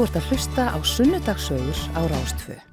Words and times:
Þú 0.00 0.06
ert 0.08 0.14
að 0.16 0.28
hlusta 0.32 0.64
á 0.72 0.78
Sunnudagsögur 0.80 1.80
á 1.92 2.00
Rástfö. 2.08 2.69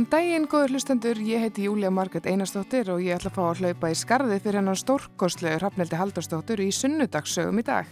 Góðan 0.00 0.12
daginn, 0.14 0.44
góður 0.48 0.70
hlustendur, 0.72 1.18
ég 1.20 1.42
heiti 1.44 1.66
Júlia 1.66 1.90
Marget 1.92 2.24
Einarstóttir 2.24 2.88
og 2.88 3.02
ég 3.04 3.18
ætla 3.18 3.28
að 3.28 3.34
fá 3.36 3.42
að 3.44 3.58
hlaupa 3.60 3.88
í 3.92 3.96
skarði 4.00 4.38
fyrir 4.40 4.56
hennar 4.56 4.78
stórkostlegu 4.80 5.58
Hrafnildi 5.58 5.98
Haldarstóttir 6.00 6.62
í 6.64 6.70
sunnudagsögum 6.72 7.60
í 7.60 7.64
dag. 7.66 7.90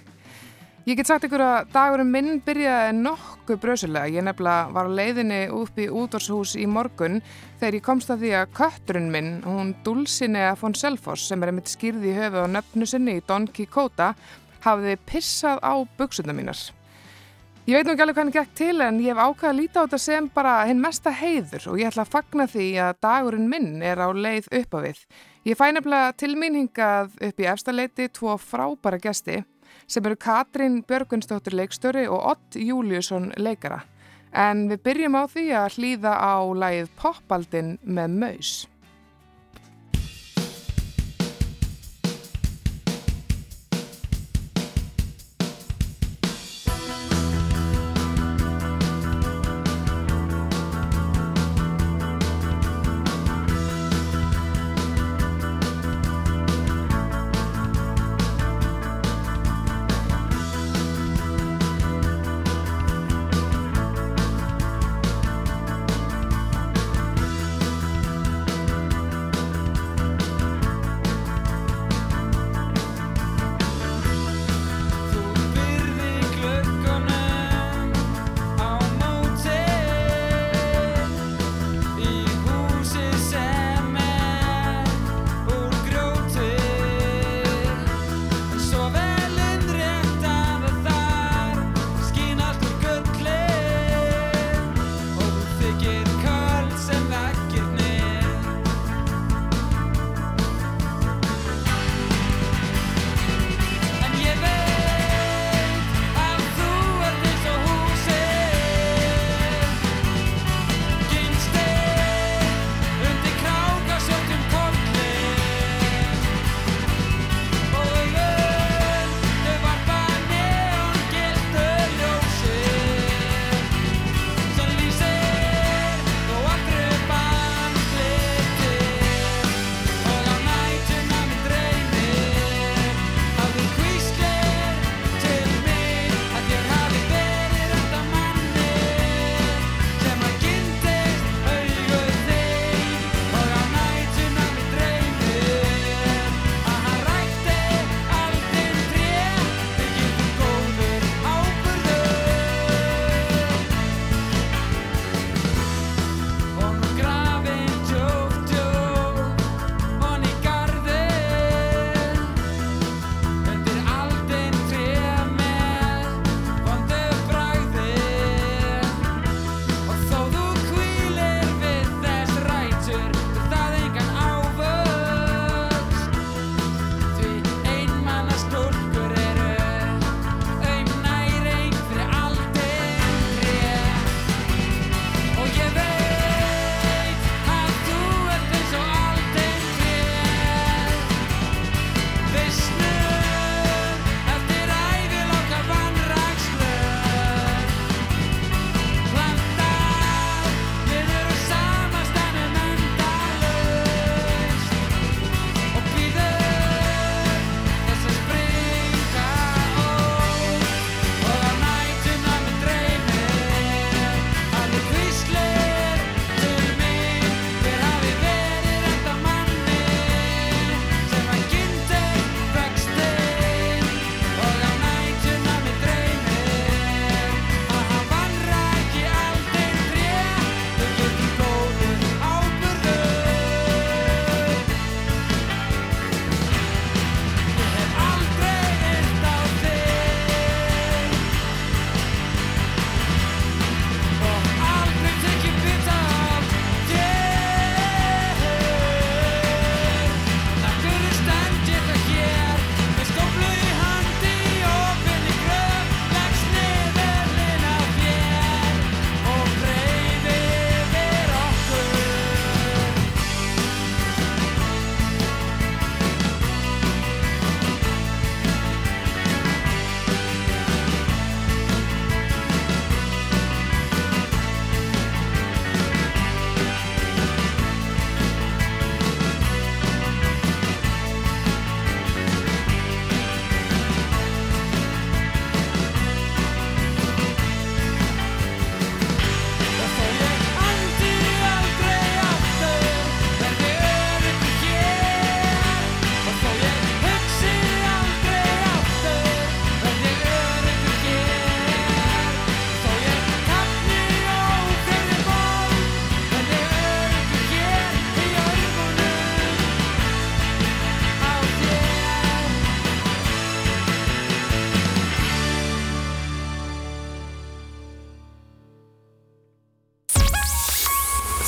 Ég 0.88 0.96
get 0.96 1.10
sagt 1.10 1.26
ykkur 1.28 1.44
að 1.44 1.68
dagurum 1.74 2.08
minn 2.08 2.40
byrjaði 2.46 2.94
nokkuð 3.02 3.60
brösulega. 3.60 4.08
Ég 4.08 4.24
nefnilega 4.24 4.72
var 4.72 4.88
á 4.88 4.96
leiðinni 5.02 5.42
upp 5.52 5.76
í 5.76 5.90
útvarshús 5.92 6.56
í 6.56 6.64
morgun 6.64 7.20
þegar 7.60 7.76
ég 7.76 7.86
komst 7.90 8.14
að 8.16 8.24
því 8.24 8.32
að 8.40 8.56
kötturinn 8.56 9.12
minn, 9.12 9.30
hún 9.44 9.76
Dulcinea 9.84 10.56
von 10.56 10.72
Selfoss 10.72 11.28
sem 11.28 11.44
er 11.44 11.52
einmitt 11.52 11.68
skýrði 11.68 12.14
í 12.14 12.16
höfu 12.22 12.48
á 12.48 12.54
nöfnu 12.56 12.88
sinni 12.88 13.20
í 13.20 13.26
Don 13.28 13.52
Quixota, 13.52 14.14
hafði 14.64 14.96
pissað 15.12 15.60
á 15.60 15.76
buksuna 16.00 16.32
mínar. 16.32 16.70
Ég 17.68 17.76
veit 17.76 17.84
nú 17.84 17.92
ekki 17.92 18.00
alveg 18.00 18.16
hann 18.16 18.30
gekk 18.32 18.52
til 18.56 18.80
en 18.80 18.96
ég 19.04 19.12
hef 19.12 19.18
ákveðið 19.20 19.50
að 19.50 19.58
líta 19.58 19.80
á 19.80 19.84
þetta 19.84 19.98
sem 20.00 20.28
bara 20.32 20.52
hinn 20.64 20.78
mesta 20.80 21.10
heiður 21.12 21.66
og 21.68 21.74
ég 21.82 21.90
ætla 21.90 22.06
að 22.06 22.14
fagna 22.14 22.46
því 22.48 22.68
að 22.80 23.00
dagurinn 23.04 23.50
minn 23.50 23.82
er 23.84 24.00
á 24.00 24.08
leið 24.08 24.48
upp 24.56 24.72
á 24.72 24.78
við. 24.86 25.02
Ég 25.44 25.58
fæ 25.60 25.66
nefnilega 25.76 26.14
tilmýningað 26.22 27.18
upp 27.28 27.42
í 27.44 27.48
efstaleiti 27.52 28.06
tvo 28.16 28.38
frábæra 28.40 28.96
gesti 29.04 29.42
sem 29.84 30.08
eru 30.08 30.16
Katrín 30.16 30.80
Björgunstóttir 30.88 31.58
leikstöri 31.60 32.06
og 32.08 32.24
Ott 32.32 32.56
Júliusson 32.56 33.34
leikara. 33.36 33.82
En 34.32 34.64
við 34.72 34.86
byrjum 34.88 35.20
á 35.20 35.28
því 35.28 35.46
að 35.60 35.76
hlýða 35.76 36.16
á 36.24 36.36
lægið 36.64 36.90
Poppaldin 36.96 37.74
með 37.84 38.16
Maus. 38.24 38.54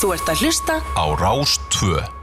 Þú 0.00 0.14
ert 0.16 0.30
að 0.32 0.46
hlusta 0.46 0.74
á 0.96 1.04
Rástvö. 1.20 2.19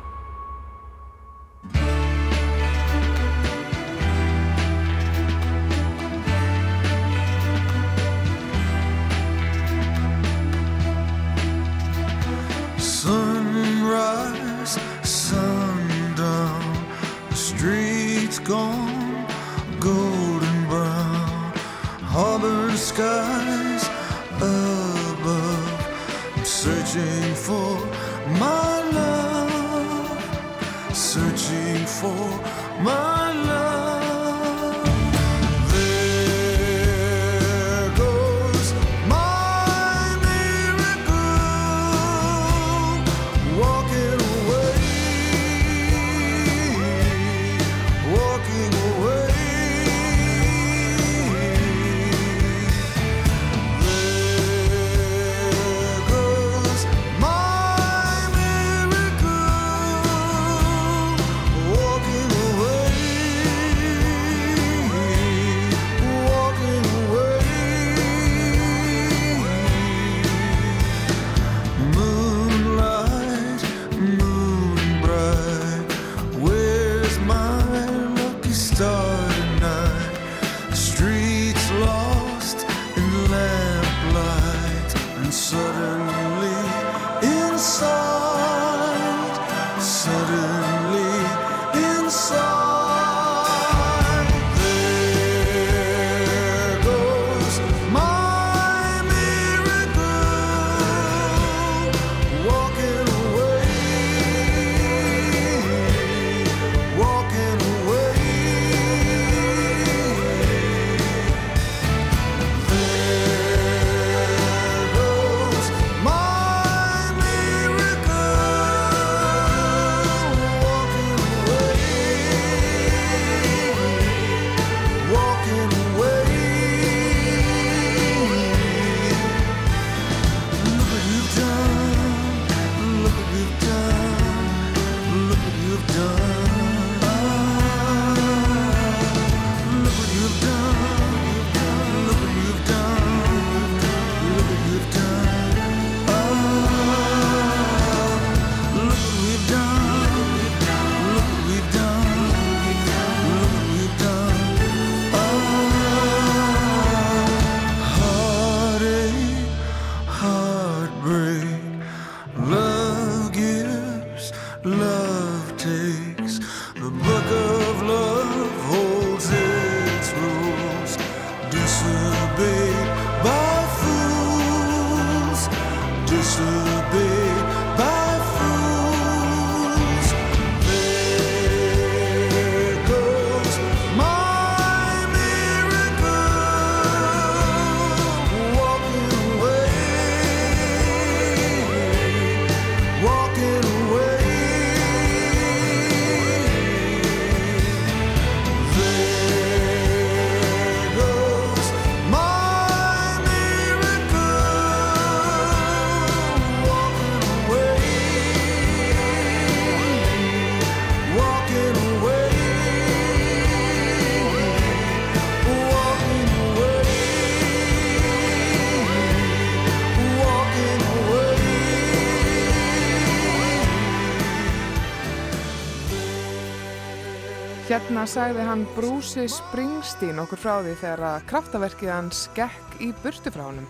Hérna 227.98 228.12
sagði 228.14 228.44
hann 228.46 228.64
Bruce 228.76 229.24
Springsteen 229.34 230.20
okkur 230.22 230.38
frá 230.38 230.52
því 230.62 230.74
þegar 230.78 231.02
að 231.08 231.24
kraftaverkið 231.32 231.90
hans 231.90 232.20
gekk 232.38 232.76
í 232.86 232.92
burtu 233.02 233.32
frá 233.34 233.48
honum. 233.48 233.66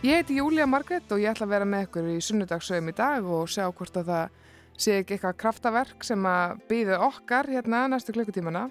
Ég 0.00 0.22
heiti 0.22 0.38
Júlia 0.38 0.64
Margret 0.64 1.12
og 1.12 1.20
ég 1.20 1.34
ætla 1.34 1.44
að 1.44 1.50
vera 1.52 1.66
með 1.68 1.82
ykkur 1.84 2.06
í 2.08 2.14
sunnudagsögum 2.24 2.88
í 2.88 2.94
dag 2.96 3.26
og 3.28 3.50
sjá 3.52 3.66
hvort 3.66 3.98
að 4.00 4.06
það 4.08 4.38
sé 4.72 4.94
ekki 5.02 5.18
eitthvað 5.18 5.36
kraftaverk 5.42 6.06
sem 6.08 6.24
að 6.30 6.62
býðu 6.70 6.96
okkar 7.10 7.50
hérna 7.52 7.82
næstu 7.92 8.14
klukkutímana. 8.16 8.62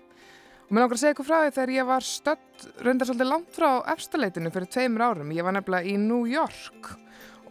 Og 0.66 0.72
mér 0.74 0.88
langar 0.88 0.98
að 0.98 1.04
segja 1.04 1.14
ykkur 1.14 1.28
frá 1.28 1.38
því 1.44 1.52
þegar 1.60 1.74
ég 1.76 1.90
var 1.92 2.08
stödd 2.08 2.66
reyndar 2.88 3.12
svolítið 3.12 3.30
langt 3.36 3.52
frá 3.54 3.70
efstaleitinu 3.94 4.54
fyrir 4.56 4.72
tveimur 4.74 5.06
árum. 5.12 5.36
Ég 5.38 5.46
var 5.46 5.54
nefnilega 5.60 5.92
í 5.92 6.00
New 6.08 6.24
York 6.26 6.90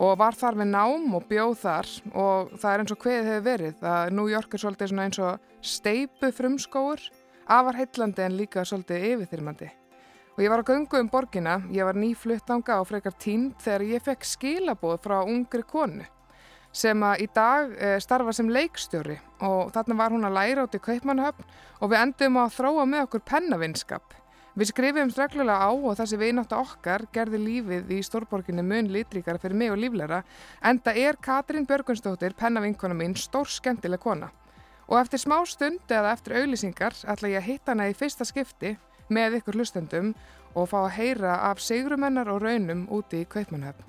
og 0.02 0.18
var 0.18 0.34
þar 0.34 0.58
við 0.64 0.72
nám 0.72 1.14
og 1.14 1.30
bjóð 1.30 1.54
þar 1.62 1.92
og 2.10 2.50
það 2.58 2.72
er 2.72 2.82
eins 2.82 2.96
og 2.96 3.06
hveðið 3.06 3.30
hefur 3.30 3.46
verið 3.46 3.86
að 3.92 4.10
New 4.18 4.26
York 4.34 4.58
er 4.58 4.64
svolítið 4.64 4.98
eins 5.04 5.22
og 5.22 5.46
steipu 5.62 6.32
frumskóur, 6.34 7.06
afar 7.46 7.78
heitlandi 7.80 8.24
en 8.26 8.36
líka 8.36 8.64
svolítið 8.66 9.06
yfirþyrmandi. 9.12 9.70
Og 10.36 10.42
ég 10.44 10.52
var 10.52 10.60
að 10.60 10.74
göngu 10.74 11.00
um 11.00 11.08
borgina, 11.08 11.60
ég 11.72 11.86
var 11.88 11.96
nýfluttanga 11.96 12.80
og 12.82 12.90
frekar 12.90 13.14
tínd 13.16 13.56
þegar 13.64 13.86
ég 13.88 14.04
fekk 14.04 14.26
skilaboð 14.28 15.00
frá 15.06 15.22
ungri 15.24 15.64
konu 15.64 16.04
sem 16.76 17.02
að 17.08 17.22
í 17.24 17.26
dag 17.32 17.72
e, 17.72 17.94
starfa 18.04 18.34
sem 18.36 18.50
leikstjóri 18.52 19.16
og 19.46 19.72
þarna 19.72 19.96
var 19.96 20.12
hún 20.12 20.28
að 20.28 20.36
læra 20.36 20.66
út 20.66 20.76
í 20.76 20.82
Kaupmannhöfn 20.82 21.46
og 21.80 21.90
við 21.92 22.02
endum 22.02 22.38
að 22.42 22.54
þróa 22.58 22.84
með 22.90 23.04
okkur 23.06 23.24
pennavinskap. 23.30 24.16
Við 24.56 24.70
skrifum 24.70 25.10
streglulega 25.12 25.68
á 25.68 25.72
og 25.72 25.96
þessi 25.98 26.16
viðnáttu 26.20 26.56
okkar 26.56 27.04
gerði 27.12 27.40
lífið 27.42 27.90
í 27.92 28.00
stórborginni 28.04 28.64
mun 28.64 28.88
litríkara 28.92 29.40
fyrir 29.40 29.56
mig 29.60 29.72
og 29.72 29.80
líflera 29.80 30.22
en 30.64 30.80
það 30.84 31.00
er 31.02 31.20
Katrín 31.20 31.68
Björgunsdóttir, 31.68 32.36
pennavinkona 32.36 32.96
mín, 32.96 33.16
stór 33.20 33.48
skemmtileg 33.52 34.00
kona. 34.00 34.30
Og 34.86 35.00
eftir 35.00 35.18
smá 35.18 35.40
stund 35.50 35.90
eða 35.90 36.12
eftir 36.14 36.36
auðlýsingar 36.38 36.94
ætla 37.10 37.32
ég 37.32 37.40
að 37.42 37.48
hitta 37.50 37.74
hana 37.74 37.88
í 37.90 37.96
fyrsta 37.98 38.26
skipti 38.28 38.76
með 39.10 39.40
ykkur 39.40 39.58
hlustendum 39.58 40.12
og 40.54 40.70
fá 40.70 40.78
að 40.84 40.94
heyra 41.00 41.34
af 41.50 41.60
sigrumennar 41.60 42.30
og 42.32 42.42
raunum 42.44 42.86
úti 42.94 43.24
í 43.24 43.28
Kaupmannhöfn. 43.28 43.82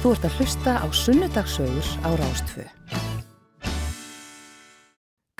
Þú 0.00 0.14
ert 0.16 0.26
að 0.26 0.36
hlusta 0.40 0.76
á 0.80 0.86
Sunnudagsögur 0.96 1.88
á 2.02 2.10
Rástfö. 2.18 2.66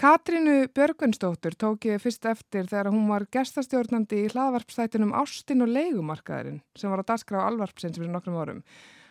Katrínu 0.01 0.71
Björgvinsdóttur 0.73 1.53
tók 1.61 1.85
ég 1.85 2.01
fyrst 2.01 2.25
eftir 2.25 2.65
þegar 2.71 2.89
hún 2.89 3.11
var 3.11 3.27
gestastjórnandi 3.29 4.23
í 4.23 4.31
hlaðvarpstættinum 4.33 5.13
Ástin 5.13 5.61
og 5.61 5.69
leigumarkaðurinn 5.75 6.63
sem 6.73 6.89
var 6.89 7.03
á 7.05 7.09
dagskrá 7.11 7.43
alvarpsins 7.45 7.99
fyrir 7.99 8.09
nokkrum 8.15 8.39
árum. 8.41 8.63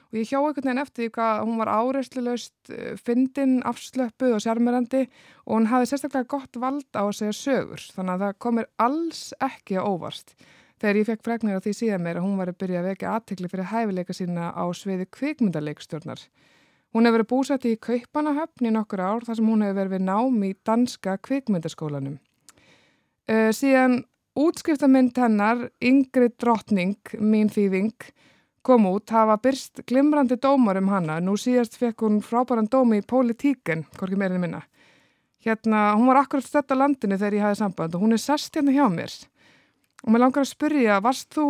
Og 0.09 0.17
ég 0.17 0.29
hjá 0.31 0.39
einhvern 0.39 0.65
veginn 0.65 0.81
eftir 0.81 1.03
því 1.03 1.09
hvað 1.13 1.41
hún 1.45 1.59
var 1.61 1.69
áreyslulegst, 1.69 2.71
fyndin, 3.05 3.59
afslöppuð 3.69 4.37
og 4.37 4.41
sjarmirandi 4.41 5.03
og 5.45 5.51
hún 5.53 5.67
hafði 5.69 5.91
sérstaklega 5.91 6.31
gott 6.33 6.57
vald 6.57 6.87
á 6.97 7.05
að 7.05 7.17
segja 7.19 7.35
sögur 7.37 7.83
þannig 7.93 8.15
að 8.15 8.23
það 8.23 8.39
komir 8.45 8.69
alls 8.81 9.21
ekki 9.45 9.77
á 9.77 9.85
óvart. 9.85 10.33
Þegar 10.79 10.97
ég 10.97 11.09
fekk 11.11 11.25
fregnir 11.27 11.59
á 11.59 11.63
því 11.63 11.73
síðan 11.75 12.05
meira 12.07 12.23
hún 12.23 12.37
var 12.39 12.49
að 12.49 12.57
byrja 12.63 12.81
að 12.81 12.89
vekja 12.89 13.13
aðtekli 13.13 13.51
fyrir 13.51 13.69
hæfileika 13.69 14.15
sína 14.15 14.49
á 14.55 14.63
sviði 14.73 15.05
kvikmyndaleikstjórnar. 15.13 16.21
Hún 16.89 17.05
hefur 17.05 17.19
verið 17.19 17.29
búsætt 17.29 17.65
í 17.69 17.75
Kaupanahöfn 17.77 18.65
í 18.65 18.73
nokkur 18.73 19.03
ár 19.03 19.25
þar 19.27 19.37
sem 19.37 19.49
hún 19.51 19.61
hefur 19.61 19.91
verið 19.91 20.07
nám 20.07 20.39
í 20.41 20.55
danska 20.65 21.19
kvikmyndaskólanum. 21.27 22.15
Uh, 23.29 23.51
síðan 23.53 23.99
útskriftamynd 24.39 25.19
hennar, 25.19 25.67
Yngri 25.85 26.31
drottning, 26.39 26.97
mín 27.19 27.51
þýðing, 27.53 27.93
kom 28.65 28.87
út, 28.89 29.09
hafa 29.13 29.37
byrst 29.41 29.83
glimrandi 29.87 30.37
dómar 30.41 30.79
um 30.81 30.91
hana. 30.91 31.19
Nú 31.23 31.35
síðast 31.39 31.77
fekk 31.79 32.05
hún 32.05 32.19
frábæran 32.25 32.69
dómi 32.71 33.01
í 33.01 33.05
Politíken, 33.05 33.85
hvorki 33.97 34.19
meirin 34.19 34.41
minna. 34.43 34.63
Hérna, 35.45 35.93
hún 35.95 36.09
var 36.11 36.23
akkurat 36.23 36.43
stött 36.43 36.71
á 36.71 36.75
landinu 36.75 37.17
þegar 37.17 37.37
ég 37.37 37.45
hafði 37.45 37.59
samband 37.61 37.95
og 37.95 38.03
hún 38.03 38.15
er 38.15 38.21
sest 38.21 38.55
hérna 38.55 38.75
hjá 38.75 38.85
mér. 38.91 39.13
Og 40.03 40.11
mér 40.11 40.25
langar 40.25 40.43
að 40.43 40.51
spyrja, 40.51 40.99
varst 41.03 41.31
þú 41.35 41.45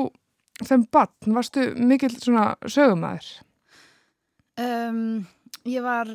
sem 0.66 0.84
batn, 0.92 1.34
varstu 1.34 1.70
mikil 1.78 2.12
svona 2.14 2.52
sögumæður? 2.68 3.30
Um, 4.60 5.26
ég 5.66 5.84
var 5.86 6.12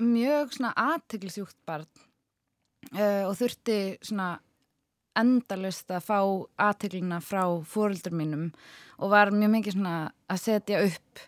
mjög 0.00 0.56
svona 0.56 0.72
aðteglisjúkt 0.80 1.58
barn 1.68 1.86
uh, 2.96 3.28
og 3.28 3.34
þurfti 3.38 3.78
svona 4.02 4.34
endalust 5.18 5.90
að 5.94 6.06
fá 6.08 6.18
aðteglina 6.66 7.20
frá 7.22 7.44
fóröldur 7.68 8.16
mínum 8.16 8.48
og 9.04 9.12
var 9.12 9.32
mjög 9.34 9.52
mikið 9.58 9.76
svona 9.76 9.94
að 10.32 10.42
setja 10.42 10.82
upp 10.86 11.22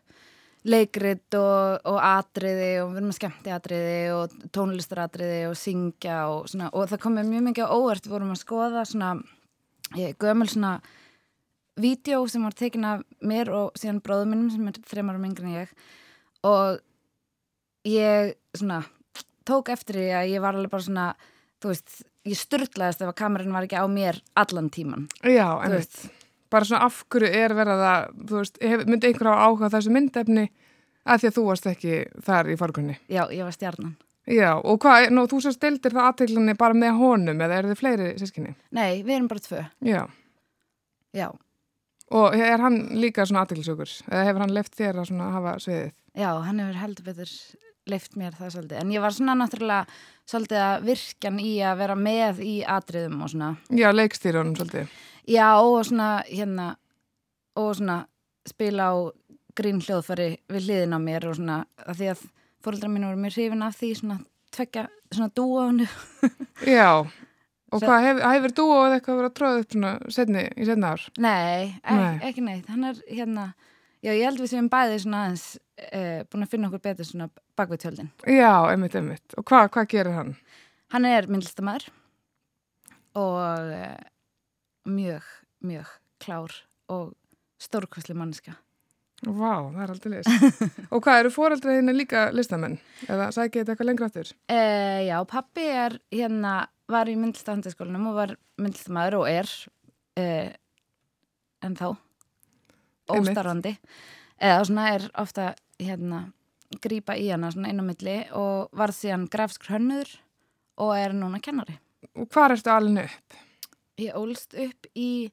leikrit 0.67 1.37
og, 1.39 1.85
og 1.87 1.99
atriði 2.03 2.71
og 2.83 2.91
við 2.91 3.01
erum 3.01 3.13
að 3.13 3.19
skemmti 3.21 3.53
atriði 3.55 3.99
og 4.17 4.37
tónlistaratriði 4.57 5.43
og 5.51 5.59
syngja 5.61 6.17
og 6.33 6.49
svona 6.51 6.73
og 6.73 6.89
það 6.91 7.03
komið 7.05 7.31
mjög 7.31 7.45
mikið 7.51 7.69
á 7.69 7.75
óvart, 7.77 8.07
við 8.07 8.17
vorum 8.17 8.33
að 8.35 8.43
skoða 8.43 8.83
svona, 8.89 9.13
ég 10.01 10.17
gömul 10.23 10.49
svona 10.51 10.73
vídeo 11.77 12.25
sem 12.33 12.43
var 12.43 12.57
tekin 12.57 12.89
af 12.89 13.07
mér 13.21 13.53
og 13.55 13.79
síðan 13.79 14.03
bróðum 14.03 14.33
minnum 14.33 14.51
sem 14.51 14.73
er 14.73 14.83
þreymar 14.91 15.21
yngri 15.21 15.47
en 15.47 15.57
ég. 15.61 15.73
Og 16.47 16.81
ég 17.87 18.35
svona 18.57 18.83
tók 19.47 19.71
eftir 19.71 20.01
því 20.01 20.11
að 20.19 20.31
ég 20.35 20.45
var 20.45 20.57
alveg 20.57 20.73
bara 20.73 20.87
svona 20.87 21.09
þú 21.63 21.73
veist, 21.73 21.99
ég 22.27 22.39
styrlaðist 22.39 23.03
ef 23.03 23.11
að 23.13 23.19
kamerin 23.21 23.55
var 23.55 23.67
ekki 23.67 23.79
á 23.79 23.87
mér 23.91 24.19
allan 24.39 24.71
tíman 24.73 25.07
Já, 25.23 25.47
Þú 25.55 25.67
en 25.69 25.77
veist, 25.77 26.01
bara 26.51 26.65
svona 26.69 26.87
af 26.87 27.03
hverju 27.13 27.31
er 27.43 27.55
verið 27.59 27.85
að, 27.91 28.09
þú 28.31 28.41
veist, 28.41 28.59
myndi 28.87 29.11
einhver 29.11 29.31
á 29.33 29.35
áhuga 29.47 29.71
þessu 29.75 29.93
myndefni 29.95 30.47
að 31.07 31.21
því 31.23 31.29
að 31.31 31.37
þú 31.39 31.45
varst 31.47 31.67
ekki 31.71 31.97
þar 32.27 32.51
í 32.51 32.57
fargunni. 32.59 32.97
já, 33.09 33.23
ég 33.31 33.45
var 33.47 33.53
stjarnan 33.57 33.97
Já, 34.27 34.57
og 34.59 34.81
hvað, 34.83 35.05
nú 35.15 35.23
þú 35.31 35.39
svo 35.45 35.53
stildir 35.55 35.93
það 35.95 36.09
aðteglinni 36.11 36.57
bara 36.59 36.75
með 36.75 36.97
honum 36.99 37.43
eða 37.47 37.61
eru 37.61 37.69
þið 37.71 37.79
fleiri 37.79 38.09
sískinni? 38.19 38.57
Nei, 38.75 39.03
við 39.07 39.13
erum 39.21 39.29
bara 39.31 39.45
tvö, 39.45 39.61
Já, 39.87 40.01
já, 41.15 41.29
og 42.11 42.35
er 42.35 42.59
hann 42.63 42.81
líka 42.99 43.23
svona 43.27 43.45
aðteglisökur 43.47 43.93
eða 44.11 44.25
hefur 44.27 44.43
hann 44.47 44.55
left 44.57 44.75
þér 44.79 44.99
að 45.03 45.09
svona 45.13 45.31
hafa 45.37 45.55
sviðið? 45.63 45.95
já, 46.19 46.29
hann 46.43 46.59
hefur 46.63 46.81
heldur 46.83 47.07
betur 47.07 47.33
leift 47.87 48.17
mér 48.19 48.35
það 48.35 48.51
svolítið, 48.57 48.79
en 48.83 48.91
ég 48.97 49.03
var 49.05 49.15
svona 49.15 49.37
náttúrulega 49.39 49.87
svolítið 50.27 50.63
að 50.67 50.87
virkjan 50.91 51.37
í 51.39 51.53
að 51.63 51.77
vera 51.85 51.95
með 52.03 52.41
í 52.43 52.55
atriðum 52.67 53.21
og 53.23 53.31
svona 53.31 53.53
Já, 53.79 53.93
leikstýrunum 53.95 54.57
svolítið. 54.59 54.91
Já, 55.27 55.49
og 55.59 55.85
svona 55.87 56.23
hérna 56.29 56.77
og 57.57 57.75
svona 57.77 58.07
spila 58.47 58.91
á 58.93 58.95
grín 59.57 59.81
hljóðfæri 59.83 60.37
við 60.53 60.67
hliðin 60.69 60.97
á 60.97 61.01
mér 61.03 61.27
og 61.31 61.39
svona 61.39 61.61
að 61.83 62.01
því 62.01 62.11
að 62.13 62.25
fóröldra 62.63 62.91
mín 62.93 63.07
voru 63.09 63.21
mjög 63.21 63.39
hrifin 63.39 63.65
af 63.67 63.79
því 63.79 63.93
svona 64.01 64.19
tvekja, 64.55 64.87
svona 65.15 65.31
dúa 65.35 65.65
Já, 66.77 66.91
og 67.73 67.81
Svo- 67.81 67.87
hvað, 67.89 68.07
hef, 68.07 68.23
hefur 68.23 68.55
þú 68.61 68.67
og 68.75 68.95
eitthvað 68.95 69.21
verið 69.21 69.31
að 69.31 69.37
tróða 69.41 69.63
upp 69.63 69.75
svona 69.75 69.93
setni, 70.17 70.45
í 70.55 70.67
setna 70.69 70.93
ár? 70.95 71.07
Nei, 71.19 71.79
ek, 71.83 72.01
Nei. 72.01 72.19
ekki 72.31 72.45
neitt 72.47 72.71
hann 72.73 72.89
er 72.91 73.01
hérna, 73.11 73.47
já 74.05 74.13
ég 74.13 74.25
held 74.29 74.43
við 74.43 74.53
sem 74.53 74.71
bæði 74.73 75.01
svona 75.03 75.23
aðeins 75.25 75.47
uh, 75.59 76.21
búin 76.31 76.47
að 76.47 76.53
finna 76.55 76.71
okkur 76.71 76.85
betur 76.87 77.09
svona 77.09 77.31
bakvið 77.59 77.83
tjöldin. 77.83 78.11
Já, 78.29 78.53
einmitt, 78.71 78.95
einmitt. 78.99 79.39
Og 79.41 79.47
hvað, 79.49 79.71
hvað 79.75 79.89
gerir 79.95 80.19
hann? 80.19 80.35
Hann 80.95 81.09
er 81.09 81.27
myndlistamæður 81.27 81.89
og 83.17 83.39
uh, 83.41 83.97
mjög, 84.87 85.27
mjög 85.67 85.91
klár 86.23 86.55
og 86.93 87.13
stórkvæsli 87.63 88.17
manneska. 88.17 88.57
Vá, 89.25 89.73
það 89.73 89.83
er 89.83 89.93
aldrei 89.95 90.13
list. 90.13 90.59
og 90.93 91.01
hvað, 91.05 91.21
eru 91.23 91.33
fóreldraðinni 91.33 91.95
líka 91.97 92.27
listamenn? 92.37 92.77
Eða 93.09 93.31
sækið 93.33 93.63
þetta 93.63 93.73
eitthvað 93.73 93.91
lengra 93.91 94.09
áttur? 94.11 94.33
Uh, 94.53 95.01
já, 95.07 95.17
pappi 95.31 95.65
er 95.73 95.97
hérna, 96.13 96.57
var 96.93 97.09
í 97.09 97.17
myndlistahandaskólanum 97.19 98.11
og 98.13 98.19
var 98.19 98.35
myndlistamæður 98.61 99.19
og 99.23 99.31
er 99.31 99.55
uh, 100.21 100.51
en 101.65 101.79
þá 101.79 101.89
óstarfandi 103.17 103.77
eða 104.43 104.65
svona 104.67 104.87
er 104.97 105.07
ofta 105.19 105.53
hérna 105.81 106.27
grípa 106.83 107.17
í 107.17 107.29
hana 107.31 107.51
svona 107.55 107.71
inn 107.73 107.81
á 107.81 107.87
milli 107.87 108.17
og 108.37 108.77
var 108.77 108.93
síðan 108.95 109.29
grafskur 109.33 109.77
hönnur 109.77 110.11
og 110.83 110.93
er 110.99 111.15
núna 111.17 111.41
kennari. 111.43 111.79
Og 112.17 112.29
hvað 112.33 112.59
ertu 112.59 112.73
alveg 112.73 113.09
upp? 113.09 113.41
Ég 113.97 114.13
ólst 114.13 114.53
upp 114.61 114.89
í 114.93 115.33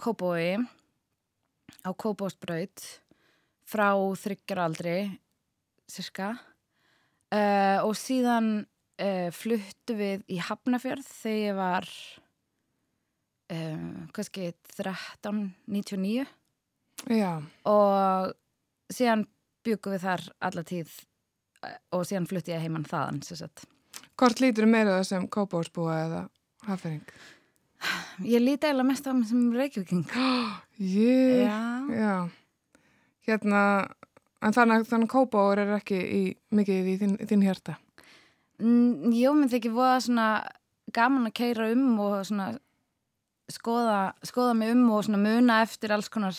Kóbói 0.00 0.56
á 1.84 1.90
Kóbósbraut 1.92 2.80
frá 3.68 3.92
þryggjar 4.16 4.62
aldri 4.64 4.94
cirka 5.88 6.30
uh, 6.32 7.84
og 7.84 7.92
síðan 8.00 8.64
uh, 8.64 9.28
fluttu 9.36 9.98
við 9.98 10.24
í 10.32 10.40
Hafnafjörð 10.40 11.04
þegar 11.04 11.42
ég 11.42 11.60
var 11.60 11.90
uh, 13.52 14.08
kannski 14.16 14.50
1399 14.78 16.24
Já, 17.12 17.32
og 17.68 18.32
síðan 18.88 19.28
byggum 19.68 19.98
við 19.98 20.06
þar 20.08 20.24
alla 20.48 20.64
tíð 20.66 20.94
eh, 21.62 21.76
og 21.94 22.08
síðan 22.08 22.26
flutti 22.30 22.56
ég 22.56 22.64
heimann 22.64 22.88
þaðan 22.88 23.20
hvort 24.18 24.40
lítur 24.42 24.66
meira 24.66 24.96
það 24.96 25.08
sem 25.12 25.28
kópásbúa 25.28 26.04
eða 26.06 26.22
hafðfering? 26.66 27.04
Ég 28.26 28.42
líti 28.42 28.66
eiginlega 28.66 28.88
mest 28.88 29.06
á 29.06 29.12
mig 29.14 29.28
sem 29.30 29.48
reykjöking. 29.54 30.04
Ég, 30.78 31.42
Já. 31.46 31.58
já. 31.90 32.14
Hérna, 33.26 33.60
en 34.42 34.54
þannig, 34.54 34.84
þannig 34.86 35.10
kópáur 35.10 35.58
er 35.58 35.72
ekki 35.76 35.98
í, 35.98 36.20
mikið 36.54 36.90
í 36.92 36.94
þín, 37.00 37.16
þín 37.26 37.42
hjarta. 37.46 37.74
Mm, 38.62 39.10
Jó, 39.14 39.32
minn 39.34 39.50
þykir 39.50 39.74
voða 39.74 39.98
svona 40.02 40.28
gaman 40.94 41.26
að 41.28 41.34
keira 41.40 41.66
um 41.74 41.98
og 42.02 42.14
svona 42.26 42.46
skoða, 43.52 43.98
skoða 44.26 44.54
mig 44.58 44.72
um 44.74 44.86
og 44.94 45.04
svona 45.06 45.20
muna 45.22 45.60
eftir 45.66 45.92
alls 45.94 46.08
konar 46.12 46.38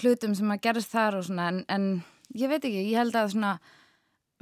hlutum 0.00 0.34
sem 0.34 0.50
að 0.50 0.62
gerist 0.66 0.92
þar 0.94 1.20
og 1.20 1.28
svona 1.28 1.48
en, 1.52 1.60
en 1.70 1.86
ég 2.34 2.50
veit 2.50 2.64
ekki, 2.64 2.88
ég 2.90 2.98
held 2.98 3.16
að 3.18 3.34
svona, 3.36 3.52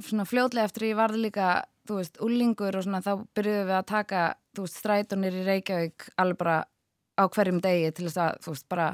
svona 0.01 0.25
fljótlega 0.29 0.69
eftir 0.69 0.87
ég 0.89 0.97
varði 0.99 1.25
líka 1.27 1.51
þú 1.87 1.99
veist, 1.99 2.19
úlingur 2.23 2.77
og 2.79 2.85
svona 2.85 3.03
þá 3.03 3.11
byrjuðum 3.35 3.69
við 3.69 3.77
að 3.79 3.89
taka, 3.91 4.21
þú 4.55 4.67
veist, 4.67 4.79
strætónir 4.81 5.39
í 5.39 5.47
Reykjavík 5.47 6.07
alveg 6.21 6.39
bara 6.43 6.57
á 7.19 7.23
hverjum 7.27 7.61
degi 7.63 7.91
til 7.91 8.07
þess 8.07 8.21
að, 8.23 8.39
þú 8.45 8.55
veist, 8.55 8.69
bara 8.71 8.87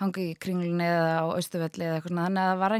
hanga 0.00 0.22
í 0.22 0.30
kringlunni 0.40 0.86
eða 0.86 1.18
á 1.20 1.24
austuvelli 1.34 1.86
eða 1.86 1.98
eitthvað 1.98 2.14
svona, 2.14 2.28
þannig 2.28 2.42
að 2.44 2.50
það 2.50 2.62
var 2.64 2.76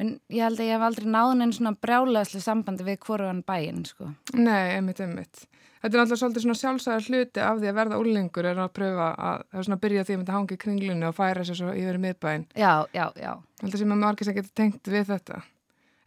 en 0.00 0.12
ég 0.30 0.44
held 0.44 0.60
að 0.60 0.68
ég 0.68 0.76
hef 0.76 0.84
aldrei 0.86 1.08
náðun 1.10 1.44
einn 1.44 1.54
svona 1.56 1.76
brjálæðslu 1.84 2.40
sambandi 2.44 2.86
við 2.86 3.00
hvorugan 3.04 3.42
bæinn, 3.46 3.82
sko. 3.88 4.12
Nei, 4.38 4.76
einmitt, 4.76 5.00
einmitt. 5.02 5.46
Þetta 5.80 5.96
er 5.96 6.02
alltaf 6.02 6.20
svolítið 6.20 6.44
svona 6.44 6.60
sjálfsæðar 6.60 7.06
hluti 7.08 7.40
af 7.40 7.60
því 7.60 7.68
að 7.70 7.78
verða 7.78 7.98
úlingur 8.02 8.48
er 8.50 8.58
að 8.60 8.72
pröfa 8.76 9.06
að, 9.16 9.44
það 9.48 9.60
er 9.60 9.66
svona 9.66 9.78
að 9.78 9.84
byrja 9.84 10.04
því 10.04 10.14
að 10.14 10.20
mynda 10.20 10.34
hangi 10.36 10.56
í 10.56 10.60
kringlunni 10.60 11.08
og 11.08 11.16
færa 11.16 11.44
sér 11.48 11.56
svo 11.56 11.72
yfir 11.72 11.96
í 11.96 12.02
miðbæinn. 12.02 12.44
Já, 12.52 12.72
já, 12.92 13.06
já. 13.16 13.30
Þetta 13.62 13.80
sem 13.80 13.94
að 13.94 14.02
margir 14.02 14.28
sem 14.28 14.36
getur 14.36 14.54
tengt 14.60 14.92
við 14.92 15.08
þetta. 15.08 15.40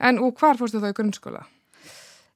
En 0.09 0.21
og 0.21 0.37
hvar 0.37 0.59
fórstu 0.61 0.81
þá 0.83 0.91
í 0.91 0.97
grunnskóla? 0.99 1.41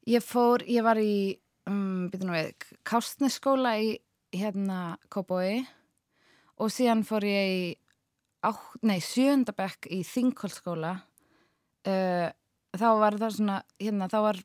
Ég 0.07 0.23
fór, 0.23 0.63
ég 0.63 0.85
var 0.87 0.95
í, 1.03 1.35
um, 1.67 2.07
byrjum 2.07 2.31
við, 2.31 2.67
Kástnesskóla 2.87 3.73
í 3.83 3.89
hérna 4.31 4.95
Kóbói 5.11 5.65
og 6.63 6.71
síðan 6.71 7.03
fór 7.03 7.25
ég 7.27 7.49
í, 7.51 7.65
á, 8.39 8.55
nei, 8.87 9.01
sjöndabekk 9.03 9.89
í 9.91 9.99
Þingholskóla. 10.07 10.93
Uh, 11.83 12.31
þá 12.71 12.87
var 13.01 13.19
það 13.19 13.35
svona, 13.35 13.57
hérna, 13.83 14.07
þá 14.07 14.17
var 14.29 14.39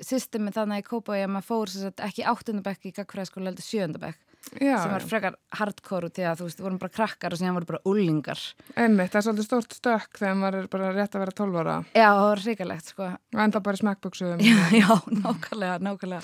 systemi 0.00 0.54
þannig 0.56 0.80
í 0.80 0.88
Kópavogi 0.88 1.26
að 1.26 1.34
maður 1.34 1.48
fór 1.50 1.74
sagt, 1.74 2.00
ekki 2.08 2.24
áttundabekk 2.32 2.88
í 2.88 2.94
gagfræðaskóla 2.96 3.52
heldur 3.52 3.68
sjöndabekk 3.68 4.25
Já, 4.62 4.76
sem 4.78 4.92
var 4.92 5.04
frekar 5.04 5.36
hardcore 5.58 6.08
út 6.08 6.16
því 6.16 6.26
að 6.30 6.40
þú 6.40 6.46
veist, 6.46 6.60
við 6.60 6.66
vorum 6.68 6.80
bara 6.82 6.94
krakkar 6.94 7.34
og 7.34 7.40
síðan 7.40 7.56
voru 7.58 7.68
bara 7.72 7.80
úlingar 7.90 8.42
einmitt, 8.78 9.10
það 9.12 9.18
er 9.20 9.26
svolítið 9.26 9.48
stórt 9.48 9.76
stökk 9.76 10.20
þegar 10.20 10.36
maður 10.40 10.58
er 10.60 10.68
bara 10.76 10.90
rétt 10.94 11.16
að 11.18 11.24
vera 11.24 11.36
12 11.42 11.60
ára 11.62 11.76
Já, 11.90 12.06
það 12.06 12.26
var 12.28 12.44
hrikalegt 12.44 12.92
sko 12.92 13.08
og 13.10 13.42
enda 13.46 13.62
bara 13.66 13.80
í 13.80 13.82
smekkbuxum. 13.82 14.44
Já, 14.46 14.58
já, 14.82 14.90
nákvæmlega, 15.18 15.78
nákvæmlega 15.82 16.22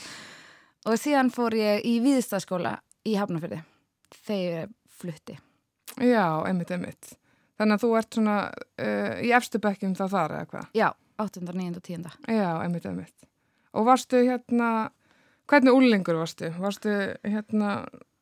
og 0.86 1.00
síðan 1.02 1.32
fór 1.34 1.58
ég 1.58 1.86
í 1.88 1.96
Víðstaskóla 2.04 2.76
í 3.06 3.16
Hafnafyrði 3.18 3.62
þegar 4.22 4.44
ég 4.62 4.76
flutti 5.02 5.38
Já, 6.00 6.24
einmitt, 6.46 6.70
einmitt. 6.72 7.16
Þannig 7.60 7.76
að 7.76 7.84
þú 7.84 7.90
ert 7.98 8.16
svona 8.16 8.36
uh, 8.48 9.18
í 9.20 9.32
efstu 9.36 9.60
bekkjum 9.62 9.94
þá 9.98 10.04
þar 10.08 10.34
eða 10.38 10.48
hvað? 10.52 10.68
Já, 10.78 10.88
8. 11.20 11.42
9. 11.52 11.68
og 11.76 11.84
10. 11.84 12.06
Já, 12.32 12.48
einmitt, 12.62 12.86
einmitt. 12.88 13.26
Og 13.76 13.86
varstu 13.88 14.22
hérna, 14.24 14.70
hvernig 15.50 15.74
úlingur 15.74 16.20
varstu? 16.20 16.52
Varstu 16.62 16.92
hérna, 17.26 17.74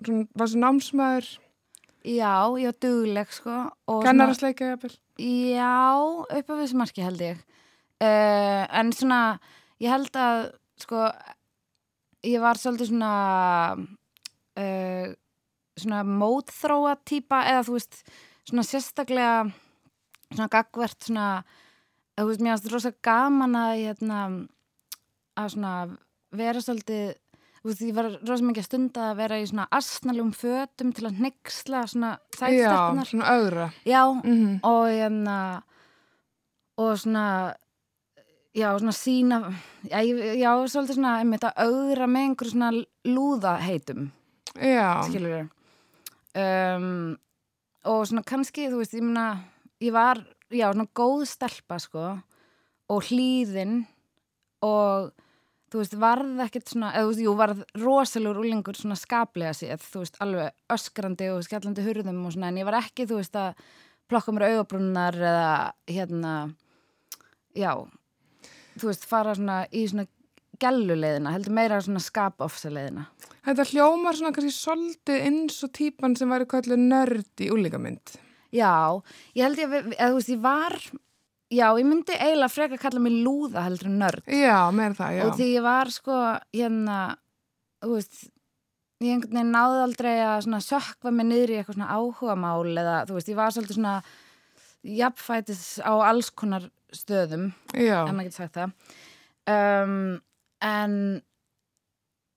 svona, 0.05 0.27
varstu 0.39 0.61
námsmaður, 0.61 1.29
Já, 2.01 2.49
ég 2.57 2.71
var 2.71 2.77
dugleg 2.81 3.33
sko 3.35 3.55
kennarasleika 4.01 4.71
jafnvel? 4.71 4.95
Já, 5.21 6.01
upp 6.01 6.49
á 6.49 6.55
þessu 6.57 6.79
marki 6.81 7.05
held 7.05 7.21
ég. 7.21 7.41
Uh, 8.01 8.65
en 8.73 8.93
svona, 8.97 9.37
ég 9.85 9.93
held 9.93 10.17
að, 10.17 10.47
sko, 10.81 11.11
ég 12.25 12.41
var 12.41 12.57
svolítið 12.57 12.89
svona, 12.95 13.13
uh, 14.57 15.13
svona 15.77 16.01
mótþróa 16.09 16.97
típa 17.05 17.43
eða 17.51 17.67
þú 17.69 17.77
veist, 17.77 18.01
svona 18.49 18.65
sérstaklega, 18.65 19.35
svona 20.31 20.49
gagvert 20.57 21.05
svona, 21.05 21.29
eða 22.17 22.25
þú 22.25 22.31
veist, 22.33 22.45
mér 22.47 22.57
finnst 22.57 22.73
rosa 22.73 22.95
gaman 23.05 23.61
að, 23.61 23.75
hérna, 23.83 24.23
að 25.37 25.53
svona 25.59 25.75
vera 26.33 26.61
svolítið, 26.63 27.15
þú 27.61 27.69
veist, 27.71 27.81
ég 27.83 27.95
var 27.97 28.09
rosa 28.29 28.45
mikið 28.47 28.65
stund 28.67 28.97
að 29.01 29.17
vera 29.17 29.39
í 29.41 29.47
svona 29.51 29.67
asnalum 29.77 30.31
fötum 30.33 30.93
til 30.97 31.07
að 31.09 31.19
nexla 31.21 31.83
svona 31.91 32.13
Já, 32.17 32.39
sætstættunar. 32.39 33.07
svona 33.11 33.33
augra. 33.37 33.71
Já, 33.85 34.03
Mm 34.25 34.61
og 34.63 34.87
hérna 34.89 35.63
og 36.79 36.97
svona 36.99 37.55
já, 38.57 38.71
svona 38.79 38.93
sína 38.97 39.55
já, 39.85 39.99
ég- 40.03 40.39
já 40.41 40.51
svolítið 40.67 40.95
svona 40.97 41.19
einmitt 41.21 41.45
að 41.45 41.59
augra 41.67 42.07
með 42.07 42.25
einhverju 42.29 42.51
svona 42.51 42.71
lúðaheitum 43.05 44.11
Já, 44.57 45.03
skilur 45.07 45.31
við 45.37 45.49
um, 46.35 47.17
og 47.85 48.07
svona 48.09 48.23
kannski, 48.27 48.69
þú 48.71 48.81
veist, 48.83 48.95
ég 48.95 49.03
meina 49.03 49.45
ég 49.81 49.93
var, 49.95 50.19
já, 50.53 50.69
svona 50.73 50.89
góð 50.95 51.27
stelpa 51.31 51.79
sko, 51.81 52.19
og 52.91 53.03
hlýðin 53.09 53.87
og 54.63 55.13
þú 55.71 55.83
veist, 55.83 55.97
varð 56.01 56.43
ekkert 56.47 56.73
svona, 56.73 56.91
eða 56.95 57.05
þú 57.05 57.13
veist, 57.13 57.23
jú, 57.25 57.35
varð 57.39 57.63
rosalegur 57.79 58.41
úlingur 58.43 58.79
svona 58.79 58.99
skaplega 58.99 59.53
séð, 59.57 59.85
þú 59.87 60.05
veist, 60.05 60.19
alveg 60.25 60.77
öskrandi 60.77 61.31
og 61.35 61.45
skellandi 61.47 61.87
hurðum 61.87 62.25
og 62.27 62.35
svona, 62.35 62.51
en 62.51 62.61
ég 62.61 62.69
var 62.69 62.81
ekki, 62.81 63.07
þú 63.11 63.21
veist, 63.21 63.39
að 63.39 63.61
plokka 64.11 64.35
mér 64.35 64.49
augabrunnar 64.51 65.19
eða, 65.21 65.51
hérna 65.91 66.35
já, 67.57 67.73
þú 68.81 68.91
veist, 68.91 69.07
fara 69.09 69.37
svona 69.39 69.63
í 69.71 69.85
svona 69.91 70.09
gelluleiðina, 70.61 71.35
heldur 71.35 71.55
meira 71.57 71.79
svona 71.85 72.03
skapofsaleiðina. 72.05 73.07
þetta 73.47 73.69
hljómar 73.71 74.19
svona 74.19 74.35
kannski 74.37 74.53
svolítið 74.53 75.23
eins 75.29 75.63
og 75.65 75.73
típan 75.77 76.17
sem 76.19 76.31
væri 76.31 76.49
kallið 76.51 76.83
nörd 76.83 77.45
í 77.45 77.49
úlingamynd. 77.55 78.19
Já, 78.53 79.01
ég 79.39 79.47
held 79.47 79.63
ég 79.63 79.71
að 79.71 80.11
þú 80.11 80.19
veist, 80.19 80.33
ég 80.35 80.43
var, 80.43 80.77
já, 81.51 81.67
ég 81.79 81.87
myndi 81.87 82.15
eiginlega 82.17 82.53
frekar 82.53 82.81
kalla 82.83 83.03
mig 83.03 83.17
lúða 83.25 83.65
heldur 83.67 83.91
en 83.91 83.99
nörd. 84.03 84.27
Já, 84.31 84.59
meira 84.75 84.97
það, 84.99 85.17
já. 85.17 85.25
Og 85.27 85.39
því 85.39 85.49
ég 85.51 85.67
var 85.67 85.93
sko, 85.95 86.19
hérna, 86.55 86.99
þú 87.83 87.95
veist, 87.97 88.21
ég 89.01 89.15
einhvern 89.15 89.39
veginn 89.39 89.55
náði 89.57 89.85
aldrei 89.85 90.15
að 90.23 90.43
svona 90.47 90.63
sökva 90.65 91.13
mig 91.15 91.29
niður 91.31 91.55
í 91.55 91.59
eitthvað 91.61 91.79
svona 91.79 91.95
áhugamál 91.97 92.83
eða, 92.85 92.97
þú 93.09 93.17
veist, 93.19 93.33
ég 93.33 93.39
var 93.41 93.55
svolítið 93.55 93.79
svona 93.79 93.95
jafnfætis 95.01 95.65
á 95.85 95.93
alls 96.09 96.31
konar 96.33 96.71
stöðum, 96.95 97.51
Já, 97.75 98.03
ef 98.05 98.15
maður 98.15 98.31
getur 98.31 98.39
sagt 98.41 98.59
það. 98.59 98.97
Um, 99.51 99.95
en, 100.65 100.95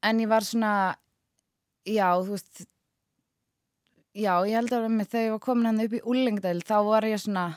en 0.04 0.22
ég 0.24 0.30
var 0.32 0.46
svona, 0.48 0.74
já, 1.88 2.08
þú 2.20 2.36
veist, 2.36 2.66
já, 4.14 4.34
ég 4.48 4.58
held 4.58 4.76
að 4.78 4.90
með 4.94 5.12
þegar 5.14 5.28
ég 5.28 5.36
var 5.36 5.44
komin 5.48 5.70
hann 5.72 5.84
upp 5.86 5.98
í 5.98 6.04
úlengdæl, 6.14 6.60
þá 6.66 6.76
var 6.88 7.08
ég 7.10 7.22
svona, 7.24 7.48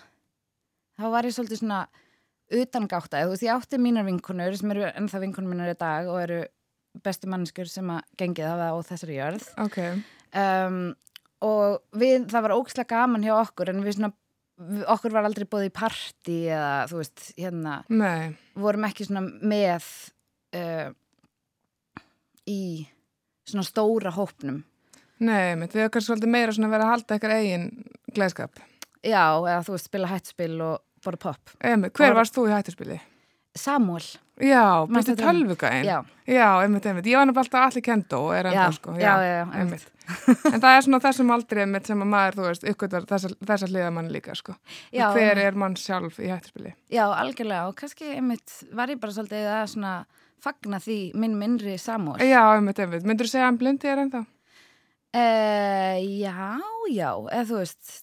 þá 0.96 1.06
var 1.12 1.28
ég 1.28 1.36
svolítið 1.36 1.62
svona 1.62 1.80
utangátta, 2.56 3.24
þú 3.24 3.32
veist, 3.32 3.46
ég 3.46 3.56
átti 3.56 3.80
mínar 3.82 4.06
vinkonur 4.06 4.54
sem 4.58 4.74
eru 4.74 4.84
ennþá 4.92 5.22
vinkonur 5.24 5.50
mínar 5.50 5.72
í 5.72 5.78
dag 5.78 6.10
og 6.10 6.20
eru 6.22 6.44
bestu 7.04 7.28
mannskur 7.30 7.68
sem 7.68 7.88
að 7.92 8.04
gengið 8.20 8.48
hafa 8.48 8.68
á 8.72 8.76
þessari 8.86 9.18
jörð. 9.18 9.48
Ok. 9.64 9.80
um, 10.42 10.78
og 11.46 11.98
við, 11.98 12.28
það 12.30 12.46
var 12.46 12.54
ógislega 12.56 12.92
gaman 12.94 13.26
hjá 13.26 13.34
okkur 13.36 13.72
en 13.72 13.82
við 13.84 13.98
svona 13.98 14.14
okkur 14.94 15.12
var 15.12 15.26
aldrei 15.28 15.44
búið 15.50 15.68
í 15.68 15.74
partí 15.76 16.36
eða 16.48 16.86
þú 16.88 17.00
veist, 17.02 17.24
hérna 17.36 17.80
Nei, 17.92 18.32
vorum 18.56 18.86
ekki 18.88 19.04
svona 19.04 19.26
með 19.26 19.88
uh, 20.56 20.88
í 22.48 22.60
svona 23.46 23.66
stóra 23.66 24.14
hópnum. 24.16 24.62
Nei, 25.26 25.56
við 25.60 25.86
okkar 25.86 26.04
svolítið 26.04 26.32
meira 26.32 26.54
svona 26.56 26.72
verið 26.72 26.86
að 26.86 26.92
halda 26.94 27.16
eitthvað 27.16 27.36
eigin 27.40 27.68
gleðskap. 28.16 28.64
Já, 29.06 29.24
eða 29.40 29.60
þú 29.66 29.76
veist, 29.76 29.88
spila 29.90 30.10
hættspil 30.10 30.54
og 30.66 30.80
bara 31.06 31.16
pop. 31.22 31.52
Einmitt, 31.62 31.94
hver 31.94 32.10
Var- 32.12 32.18
varst 32.22 32.34
þú 32.36 32.48
í 32.50 32.54
hættuspili? 32.56 33.00
Samuel, 33.56 34.04
Já, 34.36 34.84
honum? 34.84 35.16
tölvugæðin. 35.16 35.86
já, 35.88 36.04
Já, 36.28 36.48
einmitt, 36.60 36.84
einmitt. 36.86 37.06
Ég 37.08 37.16
var 37.16 37.24
nefnilega 37.24 37.44
alltaf 37.46 37.62
allir 37.70 37.82
kendo 37.86 38.18
og 38.26 38.34
er 38.36 38.44
ennþá, 38.50 38.72
sko. 38.76 38.92
já, 39.00 39.14
já, 39.22 39.30
já, 39.38 39.46
einmitt. 39.56 39.86
en 40.52 40.60
það 40.60 40.74
er 40.76 40.82
svona 40.84 41.00
þessum 41.00 41.30
aldrei 41.32 41.62
einmitt 41.64 41.86
sem 41.88 42.02
að 42.04 42.10
maður, 42.12 42.36
þú 42.36 42.44
veist, 42.50 42.66
uppgötvar 42.68 43.06
þessa, 43.08 43.30
þessa 43.48 43.68
hliða 43.70 43.92
mann 43.96 44.10
líka, 44.12 44.34
sko. 44.36 44.52
Já, 44.92 45.06
Og 45.08 45.16
hver 45.16 45.40
er 45.46 45.56
mann 45.56 45.74
sjálf 45.80 46.18
í 46.20 46.28
hættuspili? 46.28 46.74
já, 46.92 47.06
algjörlega 47.16 47.68
og 47.70 47.76
kannski 47.80 48.12
einmitt 48.18 48.58
var 48.76 48.88
ég 48.92 49.00
bara 49.00 49.12
svolítið 49.16 49.48
að 49.54 49.66
svona 49.72 49.94
fagna 50.44 50.78
því 50.84 50.98
minn 51.14 51.38
minnri 51.40 51.78
Samuel. 51.80 52.20
Já, 52.20 52.42
einmitt, 52.58 52.78
einmitt. 52.78 53.04
Myndur 53.08 53.24
þú 53.24 53.30
segja 53.32 53.46
að 53.46 53.48
hann 53.54 53.58
blindi 53.64 53.88
er 53.88 54.04
ennþá? 54.04 54.26
Uh, 55.16 55.96
já, 56.20 56.58
já, 56.92 57.08
eða 57.32 57.46
þú 57.48 57.56
veist 57.62 58.02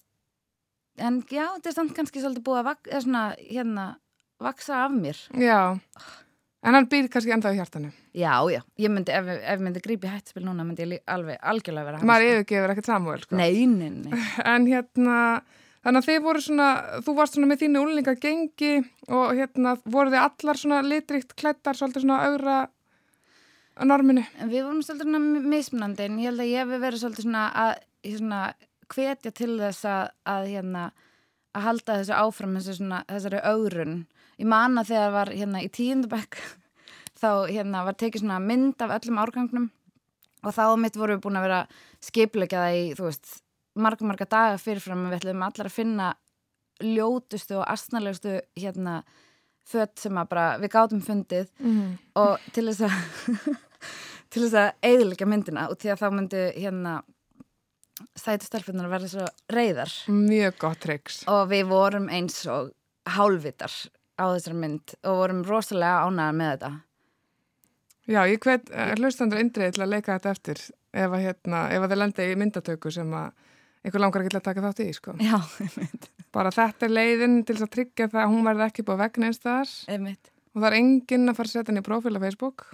en 0.98 1.22
já, 1.26 1.46
þetta 1.56 1.70
er 1.70 1.76
samt 1.78 1.94
kannski 1.96 2.22
svolítið 2.22 2.44
búið 2.46 2.60
að 2.60 2.68
vak 2.70 2.92
svona, 3.04 3.22
hérna, 3.40 3.86
vaksa 4.42 4.84
af 4.84 4.94
mér 4.94 5.18
Já. 5.40 5.74
En 6.64 6.72
hann 6.72 6.86
býr 6.88 7.10
kannski 7.12 7.34
ennþá 7.34 7.52
í 7.52 7.58
hjartanu. 7.58 7.90
Já, 8.16 8.38
já, 8.48 8.62
ég 8.80 8.92
myndi, 8.92 9.12
ef, 9.12 9.26
ef 9.34 9.50
ég 9.52 9.64
myndi 9.66 9.82
grípi 9.84 10.08
hættspil 10.08 10.44
núna 10.46 10.64
myndi 10.64 10.86
ég 10.86 11.02
alveg 11.12 11.42
algjörlega 11.42 11.88
vera 11.90 12.00
hann 12.00 12.08
Maður 12.08 12.30
yfirgefur 12.30 12.72
ekkert 12.72 12.88
Samuel, 12.88 13.24
sko. 13.26 13.36
Nei, 13.36 13.66
nei, 13.68 13.90
nei 13.92 14.14
En 14.54 14.68
hérna, 14.70 15.16
þannig 15.84 16.00
að 16.00 16.08
þið 16.08 16.22
voru 16.24 16.44
svona, 16.46 16.68
þú 17.04 17.16
varst 17.18 17.36
svona 17.36 17.50
með 17.50 17.66
þínu 17.66 17.82
úlninga 17.84 18.16
gengi 18.22 18.72
og 19.10 19.34
hérna, 19.36 19.74
voru 19.84 20.14
þið 20.14 20.22
allar 20.22 20.62
svona 20.62 20.80
litrikt 20.86 21.36
klættar, 21.36 21.76
svolítið 21.76 22.06
svona 22.06 22.22
augra 22.30 22.56
á 23.74 23.82
norminu? 23.84 24.24
En 24.40 24.48
við 24.48 24.64
vorum 24.64 24.80
svolítið 24.86 25.10
svona 25.10 25.48
mismunandi 25.52 26.08
en 26.08 26.20
ég 26.22 26.30
held 26.30 26.44
að 26.46 26.52
ég 26.54 26.64
hef 26.64 26.86
verið 26.86 27.04
svolítið 27.04 27.28
svona 27.28 27.44
að 27.64 27.74
svona 28.14 28.40
hvetja 28.90 29.30
til 29.34 29.54
þess 29.60 29.84
að, 29.88 30.10
að 30.28 30.48
hérna 30.52 30.84
að 31.54 31.62
halda 31.68 31.96
þessu 32.00 32.16
áfram 32.18 32.56
þessu 32.58 32.76
svona, 32.80 33.04
þessari 33.08 33.40
augrun. 33.46 33.96
Ég 34.40 34.48
man 34.50 34.78
að 34.80 34.88
þegar 34.90 35.12
var 35.14 35.30
hérna 35.30 35.62
í 35.62 35.70
tíundabæk 35.70 36.40
þá 37.22 37.28
hérna 37.48 37.84
var 37.86 37.98
tekið 38.00 38.24
svona 38.24 38.40
mynd 38.42 38.82
af 38.82 38.94
öllum 38.98 39.20
árgangnum 39.22 39.68
og 40.44 40.52
þá 40.52 40.64
mitt 40.76 40.96
vorum 41.00 41.16
við 41.16 41.24
búin 41.24 41.38
að 41.40 41.46
vera 41.46 41.60
skipleikjaða 42.04 42.72
í, 42.76 42.82
þú 42.98 43.06
veist, 43.06 43.30
marga, 43.80 44.04
marga 44.04 44.26
daga 44.28 44.58
fyrirfram 44.60 45.06
við 45.08 45.20
ætlum 45.22 45.44
allar 45.46 45.70
að 45.70 45.76
finna 45.78 46.08
ljótustu 46.84 47.56
og 47.60 47.68
astnalegustu 47.70 48.40
hérna 48.58 48.98
fött 49.64 50.02
sem 50.02 50.18
að 50.20 50.28
bara 50.34 50.46
við 50.60 50.72
gátum 50.74 51.00
fundið 51.00 51.46
Mm. 51.62 51.94
og 52.20 52.42
til 52.52 52.66
þess 52.68 52.82
að 52.84 53.54
til 54.34 54.42
þess 54.42 54.56
að 54.58 54.70
eiðilega 54.84 55.28
myndina 55.30 55.68
og 55.70 55.78
því 55.80 55.92
að 55.94 56.02
þá 56.02 56.08
myndi 56.18 56.42
hérna 56.58 56.94
sætu 58.18 58.48
stelpunar 58.48 58.88
verða 58.90 59.10
svo 59.12 59.26
reyðar 59.52 59.92
Mjög 60.10 60.56
gott 60.64 60.80
triks. 60.82 61.22
og 61.30 61.46
við 61.52 61.68
vorum 61.70 62.08
eins 62.12 62.40
og 62.50 62.72
hálfvitar 63.14 63.72
á 64.18 64.24
þessari 64.34 64.58
mynd 64.58 64.96
og 65.04 65.20
vorum 65.20 65.44
rosalega 65.46 66.06
ánægðar 66.08 66.38
með 66.40 66.52
þetta 66.54 66.72
Já, 68.04 68.20
ég 68.28 68.42
hvet 68.44 68.68
uh, 68.68 68.90
hlustandur 68.98 69.40
indriði 69.40 69.78
til 69.78 69.84
að 69.86 69.94
leika 69.94 70.18
þetta 70.18 70.34
eftir 70.36 70.58
ef 70.92 71.08
að, 71.08 71.22
hérna, 71.24 71.62
ef 71.72 71.84
að 71.86 71.94
þið 71.94 72.00
lendi 72.02 72.26
í 72.28 72.36
myndatöku 72.36 72.92
sem 72.92 73.14
að 73.16 73.30
einhver 73.84 74.02
langar 74.04 74.24
ekki 74.24 74.32
til 74.34 74.40
að 74.40 74.46
taka 74.48 74.64
þátt 74.64 74.82
í, 74.84 74.86
sko. 74.96 75.14
Já, 75.20 75.38
Bara 76.34 76.50
þetta 76.54 76.86
er 76.86 76.92
leiðin 76.92 77.38
til 77.48 77.56
að 77.60 77.70
tryggja 77.72 78.08
það 78.12 78.20
að 78.24 78.30
hún 78.32 78.46
verði 78.48 78.66
ekki 78.66 78.84
búið 78.84 79.00
vegna 79.04 79.28
eins 79.30 79.40
þar 79.42 79.72
einmitt 79.94 80.30
og 80.54 80.60
það 80.62 80.68
er 80.68 80.76
enginn 80.78 81.30
að 81.30 81.36
fara 81.38 81.48
að 81.50 81.52
setja 81.54 81.70
henni 81.72 81.82
í 81.82 81.86
prófíl 81.88 82.14
á 82.14 82.20
Facebook. 82.22 82.64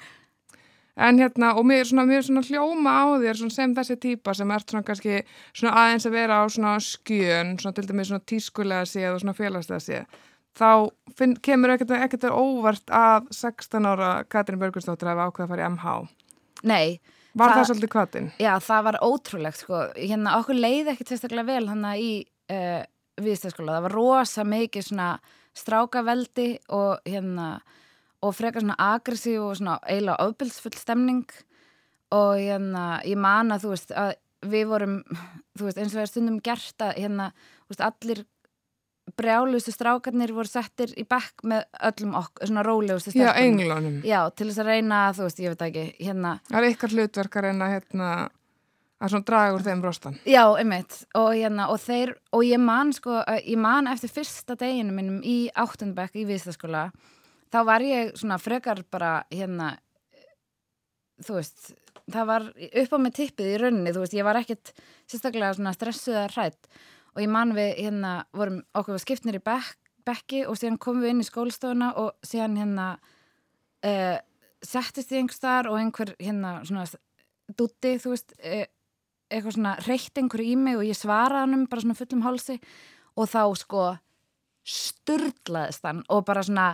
En 0.96 1.18
hérna, 1.18 1.52
og 1.56 1.64
mér 1.64 1.84
er 1.84 1.88
svona, 1.90 2.22
svona 2.22 2.42
hljóma 2.44 2.90
á 2.90 3.04
þér 3.22 3.38
svona 3.38 3.54
sem 3.54 3.74
þessi 3.76 3.96
típa 4.02 4.34
sem 4.34 4.50
ert 4.50 4.70
svona 4.70 4.84
kannski 4.84 5.20
svona 5.52 5.74
aðeins 5.84 6.06
að 6.08 6.16
vera 6.18 6.40
á 6.42 6.44
svona 6.50 6.74
skjön, 6.82 7.54
svona 7.60 7.74
til 7.76 7.86
dæmis 7.88 8.10
svona 8.10 8.26
tískulega 8.26 8.88
séð 8.90 9.14
og 9.14 9.20
svona 9.22 9.36
félagslega 9.38 9.80
séð. 9.84 10.18
Þá 10.58 10.68
finn, 11.16 11.36
kemur 11.38 11.70
ekkert, 11.76 11.94
ekkert 11.94 12.26
óvart 12.34 12.90
að 12.90 13.30
16 13.30 13.86
ára 13.86 14.10
Katrin 14.28 14.58
Börgursdóttir 14.60 15.08
hafa 15.12 15.28
ákveða 15.30 15.46
að 15.46 15.52
fara 15.54 15.66
í 15.66 15.70
MH. 15.76 15.96
Nei, 16.64 17.00
Var 17.30 17.52
það, 17.52 17.56
Það- 17.60 17.68
svolítið 17.70 17.90
kvatin? 17.94 18.24
Já, 18.42 18.52
það 18.58 18.82
var 18.84 18.96
ótrúlegt 19.06 19.56
sko. 19.60 19.80
Hérna, 19.94 20.32
okkur 20.40 20.56
leiði 20.58 20.90
ekki 20.90 21.04
sérstaklega 21.06 21.46
vel 21.46 21.68
hann 21.70 21.84
í 21.94 22.08
uh, 22.50 22.82
viðstæðskóla. 23.22 23.76
Það 23.76 23.84
var 23.86 23.94
rosa 23.94 24.44
mikið 24.44 24.82
svona 24.88 25.10
strákaveldi 25.54 26.48
og 26.74 26.98
hérna 27.06 27.60
og 28.20 28.34
frekar 28.36 28.64
svona 28.64 28.76
aggressív 28.96 29.44
og 29.44 29.54
svona 29.58 29.78
eiginlega 29.86 30.26
ofbilsfull 30.26 30.76
stemning 30.76 31.24
og 32.10 32.34
hérna, 32.40 33.00
ég 33.06 33.16
man 33.20 33.54
að 33.54 33.64
þú 33.64 33.70
veist 33.74 33.94
að 33.96 34.12
við 34.50 34.66
vorum, 34.70 34.98
þú 35.58 35.66
veist, 35.68 35.78
eins 35.78 35.92
og 35.92 35.98
það 35.98 36.04
er 36.04 36.10
stundum 36.10 36.38
gert 36.44 36.84
að 36.84 36.94
hérna, 36.96 37.30
þú 37.66 37.74
veist, 37.74 37.82
allir 37.86 38.22
brjálustu 39.18 39.72
strákarnir 39.74 40.32
voru 40.34 40.48
settir 40.48 40.92
í 41.00 41.04
bekk 41.08 41.42
með 41.50 41.64
öllum 41.90 42.12
okkur, 42.20 42.46
svona 42.48 42.64
rólegustu 42.66 43.10
Já, 43.10 43.30
stelpunum. 43.32 43.60
englunum. 43.60 43.96
Já, 44.06 44.20
til 44.34 44.48
þess 44.50 44.62
að 44.62 44.70
reyna, 44.70 45.00
þú 45.16 45.26
veist, 45.26 45.40
ég 45.42 45.54
veit 45.54 45.64
ekki, 45.66 45.86
hérna 46.00 46.34
Það 46.48 46.60
er 46.60 46.68
ykkar 46.70 46.94
hlutverkar 46.94 47.48
en 47.50 47.64
að 47.66 47.72
hérna 47.76 48.10
að 49.00 49.14
svona 49.14 49.26
draga 49.30 49.54
úr 49.56 49.64
þeim 49.64 49.82
rostan. 49.84 50.18
Já, 50.28 50.42
einmitt, 50.60 50.98
og 51.16 51.30
hérna, 51.34 51.68
og 51.72 51.80
þeir, 51.80 52.14
og 52.36 52.44
ég 52.44 52.60
man 52.60 52.92
sko, 52.96 53.22
ég 53.40 53.60
man 53.60 53.88
eftir 53.90 54.12
fyrsta 54.12 54.56
deginu 54.60 54.92
mínum 54.96 55.22
í 55.24 55.38
áttundabæk 55.56 56.20
í 56.20 56.26
viðstaskóla, 56.28 56.90
þá 57.52 57.60
var 57.68 57.84
ég 57.84 58.14
svona 58.18 58.38
frekar 58.40 58.82
bara, 58.90 59.24
hérna, 59.32 59.74
þú 61.24 61.36
veist, 61.38 61.72
það 62.10 62.30
var 62.30 62.48
upp 62.54 62.96
á 62.96 62.98
mig 63.02 63.14
tippið 63.18 63.52
í 63.52 63.60
rauninni, 63.60 63.92
þú 63.94 64.04
veist, 64.04 64.16
ég 64.16 64.26
var 64.26 64.40
ekkert 64.40 64.72
sérstaklega 65.10 65.58
svona 65.58 65.74
stressuð 65.76 66.16
eða 66.16 66.32
hrætt 66.36 66.72
og 67.14 67.22
ég 67.24 67.30
man 67.30 67.54
við, 67.56 67.70
hérna, 67.82 68.14
vorum 68.36 68.60
okkur 68.78 68.96
var 68.96 69.02
skiptnir 69.02 69.40
í 69.40 69.44
bekk, 69.44 69.78
bekki 70.06 70.44
og 70.48 70.58
síðan 70.58 70.80
komum 70.80 71.04
við 71.04 71.14
inn 71.14 71.22
í 71.24 71.28
skólastofuna 71.28 71.92
og 72.00 72.12
síðan 72.26 72.58
hérna 72.60 72.90
uh, 73.84 74.18
settist 74.62 75.12
ég 75.12 75.24
einhver 75.24 75.36
staðar 75.36 75.70
og 75.72 75.80
einhver 75.80 76.14
hérna 76.20 76.60
svona 76.68 76.86
dutti, 77.58 77.96
þú 78.00 78.14
veist, 78.14 78.36
uh, 78.38 78.68
eitthvað 79.30 79.56
svona 79.56 79.74
reytt 79.86 80.18
einhverju 80.18 80.52
í 80.52 80.56
mig 80.58 80.78
og 80.78 80.86
ég 80.86 80.98
svaraði 80.98 81.54
hann 81.54 81.66
bara 81.70 81.84
svona 81.84 81.98
fullum 81.98 82.24
hálsi. 82.24 82.56
Og 83.18 83.28
þá 83.30 83.42
sko 83.58 83.84
sturlaðist 84.66 85.86
hann 85.86 86.02
og 86.12 86.24
bara 86.28 86.44
svona 86.46 86.72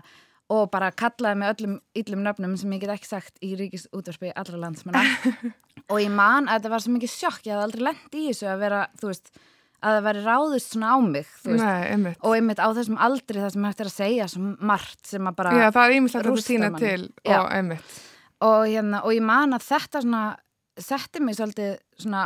og 0.53 0.69
bara 0.71 0.93
kallaði 0.95 1.41
mig 1.41 1.51
öllum 1.55 1.75
yllum 1.99 2.23
nöfnum 2.23 2.55
sem 2.61 2.73
ég 2.77 2.85
get 2.85 2.93
ekki 2.95 3.09
sagt 3.09 3.43
í 3.43 3.55
ríkis 3.59 3.89
útvarpi 3.97 4.31
allra 4.31 4.61
landsmanna 4.63 5.03
og 5.91 5.99
ég 6.03 6.13
man 6.15 6.47
að 6.47 6.61
þetta 6.61 6.73
var 6.77 6.85
svo 6.85 6.95
mikið 6.95 7.13
sjokk, 7.13 7.43
ég 7.49 7.57
hafði 7.57 7.67
aldrei 7.67 7.87
lent 7.89 8.15
í 8.15 8.25
þessu 8.29 8.49
að 8.53 8.63
vera, 8.63 8.81
veist, 9.03 9.33
að 9.83 9.97
það 9.99 10.07
væri 10.07 10.23
ráðust 10.27 10.73
svona 10.77 10.93
á 10.95 10.97
mig, 11.03 11.33
veist 11.43 11.65
Nei, 11.65 11.83
einmitt. 11.91 12.23
og 12.23 12.39
einmitt 12.39 12.63
á 12.63 12.69
þessum 12.79 13.01
aldri 13.09 13.43
það 13.43 13.53
sem 13.57 13.69
hægt 13.69 13.83
er 13.83 13.91
að 13.91 13.97
segja 13.97 14.31
svo 14.31 14.55
margt 14.71 15.11
sem 15.11 15.31
að 15.31 15.39
bara 15.43 15.59
Já, 15.59 15.67
það 15.75 15.83
er 15.85 15.97
ímislegt 15.99 16.31
að 16.31 16.41
þú 16.41 16.59
manni. 16.63 16.83
til 16.87 17.37
og 17.37 17.53
einmitt. 17.59 18.01
og, 18.47 18.63
hérna, 18.71 19.03
og 19.03 19.17
ég 19.17 19.27
man 19.27 19.59
að 19.59 19.67
þetta 19.67 20.05
svona 20.07 20.25
setti 20.77 21.23
mig 21.25 21.39
svolítið 21.39 21.77
svona 21.99 22.25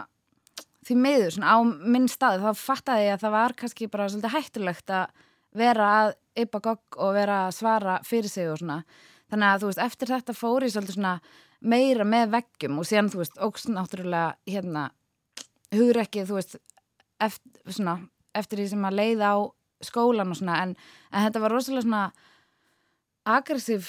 því 0.86 0.96
miður 1.00 1.34
svona 1.36 1.54
á 1.54 1.58
minn 1.64 2.08
stað 2.10 2.44
þá 2.44 2.50
fattaði 2.58 3.08
ég 3.08 3.16
að 3.16 3.24
það 3.24 3.36
var 3.36 3.56
kannski 3.58 3.90
bara 3.92 4.08
svolítið 4.10 4.36
hættulegt 4.36 4.94
að 4.96 5.26
vera 5.60 5.90
að 6.00 6.12
yppa 6.38 6.60
gogg 6.62 6.98
og 6.98 7.14
vera 7.16 7.44
að 7.48 7.56
svara 7.58 7.98
fyrir 8.06 8.30
sig 8.30 8.50
og 8.50 8.60
svona. 8.60 8.82
Þannig 9.30 9.48
að 9.48 9.62
þú 9.62 9.70
veist 9.70 9.84
eftir 9.84 10.10
þetta 10.10 10.34
fór 10.34 10.66
ég 10.66 10.74
svolítið 10.74 10.98
svona 10.98 11.14
meira 11.60 12.06
með 12.08 12.32
veggjum 12.34 12.80
og 12.80 12.88
síðan 12.88 13.10
þú 13.12 13.20
veist 13.20 13.40
ógst 13.44 13.70
náttúrulega 13.70 14.32
hérna 14.48 14.88
hugur 15.74 16.00
ekki 16.02 16.24
þú 16.28 16.38
veist 16.38 16.56
eftir, 17.20 17.60
svona, 17.68 17.98
eftir 18.34 18.62
því 18.62 18.68
sem 18.72 18.86
að 18.88 18.98
leiða 19.00 19.34
á 19.36 19.38
skólan 19.84 20.32
og 20.32 20.40
svona 20.40 20.58
en, 20.64 20.74
en 21.12 21.26
þetta 21.26 21.42
var 21.44 21.54
rosalega 21.54 21.84
svona 21.86 22.02
aggressív 23.28 23.88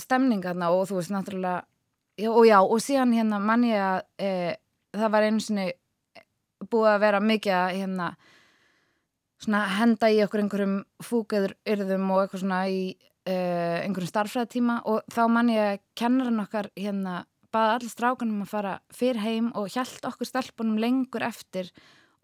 stemning 0.00 0.42
þarna 0.44 0.72
og 0.74 0.88
þú 0.88 0.98
veist 0.98 1.12
náttúrulega 1.14 1.64
já, 2.18 2.30
og 2.32 2.44
já 2.48 2.58
og 2.62 2.80
síðan 2.82 3.14
hérna 3.16 3.40
mann 3.40 3.66
ég 3.68 3.80
að 3.80 4.00
e, 4.18 4.30
það 4.96 5.14
var 5.14 5.28
einu 5.28 5.44
sinni 5.44 5.68
búið 6.64 6.90
að 6.94 7.02
vera 7.04 7.20
mikið 7.20 7.58
að 7.58 7.76
hérna 7.82 8.08
svona 9.42 9.64
henda 9.78 10.10
í 10.12 10.20
okkur 10.24 10.44
einhverjum 10.44 10.78
fúkaður 11.04 11.56
yrðum 11.68 12.10
og 12.14 12.22
eitthvað 12.22 12.44
svona 12.44 12.60
í 12.70 12.80
e, 13.26 13.34
einhverjum 13.84 14.12
starffræðatíma 14.12 14.78
og 14.90 15.02
þá 15.12 15.22
mann 15.32 15.52
ég 15.52 15.74
að 15.74 15.82
kennarinn 15.98 16.44
okkar 16.44 16.70
hérna 16.78 17.24
baða 17.54 17.78
allir 17.78 17.92
strákunum 17.92 18.44
að 18.44 18.54
fara 18.54 18.78
fyrr 18.94 19.20
heim 19.22 19.52
og 19.58 19.68
hjælt 19.74 20.06
okkur 20.08 20.28
stelpunum 20.28 20.80
lengur 20.82 21.26
eftir 21.26 21.70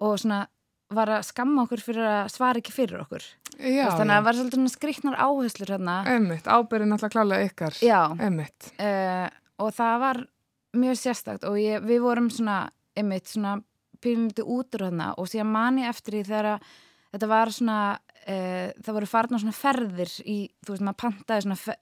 og 0.00 0.18
svona 0.22 0.46
var 0.90 1.12
að 1.14 1.28
skamma 1.28 1.66
okkur 1.66 1.82
fyrir 1.84 2.08
að 2.08 2.32
svara 2.34 2.58
ekki 2.58 2.74
fyrir 2.74 3.04
okkur 3.04 3.22
Já, 3.60 3.90
þannig 3.92 4.14
að 4.14 4.16
það 4.16 4.26
var 4.26 4.36
svolítið 4.38 4.68
skrýtnar 4.72 5.16
áherslur 5.20 5.72
hérna 5.74 5.94
einmitt. 6.08 6.46
Ábyrðin 6.48 6.94
alltaf 6.96 7.12
klálega 7.12 7.48
ykkar. 7.50 7.76
já, 7.84 8.00
uh, 8.08 9.26
og 9.60 9.74
það 9.76 9.96
var 10.00 10.20
mjög 10.80 11.00
sérstakt 11.00 11.44
og 11.44 11.58
ég, 11.60 11.82
við 11.84 12.00
vorum 12.04 12.30
svona 12.32 12.70
einmitt 12.96 13.28
svona 13.28 13.58
pínlítið 14.00 14.48
útur 14.48 14.86
hérna 14.86 15.10
og 15.20 15.28
síðan 15.28 15.52
man 15.52 15.80
ég 15.82 15.92
eftir 15.92 16.16
því 16.16 16.22
þegar 16.30 16.50
að 16.54 16.70
þetta 17.12 17.28
var 17.30 17.50
svona 17.54 17.78
uh, 17.98 18.66
það 18.82 18.96
voru 18.98 19.08
farna 19.10 19.40
svona 19.42 19.56
ferðir 19.56 20.12
í, 20.24 20.38
þú 20.64 20.74
veist 20.74 20.84
maður 20.86 21.00
pantaði 21.04 21.44
svona, 21.46 21.58
fe, 21.60 21.76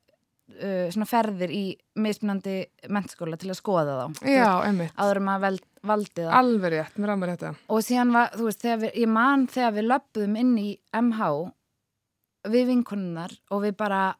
uh, 0.58 0.86
svona 0.94 1.08
ferðir 1.10 1.52
í 1.54 1.64
mismunandi 1.98 2.56
mennskóla 2.94 3.36
til 3.40 3.50
að 3.52 3.58
skoða 3.60 3.98
þá 3.98 4.30
Já, 4.32 4.48
einmitt. 4.68 4.94
áður 4.96 5.20
maður 5.28 5.44
veld, 5.48 5.66
valdi 5.92 6.24
það 6.24 6.38
Alveg 6.38 6.72
rétt, 6.76 6.96
mér 7.02 7.14
ámur 7.16 7.34
þetta. 7.34 7.52
og 7.68 7.84
síðan 7.86 8.14
var, 8.16 8.32
þú 8.38 8.48
veist, 8.50 8.64
við, 8.84 8.88
ég 9.02 9.12
man 9.12 9.46
þegar 9.50 9.76
við 9.78 9.88
löpum 9.92 10.36
inn 10.44 10.54
í 10.62 10.68
MH 11.02 11.30
við 12.48 12.68
vinkonunnar 12.70 13.34
og 13.52 13.62
við 13.66 13.74
bara 13.76 14.02
eh, 14.12 14.16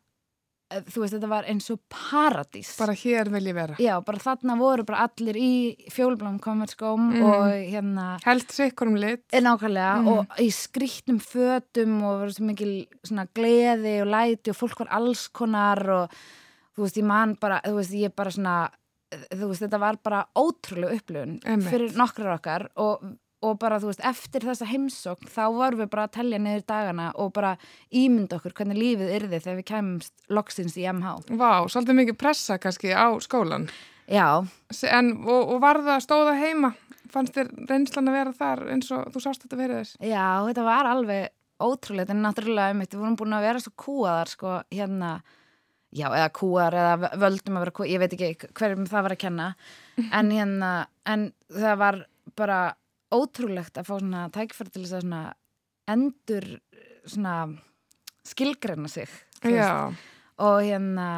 þú 0.69 1.01
veist, 1.01 1.15
þetta 1.17 1.29
var 1.31 1.45
eins 1.49 1.71
og 1.73 1.79
paradís 1.89 2.75
Bara 2.79 2.93
hér 2.93 3.31
vil 3.33 3.45
ég 3.49 3.55
vera. 3.57 3.77
Já, 3.81 3.95
bara 4.05 4.19
þarna 4.19 4.57
voru 4.61 4.85
bara 4.85 5.07
allir 5.09 5.37
í 5.41 5.77
fjólblám 5.91 6.39
kommerskóm 6.45 7.07
Mhm. 7.15 7.23
og 7.23 7.53
hérna 7.73 8.19
Held 8.25 8.49
sikkur 8.53 8.89
um 8.89 8.95
lit. 8.97 9.25
er 9.33 9.41
nákvæmlega 9.41 10.03
Mhm. 10.03 10.09
og 10.09 10.27
í 10.39 10.49
skrýtnum 10.53 11.21
fötum 11.21 12.03
og 12.03 12.21
var 12.21 12.29
svo 12.29 12.45
mikil 12.45 12.87
svona 13.07 13.27
gleði 13.35 14.03
og 14.03 14.09
læti 14.09 14.51
og 14.51 14.57
fólk 14.57 14.79
var 14.81 14.89
alls 14.91 15.29
konar 15.29 15.89
og 15.89 16.11
þú 16.77 16.83
veist, 16.85 16.97
ég 16.97 17.05
man 17.05 17.35
bara, 17.41 17.61
þú 17.65 17.75
veist, 17.77 17.93
ég 17.93 18.15
bara 18.15 18.31
svona 18.31 18.71
þú 19.33 19.49
veist, 19.49 19.63
þetta 19.63 19.81
var 19.81 19.97
bara 20.05 20.27
ótrúlega 20.37 21.01
Einmitt. 21.47 21.71
fyrir 21.71 21.93
nokkrar 21.97 22.39
okkar 22.39 22.69
og, 22.77 23.01
og 23.45 23.59
bara, 23.63 23.79
þú 23.79 23.93
veist, 23.93 24.03
eftir 24.07 24.43
þessa 24.49 24.67
heimsókn 24.67 25.31
þá 25.31 25.43
vorum 25.55 25.83
við 25.83 25.91
bara 25.93 26.07
að 26.09 26.15
telja 26.17 26.41
niður 26.43 26.65
dagana 26.67 27.11
og 27.23 27.31
bara 27.37 27.53
ímynda 27.95 28.39
okkur 28.41 28.57
hvernig 28.59 28.81
lífið 28.81 29.15
yrði 29.15 29.41
þegar 29.45 29.61
við 29.61 29.69
kæmumst 29.71 30.15
loksins 30.35 30.77
í 30.81 30.87
MH 30.91 31.39
Vá, 31.39 31.53
svolítið 31.71 32.01
mikið 32.01 32.19
pressa 32.19 32.59
kannski 32.59 32.91
á 32.91 33.15
skólan. 33.23 33.69
Já, 34.09 34.43
En, 34.89 35.11
og, 35.23 35.55
og 35.55 35.59
var 35.63 35.83
það 35.85 36.05
stóða 36.05 36.37
heima? 36.41 36.73
Fannst 37.13 37.37
þér 37.37 37.51
reynslan 37.69 38.11
að 38.11 38.17
vera 38.19 38.37
þar 38.37 38.63
eins 38.75 38.91
og 38.93 39.11
þú 39.15 39.23
sást 39.25 39.45
þetta 39.45 39.61
verið 39.61 39.83
þess? 39.83 39.99
Já, 40.05 40.27
þetta 40.49 40.65
var 40.67 40.89
alveg 40.91 41.29
ótrúlega, 41.63 42.15
en 42.15 42.25
náttúrulega 42.25 42.75
um 42.75 42.83
við 42.83 42.97
vorum 42.99 43.19
búin 43.19 43.37
að 43.37 43.47
vera 43.49 43.63
svo 43.63 43.73
kúaðar 43.79 44.31
sko, 44.31 44.59
hérna, 44.73 45.13
já, 45.95 46.07
eða 46.09 46.29
kúar 46.37 46.77
eða 46.79 47.13
völdum 47.19 47.59
að 47.59 47.65
vera 47.65 47.77
kúar, 47.79 47.91
ég 47.91 48.03
veit 48.03 48.15
ekki 48.15 48.51
hverjum 48.59 48.87
það 48.91 49.07
var 49.07 49.15
að 49.17 49.23
kenna, 49.25 49.49
en 50.19 50.35
hérna 50.35 50.73
en 51.09 51.31
það 51.55 51.81
var 51.83 52.01
bara 52.39 52.61
ótrúlegt 53.15 53.81
að 53.81 53.89
fá 53.89 53.95
svona 53.97 54.27
tækifæri 54.35 54.75
til 54.75 54.85
þess 54.85 54.99
að 54.99 55.05
svona 55.07 55.23
endur 55.89 56.49
svona 57.09 57.35
skilgreina 58.29 58.91
sig 58.93 59.09
þú 59.41 59.55
og 60.39 60.59
hérna 60.63 61.09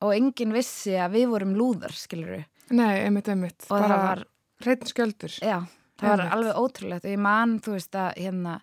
og 0.00 0.14
enginn 0.16 0.52
vissi 0.54 0.94
að 0.96 1.16
við 1.18 1.30
vorum 1.32 1.56
lúðar 1.56 1.94
skilur 1.96 2.36
við, 2.36 2.44
nei, 2.72 3.00
einmitt, 3.04 3.28
einmitt. 3.28 3.66
og 3.68 3.82
það 3.84 3.96
var 4.04 4.22
hreitn 4.64 4.90
skjöldur. 4.90 5.36
Já, 5.40 5.58
það 6.00 6.08
var 6.08 6.22
Einmitt. 6.24 6.34
alveg 6.36 6.60
ótrúlegt 6.60 7.06
og 7.06 7.14
ég 7.14 7.22
man, 7.22 7.56
þú 7.64 7.74
veist, 7.76 7.96
að 7.96 8.10
hérna, 8.20 8.56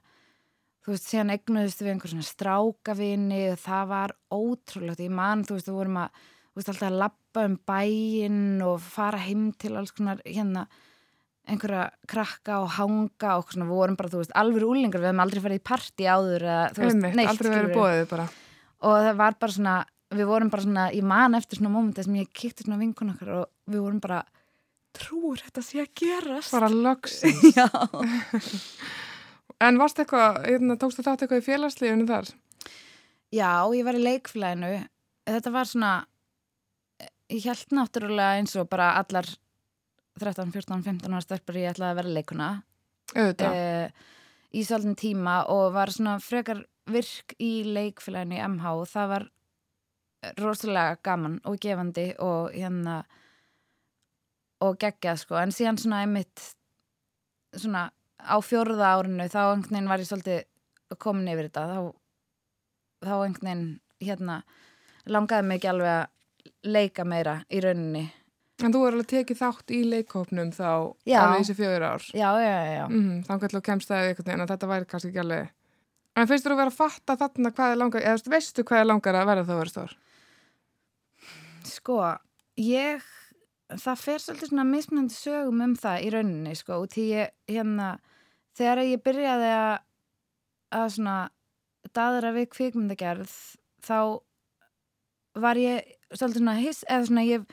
þú 0.86 0.94
veist, 0.94 1.08
síðan 1.12 1.34
egnuðist 1.36 1.84
við 1.84 1.94
einhver 1.94 2.14
svona 2.14 2.28
strákavini 2.28 3.44
og 3.52 3.62
það 3.64 3.94
var 3.94 4.16
ótrúlegt. 4.34 5.06
Ég 5.06 5.16
man, 5.20 5.46
þú 5.48 5.58
veist, 5.58 5.70
við 5.70 5.80
vorum 5.80 6.02
að, 6.04 6.22
þú 6.52 6.62
veist, 6.62 6.72
alltaf 6.74 6.90
að 6.90 7.00
lappa 7.04 7.46
um 7.50 7.58
bæinn 7.72 8.44
og 8.66 8.78
fara 8.84 9.24
heim 9.26 9.50
til 9.58 9.74
alls 9.78 9.94
konar, 9.98 10.22
hérna, 10.26 10.68
einhverja 11.48 11.84
krakka 12.10 12.62
og 12.64 12.72
hanga 12.76 13.36
og 13.40 13.52
svona, 13.54 13.68
við 13.70 13.80
vorum 13.80 13.98
bara, 14.00 14.12
þú 14.12 14.22
veist, 14.22 14.34
alveg 14.38 14.66
úlingar, 14.68 15.02
við 15.02 15.12
hefum 15.12 15.24
aldrei 15.24 15.44
farið 15.46 15.62
í 15.62 15.66
partí 15.70 16.08
áður 16.08 16.46
eða, 16.48 16.64
þú 16.74 16.84
veist, 16.84 16.98
Einmitt, 16.98 17.16
neitt, 17.20 17.32
aldrei 17.32 17.52
verið 17.54 17.78
bóðið 17.78 18.10
bara. 18.12 18.26
Og 18.88 18.98
það 19.06 19.20
var 19.22 19.38
bara 19.42 19.56
svona, 19.56 19.76
við 20.18 20.30
vorum 20.32 20.52
bara 20.54 20.66
svona, 20.66 20.88
ég 20.96 21.08
man 21.08 21.38
eftir 21.40 21.62
svona 21.62 21.74
mómenta 21.74 22.06
sem 22.06 22.20
ég 22.20 22.34
kíkti 22.36 22.68
svona 22.68 22.82
vinkun 22.82 23.14
okkar 23.14 23.34
og 23.38 23.48
við 23.72 23.86
vorum 23.86 24.04
bara, 24.04 24.20
trúur 24.98 25.42
þetta 25.46 25.64
sé 25.64 25.82
að 25.86 25.94
gerast? 26.02 26.54
Bara 26.56 26.72
loks. 26.74 27.22
Já. 27.58 27.68
En 29.64 29.80
varst 29.82 30.04
eitthvað, 30.04 30.44
hérna, 30.46 30.78
tókstu 30.78 31.06
þátt 31.06 31.24
eitthvað 31.26 31.42
í 31.42 31.48
félagslífunu 31.48 32.06
þar? 32.10 32.30
Já, 33.34 33.50
ég 33.76 33.88
var 33.88 33.98
í 33.98 34.04
leikfélaginu. 34.04 34.72
Þetta 35.28 35.52
var 35.52 35.68
svona, 35.68 35.92
ég 37.32 37.48
held 37.48 37.76
náttúrulega 37.76 38.38
eins 38.40 38.56
og 38.60 38.70
bara 38.72 38.94
allar 39.00 39.28
13, 40.20 40.52
14, 40.54 40.84
15 40.86 41.14
ára 41.14 41.24
stelpur 41.24 41.60
ég 41.60 41.72
ætlaði 41.72 41.94
að 41.94 42.00
vera 42.02 42.16
leikuna 42.18 42.50
uh, 43.16 43.88
í 44.54 44.64
svolítinn 44.66 44.98
tíma 45.00 45.40
og 45.54 45.72
var 45.76 45.92
svona 45.94 46.18
frekar 46.24 46.64
virk 46.88 47.36
í 47.44 47.52
leikfélaginu 47.68 48.38
í 48.38 48.44
MH 48.48 48.74
og 48.82 48.90
það 48.92 49.12
var 49.14 49.28
rosalega 50.42 50.98
gaman 51.06 51.40
og 51.46 51.60
gefandi 51.62 52.10
og 52.24 52.54
hérna 52.56 53.02
og 54.66 54.78
geggjað 54.82 55.22
sko. 55.22 55.38
En 55.38 55.54
síðan 55.54 55.78
svona 55.78 56.02
einmitt 56.06 56.44
svona 57.54 57.88
á 58.18 58.38
fjórða 58.42 58.96
árinu 58.98 59.28
þá 59.30 59.42
einhvern 59.44 59.76
veginn 59.76 59.92
var 59.92 60.02
ég 60.02 60.10
svolítið 60.10 60.98
komin 60.98 61.30
yfir 61.32 61.50
þetta. 61.50 61.66
Þá, 61.70 61.80
þá 63.06 63.14
einhvern 63.18 63.50
veginn 63.50 63.68
hérna 64.02 64.40
langaði 65.08 65.48
mig 65.48 65.60
ekki 65.60 65.72
alveg 65.72 65.94
að 65.94 66.72
leika 66.74 67.06
meira 67.08 67.38
í 67.54 67.62
rauninni 67.64 68.08
En 68.66 68.74
þú 68.74 68.80
er 68.88 68.96
alveg 68.96 69.10
tekið 69.12 69.38
þátt 69.38 69.72
í 69.76 69.84
leikhópnum 69.86 70.50
þá 70.56 70.70
alveg 70.70 71.44
þessi 71.44 71.56
fjögur 71.60 71.84
ár. 71.86 72.06
já, 72.10 72.30
já, 72.42 72.56
já. 72.74 72.86
Mm, 72.90 73.20
þá 73.28 73.34
kannski 73.44 73.62
kemst 73.68 73.92
það 73.92 74.08
einhvern 74.08 74.30
veginn 74.32 74.46
að 74.46 74.54
þetta 74.54 74.70
væri 74.72 74.90
kannski 74.90 75.12
ekki 75.12 75.22
alveg. 75.22 75.52
En 76.18 76.30
finnst 76.30 76.48
þú 76.48 76.56
að 76.56 76.62
vera 76.64 76.74
að 76.74 76.80
fatta 76.80 77.16
þarna 77.20 77.52
hvað 77.54 77.74
er 77.74 77.80
langar, 77.84 78.06
eða 78.10 78.34
veistu 78.34 78.66
hvað 78.66 78.82
er 78.82 78.90
langar 78.90 79.20
að 79.20 79.28
verða 79.30 79.46
þá 79.46 79.54
verður 79.54 79.74
stór? 79.76 79.94
Sko, 81.68 81.98
ég, 82.64 83.06
það 83.76 84.02
fer 84.02 84.24
svolítið 84.24 84.50
svona 84.50 84.66
mismunandi 84.72 85.14
sögum 85.14 85.62
um 85.68 85.76
það 85.78 86.08
í 86.08 86.12
rauninni, 86.16 86.56
sko, 86.58 86.80
og 86.82 86.90
því 86.96 87.06
ég, 87.12 87.36
hérna, 87.52 87.92
þegar 88.58 88.84
ég 88.88 89.04
byrjaði 89.06 89.54
að, 89.60 89.74
að 90.82 90.88
svona 90.96 91.18
daðra 91.94 92.34
við 92.34 92.50
kvikmyndagerð, 92.56 93.38
þá 93.86 94.00
var 95.38 95.62
ég 95.62 95.94
svolítið 96.10 96.42
svona 96.42 96.58
hiss, 96.58 96.82
eða 96.90 97.10
svona 97.12 97.28
ég 97.28 97.46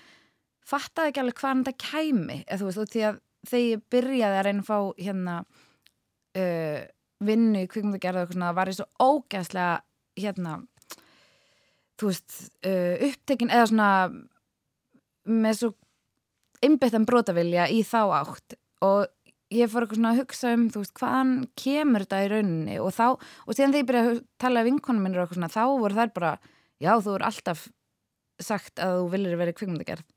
fattaði 0.68 1.12
ekki 1.12 1.22
alveg 1.22 1.40
hvaðan 1.40 1.64
þetta 1.66 1.88
kæmi, 1.90 2.40
eða 2.46 2.60
þú 2.60 2.68
veist, 2.68 2.82
og 2.82 2.92
því 2.92 3.06
að 3.08 3.22
þegar 3.44 3.64
ég 3.68 3.86
byrjaði 3.92 4.38
að 4.38 4.46
reyna 4.46 4.62
að 4.62 4.68
fá, 4.68 4.78
hérna, 4.98 5.38
uh, 6.40 6.78
vinnu 7.24 7.64
í 7.64 7.70
kvikmyndagerð 7.70 8.20
og 8.20 8.24
eitthvað 8.24 8.38
svona, 8.38 8.52
var 8.56 8.70
ég 8.70 8.78
svo 8.78 8.86
ógæslega, 9.04 9.74
hérna, 10.20 10.54
þú 12.00 12.10
veist, 12.10 12.38
uh, 12.66 12.94
upptekin 13.08 13.52
eða 13.52 13.68
svona 13.70 13.90
með 15.24 15.60
svo 15.60 15.74
einbyttan 16.64 17.06
brotavilja 17.08 17.68
í 17.72 17.82
þá 17.86 18.00
átt. 18.22 18.56
Og 18.84 19.04
ég 19.54 19.70
fór 19.70 19.84
eitthvað 19.84 20.00
svona 20.00 20.12
að 20.14 20.20
hugsa 20.22 20.52
um 20.56 20.66
þú 20.72 20.82
veist, 20.82 20.96
hvaðan 20.98 21.32
kemur 21.60 22.04
þetta 22.04 22.24
í 22.24 22.32
rauninni? 22.32 22.80
Og 22.80 22.92
þá, 22.96 23.06
og 23.14 23.56
síðan 23.56 23.76
þegar 23.76 23.82
ég 23.82 23.88
byrjaði 23.90 24.12
að 24.14 24.20
tala 24.40 24.66
vinkonum 24.66 25.04
minnur 25.04 25.22
og 25.22 25.26
eitthvað 25.26 25.40
svona, 25.40 25.52
þá 25.52 25.64
voru 25.84 25.98
þær 26.00 26.12
bara 26.16 26.34
já, 26.82 26.92
þú 27.04 27.16
er 27.18 27.26
alltaf 27.28 27.68
sagt 28.42 28.82
að 28.82 28.98
þú 28.98 29.08
viljir 29.12 29.40
verið 29.40 29.58
kvikmyndagerð 29.60 30.13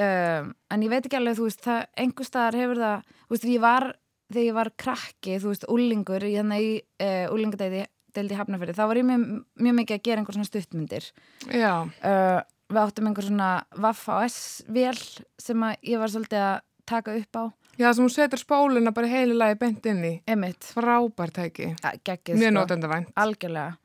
um, 0.00 0.50
en 0.70 0.82
ég 0.86 0.90
veit 0.92 1.06
ekki 1.06 1.18
alveg 1.18 1.38
þú 1.38 1.48
veist, 1.48 1.62
það, 1.64 1.84
einhver 2.04 2.28
staðar 2.28 2.58
hefur 2.60 2.80
það 2.82 3.06
þú 3.26 3.34
veist, 3.36 3.46
ég 3.52 3.62
var, 3.64 3.86
þegar 4.32 4.46
ég 4.48 4.56
var 4.58 4.70
krakki 4.84 5.38
þú 5.42 5.52
veist, 5.52 5.68
úlingur 5.72 6.26
í 6.26 6.34
hérna 6.36 6.58
í 6.62 6.72
uh, 7.02 7.26
úlingadeiði 7.34 7.84
deildi 8.16 8.32
í 8.32 8.38
Hafnafjörði, 8.40 8.76
þá 8.78 8.84
var 8.88 9.00
ég 9.00 9.04
mjög, 9.10 9.24
mjög 9.60 9.74
mikið 9.80 9.98
að 9.98 10.04
gera 10.08 10.22
einhver 10.22 10.36
svona 10.38 10.48
stuttmyndir. 10.48 11.08
Já, 11.52 11.72
uh, 11.84 12.38
við 12.72 12.80
áttum 12.80 13.10
einhver 13.10 13.26
svona 13.28 13.50
Vaff 13.84 14.06
á 14.08 14.16
S-vél 14.24 14.96
sem 15.42 15.66
að 15.68 15.74
ég 15.92 16.00
var 16.00 16.12
svolítið 16.14 16.44
að 16.46 16.56
taka 16.88 17.16
upp 17.20 17.36
á. 17.36 17.44
Já 17.76 17.90
sem 17.92 18.06
hún 18.06 18.12
setur 18.14 18.40
spóluna 18.40 18.92
bara 18.96 19.10
heililagi 19.10 19.58
bent 19.60 19.84
inn 19.90 20.00
í. 20.08 20.12
emitt, 20.32 20.70
Frábær 20.72 21.28
tæki. 21.36 21.74
ja, 21.76 21.92
geggið 22.08 22.40
Mjög 22.40 22.48
sko, 22.48 22.56
nótendavænt. 22.56 23.12
algjörlega. 23.20 23.76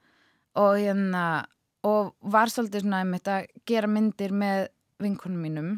Og 0.64 0.78
hérna 0.80 1.26
og 1.84 2.14
var 2.22 2.48
svolítið 2.48 2.86
svona 2.86 3.02
emitt 3.04 3.28
að 3.28 3.48
gera 3.68 3.88
myndir 3.92 4.32
með 4.32 4.68
vinkonum 5.02 5.42
mínum 5.44 5.72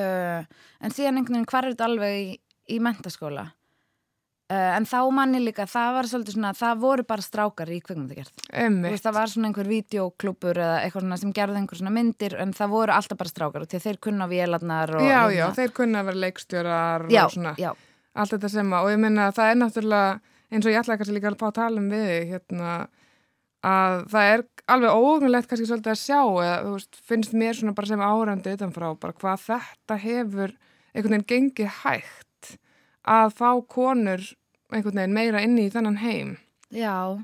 uh, 0.00 0.44
en 0.80 0.94
síðan 0.94 1.18
einhvern 1.20 1.38
veginn 1.40 1.50
hvar 1.50 1.66
er 1.66 1.74
þetta 1.74 1.88
alveg 1.90 2.14
í, 2.22 2.30
í 2.72 2.78
mentaskóla 2.82 3.44
uh, 4.52 4.70
en 4.76 4.86
þá 4.88 4.98
manni 5.14 5.42
líka, 5.42 5.66
það 5.70 5.94
var 5.98 6.10
svolítið 6.10 6.36
svona 6.36 6.52
það 6.58 6.82
voru 6.82 7.06
bara 7.08 7.26
strákar 7.26 7.72
í 7.72 7.80
veist, 7.82 9.04
það 9.04 9.16
var 9.18 9.32
svona 9.32 9.50
einhver 9.50 9.70
videoklúpur 9.70 10.60
eða 10.64 10.80
eitthvað 10.82 11.06
svona 11.06 11.20
sem 11.22 11.36
gerði 11.36 11.62
einhver 11.62 11.80
svona 11.80 11.94
myndir 11.94 12.36
en 12.42 12.56
það 12.56 12.74
voru 12.74 12.96
alltaf 12.96 13.22
bara 13.22 13.32
strákar 13.32 13.66
og 13.66 13.78
þeir 13.86 14.00
kunna 14.08 14.28
vélarnar 14.30 14.96
og 14.96 15.06
Já, 15.06 15.14
hérna- 15.20 15.36
já, 15.36 15.46
þeir 15.60 15.76
kunna 15.78 16.04
vera 16.08 16.22
leikstjórar 16.26 17.08
já, 17.12 17.24
og 17.24 17.36
svona. 17.36 17.54
já, 17.58 17.72
allt 18.14 18.36
þetta 18.36 18.52
sem 18.52 18.72
að, 18.72 18.84
og 18.84 18.94
ég 18.94 19.02
minna 19.06 19.28
að 19.30 19.38
það 19.40 19.52
er 19.52 19.60
náttúrulega 19.62 20.20
eins 20.52 20.66
og 20.66 20.72
ég 20.74 20.82
ætla 20.82 20.98
kannski 21.00 21.16
líka 21.16 21.32
að 21.32 21.40
fá 21.40 21.48
að 21.48 21.58
tala 21.60 21.80
um 21.80 21.88
við 21.92 22.10
hérna, 22.32 22.72
að 23.64 24.02
það 24.12 24.32
er 24.34 24.42
alveg 24.70 24.94
óögnulegt 24.94 25.48
kannski 25.50 25.68
svolítið 25.68 25.94
að 25.94 26.00
sjá 26.02 26.20
eða 26.22 26.58
þú 26.66 26.74
veist, 26.76 27.00
finnst 27.08 27.34
mér 27.36 27.58
svona 27.58 27.74
bara 27.78 27.90
sem 27.90 28.04
árandi 28.04 28.54
utanfrá, 28.56 28.92
bara 29.00 29.18
hvað 29.18 29.46
þetta 29.48 29.98
hefur 30.04 30.54
einhvern 30.92 31.16
veginn 31.16 31.28
gengið 31.32 31.76
hægt 31.82 32.54
að 33.02 33.34
fá 33.38 33.50
konur 33.66 34.26
einhvern 34.72 35.02
veginn 35.02 35.16
meira 35.16 35.42
inni 35.44 35.66
í 35.66 35.72
þennan 35.72 36.00
heim. 36.02 36.36
Já 36.70 37.18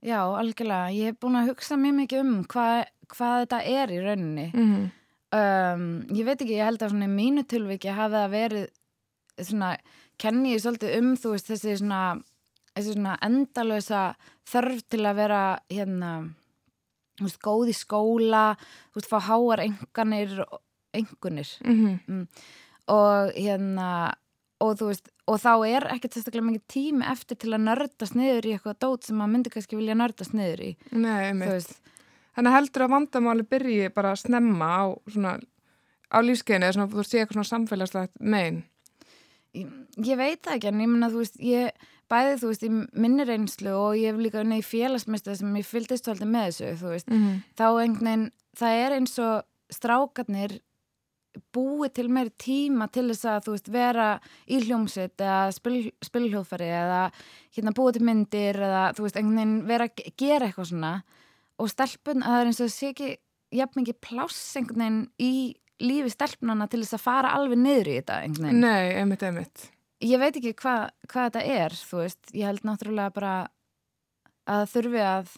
já, 0.00 0.20
algjörlega, 0.22 0.94
ég 0.94 1.10
hef 1.10 1.18
búin 1.20 1.40
að 1.40 1.52
hugsa 1.52 1.76
mjög 1.78 1.98
mikið 2.04 2.22
um 2.22 2.32
hvað, 2.48 2.84
hvað 3.10 3.42
þetta 3.42 3.60
er 3.66 3.92
í 3.92 4.00
rauninni. 4.04 4.48
Mm 4.54 4.86
um, 5.34 5.86
ég 6.14 6.26
veit 6.26 6.40
ekki, 6.40 6.56
ég 6.56 6.68
held 6.68 6.82
að 6.82 6.94
svona 6.94 7.08
í 7.08 7.12
mínu 7.12 7.44
tilviki 7.48 7.92
hafi 7.92 8.16
það 8.16 8.34
verið 8.34 8.66
svona, 9.48 9.72
kenni 10.20 10.54
ég 10.54 10.62
svolítið 10.64 10.96
um 10.98 11.12
þú 11.18 11.34
veist, 11.34 11.50
þessi 11.52 11.76
svona 11.82 12.02
þessi 12.78 12.94
svona 12.96 13.16
endalösa 13.26 14.02
þörf 14.48 14.84
til 14.88 15.02
að 15.04 15.18
vera 15.18 15.42
hérna 15.70 16.12
þú 17.18 17.26
veist, 17.26 17.42
góð 17.42 17.72
í 17.72 17.76
skóla 17.76 18.44
þú 18.60 19.00
veist, 19.00 19.10
fá 19.10 19.18
háar 19.28 19.64
enganir 19.66 20.38
engunir 20.96 21.50
-hmm. 21.64 22.26
og 22.88 23.32
hérna 23.34 24.14
og 24.60 24.78
þú 24.78 24.90
veist, 24.90 25.10
og 25.28 25.38
þá 25.38 25.52
er 25.68 25.86
ekkert 25.94 26.16
sérstaklega 26.16 26.46
mikið 26.46 26.64
tími 26.72 27.06
eftir 27.06 27.38
til 27.38 27.52
að 27.54 27.66
nördast 27.66 28.16
niður 28.18 28.48
í 28.48 28.54
eitthvað 28.56 28.80
dót 28.80 29.04
sem 29.06 29.16
maður 29.16 29.32
myndi 29.34 29.50
kannski 29.54 29.78
vilja 29.78 29.94
nördast 29.94 30.34
niður 30.34 30.60
í 30.60 30.70
Nei, 30.90 31.28
einmitt. 31.28 31.76
Þannig 32.34 32.54
heldur 32.54 32.82
að 32.82 32.90
vandamáli 32.94 33.44
byrji 33.50 33.92
bara 33.94 34.12
að 34.14 34.22
snemma 34.24 34.66
á 34.66 34.84
svona 35.06 35.38
á 36.08 36.18
lífskeiðinu 36.24 36.66
eða 36.66 36.76
svona, 36.76 36.90
þú 36.92 37.04
sé 37.04 37.20
eitthvað 37.20 37.38
svona 37.38 37.52
samfélagslegt 37.52 38.20
mein. 38.20 38.64
ég, 39.56 39.70
ég 40.04 40.18
veit 40.18 40.42
það 40.42 40.56
ekki 40.56 40.70
en 40.70 40.82
ég 40.82 40.90
menna 40.90 41.10
þú 41.12 41.22
veist, 41.22 41.38
ég 41.42 41.88
bæði 42.10 42.38
þú 42.40 42.46
veist 42.52 42.62
í 42.64 42.70
minni 42.92 43.24
reynslu 43.28 43.72
og 43.76 43.96
ég 43.98 44.12
hef 44.12 44.20
líka 44.22 44.40
unnið 44.44 44.62
í 44.62 44.68
félagsmyndstu 44.70 45.34
sem 45.36 45.56
ég 45.60 45.66
fylgdist 45.68 46.04
svolítið 46.08 46.30
með 46.32 46.46
þessu 46.48 46.70
þú 46.82 46.88
veist, 46.94 47.08
Mm 47.10 47.18
-hmm. 47.22 47.42
þá 47.58 47.66
einhvern 47.82 48.04
veginn 48.08 48.30
það 48.56 48.72
er 48.86 48.92
eins 48.98 49.18
og 49.18 49.42
strákarnir 49.70 50.60
búið 51.54 51.92
til 51.94 52.08
meiri 52.10 52.32
tíma 52.40 52.88
til 52.90 53.06
þess 53.12 53.24
að 53.28 53.44
þú 53.46 53.50
veist 53.54 53.68
vera 53.70 54.06
í 54.50 54.58
hljómsveit 54.64 55.20
eða 55.22 55.52
spil, 55.54 55.92
spilhljóðfæri 56.02 56.66
eða 56.66 57.02
hérna 57.54 57.72
búið 57.76 57.92
til 57.98 58.04
myndir 58.08 58.56
eða 58.56 58.82
þú 58.96 59.02
veist 59.06 59.16
einhvern 59.20 59.36
veginn 59.38 59.66
vera 59.68 59.84
að 59.84 59.94
ge- 60.00 60.12
gera 60.18 60.46
eitthvað 60.48 60.70
svona 60.72 61.02
og 61.58 61.68
stelpun 61.70 62.22
að 62.22 62.30
það 62.32 62.40
er 62.40 62.46
eins 62.46 62.60
og 62.60 62.70
sé 62.74 62.88
ekki 62.92 63.16
jafn 63.52 63.80
mikið 63.82 64.00
pláss 64.00 64.56
einhvern 64.56 64.78
veginn 64.82 65.08
í 65.20 65.54
lífi 65.80 66.10
stelpunana 66.10 66.66
til 66.68 66.80
þess 66.82 66.94
að 66.98 67.04
fara 67.06 67.28
alveg 67.36 67.58
niður 67.58 67.86
í 67.92 67.96
þetta 68.00 68.14
einhvern 68.24 68.44
veginn 68.48 68.60
Nei, 68.60 68.94
einmitt, 68.98 69.22
einmitt. 69.22 69.70
Ég 70.04 70.20
veit 70.20 70.36
ekki 70.36 70.54
hvað 70.58 70.90
hva 71.10 71.28
þetta 71.28 71.44
er 71.44 71.74
þú 71.74 72.02
veist, 72.02 72.32
ég 72.34 72.48
held 72.48 72.66
náttúrulega 72.66 73.14
bara 73.14 73.34
að 74.48 74.66
þurfi 74.72 75.04
að 75.04 75.36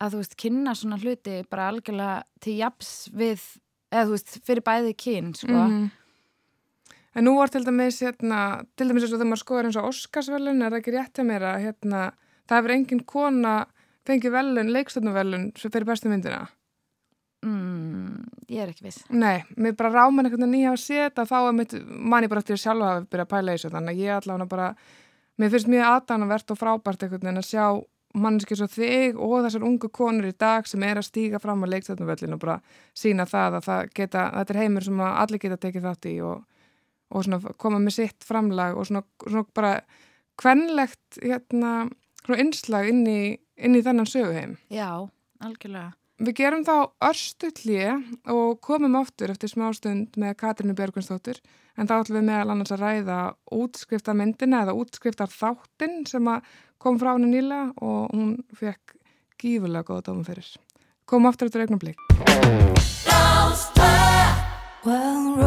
að 0.00 0.14
þú 0.14 0.20
veist, 0.22 0.36
kynna 0.40 0.74
svona 0.76 0.98
hluti 1.00 1.40
bara 1.50 1.68
algjörlega 1.68 2.22
til 2.40 2.54
japs 2.56 2.92
við 3.12 3.42
eða 3.90 4.06
þú 4.06 4.14
veist, 4.14 4.36
fyrir 4.46 4.64
bæði 4.64 4.94
kyn 4.96 5.34
sko. 5.36 5.56
Mhm. 5.56 5.90
En 7.18 7.26
nú 7.26 7.34
var 7.36 7.50
til 7.50 7.64
dæmis, 7.66 7.98
hérna, 8.00 8.64
til 8.76 8.86
dæmis 8.86 9.02
eins 9.02 9.12
og 9.12 9.18
þegar 9.18 9.30
maður 9.32 9.42
skoður 9.42 9.66
eins 9.66 9.76
og 9.76 9.88
Óskarsvelun, 9.90 10.62
er 10.62 10.76
ekki 10.78 10.94
rétt 10.94 11.18
að 11.18 11.26
mér 11.26 11.42
að 11.42 11.62
hérna, 11.64 12.02
það 12.46 12.56
hefur 12.56 12.74
engin 12.76 13.04
kona 13.04 13.54
fengið 14.06 14.30
velun, 14.30 14.70
leikstöndumvelun 14.70 15.50
sem 15.58 15.72
fyrir 15.74 15.88
bestu 15.90 16.08
myndina. 16.08 16.48
Mm, 17.46 18.24
ég 18.48 18.64
er 18.64 18.72
ekki 18.72 18.86
viss 18.88 19.04
Nei, 19.12 19.44
mér 19.56 19.76
bara 19.78 19.92
ráman 19.94 20.26
einhvern 20.26 20.44
veginn 20.44 20.56
nýja 20.58 20.74
að 20.74 20.82
setja 20.84 21.28
þá 21.28 21.38
er 21.40 21.54
mitt, 21.56 21.76
manni 21.86 22.30
bara 22.30 22.42
eftir 22.42 22.58
að 22.58 22.64
sjálfa 22.64 22.90
að 22.96 23.06
byrja 23.12 23.26
að 23.26 23.32
pæla 23.34 23.54
þessu, 23.56 23.72
þannig 23.74 23.94
að 23.94 24.04
ég 24.04 24.16
allavega 24.16 24.50
bara, 24.50 24.68
mér 25.40 25.54
finnst 25.54 25.72
mjög 25.72 25.88
aðdánavert 25.94 26.54
og 26.54 26.60
frábært 26.60 27.06
einhvern 27.06 27.26
veginn 27.26 27.42
að 27.42 27.48
sjá 27.50 27.64
manneski 28.20 28.56
svo 28.58 28.66
þig 28.70 29.18
og 29.22 29.44
þessar 29.44 29.66
ungu 29.66 29.90
konur 29.94 30.26
í 30.26 30.34
dag 30.34 30.66
sem 30.66 30.82
er 30.82 30.98
að 30.98 31.06
stíga 31.06 31.38
fram 31.42 31.62
á 31.62 31.70
leikstöndumvellin 31.70 32.34
og 32.34 32.42
bara 32.42 32.56
sína 32.96 33.26
það 33.30 33.60
að 33.60 33.68
það 33.68 33.92
geta, 34.00 34.24
þetta 34.38 34.54
er 34.54 34.60
heimur 34.64 34.86
sem 34.86 35.02
að 35.04 35.18
allir 35.22 35.42
geta 35.44 35.60
tekið 35.62 35.86
þátt 35.86 36.08
í 36.10 36.16
og, 36.26 36.40
og 37.14 37.54
koma 37.62 37.78
með 37.78 37.96
sitt 38.00 38.26
framlag 38.26 38.78
og 38.78 38.88
svona, 38.90 39.04
svona 39.22 39.46
bara 39.54 39.72
kvenlegt 40.40 41.20
hérna, 41.22 41.86
svona 42.24 42.42
innslag 42.42 42.90
inn 42.90 43.06
í, 43.06 43.22
inn 43.60 43.78
í 43.78 43.84
þennan 43.86 44.10
söguheim. 44.10 44.58
já, 44.72 44.90
algjörlega 45.38 45.92
Við 46.20 46.34
gerum 46.36 46.64
þá 46.66 46.74
örstutlje 47.08 47.94
og 48.28 48.58
komum 48.60 48.98
oftur 49.00 49.30
eftir 49.32 49.48
smástund 49.48 50.18
með 50.20 50.34
Katrínu 50.42 50.74
Björgunsdóttir 50.76 51.38
en 51.80 51.88
þá 51.88 51.94
ætlum 51.96 52.18
við 52.18 52.26
meðal 52.26 52.52
annars 52.52 52.74
að 52.76 52.82
ræða 52.84 53.20
útskrifta 53.56 54.12
myndina 54.18 54.60
eða 54.66 54.74
útskriftar 54.76 55.32
þáttinn 55.32 56.04
sem 56.10 56.28
kom 56.76 57.00
frá 57.00 57.14
henni 57.14 57.32
nýla 57.32 57.62
og 57.80 58.12
hún 58.12 58.36
fekk 58.52 58.98
gífurlega 59.40 59.88
góða 59.88 60.10
dóma 60.10 60.28
fyrir. 60.28 60.52
Komum 61.08 61.32
aftur 61.32 61.48
eftir 61.48 61.64
eignum 61.64 61.80
blik. 61.80 61.96
Wild 64.84 65.40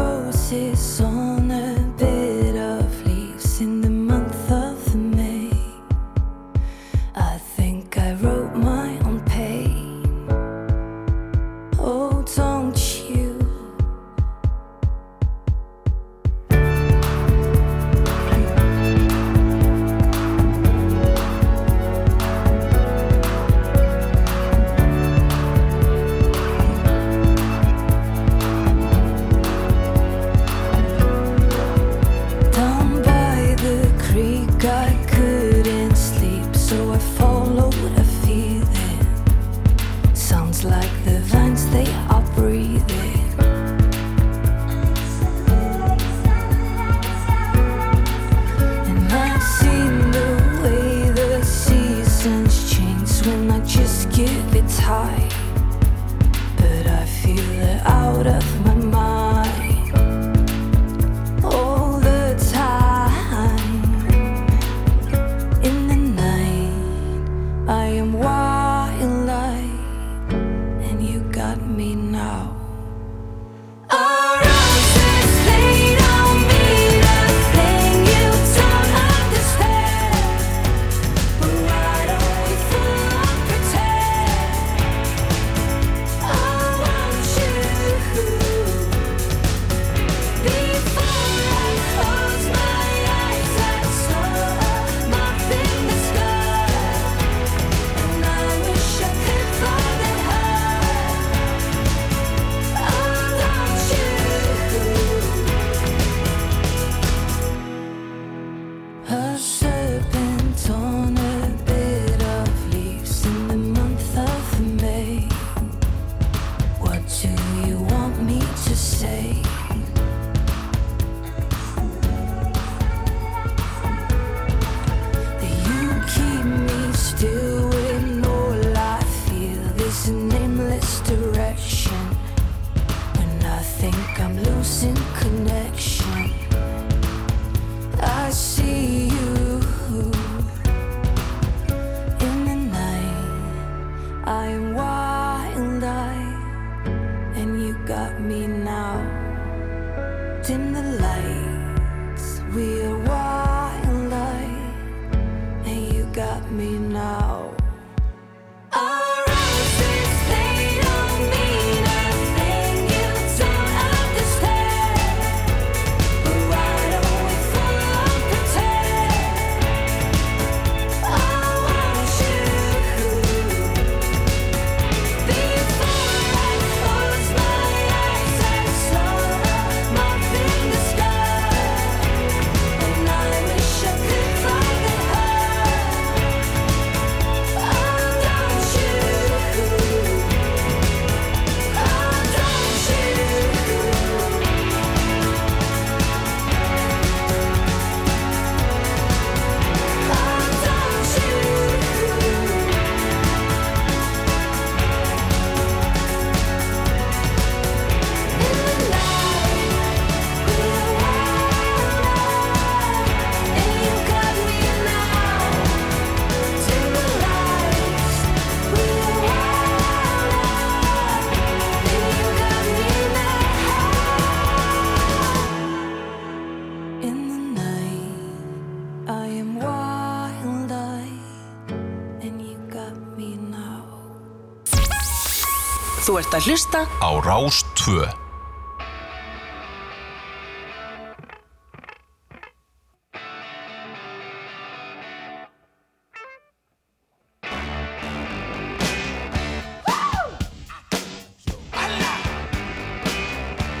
Þú 236.04 236.18
ert 236.20 236.34
að 236.36 236.46
hlusta 236.50 236.80
á 237.00 237.10
Rástvö. 237.24 238.04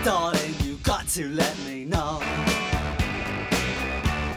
Darling, 0.02 0.54
you 0.64 0.78
got 0.82 1.06
to 1.08 1.28
let 1.28 1.52
me 1.66 1.84
know. 1.84 2.22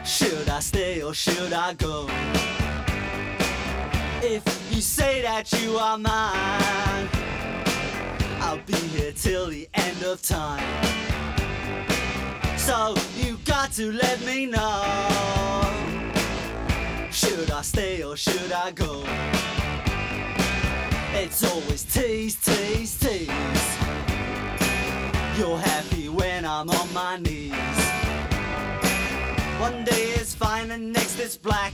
Should 0.03 0.49
I 0.49 0.59
stay 0.59 1.01
or 1.01 1.13
should 1.13 1.53
I 1.53 1.73
go? 1.75 2.09
If 4.21 4.43
you 4.75 4.81
say 4.81 5.21
that 5.21 5.49
you 5.61 5.77
are 5.77 5.97
mine, 5.97 6.11
I'll 6.11 6.11
be 6.11 6.35
here 6.35 6.36
till 9.17 9.47
the 9.47 9.67
end 9.73 10.03
of 10.03 10.21
time. 10.21 10.63
So 12.57 12.95
you 13.15 13.37
got 13.45 13.71
to 13.73 13.91
let 13.91 14.21
me 14.21 14.45
know. 14.45 14.83
Should 17.11 17.49
I 17.49 17.61
stay 17.63 18.03
or 18.03 18.15
should 18.15 18.51
I 18.51 18.71
go? 18.71 19.03
It's 21.13 21.43
always 21.43 21.83
tease, 21.83 22.35
tease, 22.35 22.99
tease. 22.99 23.77
You're 25.37 25.57
happy 25.57 26.09
when 26.09 26.45
I'm 26.45 26.69
on 26.69 26.93
my 26.93 27.17
knees. 27.17 27.53
One 29.59 29.83
day 29.83 30.11
is 30.21 30.35
fine 30.35 30.69
and 30.69 30.93
next 30.93 31.19
is 31.19 31.35
black. 31.37 31.73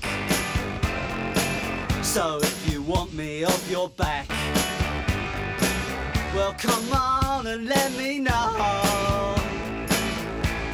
So 2.04 2.40
if 2.42 2.72
you 2.72 2.82
want 2.82 3.14
me 3.14 3.44
off 3.44 3.70
your 3.70 3.90
back, 3.90 4.28
well 6.36 6.54
come 6.58 6.94
on 6.94 7.48
and 7.48 7.68
let 7.68 7.92
me 7.98 8.20
know. 8.20 9.36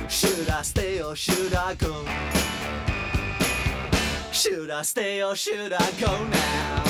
Should 0.08 0.50
I 0.50 0.62
stay 0.62 1.02
or 1.02 1.16
should 1.16 1.54
I 1.54 1.76
go? 1.76 2.06
Should 4.32 4.70
I 4.72 4.82
stay 4.84 5.24
or 5.24 5.36
should 5.36 5.74
I 5.74 5.92
go 6.00 6.26
now? 6.28 6.84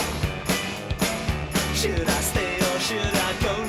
Should 1.73 2.07
I 2.07 2.21
stay 2.21 2.55
or 2.57 2.79
should 2.79 3.15
I 3.27 3.33
go 3.41 3.63
now? 3.63 3.68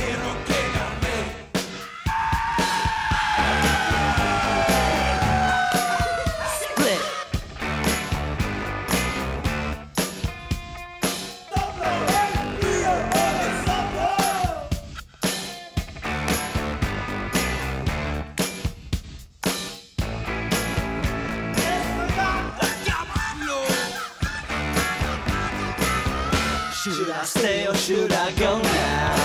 I 27.21 27.23
stay 27.23 27.67
or 27.67 27.75
should 27.75 28.11
I 28.11 28.31
go 28.31 28.59
now? 28.59 29.15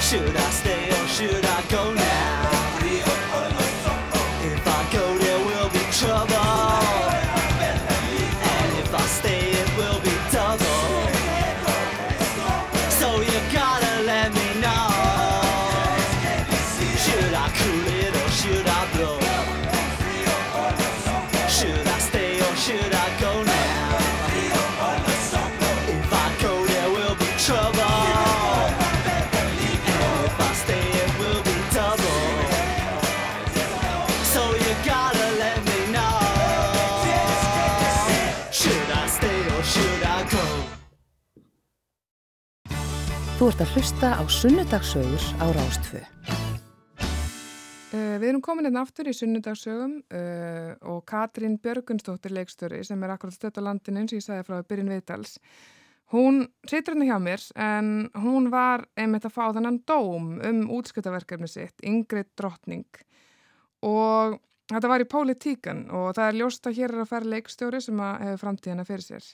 Should 0.00 0.36
I 0.36 0.50
stay 0.50 0.88
or 0.88 1.08
should 1.08 1.44
I 1.44 1.62
go 1.68 1.92
now? 1.92 1.99
Þú 43.40 43.46
ert 43.48 43.62
að 43.64 43.70
hlusta 43.72 44.08
á 44.20 44.22
Sunnudagsögur 44.28 45.22
á 45.40 45.46
Rástfö. 45.56 46.00
Uh, 47.88 48.18
við 48.20 48.26
erum 48.28 48.42
komin 48.44 48.66
hérna 48.68 48.82
aftur 48.84 49.08
í 49.08 49.14
sunnudagsögum 49.16 49.94
uh, 50.12 50.74
og 50.92 50.98
Katrín 51.08 51.54
Björgunsdóttir 51.64 52.34
leikstöri 52.36 52.82
sem 52.84 53.00
er 53.00 53.14
akkurat 53.14 53.32
stödd 53.32 53.56
á 53.64 53.64
landinu 53.64 54.02
eins 54.02 54.12
og 54.12 54.20
ég 54.20 54.26
sagði 54.26 54.44
frá 54.44 54.58
byrjun 54.68 54.92
viðtals. 54.92 55.38
Hún 56.12 56.42
situr 56.68 56.98
hérna 56.98 57.08
hjá 57.08 57.16
mér 57.30 57.46
en 57.64 57.88
hún 58.26 58.50
var 58.52 58.84
einmitt 58.92 59.24
að 59.24 59.38
fá 59.38 59.46
þannan 59.56 59.80
dóm 59.88 60.34
um 60.36 60.60
útskjötaverkefni 60.76 61.48
sitt, 61.48 61.80
Ingrid 61.80 62.28
Drottning 62.36 63.00
og 63.88 64.36
þetta 64.68 64.92
var 64.92 65.00
í 65.00 65.08
pólitíkan 65.16 65.86
og 65.88 66.12
það 66.12 66.26
er 66.26 66.38
ljóst 66.42 66.68
að 66.68 66.76
hér 66.82 66.98
að 66.98 67.08
færa 67.14 67.32
leikstjóri 67.38 67.80
sem 67.88 68.04
að 68.04 68.20
hefur 68.26 68.44
framtíðina 68.44 68.84
fyrir 68.84 69.08
sér. 69.08 69.32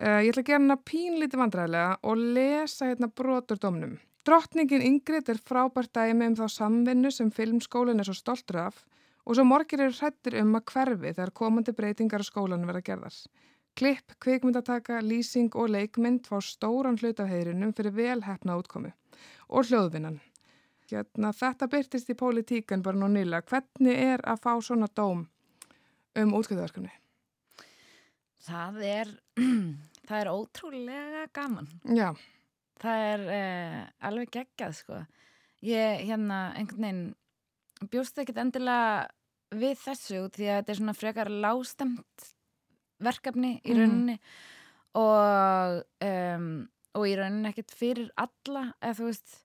Uh, 0.00 0.22
ég 0.24 0.30
ætla 0.32 0.40
að 0.40 0.46
gera 0.48 0.62
hana 0.62 0.76
pínlítið 0.88 1.40
vandræðilega 1.42 1.96
og 2.08 2.20
lesa 2.36 2.86
hérna 2.88 3.10
brotur 3.12 3.58
dómnum. 3.60 3.98
Drottningin 4.24 4.84
Ingrid 4.84 5.28
er 5.28 5.40
frábært 5.44 5.92
dæmi 5.92 6.30
um 6.30 6.36
þá 6.38 6.46
samvinnu 6.54 7.10
sem 7.12 7.28
filmskólinn 7.28 8.00
er 8.00 8.08
svo 8.08 8.16
stoltur 8.16 8.62
af 8.62 8.78
og 9.26 9.36
svo 9.36 9.44
morgir 9.44 9.82
eru 9.84 9.92
hrættir 9.98 10.38
um 10.40 10.54
að 10.56 10.64
hverfi 10.72 11.12
þegar 11.12 11.32
komandi 11.36 11.74
breytingar 11.76 12.24
á 12.24 12.30
skólanum 12.30 12.70
verða 12.70 12.82
gerðar. 12.86 13.18
Klipp, 13.76 14.16
kvikmyndataka, 14.24 15.02
lýsing 15.04 15.52
og 15.52 15.68
leikmynd 15.74 16.24
fá 16.32 16.40
stóran 16.44 16.96
hlut 16.96 17.20
af 17.20 17.28
heyrinum 17.28 17.76
fyrir 17.76 17.92
velhæfna 17.96 18.56
útkomi 18.56 18.94
og 19.48 19.68
hljóðvinnan. 19.68 20.16
Hérna, 20.90 21.34
þetta 21.36 21.68
byrtist 21.70 22.08
í 22.08 22.16
pólitíkan 22.16 22.82
bara 22.82 22.96
nú 22.96 23.12
nýla. 23.12 23.44
Hvernig 23.44 24.00
er 24.00 24.24
að 24.24 24.42
fá 24.48 24.56
svona 24.64 24.88
dóm 24.96 25.26
um 26.16 26.34
útskjöðaverkefni? 26.40 26.99
Það 28.46 28.78
er, 28.88 29.10
það 30.08 30.18
er 30.22 30.30
ótrúlega 30.32 31.24
gaman. 31.36 31.68
Já, 31.84 32.12
Það 32.80 33.02
er 33.10 33.22
eh, 33.36 33.80
alveg 34.08 34.30
geggjað, 34.32 34.76
sko. 34.78 34.98
Ég, 35.68 35.98
hérna, 36.08 36.38
einhvern 36.56 36.80
veginn 36.86 37.90
bjóst 37.92 38.16
ekkert 38.22 38.38
endilega 38.40 39.10
við 39.52 39.74
þessu 39.82 40.22
því 40.32 40.46
að 40.48 40.56
þetta 40.62 40.72
er 40.72 40.78
svona 40.78 40.94
frekar 40.96 41.28
lástemt 41.44 42.30
verkefni 43.04 43.50
í 43.60 43.74
Mhm. 43.74 43.80
rauninni 43.82 44.16
og, 44.96 45.84
um, 46.08 46.46
og 46.96 47.04
í 47.08 47.12
rauninni 47.20 47.52
ekkert 47.52 47.74
fyrir 47.76 48.08
alla, 48.16 48.64
eða 48.80 48.96
þú 48.98 49.08
veist, 49.10 49.36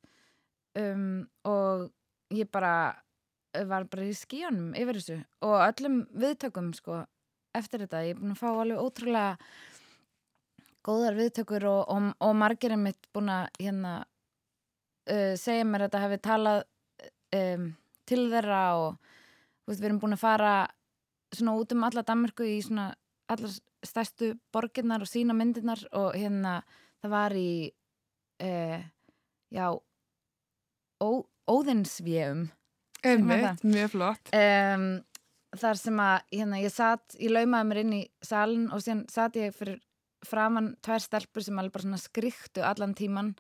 um, 0.80 1.28
og 1.44 1.90
ég 2.32 2.50
bara 2.52 2.74
var 3.68 3.84
bara 3.92 4.04
í 4.08 4.16
skíunum 4.16 4.72
yfir 4.76 4.98
þessu 5.00 5.20
og 5.48 5.58
öllum 5.68 6.00
viðtökum, 6.16 6.72
sko, 6.76 7.04
eftir 7.58 7.86
þetta. 7.86 8.04
Ég 8.06 8.16
er 8.16 8.22
búin 8.22 8.36
að 8.36 8.42
fá 8.42 8.50
alveg 8.52 8.82
ótrúlega 8.82 9.32
góðar 10.86 11.18
viðtökur 11.18 11.66
og, 11.70 11.82
og, 11.90 12.12
og 12.22 12.36
margir 12.38 12.76
er 12.76 12.82
mitt 12.82 13.10
búin 13.16 13.32
að 13.34 13.48
hérna, 13.60 13.96
uh, 15.10 15.34
segja 15.40 15.66
mér 15.66 15.86
að 15.86 15.90
þetta 15.90 16.04
hefði 16.06 16.20
talað 16.28 16.64
um, 17.40 17.70
til 18.06 18.26
þeirra 18.34 18.64
og 18.82 19.16
veist, 19.66 19.80
við 19.80 19.88
erum 19.90 20.02
búin 20.04 20.18
að 20.18 20.26
fara 20.26 20.56
svona 21.36 21.56
út 21.60 21.74
um 21.74 21.88
alla 21.88 22.06
Danmarku 22.06 22.46
í 22.48 22.60
svona 22.64 22.92
allar 23.32 23.56
stærstu 23.86 24.36
borginnar 24.54 25.04
og 25.06 25.10
sína 25.10 25.34
myndirnar 25.38 25.82
og 25.98 26.14
hérna 26.18 26.60
það 27.04 27.14
var 27.14 27.36
í 27.38 27.50
uh, 28.46 28.86
já 29.54 29.68
ó, 31.02 31.10
óðinsvéum 31.50 32.48
einmitt, 33.06 33.64
mjög 33.64 33.92
flott. 33.94 34.32
um, 34.34 34.88
þar 35.62 35.82
sem 35.82 36.00
að 36.04 36.16
hérna, 36.36 36.62
ég 36.64 36.74
satt, 36.74 37.18
ég 37.20 37.34
laumaði 37.34 37.70
mér 37.70 37.82
inn 37.84 37.98
í 37.98 38.04
salin 38.24 38.70
og 38.74 38.84
síðan 38.84 39.06
satt 39.12 39.38
ég 39.40 39.56
fyrir 39.56 39.82
framann 40.26 40.74
tvær 40.86 41.04
stelpur 41.04 41.46
sem 41.46 41.60
alveg 41.60 41.76
bara 41.76 41.86
svona 41.86 42.02
skriktu 42.02 42.64
allan 42.66 42.96
tíman 42.98 43.34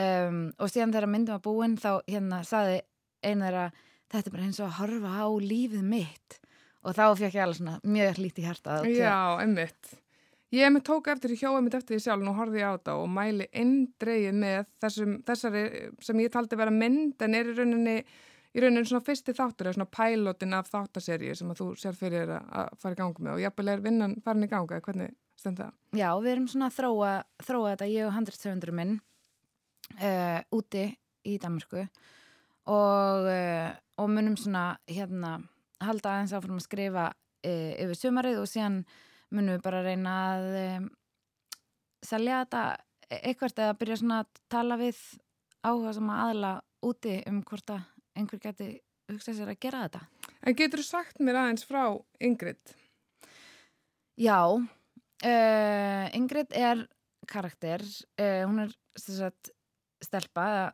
um, 0.00 0.38
og 0.58 0.70
síðan 0.72 0.94
þegar 0.94 1.10
myndum 1.10 1.36
var 1.36 1.44
búin 1.44 1.76
þá 1.80 1.90
hérna 2.08 2.40
saði 2.46 2.80
einu 3.24 3.44
þeirra 3.46 3.66
þetta 4.12 4.30
er 4.30 4.36
bara 4.36 4.46
eins 4.46 4.60
og 4.60 4.70
að 4.70 4.78
horfa 4.80 5.12
á 5.20 5.26
lífið 5.42 5.84
mitt 5.90 6.38
og 6.84 6.96
þá 6.96 7.04
fekk 7.18 7.36
ég 7.36 7.44
alveg 7.44 7.60
svona 7.60 7.76
mjög 7.82 8.18
hlít 8.20 8.40
í 8.40 8.44
hjarta 8.44 8.80
Já, 8.88 9.18
einmitt. 9.40 9.94
Ég 10.54 10.68
einmitt 10.68 10.84
tók 10.86 11.08
eftir 11.10 11.32
í 11.34 11.38
hjóa 11.40 11.58
einmitt 11.58 11.74
eftir 11.78 11.96
því 11.96 12.04
sjálf 12.04 12.28
og 12.30 12.38
horfði 12.38 12.60
ég 12.60 12.68
á 12.68 12.74
þetta 12.76 12.96
og 13.00 13.08
mæli 13.10 13.48
eindreið 13.50 14.36
með 14.38 14.68
þessum, 14.84 15.16
þessari 15.26 15.64
sem 16.04 16.22
ég 16.22 16.34
taldi 16.34 16.60
vera 16.60 16.74
mynd 16.74 17.24
en 17.24 17.38
er 17.38 17.50
í 17.50 17.56
rauninni 17.56 17.96
í 18.54 18.62
rauninni 18.62 18.86
svona 18.86 19.04
fyrsti 19.04 19.34
þáttur 19.34 19.66
eða 19.70 19.76
svona 19.78 19.90
pælotin 19.96 20.54
af 20.54 20.68
þáttaseríu 20.70 21.34
sem 21.36 21.50
að 21.50 21.60
þú 21.60 21.66
sér 21.80 21.96
fyrir 21.98 22.28
að- 22.36 22.50
að 22.62 22.68
fara 22.78 22.94
í 22.94 22.98
gangi 23.00 23.22
með 23.26 23.32
og 23.34 23.40
jafnvel 23.44 23.68
er 23.72 23.80
vinnan 23.84 24.16
farin 24.22 24.44
í 24.46 24.50
ganga, 24.50 24.80
hvernig 24.80 25.14
stend 25.36 25.58
það? 25.58 25.72
Já, 25.98 26.08
við 26.22 26.30
erum 26.32 26.46
svona 26.48 26.68
að 26.70 26.76
þróa, 26.78 27.12
þróa 27.42 27.72
þetta, 27.74 27.90
ég 27.90 28.06
og 28.06 28.14
handriðstöfundur 28.14 28.72
minn 28.72 29.00
uh, 30.00 30.40
úti 30.54 30.84
í 31.26 31.38
Danmarku 31.42 31.82
og, 32.66 33.26
uh, 33.26 33.72
og 33.98 34.08
munum 34.10 34.36
svona 34.40 34.78
hérna 34.88 35.34
halda 35.84 36.14
aðeins 36.14 36.32
áfram 36.38 36.56
að 36.60 36.66
skrifa 36.68 37.08
uh, 37.10 37.72
yfir 37.82 37.98
sumarið 37.98 38.38
og 38.40 38.48
síðan 38.48 38.84
munum 39.34 39.56
við 39.58 39.62
bara 39.66 39.82
reyna 39.82 40.14
að 40.36 40.88
selja 42.04 42.44
þetta 42.44 42.62
eitthvað 43.24 43.58
eða 43.64 43.76
byrja 43.80 43.96
svona 44.00 44.20
að 44.22 44.40
tala 44.52 44.76
við 44.80 45.00
áhuga 45.64 45.92
sem 45.96 46.10
aðla 46.14 46.52
úti 46.84 47.16
um 47.30 47.42
hvort 47.42 47.70
að 47.74 47.82
einhver 48.14 48.40
geti 48.42 48.68
hugsað 49.10 49.40
sér 49.40 49.52
að 49.52 49.60
gera 49.62 49.84
þetta. 49.86 50.02
En 50.44 50.56
getur 50.56 50.82
þú 50.82 50.86
sagt 50.86 51.20
mér 51.24 51.40
aðeins 51.40 51.66
frá 51.68 51.82
Ingrid? 52.24 52.74
Já, 54.20 54.38
uh, 54.54 56.04
Ingrid 56.14 56.54
er 56.54 56.84
karakter, 57.28 57.82
uh, 58.20 58.44
hún 58.44 58.64
er 58.66 58.74
sagt, 59.00 59.50
stelpa 60.04 60.46
eða, 60.52 60.66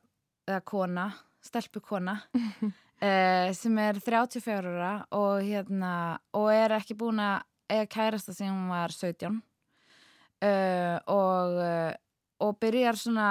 eða 0.51 0.63
kona, 0.67 1.07
stelpukona 1.47 2.17
uh, 2.35 3.49
sem 3.61 3.79
er 3.81 4.01
34 4.03 4.75
ára 4.75 4.93
og, 5.17 5.41
hérna, 5.47 6.19
og 6.37 6.51
er 6.53 6.77
ekki 6.77 6.99
búin 6.99 7.23
að 7.23 7.47
eiga 7.71 7.87
kærasta 7.95 8.35
sem 8.35 8.51
hún 8.51 8.69
var 8.73 8.93
17 8.93 9.39
uh, 9.39 10.99
og, 11.15 11.59
og 12.43 12.61
byrjar 12.61 12.99
svona, 12.99 13.31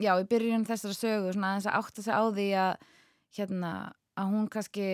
já, 0.00 0.14
í 0.16 0.28
byrjun 0.28 0.66
þessara 0.66 0.96
sögu 0.96 1.34
svona 1.36 1.52
aðeins 1.52 1.68
að 1.68 1.78
átta 1.82 2.06
sig 2.06 2.16
á 2.16 2.24
því 2.24 2.50
að 2.64 2.86
hérna, 3.36 3.92
að 4.16 4.32
hún 4.32 4.48
kannski 4.52 4.88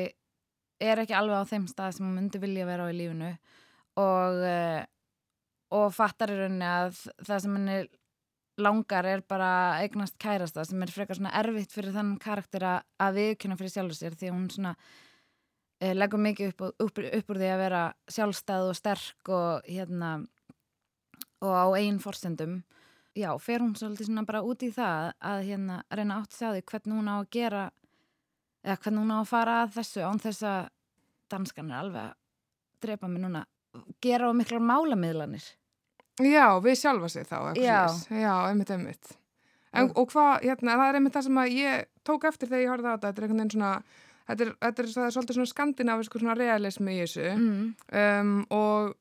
er 0.83 1.03
ekki 1.03 1.17
alveg 1.17 1.45
á 1.45 1.51
þeim 1.51 1.67
stað 1.71 1.97
sem 1.97 2.07
hún 2.07 2.17
myndi 2.19 2.41
vilja 2.43 2.67
vera 2.67 2.87
á 2.89 2.91
í 2.91 2.97
lífinu 2.97 3.31
og, 4.03 4.41
uh, 4.43 4.83
og 5.79 5.93
fattar 5.95 6.33
í 6.33 6.39
rauninni 6.41 6.69
að 6.69 6.99
það 7.23 7.45
sem 7.45 7.57
henni 7.59 7.79
langar 8.63 9.09
er 9.09 9.23
bara 9.29 9.53
eignast 9.81 10.19
kærasta 10.21 10.65
sem 10.69 10.83
er 10.85 10.93
frekar 10.93 11.19
svona 11.19 11.33
erfitt 11.41 11.73
fyrir 11.73 11.95
þann 11.95 12.19
karakter 12.21 12.67
að, 12.69 13.17
viðkynna 13.17 13.57
fyrir 13.61 13.75
sjálfur 13.75 13.99
sér 13.99 14.19
því 14.19 14.29
að 14.29 14.37
hún 14.37 14.51
svona 14.53 14.75
uh, 14.75 15.95
leggur 15.97 16.23
mikið 16.27 16.53
upp, 16.53 16.67
upp, 16.83 17.03
upp 17.03 17.33
úr 17.33 17.43
því 17.43 17.53
að 17.55 17.65
vera 17.65 17.83
sjálfstæð 18.17 18.69
og 18.73 18.79
sterk 18.79 19.33
og 19.33 19.71
hérna 19.71 20.19
og 21.43 21.55
á 21.59 21.67
eigin 21.75 21.99
forsendum. 21.99 22.61
Já, 23.19 23.35
fer 23.43 23.61
hún 23.61 23.75
svolítið 23.77 24.09
svona 24.09 24.23
bara 24.25 24.45
út 24.47 24.63
í 24.65 24.71
það 24.73 25.11
að 25.21 25.41
hérna 25.49 25.81
reyna 25.93 26.21
átt 26.21 26.33
að 26.33 26.39
segja 26.39 26.53
því 26.55 26.63
hvernig 26.71 26.99
hún 27.01 27.11
á 27.11 27.17
að 27.19 27.31
gera 27.35 27.65
eða 28.63 28.79
hvernig 28.83 29.03
hún 29.03 29.15
á 29.15 29.19
að 29.21 29.33
fara 29.33 29.57
að 29.63 29.75
þessu 29.79 30.05
án 30.07 30.23
þess 30.23 30.47
að 30.49 30.61
danskan 31.33 31.73
er 31.73 31.81
alveg 31.81 32.05
að 32.11 32.15
drepa 32.83 33.11
mig 33.11 33.23
núna 33.23 33.47
gera 34.05 34.29
á 34.29 34.33
miklar 34.37 34.63
málamiðlanir 34.63 35.45
Já, 36.21 36.61
við 36.61 36.77
sjálfa 36.77 37.09
sig 37.09 37.27
þá. 37.29 37.37
Já. 37.57 37.89
Já, 38.13 38.33
einmitt, 38.51 38.71
einmitt. 38.71 39.15
En, 39.73 39.89
og 39.97 40.11
hvað, 40.13 40.43
hérna, 40.45 40.77
það 40.77 40.89
er 40.91 40.99
einmitt 40.99 41.15
það 41.17 41.27
sem 41.27 41.39
að 41.41 41.55
ég 41.57 41.85
tók 42.05 42.27
eftir 42.29 42.51
þegar 42.51 42.61
ég 42.63 42.73
horfði 42.73 42.91
á 42.91 42.93
þetta, 42.93 43.07
þetta 43.07 43.23
er 43.23 43.25
einhvern 43.27 43.41
veginn 43.41 43.55
svona, 43.55 43.71
þetta 44.29 44.45
er, 44.45 44.51
þetta 44.67 44.83
er, 44.83 44.91
það 44.93 45.07
er 45.07 45.15
svolítið 45.15 45.39
svona 45.39 45.53
skandinavisku 45.53 46.21
svona 46.21 46.37
realismi 46.37 46.93
í 46.93 47.01
þessu 47.01 47.31
mm. 47.31 47.63
um, 48.03 48.35
og 48.53 48.93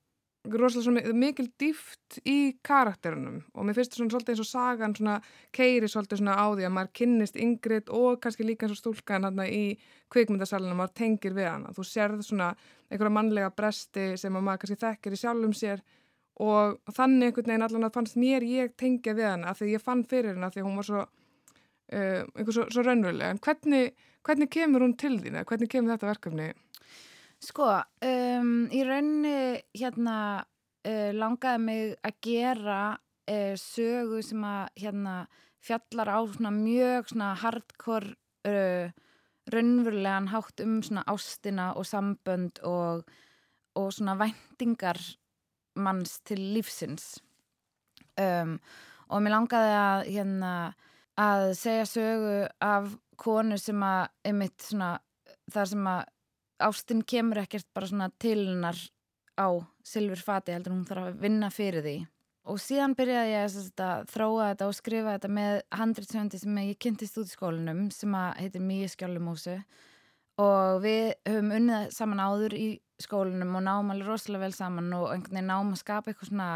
rosalega 0.50 1.14
mikil 1.14 1.48
dýft 1.62 2.18
í 2.26 2.56
karakterinum 2.66 3.44
og 3.54 3.66
mér 3.68 3.78
finnst 3.78 3.94
svona 3.98 4.10
svolítið 4.10 4.34
eins 4.34 4.42
og 4.42 4.50
sagan 4.50 4.96
svona 4.98 5.18
keiri 5.54 5.90
svolítið 5.92 6.22
svona 6.22 6.38
á 6.42 6.46
því 6.50 6.66
að 6.66 6.74
maður 6.78 6.94
kynnist 6.98 7.38
yngrit 7.38 7.92
og 7.94 8.18
kannski 8.24 8.48
líka 8.48 8.66
eins 8.66 8.74
og 8.74 8.82
stúlkan 8.82 9.28
hann 9.28 9.44
í 9.46 9.78
kvikmyndasalina, 10.12 10.74
maður 10.76 10.96
tengir 10.98 11.36
við 11.38 11.48
hana. 11.48 11.74
Þú 11.76 11.86
sérð 11.86 12.24
svona 12.26 12.50
einhverja 12.90 13.14
mannlega 13.14 13.52
bresti 13.54 14.08
sem 14.18 14.36
að 14.36 14.48
maður 14.48 14.64
kannski 14.64 14.82
þekkir 14.82 15.16
í 15.16 15.22
sjálfum 15.22 15.54
sér 15.56 15.86
og 16.42 16.80
þannig 16.96 17.30
einhvern 17.30 17.52
veginn 17.52 17.68
allan 17.68 17.88
að 17.88 17.96
fannst 18.00 18.18
mér 18.18 18.46
ég 18.48 18.74
tengja 18.80 19.14
við 19.14 19.30
hana 19.30 19.52
af 19.52 19.62
því 19.62 19.76
ég 19.76 19.86
fann 19.86 20.02
fyrir 20.10 20.34
hana 20.34 20.50
af 20.50 20.56
því 20.56 20.64
að 20.64 20.68
hún 20.70 20.82
var 20.82 20.90
svo 20.90 21.04
uh, 21.06 22.22
einhver 22.34 22.56
svo, 22.56 22.66
svo 22.72 22.86
raunverulega 22.88 23.36
en 23.36 23.42
hvernig, 23.46 23.94
hvernig 24.26 24.50
kemur 24.58 24.88
hún 24.88 24.98
til 24.98 25.20
þín 25.20 25.38
eða 25.38 25.48
hvernig 25.52 25.72
kemur 25.72 25.94
þetta 25.94 26.10
verkefni 26.10 26.50
Sko, 27.42 27.66
um, 28.06 28.50
í 28.70 28.84
rauninni 28.86 29.62
hérna 29.74 30.18
uh, 30.86 31.10
langaði 31.18 31.62
mig 31.64 31.96
að 32.06 32.20
gera 32.28 32.82
uh, 32.94 33.56
sögu 33.58 34.20
sem 34.26 34.44
að 34.46 34.68
hérna 34.84 35.16
fjallar 35.62 36.12
á 36.14 36.20
svona 36.30 36.52
mjög 36.54 37.10
svona 37.10 37.32
hardcore 37.42 38.14
uh, 38.46 38.94
raunverulegan 39.50 40.30
hátt 40.30 40.62
um 40.62 40.78
svona 40.86 41.06
ástina 41.10 41.72
og 41.74 41.90
sambönd 41.90 42.62
og, 42.62 43.10
og 43.74 43.90
svona 43.90 44.20
væntingar 44.22 45.02
manns 45.82 46.20
til 46.22 46.46
lífsins. 46.54 47.16
Um, 48.22 48.60
og 49.10 49.26
mér 49.26 49.34
langaði 49.40 49.76
að 49.82 50.08
hérna 50.14 50.54
að 51.18 51.50
segja 51.58 51.90
sögu 51.90 52.40
af 52.62 52.94
konu 53.18 53.58
sem 53.58 53.82
að 53.82 54.12
einmitt 54.30 54.62
svona 54.62 55.00
þar 55.52 55.70
sem 55.74 55.88
að 55.90 56.04
ástin 56.64 57.04
kemur 57.08 57.42
ekkert 57.44 57.68
bara 57.76 57.90
svona 57.90 58.10
til 58.22 58.40
hennar 58.46 58.80
á 59.38 59.48
silfur 59.84 60.22
fati 60.22 60.56
heldur 60.56 60.76
hún 60.76 60.88
þarf 60.88 61.12
að 61.12 61.22
vinna 61.24 61.50
fyrir 61.54 61.86
því. 61.86 61.96
Og 62.50 62.58
síðan 62.58 62.96
byrjaði 62.98 63.34
ég 63.36 63.56
að 63.86 64.06
þróa 64.10 64.48
þetta 64.52 64.68
og 64.68 64.78
skrifa 64.78 65.16
þetta 65.16 65.30
með 65.38 65.58
handritsöndi 65.78 66.40
sem 66.42 66.62
ég 66.64 66.80
kynntist 66.82 67.20
út 67.22 67.30
í 67.30 67.36
skólinum 67.36 67.84
sem 67.94 68.16
að 68.18 68.32
heitir 68.42 68.64
Mýi 68.66 68.88
Skjálumúsu 68.90 69.60
og 70.42 70.82
við 70.82 71.12
höfum 71.28 71.52
unnið 71.60 71.92
saman 71.94 72.24
áður 72.24 72.56
í 72.58 72.70
skólinum 73.02 73.58
og 73.60 73.66
náum 73.66 73.92
alveg 73.94 74.10
rosalega 74.10 74.48
vel 74.48 74.56
saman 74.58 74.90
og 74.98 75.12
einhvern 75.12 75.38
veginn 75.38 75.52
náum 75.52 75.74
að 75.76 75.84
skapa 75.84 76.12
eitthvað 76.12 76.32
svona 76.32 76.50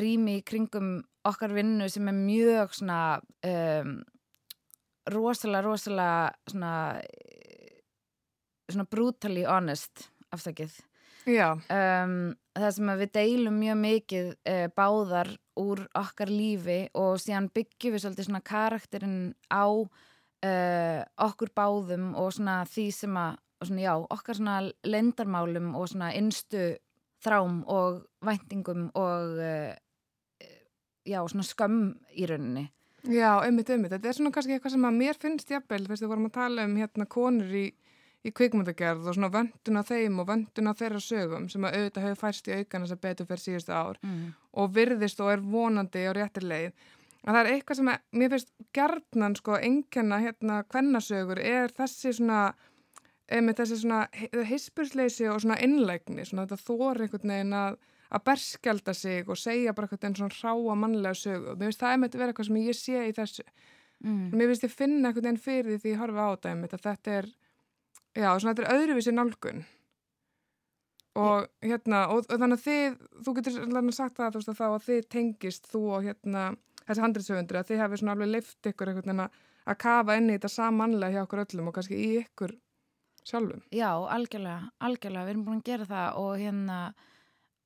rými 0.00 0.38
kringum 0.46 0.90
okkar 1.26 1.52
vinnu 1.52 1.88
sem 1.90 2.08
er 2.08 2.16
mjög 2.16 2.74
svona 2.78 3.00
um, 3.44 3.94
rosalega, 5.10 5.64
rosalega 5.66 6.30
svona 6.48 6.72
svona 8.76 8.90
brutally 8.90 9.44
honest 9.48 10.08
afsakið. 10.34 10.78
Já, 11.28 11.52
um, 11.52 12.32
það 12.56 12.70
sem 12.76 12.92
við 13.02 13.10
deilum 13.12 13.58
mjög 13.60 13.78
mikið 13.80 14.28
uh, 14.32 14.66
báðar 14.76 15.34
úr 15.60 15.82
okkar 15.98 16.30
lífi 16.32 16.80
og 16.96 17.18
síðan 17.20 17.50
byggjum 17.52 17.94
við 17.94 18.04
svolítið 18.04 18.28
svona 18.30 18.42
karakterinn 18.46 19.20
á 19.52 19.68
uh, 19.68 21.00
okkur 21.26 21.52
báðum 21.56 22.14
og 22.16 22.32
svona 22.36 22.62
því 22.70 22.86
sem 22.96 23.20
að, 23.20 23.36
svona 23.66 23.84
já, 23.84 23.92
okkar 24.16 24.40
svona 24.40 24.56
lendarmálum 24.88 25.74
og 25.76 25.90
svona 25.92 26.12
innstu 26.16 26.72
þrám 27.20 27.62
og 27.68 28.02
væntingum 28.24 28.88
og 28.96 29.36
uh, 29.44 29.72
já, 31.04 31.20
svona 31.28 31.46
skömm 31.46 31.82
í 32.16 32.28
rauninni. 32.30 32.70
já, 33.04 33.40
einmitt, 33.44 33.70
einmitt. 33.70 33.92
Þetta 33.92 34.08
er 34.08 34.16
svona 34.16 34.32
kannski 34.34 34.56
eitthvað 34.56 34.76
sem 34.76 34.88
að 34.88 34.98
mér 35.02 35.20
finnst 35.20 35.52
jafnvel, 35.52 35.84
fyrst 35.88 36.04
við 36.04 36.12
vorum 36.14 36.30
að 36.30 36.36
tala 36.38 36.66
um 36.68 36.76
hérna 36.80 37.06
konur 37.08 37.54
í, 37.56 37.66
í 38.24 38.30
kvikmyndagerð 38.36 39.06
og 39.08 39.14
svona 39.16 39.30
vöndun 39.32 39.80
á 39.80 39.82
þeim 39.88 40.18
og 40.20 40.26
vöndun 40.28 40.68
á 40.68 40.74
þeirra 40.76 41.00
sögum 41.00 41.46
sem 41.48 41.64
að 41.64 41.76
auðvitað 41.78 42.04
hefur 42.06 42.20
færst 42.20 42.48
í 42.50 42.56
aukana 42.58 42.86
sem 42.90 42.98
betur 43.00 43.26
fyrir 43.30 43.44
síðustu 43.46 43.72
ár 43.72 43.96
Mm. 44.02 44.34
og 44.52 44.72
virðist 44.74 45.20
og 45.24 45.30
er 45.32 45.40
vonandi 45.40 46.02
á 46.04 46.12
réttir 46.12 46.44
leið 46.44 46.72
að 47.24 47.34
það 47.34 47.40
er 47.40 47.50
eitthvað 47.52 47.76
sem 47.76 47.88
að, 47.92 47.98
mér 48.12 48.30
finnst 48.34 48.50
gerðnan 48.76 49.36
sko 49.36 49.56
engjana 49.60 50.18
hérna 50.20 50.62
kvennasögur 50.68 51.38
er 51.40 51.68
þessi 51.76 52.12
svona 52.16 52.54
einmitt 53.30 53.56
þessi 53.60 53.76
svona 53.82 54.06
hisspursleysi 54.50 55.28
og 55.30 55.40
svona 55.40 55.58
innlægni, 55.62 56.24
svona 56.26 56.46
þetta 56.48 56.64
þór 56.66 57.02
einhvern 57.04 57.32
veginn 57.34 57.52
að, 57.56 57.76
að 58.10 58.24
berskjalda 58.26 58.94
sig 58.96 59.28
og 59.30 59.38
segja 59.38 59.72
bara 59.76 59.86
einhvern 59.86 60.02
veginn 60.02 60.18
svona 60.18 60.40
ráa 60.40 60.76
mannlega 60.80 61.14
sögu 61.20 61.52
og 61.52 61.60
mér 61.60 61.70
finnst 61.70 61.84
það 61.84 61.92
einmitt 61.96 62.16
vera 62.18 62.32
eitthvað 62.32 62.48
sem 62.50 62.60
ég 62.64 62.80
sé 62.84 63.04
í 63.08 63.16
þessu 63.16 63.46
Mm. 64.00 64.30
mér 64.32 64.48
finnst 64.48 64.62
ég 64.64 64.70
finna 64.72 65.10
einhvern 65.10 65.26
veginn 65.26 65.38
fyrir 65.44 65.76
því 65.82 65.90
ég 65.92 65.98
horfa 66.00 66.22
á 66.24 66.28
þetta 66.32 66.48
einmitt 66.54 66.72
að 66.72 66.84
þetta 66.86 67.10
er 67.18 67.26
já, 68.16 68.30
svona 68.38 68.54
þetta 68.54 68.64
er 68.66 68.78
öðruvísi 68.78 69.14
nálgun. 69.14 69.62
Og 71.20 71.46
hérna 71.66 72.04
og, 72.14 72.24
og 72.30 72.38
þannig 72.38 72.58
að 72.60 72.64
þið, 72.64 72.98
þú 73.26 73.32
getur 73.36 73.60
alveg 73.66 73.94
sagt 73.96 74.16
það 74.20 74.30
þú 74.34 74.40
veist 74.40 74.52
að 74.52 74.58
þá 74.60 74.66
að 74.70 74.84
þið 74.86 75.06
tengist 75.10 75.70
þú 75.72 75.80
og 75.96 76.04
hérna 76.06 76.42
þessi 76.86 77.02
handriðsöfundur 77.04 77.58
að 77.60 77.70
þið 77.70 77.80
hefur 77.82 78.00
svona 78.02 78.14
alveg 78.16 78.30
leift 78.30 78.68
ykkur 78.70 78.92
veginn 78.94 79.24
að- 79.26 79.38
kafa 79.78 80.16
inn 80.18 80.30
í 80.30 80.36
þetta 80.38 80.50
samanlega 80.50 81.12
hjá 81.14 81.22
okkur 81.26 81.42
öllum 81.44 81.68
og 81.70 81.74
kannski 81.76 81.98
í 81.98 82.08
ykkur 82.22 82.54
sjálfum. 83.26 83.60
Já, 83.70 83.90
algjörlega, 84.16 84.70
algjörlega, 84.80 85.26
við 85.26 85.34
erum 85.34 85.44
búin 85.46 85.60
að 85.60 85.68
gera 85.68 85.86
það 85.90 86.16
og 86.22 86.32
hérna, 86.40 86.78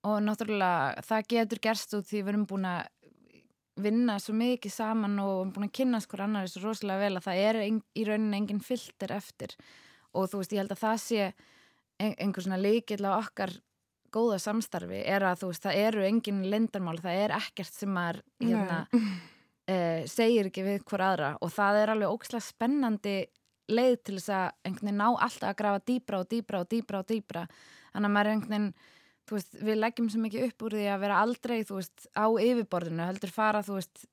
og 0.04 0.18
náttúrulega 0.26 1.04
það 1.06 1.28
getur 1.28 1.62
gerst 1.68 1.94
út 1.94 2.08
því 2.08 2.20
við 2.24 2.32
erum 2.34 2.46
búin 2.50 2.66
að 2.68 2.88
vinna 3.84 4.18
svo 4.22 4.34
mikið 4.38 4.72
saman 4.74 5.16
og 5.22 5.30
við 5.30 5.40
erum 5.40 5.54
búin 5.54 5.68
að 5.68 5.76
kynna 5.78 6.00
skur 6.04 6.24
annar 6.26 6.50
svo 6.50 6.64
rosalega 6.66 7.04
vel 7.06 7.16
að 7.18 7.26
það 7.28 7.40
er 7.48 7.60
í 7.64 8.04
rauninni 8.08 8.40
engin 8.42 8.60
filter 8.62 9.14
eftir 9.16 9.54
og 10.14 10.30
þú 10.30 10.40
veist, 10.40 10.54
ég 10.54 10.62
held 10.62 10.74
að 10.74 10.82
það 10.82 10.98
sé 11.04 11.20
ein, 11.26 12.14
einhver 12.14 12.46
svona 12.46 12.60
leikill 12.60 13.04
á 13.04 13.12
okkar 13.18 13.54
góða 14.14 14.38
samstarfi 14.42 15.02
er 15.10 15.26
að 15.26 15.40
þú 15.42 15.52
veist, 15.52 15.64
það 15.66 15.80
eru 15.88 16.04
engin 16.06 16.42
lindarmál, 16.50 16.98
það 17.02 17.22
er 17.24 17.36
ekkert 17.40 17.74
sem 17.74 17.90
maður 17.90 18.20
hérna, 18.44 18.80
uh, 18.94 20.02
segir 20.10 20.50
ekki 20.50 20.66
við 20.66 20.84
hver 20.86 21.06
aðra. 21.08 21.30
Og 21.42 21.50
það 21.54 21.80
er 21.80 21.94
alveg 21.94 22.14
ókslega 22.14 22.46
spennandi 22.46 23.16
leið 23.72 23.96
til 24.04 24.18
þess 24.18 24.32
að 24.34 24.48
einhvern 24.68 24.90
veginn 24.90 25.00
ná 25.00 25.06
alltaf 25.08 25.48
að 25.50 25.60
grafa 25.60 25.84
dýbra 25.88 26.20
og 26.20 26.28
dýbra 26.30 26.60
og 26.60 26.68
dýbra 26.70 27.00
og 27.00 27.08
dýbra 27.08 27.44
þannig 27.94 28.08
að 28.08 28.14
maður 28.16 28.28
er 28.28 28.34
einhvern 28.34 28.54
veginn 28.54 28.72
þú 29.24 29.36
veist, 29.38 29.54
við 29.64 29.78
leggjum 29.78 30.10
svo 30.12 30.20
mikið 30.24 30.46
upp 30.48 30.66
úr 30.66 30.76
því 30.76 30.88
að 30.92 31.04
vera 31.04 31.20
aldrei 31.24 31.56
þú 31.64 31.78
veist, 31.78 32.08
á 32.12 32.26
yfirborðinu 32.28 33.06
heldur 33.08 33.32
fara, 33.32 33.62
þú 33.64 33.78
veist 33.78 34.04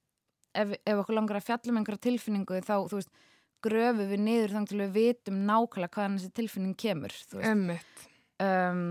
ef, 0.55 0.71
ef 0.79 1.01
okkur 1.01 1.17
langar 1.17 1.41
að 1.41 1.47
fjalla 1.49 1.73
um 1.73 1.81
einhverja 1.81 2.05
tilfinningu 2.07 2.61
þá, 2.63 2.75
þú 2.87 3.01
veist, 3.01 3.11
gröfu 3.63 4.07
við 4.09 4.23
niður 4.25 4.55
þannig 4.55 4.71
til 4.71 4.81
við 4.81 4.95
vitum 4.97 5.41
nákvæmlega 5.47 5.95
hvaðan 5.95 6.17
þessi 6.19 6.35
tilfinning 6.39 6.77
kemur, 6.79 7.15
um, 8.45 8.87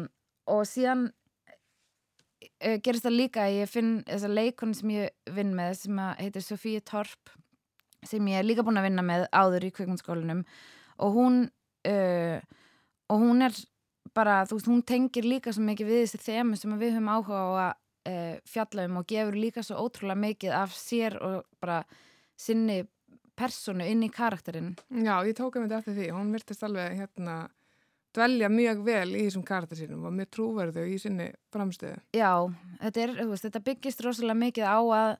og 0.51 0.63
síðan 0.69 1.07
uh, 1.11 2.77
gerist 2.85 3.07
það 3.07 3.19
líka 3.19 3.45
að 3.47 3.59
ég 3.61 3.73
finn 3.73 3.93
þessa 4.09 4.33
leikon 4.33 4.75
sem 4.79 4.95
ég 4.97 5.35
vinn 5.37 5.55
með 5.59 5.77
sem 5.83 6.03
heitir 6.21 6.47
Sofía 6.47 6.85
Torp 6.85 7.35
sem 8.07 8.31
ég 8.33 8.41
er 8.41 8.47
líka 8.47 8.65
búin 8.65 8.81
að 8.81 8.89
vinna 8.89 9.05
með 9.05 9.27
áður 9.37 9.69
í 9.69 9.75
kvikmundskólanum 9.77 10.45
og 11.01 11.17
hún 11.17 11.43
uh, 11.89 12.39
og 13.11 13.23
hún 13.25 13.45
er 13.45 13.57
bara, 14.15 14.45
þú 14.49 14.59
veist, 14.59 14.71
hún 14.71 14.83
tengir 14.87 15.27
líka 15.27 15.53
svo 15.55 15.65
mikið 15.67 15.91
við 15.91 16.03
þessi 16.05 16.23
þemu 16.25 16.59
sem 16.59 16.79
við 16.81 16.97
höfum 16.97 17.11
áhuga 17.13 17.41
á 17.41 17.49
að 17.51 17.73
uh, 18.11 18.39
fjalla 18.49 18.87
um 18.89 19.01
og 19.01 19.09
gefur 19.11 19.37
líka 19.39 19.65
svo 19.67 19.85
ótrúlega 19.85 20.23
mikið 20.25 20.57
af 20.57 20.75
sér 20.77 21.19
og 21.21 21.45
bara 21.63 21.83
sinni 22.41 22.83
personu 23.41 23.87
inn 23.89 24.05
í 24.07 24.11
karakterinn 24.13 24.75
já, 24.91 25.15
ég 25.27 25.35
tók 25.39 25.57
einmitt 25.57 25.75
eftir 25.79 25.97
því 25.97 26.13
hún 26.17 26.31
virtist 26.35 26.65
alveg 26.67 26.99
hérna 27.01 27.41
dvelja 28.17 28.51
mjög 28.51 28.85
vel 28.87 29.11
í 29.15 29.25
þessum 29.27 29.45
karakter 29.47 29.79
sínum 29.79 30.07
og 30.09 30.15
mjög 30.15 30.33
trúverðu 30.35 30.87
í 30.91 30.97
sinni 31.01 31.31
framstöðu 31.55 32.01
Já, 32.17 32.33
þetta, 32.81 33.05
er, 33.05 33.15
veist, 33.31 33.47
þetta 33.47 33.67
byggist 33.69 34.03
rosalega 34.07 34.41
mikið 34.41 34.67
á 34.67 34.81
að 34.81 35.13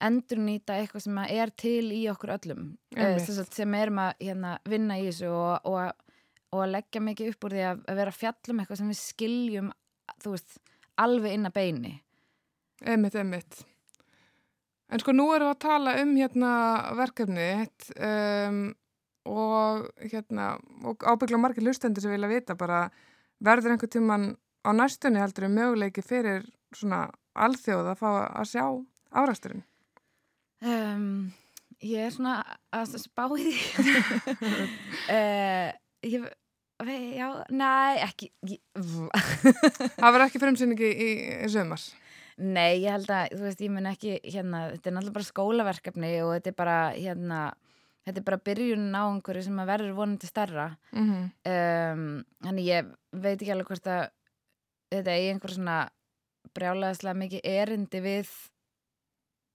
endurnýta 0.00 0.78
eitthvað 0.80 1.04
sem 1.04 1.18
er 1.26 1.52
til 1.60 1.90
í 1.92 2.04
okkur 2.08 2.32
öllum 2.38 2.62
eh, 2.96 3.18
Einmitt. 3.18 3.52
sem, 3.52 3.74
erum 3.76 4.00
að 4.00 4.14
hérna, 4.24 4.54
vinna 4.68 4.96
í 4.96 5.08
þessu 5.10 5.32
og, 5.34 5.68
og, 5.68 6.14
og 6.54 6.62
að 6.64 6.72
leggja 6.78 7.04
mikið 7.04 7.34
upp 7.34 7.48
úr 7.48 7.56
því 7.56 7.66
að, 7.68 7.82
að 7.84 8.00
vera 8.00 8.14
að 8.14 8.20
fjalla 8.22 8.54
um 8.54 8.62
eitthvað 8.62 8.80
sem 8.80 8.94
við 8.94 9.00
skiljum 9.02 9.74
veist, 10.24 10.56
alveg 11.04 11.36
inn 11.36 11.50
að 11.50 11.58
beini 11.58 11.98
Einmitt, 12.80 13.12
einmitt. 13.12 13.58
En 14.90 15.02
sko 15.02 15.14
nú 15.14 15.28
erum 15.34 15.50
við 15.50 15.54
að 15.54 15.62
tala 15.62 15.94
um 16.02 16.12
hérna 16.18 16.52
verkefnið 16.98 17.90
um, 17.96 18.60
og 19.30 19.86
hérna 20.02 20.52
og 20.88 21.04
ábyggla 21.06 21.38
margir 21.38 21.66
hlustendur 21.66 22.02
sem 22.02 22.14
vilja 22.14 22.30
vita 22.30 22.56
bara 22.58 22.88
verður 23.44 23.76
einhver 23.76 23.92
tíman 23.92 24.32
á 24.66 24.70
næstunni 24.74 25.22
heldur 25.22 25.46
um 25.46 25.54
möguleiki 25.56 26.02
fyrir 26.04 26.48
svona 26.74 27.04
alþjóð 27.38 27.92
að 27.92 28.00
fá 28.00 28.10
að 28.10 28.50
sjá 28.50 28.64
árasturinn. 29.10 29.62
um, 30.64 31.30
Ég 31.80 32.10
er 32.10 32.12
svona 32.12 32.42
að 32.76 32.98
spá 33.00 33.24
í 33.38 33.46
því 33.46 33.54
uh, 35.08 35.70
Ég 36.10 36.28
Já, 36.80 37.26
næ, 37.52 38.00
ekki 38.06 38.30
Það 38.40 40.06
verður 40.06 40.24
ekki 40.24 40.40
frumsynningi 40.40 40.88
í, 40.88 41.08
í 41.44 41.48
sömar. 41.52 41.82
Nei, 42.40 42.80
ég 42.80 42.94
held 42.94 43.10
að, 43.12 43.34
þú 43.36 43.46
veist, 43.46 43.64
ég 43.64 43.72
mun 43.74 43.88
ekki, 43.90 44.14
hérna, 44.24 44.62
þetta 44.74 44.88
er 44.88 44.94
náttúrulega 44.96 45.16
bara 45.18 45.28
skólaverkefni 45.28 46.12
og 46.24 46.30
þetta 46.36 46.50
er 46.50 46.56
bara, 46.56 46.76
hérna, 46.96 47.40
þetta 48.06 48.22
er 48.22 48.26
bara 48.30 48.44
byrjunin 48.48 48.96
á 48.96 49.02
einhverju 49.02 49.42
sem 49.44 49.60
að 49.60 49.72
verður 49.74 49.98
vonandi 49.98 50.30
starra. 50.30 50.70
Mm 50.94 51.08
Um, 51.50 52.24
þannig 52.44 52.66
ég 52.70 52.88
veit 53.12 53.36
ekki 53.36 53.52
alveg 53.52 53.66
hvort 53.70 53.90
að 53.90 54.02
þetta 54.90 55.12
er 55.12 55.32
einhver 55.32 55.54
svona 55.54 55.78
brjálæðislega 56.56 57.20
mikið 57.20 57.40
erindi 57.44 58.00
við 58.04 58.32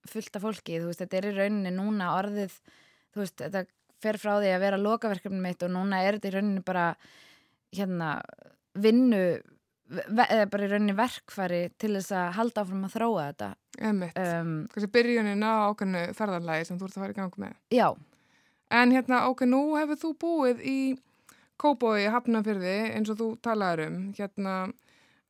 fullt 0.09 0.37
af 0.37 0.45
fólki, 0.45 0.79
þú 0.79 0.91
veist, 0.91 1.01
þetta 1.01 1.17
er 1.17 1.27
í 1.29 1.33
rauninni 1.35 1.73
núna 1.73 2.11
orðið, 2.19 2.53
þú 3.13 3.23
veist, 3.23 3.41
þetta 3.41 3.65
fer 4.03 4.19
frá 4.21 4.35
því 4.37 4.51
að 4.53 4.63
vera 4.65 4.81
lokaverkefni 4.81 5.41
mitt 5.41 5.63
og 5.65 5.73
núna 5.73 6.03
er 6.05 6.17
þetta 6.17 6.29
í 6.29 6.35
rauninni 6.35 6.65
bara 6.65 6.85
hérna 7.75 8.09
vinnu 8.75 9.23
eða 9.91 10.45
bara 10.49 10.65
í 10.65 10.69
rauninni 10.71 10.95
verkfæri 10.97 11.61
til 11.81 11.93
þess 11.97 12.11
að 12.17 12.31
halda 12.39 12.63
áfram 12.65 12.85
að 12.87 12.95
þróa 12.97 13.25
þetta 13.29 13.49
Einmitt. 13.85 14.17
um, 14.17 14.53
Kanski 14.73 14.89
byrjunin 14.95 15.43
á 15.45 15.53
ákveðnu 15.69 16.03
ferðarlægi 16.17 16.65
sem 16.69 16.79
þú 16.79 16.87
ert 16.87 16.97
að 16.97 17.03
fara 17.03 17.15
í 17.15 17.19
gang 17.21 17.39
með. 17.45 17.55
Já, 17.75 17.87
En 18.73 18.89
hérna, 18.91 19.19
ok, 19.29 19.43
nú 19.45 19.59
hefur 19.77 19.99
þú 20.01 20.09
búið 20.19 20.61
í 20.65 20.77
Kóbói, 21.61 22.07
Hafnafyrði, 22.11 22.71
eins 22.97 23.11
og 23.13 23.19
þú 23.19 23.27
talaður 23.45 23.83
um, 23.85 23.99
hérna, 24.17 24.55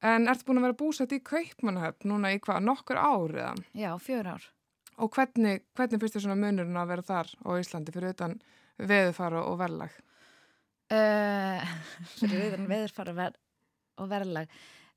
en 0.02 0.30
ert 0.32 0.46
búin 0.48 0.62
að 0.62 0.70
vera 0.70 0.78
búsett 0.80 1.12
í 1.14 1.20
Kaupmannahöfn 1.20 2.08
núna 2.10 2.32
í 2.34 2.40
hvað, 2.40 2.64
nokkur 2.66 2.98
ár 2.98 3.36
eða? 3.36 3.52
já, 3.76 3.92
fjör 4.02 4.32
ár 4.38 4.48
Og 5.04 5.12
hvernig, 5.12 5.66
hvernig 5.76 6.00
fyrst 6.00 6.16
þér 6.16 6.24
svona 6.24 6.40
munurinn 6.40 6.80
að 6.80 6.88
vera 6.94 7.04
þar 7.04 7.34
á 7.44 7.50
Íslandi 7.60 7.92
fyrir 7.92 8.14
utan 8.16 8.38
veðufara 8.80 9.44
og 9.52 9.60
verðlag? 9.60 9.92
uh, 10.96 11.76
fyrir 12.22 12.48
utan 12.54 12.68
veðurfara 12.72 13.14
ver 13.18 13.36
og 13.98 14.10
verðlag 14.12 14.50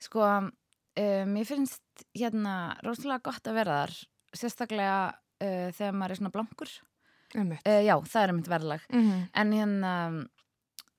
sko, 0.03 0.25
um, 0.25 1.37
ég 1.39 1.47
finnst 1.49 2.05
hérna 2.15 2.77
rosalega 2.85 3.25
gott 3.31 3.47
að 3.51 3.55
vera 3.61 3.79
þar 3.83 3.95
sérstaklega 4.39 4.99
uh, 5.15 5.69
þegar 5.75 5.93
maður 5.97 6.11
er 6.15 6.21
svona 6.21 6.35
blankur 6.35 6.75
Einmitt. 7.35 7.67
uh, 7.67 7.83
já, 7.85 7.95
það 8.09 8.23
er 8.23 8.33
mitt 8.33 8.49
verðlag 8.49 8.81
Mm 8.93 9.05
-hmm. 9.11 9.29
en 9.35 9.53
hérna 9.53 9.95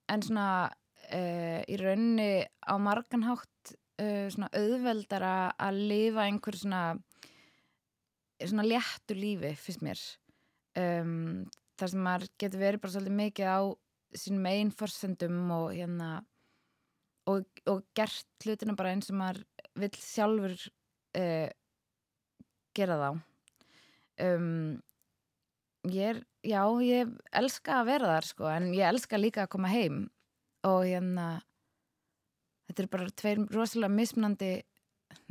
en 0.10 0.22
svona 0.22 0.70
uh, 1.14 1.62
í 1.68 1.76
raunni 1.78 2.46
á 2.66 2.74
marganhátt 2.78 3.76
uh, 4.02 4.28
svona 4.30 4.50
auðveldara 4.54 5.54
að 5.58 5.74
lifa 5.92 6.26
einhver 6.26 6.56
svona 6.56 6.98
svona 8.40 8.64
léttu 8.64 9.16
lífi 9.16 9.56
fyrst 9.60 9.82
mér 9.84 10.00
um, 10.80 11.46
þar 11.80 11.90
sem 11.90 12.04
maður 12.04 12.28
getur 12.40 12.60
verið 12.60 12.82
bara 12.82 12.92
svolítið 12.94 13.18
mikið 13.20 13.46
á 13.52 13.60
sínum 14.16 14.46
einn 14.50 14.72
forsendum 14.72 15.52
og 15.52 15.74
hérna 15.76 16.24
og, 17.30 17.62
og 17.70 17.82
gert 17.98 18.46
hlutina 18.46 18.76
bara 18.78 18.94
eins 18.96 19.10
og 19.12 19.20
maður 19.20 19.44
vill 19.80 19.96
sjálfur 20.02 20.56
uh, 21.20 21.50
gera 22.76 23.00
þá. 23.00 23.10
Um, 24.20 24.80
ég 25.88 26.16
er, 26.16 26.24
já, 26.44 26.64
ég 26.84 27.14
elska 27.42 27.80
að 27.80 27.92
vera 27.94 28.16
þar 28.16 28.30
sko, 28.32 28.50
en 28.52 28.72
ég 28.76 28.90
elska 28.90 29.20
líka 29.20 29.46
að 29.46 29.54
koma 29.56 29.72
heim. 29.72 30.04
Og 30.68 30.84
hérna 30.90 31.30
þetta 32.68 32.84
er 32.84 32.92
bara 32.92 33.16
tveir 33.22 33.46
rosalega 33.56 33.96
mismunandi 33.96 34.52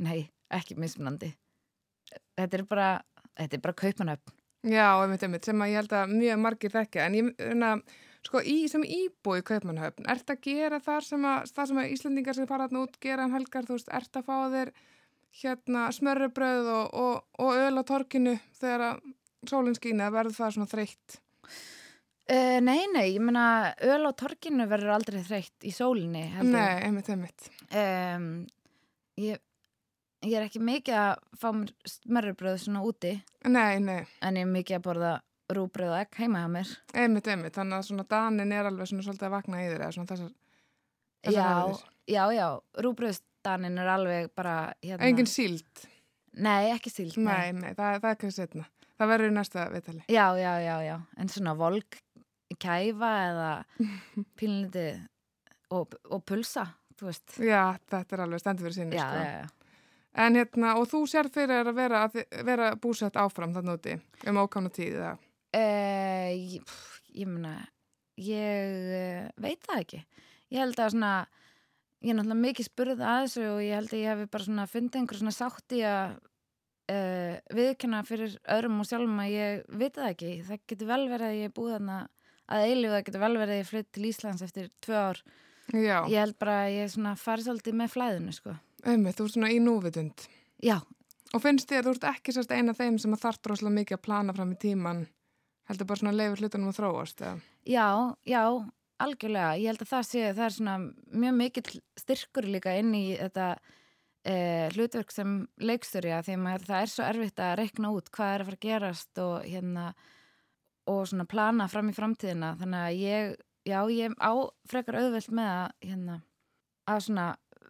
nei, 0.00 0.22
ekki 0.54 0.78
mismunandi. 0.80 1.34
Þetta 2.38 2.62
er 2.62 2.66
bara 2.68 2.90
þetta 3.38 3.58
er 3.58 3.64
bara 3.66 3.78
kaupanöfn 3.78 4.38
Já, 4.66 4.98
einmitt, 4.98 5.22
einmitt, 5.22 5.46
sem 5.46 5.60
að 5.62 5.70
ég 5.70 5.78
held 5.78 5.92
að 5.94 6.12
mjög 6.18 6.38
margir 6.42 6.72
þekkja, 6.74 7.04
en 7.06 7.14
ég, 7.14 7.28
hérna, 7.38 7.68
sko, 8.26 8.42
í, 8.42 8.58
sem 8.70 8.84
íbúi 8.84 9.42
Kaupmannahöfn, 9.46 10.08
ert 10.10 10.30
að 10.32 10.42
gera 10.48 10.80
þar 10.82 11.06
sem 11.06 11.24
að, 11.28 11.52
það 11.56 11.70
sem 11.70 11.80
að 11.82 11.94
Íslandingar 11.94 12.38
sem 12.38 12.48
fara 12.50 12.68
þarna 12.68 12.84
út 12.86 13.00
gera 13.02 13.26
um 13.28 13.34
helgar, 13.36 13.68
þú 13.68 13.78
veist, 13.78 13.92
ert 14.00 14.20
að 14.20 14.28
fá 14.28 14.36
þér 14.54 14.72
hérna 15.38 15.88
smörrebröð 15.94 16.70
og, 16.74 16.94
og, 16.98 17.24
og 17.44 17.62
öl 17.62 17.80
á 17.80 17.82
torkinu 17.86 18.36
þegar 18.58 18.86
að 18.88 19.02
sólinn 19.48 19.76
skýna, 19.78 20.12
verður 20.14 20.38
það 20.38 20.54
svona 20.56 20.70
þreytt? 20.72 21.18
uh, 22.28 22.58
nei, 22.64 22.80
nei, 22.92 23.06
ég 23.14 23.20
meina 23.24 23.74
öl 23.84 24.08
á 24.08 24.12
torkinu 24.18 24.68
verður 24.70 24.96
aldrei 24.96 25.20
þreytt 25.24 25.68
í 25.68 25.74
sólinni. 25.74 26.24
Nei, 26.42 26.80
einmitt, 26.86 27.12
einmitt. 27.12 27.50
um, 27.70 28.32
ég, 29.20 29.40
ég 30.26 30.34
er 30.34 30.48
ekki 30.48 30.62
mikið 30.64 30.98
að 30.98 31.14
fá 31.38 31.48
smörrubröð 31.94 32.60
svona 32.64 32.84
úti 32.86 33.14
Nei, 33.46 33.78
nei, 33.84 34.02
en 34.24 34.40
ég 34.40 34.46
er 34.46 34.52
mikið 34.52 34.80
að 34.80 34.86
borða 34.88 35.14
rúbröð 35.54 35.92
og 35.94 36.00
egg 36.02 36.18
heima 36.20 36.42
hjá 36.44 36.48
mér 36.52 36.72
einmitt, 36.94 37.28
einmitt, 37.32 37.54
þannig 37.56 37.78
að 37.78 37.86
svona 37.88 38.04
danin 38.10 38.52
er 38.52 38.68
alveg 38.68 38.90
svona 38.90 39.06
svolítið 39.06 39.28
að 39.28 39.34
vakna 39.36 39.62
í 39.62 39.68
þér 39.70 39.84
eða 39.86 39.94
svona 39.96 40.10
þessar, 40.12 40.32
þessar 41.24 41.38
já, 41.38 41.46
hefðir. 41.58 41.84
já, 42.14 42.24
já, 42.38 42.48
rúbröðstanin 42.86 43.78
er 43.84 43.92
alveg 43.94 44.28
bara 44.36 44.56
hérna, 44.84 45.08
Engin 45.08 45.30
síld, 45.30 45.84
nei, 46.36 46.70
ekki 46.74 46.92
síld 46.92 47.16
nei, 47.22 47.52
nei, 47.56 47.70
það, 47.78 48.00
það 48.02 48.10
er 48.12 48.20
kannski 48.24 48.34
setna. 48.42 48.66
Það 48.98 49.12
verður 49.12 49.30
í 49.30 49.34
næsta 49.38 49.64
viðtali. 49.72 50.02
já, 50.10 50.24
já, 50.42 50.52
já, 50.66 50.74
já, 50.88 50.96
en 51.22 51.28
svona 51.30 51.54
volk 51.58 52.00
kæfa 52.58 53.12
eða 53.28 53.50
pínliti 54.40 54.88
og, 55.70 55.94
og 56.10 56.24
pulsa 56.26 56.64
þú 56.98 57.06
veist 57.10 57.36
Já, 57.44 57.76
þetta 57.92 58.16
er 58.16 58.22
alveg 58.24 58.40
stendur 58.42 58.66
fyrir 58.66 58.74
sinni, 58.80 58.96
já, 58.98 59.06
sko. 59.06 59.22
já, 59.22 59.32
já. 59.44 59.48
En 60.18 60.34
hérna, 60.34 60.72
og 60.80 60.88
þú 60.90 61.04
sér 61.06 61.28
fyrir 61.30 61.68
að 61.68 61.76
vera, 61.76 62.00
vera 62.48 62.72
búsett 62.80 63.14
áfram 63.20 63.52
þannig 63.54 63.76
úti 63.78 63.92
um 64.26 64.40
ákána 64.42 64.72
tíð 64.74 64.96
eða? 64.96 65.12
Uh, 65.56 66.28
ég, 66.34 66.62
pff, 66.68 67.00
ég 67.16 67.28
meina 67.30 67.54
ég 68.20 68.88
uh, 68.92 69.28
veit 69.40 69.62
það 69.64 69.82
ekki. 69.82 70.00
Ég 70.52 70.62
held 70.62 70.80
að 70.80 70.92
svona 70.94 71.12
ég 72.04 72.12
er 72.12 72.18
náttúrulega 72.18 72.42
mikið 72.42 72.68
spurð 72.68 73.00
að 73.02 73.22
þessu 73.24 73.46
og 73.48 73.62
ég 73.64 73.78
held 73.78 73.94
að 73.94 74.02
ég 74.02 74.12
hef 74.12 74.32
bara 74.34 74.46
svona 74.46 74.66
fundið 74.70 75.00
einhver 75.00 75.20
svona 75.20 75.34
sátt 75.34 75.74
í 75.74 75.80
að 75.88 76.12
uh, 76.92 77.32
viðkjanna 77.58 78.02
fyrir 78.06 78.36
öðrum 78.56 78.82
og 78.82 78.88
sjálfum 78.90 79.24
að 79.24 79.34
ég 79.34 79.64
veit 79.80 79.96
það 79.96 80.12
ekki. 80.12 80.32
Það 80.50 80.62
getur 80.72 80.92
vel 80.92 81.02
verið 81.14 81.28
að 81.30 81.38
ég 81.38 81.50
er 81.50 81.56
búið 81.56 81.74
þarna 81.78 81.98
að 82.48 82.68
eilífu 82.68 82.94
það 82.94 83.04
getur 83.08 83.24
vel 83.24 83.34
verið 83.40 83.54
að 83.54 83.62
ég 83.62 83.72
flytt 83.72 83.90
til 83.92 84.06
Íslands 84.08 84.44
eftir 84.46 84.70
tvö 84.84 85.00
ár. 85.08 85.24
Já, 85.68 85.96
ég 86.08 86.22
held 86.22 86.38
bara 86.40 86.60
að 86.64 86.76
ég 86.78 86.92
svona 86.92 87.16
farið 87.20 87.50
svolítið 87.50 87.74
með 87.76 87.90
flæðinu 87.96 88.36
sko. 88.36 88.54
Einmitt, 88.88 89.18
þú 89.18 89.26
ert 89.26 89.34
svona 89.34 89.50
í 89.52 89.58
núvitund. 89.60 90.28
já, 90.64 90.78
Og 91.36 91.42
finnst 91.44 91.68
þér, 91.68 91.84
þú 91.84 91.92
ert 91.92 92.06
ekki 92.08 92.32
sérst 92.32 92.52
eina 92.54 92.72
af 92.72 92.78
þeim 92.80 92.96
sem 93.02 93.12
að 93.12 93.24
þarf 93.26 93.40
droslega 93.44 93.74
mikið 93.74 93.96
að 93.98 94.04
plana 94.06 94.34
fram 94.36 94.52
í 94.54 94.58
tíman, 94.62 95.02
heldur 95.68 95.88
bara 95.88 96.00
svona 96.00 96.16
leifur 96.16 96.42
hlutunum 96.42 96.72
að 96.72 96.78
þróast, 96.80 97.22
eða? 97.22 97.40
Já, 97.68 97.88
já, 98.28 98.42
algjörlega. 99.04 99.56
Ég 99.60 99.72
held 99.72 99.82
að 99.84 99.90
það 99.92 100.06
sé, 100.08 100.22
það 100.32 100.44
er 100.46 100.54
svona 100.56 100.76
mjög 101.24 101.34
mikill 101.38 101.80
styrkur 102.00 102.48
líka 102.48 102.76
inn 102.80 102.94
í 102.96 103.04
þetta 103.18 103.48
eh, 104.24 104.68
hlutverk 104.74 105.12
sem 105.14 105.34
leiksturja 105.60 106.22
því 106.24 106.36
að 106.36 106.44
maður, 106.44 106.68
það 106.70 106.84
er 106.84 106.94
svo 106.94 107.08
erfitt 107.08 107.42
að 107.44 107.58
reikna 107.62 107.92
út 107.96 108.08
hvað 108.14 108.34
er 108.34 108.44
að 108.44 108.50
fara 108.50 108.60
að 108.60 108.64
gerast 108.68 109.22
og 109.24 109.36
hérna 109.44 109.90
og 110.88 111.02
svona 111.10 111.28
plana 111.28 111.68
fram 111.68 111.90
í 111.92 111.96
framtíðina. 111.96 112.54
Þannig 112.60 112.86
að 112.86 113.02
ég, 113.02 113.34
já, 113.68 113.80
ég 113.92 114.16
á 114.16 114.32
frekar 114.70 115.02
auðvelt 115.02 115.34
með 115.36 115.52
að 115.52 115.90
hérna 115.90 116.20
að 116.88 117.02
svona 117.04 117.26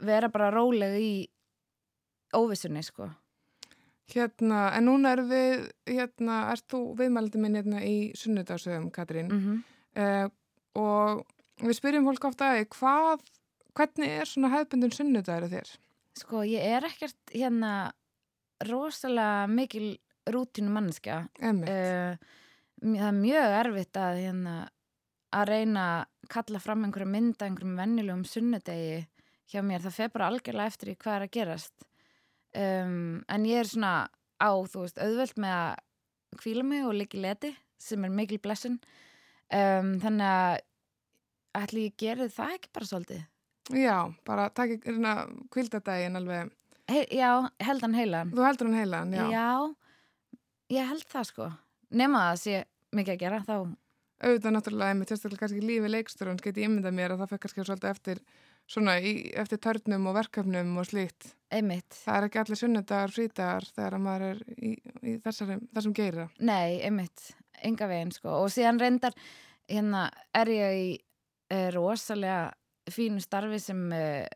vera 0.06 0.30
bara 0.30 0.52
róleg 0.54 0.94
í 1.02 1.14
óvissunni, 2.36 2.84
sko. 2.86 3.08
Hérna, 4.08 4.70
en 4.72 4.86
núna 4.88 5.10
erum 5.12 5.26
við, 5.28 5.66
hérna, 5.84 6.38
ert 6.54 6.64
þú 6.72 6.78
viðmældi 6.96 7.40
minn 7.42 7.58
hérna 7.58 7.82
í 7.84 7.96
sunnudagsögum, 8.16 8.88
Katrín, 8.94 9.28
Mm 9.28 9.58
uh, 9.98 10.28
og 10.78 11.24
við 11.64 11.78
spyrjum 11.78 12.08
fólk 12.08 12.28
ofta 12.30 12.52
að 12.54 12.64
hvað, 12.76 13.22
hvernig 13.78 14.16
er 14.20 14.30
svona 14.30 14.52
hefðbundin 14.52 14.94
sunnudagur 14.94 15.50
þér? 15.50 15.72
Sko, 16.18 16.42
ég 16.46 16.62
er 16.76 16.86
ekkert 16.86 17.32
hérna 17.34 17.72
rosalega 18.68 19.46
mikil 19.50 19.96
rútínu 20.28 20.70
manneskja. 20.74 21.22
Einmitt, 21.40 21.70
uh, 21.70 22.38
það 22.82 23.06
er 23.10 23.18
mjög 23.18 23.56
erfitt 23.62 24.00
að 24.00 24.22
hérna 24.22 24.56
að 25.34 25.50
reyna 25.50 25.84
að 25.98 26.32
kalla 26.32 26.60
fram 26.62 26.84
einhverja 26.86 27.10
mynda 27.10 27.46
einhverjum 27.46 27.78
vennilegum 27.80 28.24
sunnudegi 28.28 29.02
hjá 29.48 29.60
mér, 29.64 29.82
það 29.84 29.96
fer 29.96 30.10
bara 30.12 30.28
algjörlega 30.30 30.72
eftir 30.72 30.92
í 30.92 30.98
hvað 31.00 31.16
er 31.16 31.26
að 31.26 31.34
gerast 31.36 31.87
um, 32.58 33.18
en 33.28 33.46
ég 33.48 33.62
er 33.62 33.70
svona 33.70 33.92
á, 34.38 34.50
þú 34.70 34.84
veist, 34.84 35.00
auðvelt 35.02 35.40
með 35.40 35.56
að 35.56 36.38
kvíla 36.42 36.66
mig 36.66 36.86
og 36.86 36.96
líka 36.98 37.20
leti 37.20 37.54
sem 37.80 38.04
er 38.04 38.12
mikil 38.14 38.40
blessun. 38.42 38.78
Um, 39.48 39.96
þannig 40.02 40.28
að 40.28 41.62
ætli 41.62 41.88
ég 41.88 41.98
gerði 41.98 42.28
það 42.34 42.54
ekki 42.58 42.72
bara 42.76 42.90
svolítið? 42.90 43.26
Já, 43.78 43.96
bara 44.28 44.48
takk 44.56 44.78
hérna 44.84 45.14
kvildadaginn 45.52 46.18
alveg, 46.20 46.54
He 46.88 47.02
já, 47.12 47.44
held 47.60 47.82
hann 47.84 47.96
heilan. 47.98 48.30
Þú 48.32 48.44
heldur 48.46 48.70
hann 48.70 48.78
heilan, 48.78 49.10
já. 49.12 49.26
já, 49.28 49.48
ég 50.72 50.88
held 50.88 51.04
það 51.10 51.26
sko. 51.28 51.48
Nema 51.92 52.22
að 52.22 52.30
það 52.30 52.40
sé 52.44 52.62
mikið 52.96 53.12
að 53.12 53.20
gera 53.20 53.40
þá 53.44 53.56
auðvitað 54.18 54.54
náttúrulega 54.54 54.94
einmitt 54.94 55.12
sérstaklega 55.12 55.44
kannski 55.44 55.62
lífi 55.62 55.90
leiksturun 55.92 56.40
geti 56.42 56.64
ég 56.64 56.70
ímyndað 56.70 56.96
mér 56.96 57.14
að 57.14 57.20
það 57.22 57.30
fyrir 57.32 57.42
kannski 57.44 57.64
svolítið 57.66 57.90
eftir 57.92 58.22
svona 58.68 58.98
í, 59.00 59.14
eftir 59.38 59.60
törnum 59.64 60.08
og 60.10 60.16
verkefnum 60.18 60.76
og 60.80 60.88
slíkt. 60.88 61.32
einmitt 61.52 61.96
Það 61.96 62.18
er 62.18 62.28
ekki 62.28 62.40
allir 62.42 62.60
sunnudagar, 62.60 63.12
frítagar 63.14 63.68
þegar 63.72 63.96
að 63.96 64.04
maður 64.04 64.26
er 64.28 64.42
í, 64.56 64.72
í 65.00 65.14
þessari, 65.24 65.58
þessum 65.74 65.94
geira. 65.96 66.28
Nei, 66.40 66.80
einmitt, 66.84 67.30
enga 67.64 67.88
veginn 67.90 68.12
sko 68.14 68.42
og 68.42 68.50
síðan 68.52 68.80
reyndar 68.82 69.16
hérna 69.68 70.08
er 70.36 70.52
ég 70.52 70.82
í 70.82 70.90
uh, 71.54 71.68
rosalega 71.76 72.52
fínu 72.92 73.22
starfi 73.24 73.60
sem 73.62 73.80
uh, 73.92 74.28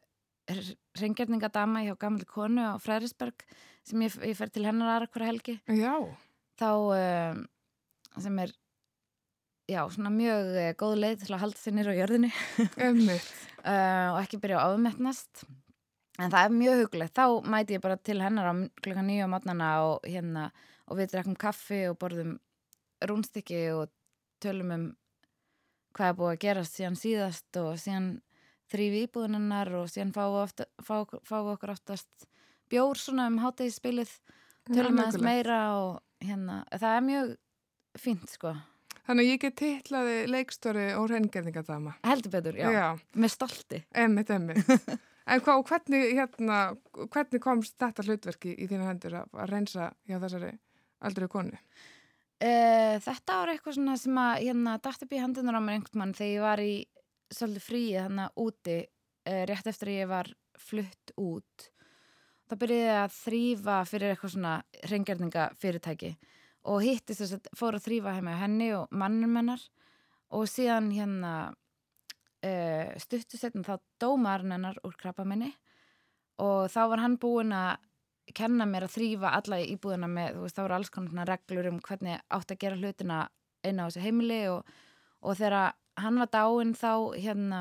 reyngjörningadama 0.99 1.85
hjá 1.87 1.95
gamli 2.01 2.27
konu 2.29 2.65
á 2.65 2.81
Frærisberg 2.83 3.45
sem 3.87 4.03
ég, 4.05 4.17
ég 4.27 4.37
fer 4.39 4.53
til 4.53 4.67
hennar 4.67 4.97
aðra 4.97 5.13
hverja 5.13 5.31
helgi 5.31 5.55
Já, 5.79 5.95
þá 6.61 6.71
uh, 6.97 7.41
sem 8.21 8.43
er 8.43 8.53
já, 9.71 9.83
svona 9.93 10.13
mjög 10.13 10.53
uh, 10.57 10.69
góð 10.81 10.99
leið 11.05 11.25
til 11.25 11.33
að 11.33 11.43
halda 11.47 11.61
sér 11.61 11.77
nýra 11.77 11.95
á 11.97 12.01
jörðinni 12.01 12.33
einmitt. 12.89 13.33
Uh, 13.65 14.09
og 14.15 14.21
ekki 14.23 14.41
byrja 14.43 14.61
að 14.61 14.77
áðmettnast 14.77 15.45
en 16.21 16.33
það 16.33 16.43
er 16.45 16.57
mjög 16.57 16.81
hugulegt 16.83 17.19
þá 17.19 17.27
mæti 17.55 17.77
ég 17.77 17.85
bara 17.85 17.99
til 17.99 18.19
hennar 18.23 18.51
á 18.51 18.55
klukkan 18.85 19.09
nýju 19.09 19.29
á 19.29 19.33
mótnana 19.33 19.71
og 19.87 20.09
hérna 20.09 20.51
og 20.89 20.99
við 20.99 21.15
drekkum 21.15 21.39
kaffi 21.39 21.87
og 21.91 21.99
borðum 22.01 22.37
rúnstykki 23.09 23.63
og 23.77 23.91
tölum 24.43 24.75
um 24.75 24.85
hvað 25.97 26.11
er 26.11 26.19
búið 26.19 26.35
að 26.35 26.43
gerast 26.45 26.77
síðan 26.79 26.99
síðast 26.99 27.61
og 27.61 27.75
síðan 27.81 28.13
þrýfi 28.73 29.03
íbúðunarnar 29.07 29.73
og 29.83 29.91
síðan 29.93 30.15
fáum 30.17 30.37
við, 30.39 30.67
fá, 30.81 30.97
fáum 31.29 31.49
við 31.49 31.55
okkur 31.57 31.75
oftast 31.75 32.29
bjór 32.73 33.01
svona 33.01 33.29
um 33.29 33.41
hátegisspilið 33.43 34.13
tölum 34.71 35.01
aðeins 35.03 35.21
meira 35.21 35.61
og 35.77 36.01
hérna, 36.23 36.63
það 36.73 36.97
er 36.97 37.07
mjög 37.09 37.33
fínt 38.01 38.33
sko, 38.33 38.55
Þannig 39.07 39.25
að 39.25 39.31
ég 39.33 39.41
get 39.43 39.57
titlaði 39.59 40.19
leikstöri 40.31 40.85
og 40.95 41.09
reyngerningadama. 41.11 41.97
heldur 42.07 42.35
betur, 42.37 42.59
já, 42.59 42.69
Já, 42.71 42.85
með 43.19 43.33
stolti 43.35 43.83
emmitt, 43.95 44.31
emmitt. 44.31 44.69
En 45.23 45.39
hvað, 45.39 45.61
og 45.61 45.69
hvernig, 45.71 46.17
hérna, 46.17 46.57
hvernig 47.15 47.43
komst 47.43 47.77
þetta 47.79 48.03
hlutverki 48.03 48.57
í 48.59 48.67
þína 48.67 48.89
hendur 48.89 49.21
að, 49.21 49.29
að 49.39 49.53
reynsa 49.53 49.85
hjá 50.11 50.17
þessari 50.19 50.49
aldrei 51.07 51.29
konu? 51.31 51.61
Uh, 52.43 52.97
þetta 53.05 53.37
var 53.39 53.53
eitthvað 53.53 53.77
svona 53.77 53.95
sem 54.03 54.19
að 54.19 54.33
hérna 54.41 54.73
dætt 54.83 55.05
upp 55.07 55.15
í 55.15 55.21
hendunar 55.23 55.59
á 55.59 55.63
mér 55.63 55.79
einhvern 55.79 56.01
mann 56.03 56.15
þegar 56.19 56.33
ég 56.33 56.43
var 56.43 56.63
í 56.65 56.73
svolítið 57.31 57.67
fríi 57.69 57.93
þannig 58.01 58.43
úti 58.43 58.77
uh, 58.83 59.43
rétt 59.47 59.71
eftir 59.71 59.93
að 59.93 60.01
ég 60.01 60.11
var 60.11 60.33
flutt 60.59 61.15
út 61.23 61.69
þá 62.51 62.57
byrjaði 62.59 62.83
ég 62.83 62.99
að 63.05 63.15
þrýfa 63.21 63.77
fyrir 63.93 64.13
eitthvað 64.13 64.35
svona 64.35 64.57
reyngjörninga 64.91 65.47
fyrirtæki 65.63 66.11
og 66.69 66.83
hittist 66.85 67.23
þess 67.23 67.37
að 67.39 67.49
fór 67.59 67.79
að 67.79 67.87
þrýfa 67.87 68.17
heima 68.19 68.37
henni 68.41 68.71
og 68.77 68.93
mannum 68.95 69.39
hennar. 69.41 69.63
Og 70.33 70.47
síðan 70.49 70.91
hérna 70.95 71.33
uh, 71.51 72.93
stuttu 73.03 73.39
setna 73.41 73.65
þá 73.67 73.83
dómarinn 74.01 74.55
hennar 74.57 74.79
úr 74.87 74.97
krabba 74.99 75.27
minni 75.29 75.53
og 76.43 76.71
þá 76.73 76.81
var 76.91 77.03
hann 77.03 77.19
búinn 77.21 77.53
að 77.55 77.83
kenna 78.35 78.65
mér 78.67 78.87
að 78.87 78.95
þrýfa 78.97 79.33
alla 79.37 79.59
í 79.61 79.69
íbúðina 79.75 80.09
með, 80.09 80.37
þú 80.37 80.45
veist, 80.47 80.57
það 80.57 80.65
voru 80.65 80.77
alls 80.79 80.91
konar 80.95 81.29
reglur 81.29 81.69
um 81.69 81.81
hvernig 81.85 82.23
átt 82.33 82.55
að 82.55 82.61
gera 82.63 82.79
hlutina 82.79 83.19
inn 83.67 83.83
á 83.83 83.85
þessu 83.85 84.05
heimili 84.07 84.41
og, 84.51 84.71
og 85.21 85.37
þegar 85.39 85.75
hann 86.01 86.21
var 86.23 86.31
dáinn 86.33 86.73
þá 86.79 86.93
hérna 87.19 87.61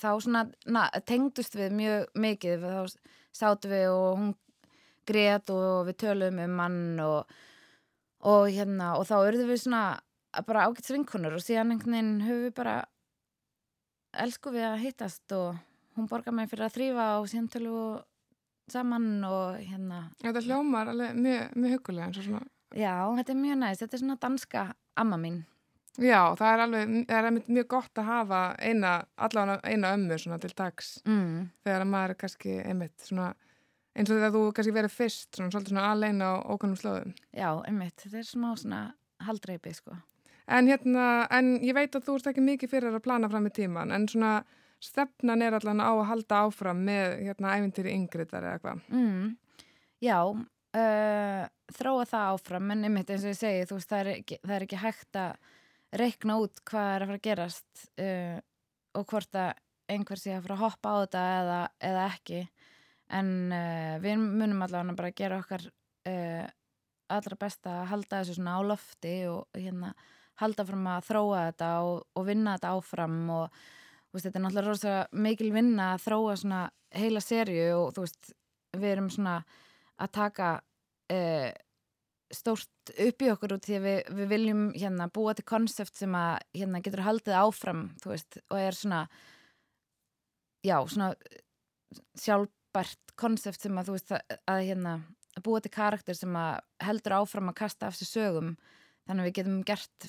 þá 0.00 0.10
svona 0.22 0.44
na, 0.66 0.86
tengdust 1.08 1.56
við 1.58 1.74
mjög 1.76 2.06
mikið. 2.24 2.64
Þá 2.64 3.36
sátum 3.36 3.74
við 3.74 3.88
og 3.90 4.20
hún 4.20 4.30
grét 5.10 5.52
og 5.54 5.88
við 5.88 5.98
töluðum 6.04 6.44
um 6.44 6.54
mann 6.62 7.02
og, 7.04 7.34
og 8.30 8.46
hérna 8.50 8.94
og 8.98 9.08
þá 9.08 9.16
urðum 9.18 9.50
við 9.50 9.64
svona 9.64 9.82
bara 10.46 10.68
ágætt 10.68 10.86
svinkunur 10.86 11.36
og 11.36 11.44
síðan 11.44 11.74
einhvern 11.74 11.96
veginn 11.96 12.22
höfum 12.26 12.46
við 12.46 12.54
bara 12.60 12.76
elsku 14.24 14.52
við 14.54 14.68
að 14.68 14.84
hittast 14.84 15.34
og 15.34 15.58
hún 15.98 16.08
borgar 16.10 16.34
mig 16.34 16.50
fyrir 16.50 16.68
að 16.68 16.76
þrýfa 16.78 17.06
og 17.18 17.28
síðan 17.30 17.50
tölum 17.52 17.76
við 17.76 18.06
saman 18.70 19.06
og 19.26 19.58
hérna 19.58 20.02
Þetta 20.22 20.44
hljómar 20.46 20.90
alveg 20.92 21.16
mjög, 21.18 21.54
mjög 21.58 21.72
hugulega 21.76 22.22
svona. 22.22 22.42
já, 22.70 22.94
þetta 23.18 23.32
er 23.32 23.40
mjög 23.40 23.56
næst, 23.64 23.82
þetta 23.82 23.96
er 23.96 24.04
svona 24.04 24.20
danska 24.22 24.66
amma 24.96 25.18
mín 25.18 25.40
Já, 25.98 26.36
það 26.38 26.52
er 26.52 26.60
alveg, 26.64 26.92
það 27.08 27.26
er 27.26 27.38
mjög 27.50 27.66
gott 27.72 27.98
að 27.98 28.06
hafa 28.06 28.40
eina, 28.62 28.92
allavega 29.18 29.56
eina 29.66 29.90
ömmu 29.96 30.18
svona 30.22 30.38
til 30.38 30.52
dags 30.54 30.92
mm. 31.02 31.48
þegar 31.66 31.84
að 31.84 31.90
maður 31.90 32.14
er 32.14 32.20
kannski 32.20 32.58
einmitt 32.62 33.02
svona 33.02 33.32
eins 34.00 34.10
og 34.10 34.18
þegar 34.18 34.36
þú 34.36 34.44
kannski 34.56 34.76
verið 34.76 34.94
fyrst 34.96 35.36
svona 35.36 35.52
svolítið 35.54 35.74
svona 35.74 35.88
alveg 35.92 36.22
á 36.24 36.32
ókunnum 36.50 36.78
slóðum. 36.80 37.12
já, 37.36 37.50
einmitt, 37.68 37.98
þetta 38.00 38.22
er 38.22 38.30
smá 38.30 38.48
svona 38.56 38.84
haldreipi 39.26 39.74
sko 39.76 39.98
En 40.50 40.66
hérna, 40.66 41.28
en 41.30 41.52
ég 41.62 41.76
veit 41.76 41.94
að 41.94 42.08
þú 42.08 42.16
ert 42.18 42.30
ekki 42.32 42.42
mikið 42.42 42.72
fyrir 42.72 42.96
að 42.96 43.04
plana 43.04 43.28
fram 43.30 43.46
í 43.46 43.52
tíman, 43.54 43.92
en 43.94 44.08
svona 44.10 44.40
stefnan 44.82 45.44
er 45.44 45.54
allan 45.54 45.82
á 45.84 45.92
að 45.92 46.08
halda 46.08 46.40
áfram 46.48 46.80
með 46.88 47.20
hérna 47.28 47.54
æfintýri 47.54 47.92
yngriðar 47.94 48.46
eða 48.48 48.56
eitthvað. 48.56 48.82
mm. 48.88 49.28
já 50.02 50.18
uh, 50.24 51.44
þróa 51.76 52.06
það 52.08 52.34
áfram 52.34 52.74
en 52.74 52.84
einmitt 52.88 53.12
eins 53.12 53.26
og 53.26 53.34
ég 53.34 53.40
segi, 53.40 53.66
þú 53.68 53.78
veist, 53.78 53.90
það 53.92 54.02
er 54.02 54.12
ekki, 54.16 54.40
það 54.42 54.56
er 54.56 54.66
ekki 54.66 54.82
hægt 54.84 55.20
að 55.20 55.50
reikna 56.00 56.38
út 56.40 56.62
hvað 56.70 56.92
er 56.94 57.04
að 57.04 57.10
fara 57.10 57.20
að 57.20 57.26
gerast 57.28 57.84
uh, 58.06 58.38
og 58.98 59.06
hvort 59.12 59.38
að 59.38 59.52
einhver 59.90 60.20
sé 60.22 60.34
að 60.34 60.44
fara 60.46 60.56
að 60.56 60.64
hoppa 60.64 60.90
á 60.90 60.96
þetta 61.02 61.22
eða, 61.36 61.60
eða 61.90 62.08
ekki 62.14 62.40
en 63.16 63.28
uh, 63.52 63.98
við 64.02 64.22
munum 64.22 64.64
allavega 64.64 64.96
bara 64.98 65.10
að 65.10 65.20
gera 65.20 65.40
okkar 65.42 65.66
uh, 65.66 66.46
allra 67.10 67.38
besta 67.40 67.80
að 67.80 67.90
halda 67.94 68.20
þessu 68.20 68.38
svona 68.38 68.56
á 68.56 68.60
lofti 68.62 69.14
og 69.30 69.58
hérna 69.58 69.92
halda 70.40 70.64
fram 70.64 70.86
að 70.88 71.06
þróa 71.10 71.46
þetta 71.50 71.70
og, 71.84 71.96
og 72.16 72.26
vinna 72.28 72.56
þetta 72.56 72.74
áfram 72.76 73.16
og 73.34 73.56
veist, 74.12 74.26
þetta 74.26 74.38
er 74.38 74.44
náttúrulega 74.44 74.68
rosa 74.68 74.94
mikil 75.26 75.50
vinna 75.54 75.94
að 75.94 76.04
þróa 76.06 76.36
svona 76.40 76.60
heila 76.96 77.22
serju 77.22 77.66
og 77.78 77.90
þú 77.96 78.06
veist, 78.06 78.30
við 78.76 78.92
erum 78.94 79.10
svona 79.12 79.40
að 80.00 80.14
taka 80.16 80.52
uh, 81.12 81.50
stórt 82.30 82.94
upp 82.94 83.24
í 83.26 83.28
okkur 83.32 83.56
út 83.56 83.66
því 83.66 83.76
að 83.76 83.86
við, 83.88 84.00
við 84.20 84.30
viljum 84.30 84.64
hérna 84.76 85.10
búa 85.12 85.34
til 85.34 85.46
konsept 85.50 85.98
sem 85.98 86.14
að 86.14 86.38
hérna 86.56 86.82
getur 86.84 87.04
haldið 87.04 87.38
áfram, 87.42 87.84
þú 88.02 88.14
veist, 88.14 88.40
og 88.48 88.62
er 88.62 88.78
svona 88.78 89.02
já, 90.62 90.76
svona 90.86 91.10
sjálfbært 92.70 93.14
konsept 93.18 93.60
sem 93.60 93.76
að 93.78 93.88
þú 93.88 93.94
veist 93.96 94.12
að, 94.14 94.38
að 94.46 94.60
hérna 94.68 94.94
að 95.36 95.44
búa 95.44 95.60
til 95.60 95.70
karakter 95.70 96.14
sem 96.14 96.34
að 96.36 96.60
heldur 96.82 97.16
áfram 97.20 97.50
að 97.50 97.58
kasta 97.58 97.86
af 97.88 97.96
sér 97.96 98.08
sögum 98.08 98.56
þannig 99.06 99.22
að 99.22 99.28
við 99.28 99.36
getum 99.38 99.62
gert 99.64 100.06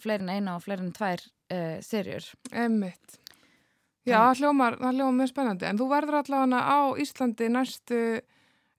fleirin 0.00 0.30
eina 0.30 0.56
og 0.56 0.64
fleirin 0.64 0.92
tvær 0.92 1.20
uh, 1.20 1.78
serjur. 1.82 2.24
Emmitt. 2.52 3.18
Já, 4.06 4.16
það 4.16 4.40
hljómar, 4.40 4.78
það 4.80 4.94
hljómar 4.96 5.16
mjög 5.18 5.30
spennandi, 5.30 5.66
en 5.68 5.78
þú 5.78 5.88
verður 5.90 6.18
allavega 6.22 6.60
á 6.64 6.78
Íslandi 6.98 7.48
næstu, 7.52 7.98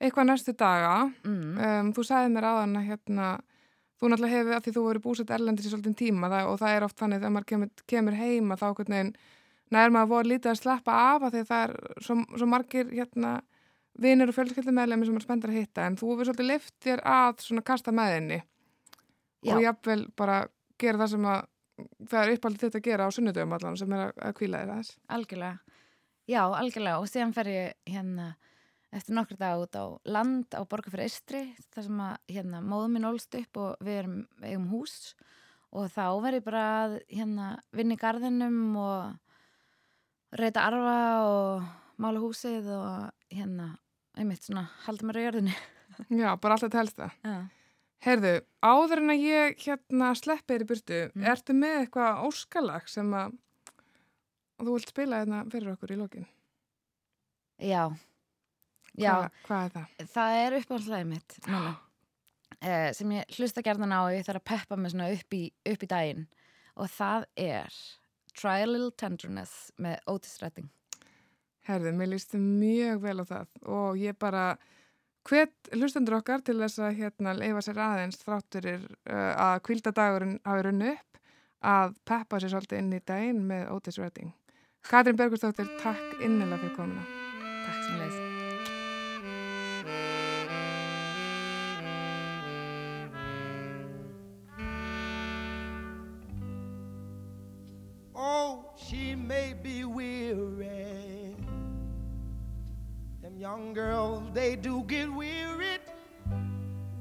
eitthvað 0.01 0.27
næstu 0.27 0.55
daga. 0.57 0.95
Mm. 1.23 1.51
Um, 1.61 1.91
þú 1.95 2.05
sagði 2.07 2.31
mér 2.33 2.47
aðan 2.49 2.79
að 2.79 2.87
hérna, 2.89 3.27
þú 4.01 4.09
náttúrulega 4.09 4.39
hefur, 4.39 4.55
af 4.57 4.65
því 4.65 4.73
þú 4.75 4.85
verið 4.87 5.05
búsett 5.05 5.35
erlendis 5.35 5.69
í 5.69 5.71
svolítið 5.75 5.99
tíma 6.01 6.31
það, 6.33 6.49
og 6.49 6.57
það 6.63 6.79
er 6.79 6.87
oft 6.87 6.97
þannig 7.03 7.21
þegar 7.21 7.35
maður 7.35 7.49
kemur, 7.53 7.85
kemur 7.93 8.17
heima 8.17 8.57
þá 8.57 8.67
hvernig 8.79 9.13
nær 9.71 9.93
maður 9.93 10.11
voru 10.11 10.31
lítið 10.31 10.51
að 10.53 10.59
sleppa 10.61 10.97
af 11.13 11.27
að 11.27 11.37
því 11.37 11.43
það 11.49 11.63
er 11.65 12.03
svo, 12.05 12.17
svo 12.37 12.49
margir 12.49 12.91
hérna, 12.91 13.33
vinir 14.01 14.31
og 14.31 14.37
fjölskyldumæðlega 14.37 15.07
sem 15.07 15.19
er 15.19 15.25
spenndur 15.25 15.53
að 15.53 15.59
hitta, 15.61 15.85
en 15.85 15.97
þú 15.99 16.11
verður 16.11 16.31
svolítið 16.31 16.49
lift 16.49 16.75
þér 16.83 17.03
að 17.13 17.45
svona 17.45 17.65
kasta 17.67 17.93
með 17.95 18.13
henni 18.17 18.39
Já. 19.41 19.55
og 19.55 19.63
jafnvel 19.65 20.03
bara 20.17 20.37
gera 20.81 21.01
það 21.01 21.11
sem 21.15 21.27
að 21.31 21.41
það 22.11 22.21
er 22.21 22.33
uppaldið 22.35 22.63
þetta 22.67 22.79
að 22.79 22.87
gera 22.87 23.09
á 23.09 23.15
sunnudöfum 23.15 23.57
allan 23.57 23.79
sem 23.79 23.93
er 23.95 24.05
að, 24.05 24.13
að 24.21 24.37
kvíla 24.37 24.61
þér 24.61 24.73
aðeins. 24.75 24.93
Algjörlega. 25.17 25.77
Já, 26.29 26.41
algjörlega. 26.45 27.01
Og 27.01 27.09
síðan 27.09 27.33
fer 27.35 27.49
ég 27.51 27.89
hérna 27.89 28.27
eftir 28.91 29.15
nokkur 29.15 29.39
dag 29.39 29.61
út 29.63 29.75
á 29.79 29.85
land 30.11 30.51
á 30.51 30.61
Borgarfyrir 30.67 31.07
Eistri 31.07 31.43
þar 31.71 31.85
sem 31.87 31.99
að 32.03 32.33
hérna 32.35 32.61
móðum 32.63 32.97
minn 32.97 33.07
ólst 33.07 33.35
upp 33.39 33.59
og 33.61 33.83
við 33.83 34.01
erum 34.01 34.17
eigum 34.43 34.67
hús 34.73 34.95
og 35.71 35.87
þá 35.93 36.05
verð 36.19 36.41
ég 36.41 36.47
bara 36.47 36.63
að 36.81 36.95
hérna 37.07 37.47
vinna 37.71 37.95
í 37.95 38.01
garðinum 38.01 38.59
og 38.81 39.30
reyta 40.39 40.63
arfa 40.67 40.97
og 41.27 41.63
mála 42.01 42.21
húsið 42.23 42.67
og 42.75 43.09
hérna 43.31 43.71
einmitt 44.17 44.43
svona 44.45 44.65
halda 44.85 45.07
mér 45.07 45.19
á 45.19 45.25
jörðinni. 45.27 45.55
Já, 46.21 46.29
bara 46.41 46.55
alltaf 46.57 46.71
telst 46.73 46.97
það. 46.99 47.17
Já. 47.25 47.35
Heyrðu, 48.01 48.31
áður 48.65 49.01
en 49.03 49.13
að 49.13 49.23
ég 49.27 49.59
hérna 49.61 50.07
sleppi 50.17 50.55
þér 50.55 50.63
í 50.63 50.69
burtu, 50.71 50.99
Mm. 51.13 51.25
ertu 51.29 51.53
með 51.53 51.75
eitthvað 51.83 52.21
óskalag 52.25 52.87
sem 52.89 53.11
að 53.13 53.35
þú 54.61 54.73
vilt 54.77 54.89
spila 54.89 55.19
hérna 55.21 55.43
fyrir 55.53 55.73
okkur 55.75 55.93
í 55.93 55.99
lokin? 55.99 56.25
Já. 57.61 57.83
Já. 58.97 59.13
Hva, 59.13 59.29
hvað 59.45 59.63
er 59.67 59.71
það? 59.75 60.09
Það 60.15 60.37
er 60.41 60.55
uppáhaldslæði 60.59 61.07
mitt 61.11 61.37
núna 61.47 61.75
eh, 62.61 62.89
sem 62.97 63.13
ég 63.15 63.37
hlusta 63.37 63.63
gerðan 63.65 63.93
á 63.93 63.99
og 64.01 64.11
ég 64.15 64.25
þarf 64.27 64.41
að 64.41 64.49
peppa 64.51 64.77
mig 64.81 64.91
svona 64.95 65.11
upp 65.13 65.37
í, 65.37 65.43
upp 65.71 65.85
í 65.85 65.91
daginn 65.93 66.25
og 66.75 66.89
það 66.89 67.27
er 67.37 67.77
Try 68.37 68.61
a 68.63 68.69
Little 68.69 68.91
Tenderness 68.97 69.71
með 69.81 69.99
Otis 70.11 70.37
Redding 70.43 70.69
Heyrðu, 71.67 71.93
mér 71.93 72.13
líst 72.15 72.33
mjög 72.37 73.03
vel 73.03 73.19
á 73.21 73.25
það 73.29 73.57
og 73.69 73.99
ég 74.01 74.17
bara 74.17 74.45
hvet 75.29 75.69
hlustendur 75.75 76.17
okkar 76.17 76.41
til 76.45 76.57
þess 76.61 76.81
að 76.81 76.97
hérna 77.03 77.35
leifa 77.37 77.61
sér 77.65 77.81
aðeins 77.85 78.21
þrátturir 78.23 78.87
uh, 78.89 79.33
að 79.35 79.61
kvildadagurinn 79.67 80.39
hafi 80.47 80.65
runni 80.67 80.95
upp 80.95 81.21
að 81.61 81.93
peppa 82.09 82.41
sér 82.41 82.55
svolítið 82.55 82.81
inn 82.81 82.97
í 82.97 83.03
daginn 83.05 83.43
með 83.45 83.69
Otis 83.75 84.01
Redding. 84.01 84.33
Katrín 84.89 85.19
Bergustóttir, 85.19 85.69
takk 85.83 86.25
innilega 86.25 86.63
fyrir 86.63 86.75
komuna. 86.79 87.05
Takk 87.67 87.85
sem 87.85 88.01
leið 88.01 88.20
young 103.51 103.73
girls, 103.73 104.23
they 104.33 104.55
do 104.55 104.81
get 104.87 105.11
weary 105.11 105.77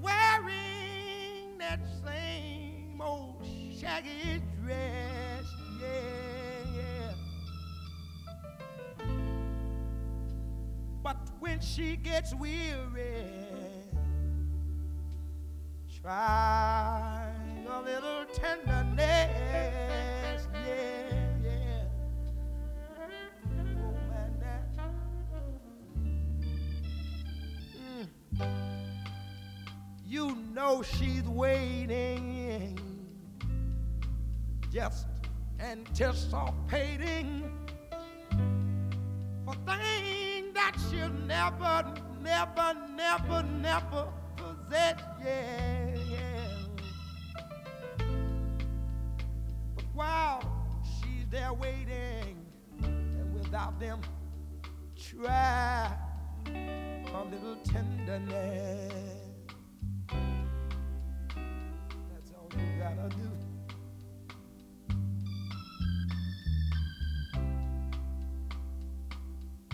wearing 0.03 1.57
that 1.61 1.79
same 2.05 3.01
old 3.01 3.47
shaggy 3.79 4.43
dress. 4.61 5.45
Yeah, 5.81 6.75
yeah. 6.77 7.13
But 11.05 11.19
when 11.39 11.61
she 11.61 11.95
gets 11.95 12.35
weary, 12.35 13.31
try 16.03 17.33
a 17.69 17.81
little 17.81 18.25
tenderness. 18.35 18.99
Yeah. 20.67 21.20
Know 30.55 30.83
she's 30.83 31.23
waiting, 31.23 32.79
just 34.73 35.07
anticipating 35.61 37.51
for 39.45 39.55
things 39.67 40.55
that 40.55 40.77
she'll 40.91 41.09
never, 41.11 41.95
never, 42.21 42.75
never, 42.97 43.43
never 43.43 44.09
possess. 44.37 45.01
Yeah, 45.25 45.95
yeah. 46.09 46.49
But 49.77 49.85
while 49.95 50.43
she's 50.83 51.27
there 51.31 51.53
waiting, 51.53 52.45
and 52.83 53.35
without 53.35 53.79
them, 53.79 54.01
try 54.97 55.97
a 56.47 57.25
little 57.31 57.57
tenderness. 57.65 59.20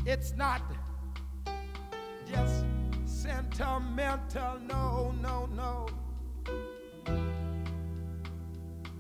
It's 0.09 0.37
not 0.37 0.63
just 2.31 2.65
sentimental, 3.07 4.61
no, 4.69 5.13
no, 5.21 5.47
no. 5.47 5.89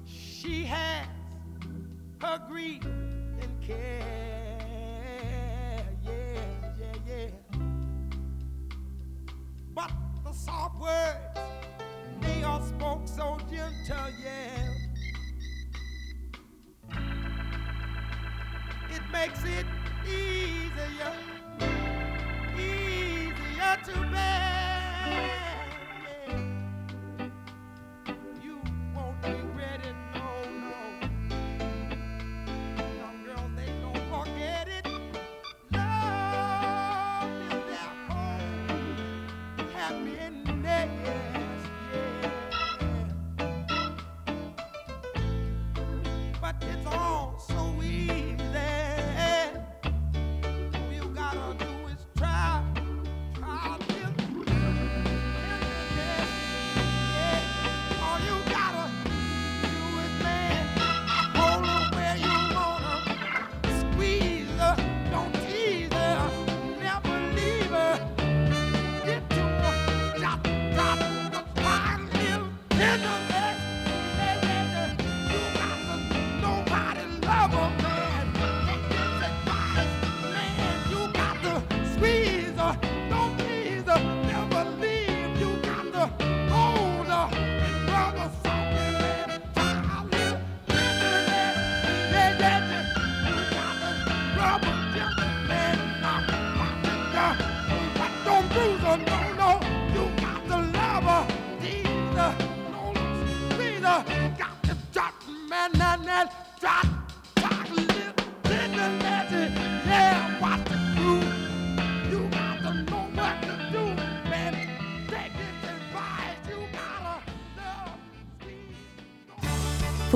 She 0.04 0.64
has 0.64 1.07
her 2.20 2.42
grief 2.48 2.82
and 2.84 3.62
care, 3.62 4.02
yeah, 6.02 6.40
yeah, 6.76 6.94
yeah. 7.07 7.59
But 9.76 9.92
the 10.24 10.32
soft 10.32 10.80
words, 10.80 11.38
they 12.20 12.42
are 12.42 12.61
spoke 12.62 13.07
so 13.07 13.38
gentle, 13.48 14.11
yeah. 14.24 14.72
It 18.90 19.02
makes 19.12 19.44
it 19.44 19.66
to 23.87 24.01
bear. 24.11 24.45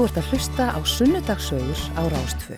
Þú 0.00 0.06
ert 0.08 0.16
að 0.16 0.28
hlusta 0.32 0.66
á 0.72 0.80
Sunnudagsögur 0.80 1.80
á 1.92 2.02
Rástfö. 2.08 2.56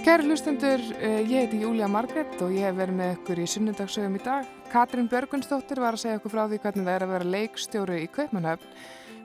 Kæri 0.00 0.24
hlustendur, 0.24 0.80
eh, 1.04 1.20
ég 1.28 1.44
heiti 1.44 1.60
Júlia 1.60 1.90
Margrét 1.92 2.40
og 2.40 2.56
ég 2.56 2.64
hef 2.64 2.74
verið 2.74 2.96
með 2.96 3.12
ykkur 3.18 3.36
í 3.36 3.46
sunnudagsögum 3.52 4.16
í 4.16 4.24
dag. 4.24 4.46
Katrín 4.72 5.10
Björgunsdóttir 5.10 5.76
var 5.76 5.92
að 5.92 6.00
segja 6.06 6.16
okkur 6.16 6.32
frá 6.32 6.48
því 6.48 6.58
hvernig 6.58 6.86
það 6.86 6.94
er 6.96 7.02
að 7.04 7.12
vera 7.12 7.32
leikstjóri 7.34 8.00
í 8.00 8.08
Kaupmannhöfn. 8.08 8.64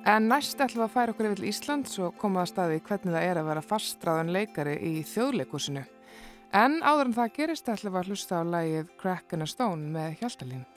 En 0.05 0.27
næst 0.27 0.59
ætlum 0.59 0.83
við 0.83 0.89
að 0.89 0.95
færa 0.97 1.13
okkur 1.13 1.31
yfir 1.31 1.47
Íslands 1.47 1.99
og 1.99 2.17
koma 2.17 2.41
að 2.41 2.51
staði 2.51 2.81
hvernig 2.81 3.15
það 3.15 3.23
er 3.23 3.37
að 3.37 3.49
vera 3.53 3.61
fastráðan 3.61 4.33
leikari 4.33 4.75
í 4.83 5.03
þjóðleikusinu. 5.07 5.85
En 6.51 6.81
áður 6.83 7.05
en 7.05 7.13
það 7.13 7.33
gerist 7.39 7.69
ætlum 7.69 7.93
við 7.93 8.01
að 8.01 8.07
hlusta 8.07 8.35
á 8.35 8.43
lægið 8.43 8.87
Crack 8.97 9.31
in 9.31 9.41
a 9.41 9.47
Stone 9.47 9.87
með 9.87 10.19
Hjaltalín. 10.19 10.70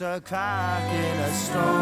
a 0.00 0.20
crack 0.20 0.92
in 0.92 1.20
a 1.20 1.30
storm. 1.34 1.73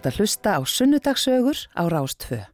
ert 0.00 0.08
að 0.08 0.20
hlusta 0.22 0.56
á 0.56 0.60
sunnudagsögur 0.64 1.58
á 1.76 1.82
Rástföð. 1.92 2.46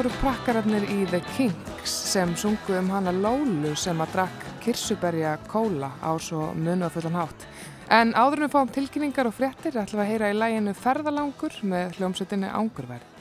Voru 0.00 0.16
prakkararnir 0.16 0.84
í 0.88 1.02
The 1.10 1.18
Kinks 1.34 1.92
sem 2.08 2.30
sungu 2.38 2.72
um 2.78 2.86
hana 2.88 3.12
Lólu 3.12 3.74
sem 3.76 3.98
að 4.00 4.14
drakk 4.14 4.46
kirsuberja 4.64 5.34
kóla 5.50 5.90
á 6.00 6.16
svo 6.16 6.54
munafullan 6.56 7.18
hátt. 7.20 7.44
En 7.92 8.14
áður 8.16 8.38
en 8.38 8.46
við 8.46 8.54
fáum 8.54 8.72
tilkynningar 8.72 9.28
og 9.28 9.36
fréttir 9.36 9.76
ætlum 9.76 10.00
við 10.00 10.06
að 10.06 10.12
heyra 10.14 10.32
í 10.32 10.38
læginu 10.40 10.76
Ferðalangur 10.78 11.60
með 11.68 11.98
hljómsveitinni 11.98 12.48
Ángurverð. 12.48 13.19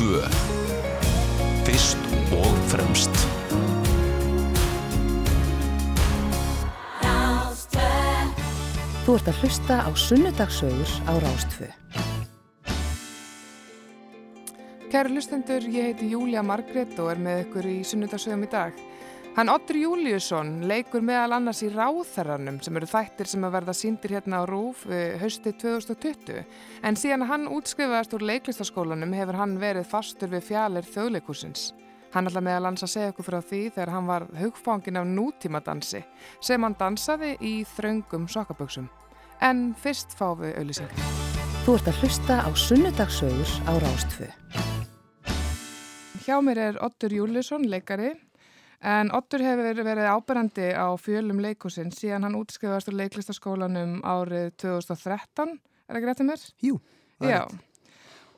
Rástvö 0.00 0.24
Fyrst 1.64 1.98
og 2.32 2.54
fremst 2.72 3.16
Þú 9.04 9.16
ert 9.18 9.28
að 9.28 9.40
hlusta 9.42 9.76
á 9.84 9.90
Sunnudagsögur 9.92 10.90
á 11.04 11.12
Rástfö. 11.20 11.68
Kæru 14.92 15.16
lustendur, 15.16 15.66
ég 15.66 15.90
heiti 15.90 16.12
Júlia 16.12 16.44
Margrét 16.46 16.96
og 17.02 17.10
er 17.10 17.20
með 17.20 17.42
ykkur 17.44 17.68
í 17.68 17.76
sunnudagsögum 17.84 18.46
í 18.46 18.50
dag. 18.52 18.76
Hann 19.36 19.48
Otter 19.48 19.76
Júliusson 19.78 20.56
leikur 20.66 21.04
meðal 21.06 21.36
annars 21.36 21.60
í 21.62 21.68
Ráþarranum 21.70 22.56
sem 22.64 22.74
eru 22.76 22.86
þættir 22.90 23.28
sem 23.30 23.44
að 23.46 23.52
verða 23.54 23.74
síndir 23.78 24.14
hérna 24.16 24.40
á 24.42 24.44
Rúf 24.48 24.82
haustið 25.22 25.54
2020. 25.62 26.40
En 26.82 26.96
síðan 26.98 27.28
hann 27.28 27.46
útskrifaðast 27.46 28.16
úr 28.18 28.24
leiklistaskólanum 28.26 29.14
hefur 29.14 29.38
hann 29.38 29.54
verið 29.62 29.86
fastur 29.86 30.32
við 30.32 30.48
fjalir 30.48 30.88
þjóðleikursins. 30.88 31.68
Hann 32.10 32.26
ætla 32.26 32.42
meðal 32.42 32.66
annars 32.66 32.82
að 32.88 32.90
segja 32.96 33.12
okkur 33.12 33.28
frá 33.28 33.36
því 33.38 33.60
þegar 33.76 33.92
hann 33.94 34.08
var 34.10 34.26
hugfangin 34.40 34.98
af 34.98 35.06
nútímadansi 35.06 36.00
sem 36.42 36.66
hann 36.66 36.74
dansaði 36.80 37.36
í 37.38 37.52
þröngum 37.76 38.26
sokkaböksum. 38.34 38.88
En 39.46 39.70
fyrst 39.78 40.16
fá 40.18 40.32
við 40.40 40.58
auðlýsingar. 40.58 41.12
Þú 41.62 41.76
ert 41.78 41.92
að 41.92 42.02
hlusta 42.02 42.40
á 42.42 42.50
Sunnudagsögur 42.58 43.54
á 43.62 43.72
Rástfö. 43.86 44.26
Hjá 46.26 46.34
mér 46.42 46.60
er 46.64 46.82
Ottur 46.82 47.14
Júliusson, 47.14 47.70
leikari, 47.70 48.10
en 48.80 49.10
Ottur 49.16 49.44
hefur 49.44 49.82
verið 49.84 50.10
áberandi 50.10 50.70
á 50.72 50.88
fjölum 51.00 51.42
leikúsin 51.44 51.92
síðan 51.94 52.28
hann 52.28 52.38
útskrifaðast 52.38 52.92
úr 52.92 53.00
leiklistaskólanum 53.02 53.98
árið 54.06 54.54
2013, 54.62 55.58
er 55.90 56.04
greitt 56.04 56.22
um 56.24 56.30
mér? 56.32 56.46
Jú, 56.64 56.78
það 57.18 57.28
er 57.28 57.34
Já, 57.34 57.42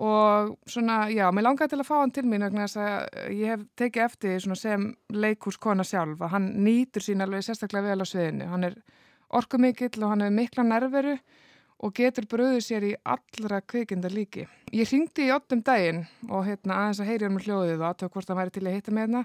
og 0.02 0.56
svona, 0.66 1.04
já, 1.12 1.28
mér 1.30 1.46
langaði 1.46 1.74
til 1.74 1.82
að 1.82 1.88
fá 1.88 1.94
hann 2.00 2.12
til 2.14 2.24
mín 2.26 2.42
vegna 2.42 2.66
þess 2.66 2.80
að 2.82 3.36
ég 3.36 3.52
hef 3.52 3.62
tekið 3.78 4.04
eftir 4.06 4.58
sem 4.58 4.88
leikúskona 5.12 5.86
sjálf 5.86 6.24
að 6.24 6.34
hann 6.34 6.48
nýtur 6.64 7.04
sín 7.04 7.22
alveg 7.22 7.44
sérstaklega 7.46 7.92
vel 7.92 8.02
á 8.02 8.06
sviðinu. 8.08 8.48
Hann 8.50 8.66
er 8.66 8.76
orkumikill 9.30 10.02
og 10.02 10.10
hann 10.10 10.24
hefur 10.24 10.38
mikla 10.40 10.66
nerveru 10.66 11.16
og 11.82 11.94
getur 11.94 12.26
bröðið 12.30 12.60
sér 12.66 12.86
í 12.86 12.92
allra 13.14 13.60
kvikinda 13.60 14.10
líki. 14.10 14.46
Ég 14.74 14.90
hringdi 14.90 15.28
í 15.28 15.32
ottum 15.34 15.62
daginn 15.66 16.04
og 16.30 16.46
hérna 16.46 16.78
aðeins 16.80 17.02
að 17.02 17.10
heyri 17.10 17.28
um 17.28 17.40
hljóðið 17.42 17.80
og 17.80 17.88
aðtöku 17.90 18.16
hvort 18.16 18.30
hann 18.30 18.40
væri 18.40 18.54
til 18.54 18.66
að 18.66 18.76
hitta 18.76 18.94
með 18.94 19.06
hérna 19.06 19.24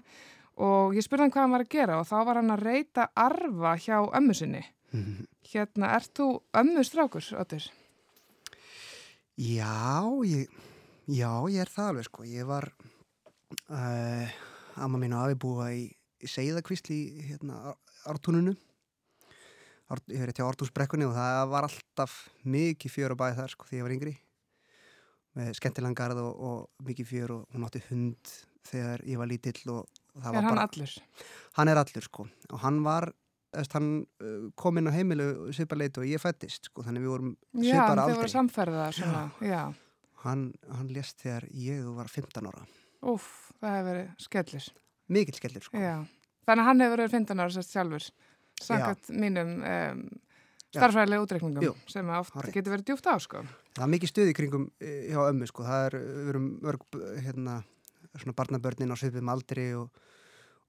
og 0.57 0.95
ég 0.97 1.05
spurði 1.05 1.27
hann 1.27 1.33
hvað 1.33 1.45
hann 1.45 1.55
var 1.55 1.65
að 1.65 1.73
gera 1.73 1.99
og 2.01 2.07
þá 2.09 2.17
var 2.25 2.39
hann 2.41 2.53
að 2.55 2.63
reyta 2.65 3.09
arfa 3.13 3.75
hjá 3.77 3.97
ömmu 4.17 4.35
sinni. 4.37 4.63
Hérna, 5.51 5.91
ert 5.95 6.13
þú 6.17 6.27
ömmu 6.57 6.83
strákur, 6.87 7.25
Otur? 7.39 7.65
Já, 9.37 10.01
ég, 10.25 10.49
já, 11.05 11.31
ég 11.51 11.61
er 11.61 11.69
það 11.69 11.89
alveg 11.91 12.07
sko. 12.07 12.23
Ég 12.25 12.47
var, 12.49 12.71
uh, 13.69 14.37
amma 14.81 15.01
mín 15.01 15.13
og 15.13 15.27
afi 15.27 15.37
búa 15.37 15.67
í, 15.75 15.83
í 15.93 16.29
Seiðakvísli 16.31 16.97
í 16.97 17.27
hérna, 17.29 17.75
Ártúnunu. 18.09 18.55
Ár, 19.87 20.01
ég 20.11 20.19
verið 20.19 20.39
til 20.39 20.47
Ártúnsbrekkunni 20.47 21.05
og 21.07 21.13
það 21.15 21.43
var 21.53 21.67
alltaf 21.69 22.15
mikið 22.43 22.91
fjör 22.91 23.13
að 23.13 23.21
bæði 23.21 23.37
þar 23.37 23.53
sko 23.53 23.69
því 23.69 23.77
ég 23.77 23.85
var 23.85 23.95
yngri. 23.95 24.15
Með 25.37 25.53
skemmtilangarð 25.59 26.23
og, 26.25 26.33
og 26.49 26.87
mikið 26.89 27.11
fjör 27.11 27.35
og 27.37 27.45
hún 27.53 27.67
átti 27.67 27.83
hund 27.91 28.33
þegar 28.67 29.03
ég 29.07 29.21
var 29.21 29.29
lítill 29.31 29.61
og 29.73 29.87
það 30.17 30.27
Er 30.27 30.35
var 30.37 30.43
hann 30.47 30.55
bara... 30.55 30.67
allur? 30.67 30.93
Hann 31.57 31.71
er 31.73 31.81
allur 31.81 32.05
sko 32.07 32.27
og 32.51 32.59
hann 32.63 32.79
var, 32.85 33.09
hann 33.73 33.89
uh, 34.21 34.47
kom 34.59 34.77
inn 34.81 34.89
á 34.89 34.93
heimilu 34.95 35.27
svipar 35.55 35.79
leit 35.81 35.97
og 36.01 36.05
ég 36.09 36.21
fættist 36.21 36.69
sko 36.71 36.83
þannig 36.85 37.05
við 37.05 37.13
vorum 37.15 37.31
Já, 37.53 37.71
svipar 37.71 37.93
þeir 37.93 38.03
aldrei. 38.03 38.17
voru 38.21 38.33
samferða 38.35 38.87
svona, 38.97 39.23
já. 39.45 39.61
Hann, 40.25 40.47
hann 40.73 40.87
lést 40.91 41.19
þegar 41.21 41.45
ég 41.53 41.83
var 41.95 42.09
15 42.11 42.47
ára. 42.49 42.63
Úf, 43.07 43.27
það 43.61 43.75
hefur 43.77 43.89
verið 43.91 44.07
skellir. 44.25 44.69
mikill 45.13 45.37
skellur 45.37 45.63
sko. 45.67 45.77
Já, 45.79 45.97
þannig 46.49 46.63
að 46.63 46.67
hann 46.71 46.81
hefur 46.83 46.97
verið 46.97 47.13
15 47.19 47.43
ára 47.43 47.53
sérst 47.53 47.75
sjálfur, 47.77 48.07
samkvæmt 48.65 49.11
mínum 49.21 49.51
um, 49.61 50.01
starfræðilega 50.73 51.23
útreikningum 51.23 51.63
Jú, 51.67 51.75
sem 51.89 52.09
oft 52.17 52.33
hárrétt. 52.35 52.55
getur 52.57 52.73
verið 52.73 52.89
djúpt 52.89 53.07
á, 53.07 53.15
sko. 53.23 53.43
Það 53.77 53.85
er 53.85 53.91
mikið 53.93 54.11
stuð 54.11 54.31
í 54.31 54.35
kringum 54.41 54.65
eh, 54.81 54.97
hjá 55.13 55.21
ömmu 55.29 55.47
sko. 55.47 55.63
Það 55.69 55.85
er, 55.87 55.95
við 56.17 56.31
erum 56.33 56.47
mörg 56.65 56.83
eh, 56.97 57.21
hérna, 57.27 57.55
svona 58.21 58.35
barnabörnin 58.37 58.93
á 58.93 58.97
svipum 58.99 59.31
aldri 59.33 59.69
og, 59.77 60.03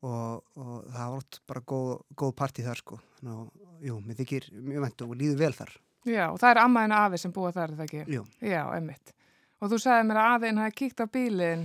og, 0.05 0.47
og 0.59 0.73
það 0.95 1.03
var 1.03 1.19
oft 1.19 1.41
bara 1.49 1.65
góð, 1.75 1.93
góð 2.19 2.35
partí 2.39 2.65
þar 2.67 2.83
sko. 2.83 2.99
Þannig 3.19 3.37
að, 3.37 3.69
jú, 3.89 4.01
mér 4.07 4.19
þykir 4.23 4.49
mjög 4.57 4.87
vent 4.87 5.07
og 5.07 5.15
líður 5.21 5.41
vel 5.45 5.55
þar. 5.61 5.77
Já, 6.09 6.25
og 6.31 6.39
það 6.41 6.51
er 6.55 6.61
ammaðin 6.63 6.97
afi 6.97 7.21
sem 7.21 7.35
búa 7.35 7.53
þar, 7.53 7.73
er 7.73 7.81
það 7.81 7.89
ekki? 7.89 8.05
Jú. 8.17 8.25
Já, 8.45 8.63
emmitt. 8.77 9.15
Og 9.59 9.73
þú 9.73 9.81
sagði 9.83 10.07
mér 10.09 10.21
að 10.23 10.35
afiðin 10.37 10.61
hafi 10.63 10.77
kíkt 10.79 11.03
á 11.03 11.07
bílinn. 11.11 11.65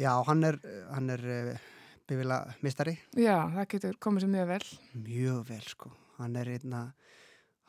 Já, 0.00 0.10
hann 0.28 0.44
er, 0.44 0.58
hann 0.92 1.12
er 1.14 1.22
uh, 1.24 1.68
bifila 2.10 2.40
mistari. 2.64 2.96
Já, 3.16 3.36
það 3.54 3.68
getur 3.74 4.00
komið 4.02 4.26
sér 4.26 4.32
mjög 4.34 4.50
vel. 4.50 4.64
Mjög 5.06 5.44
vel 5.48 5.68
sko. 5.70 5.92
Hann 6.18 6.36
er, 6.38 6.50
einna, 6.58 6.82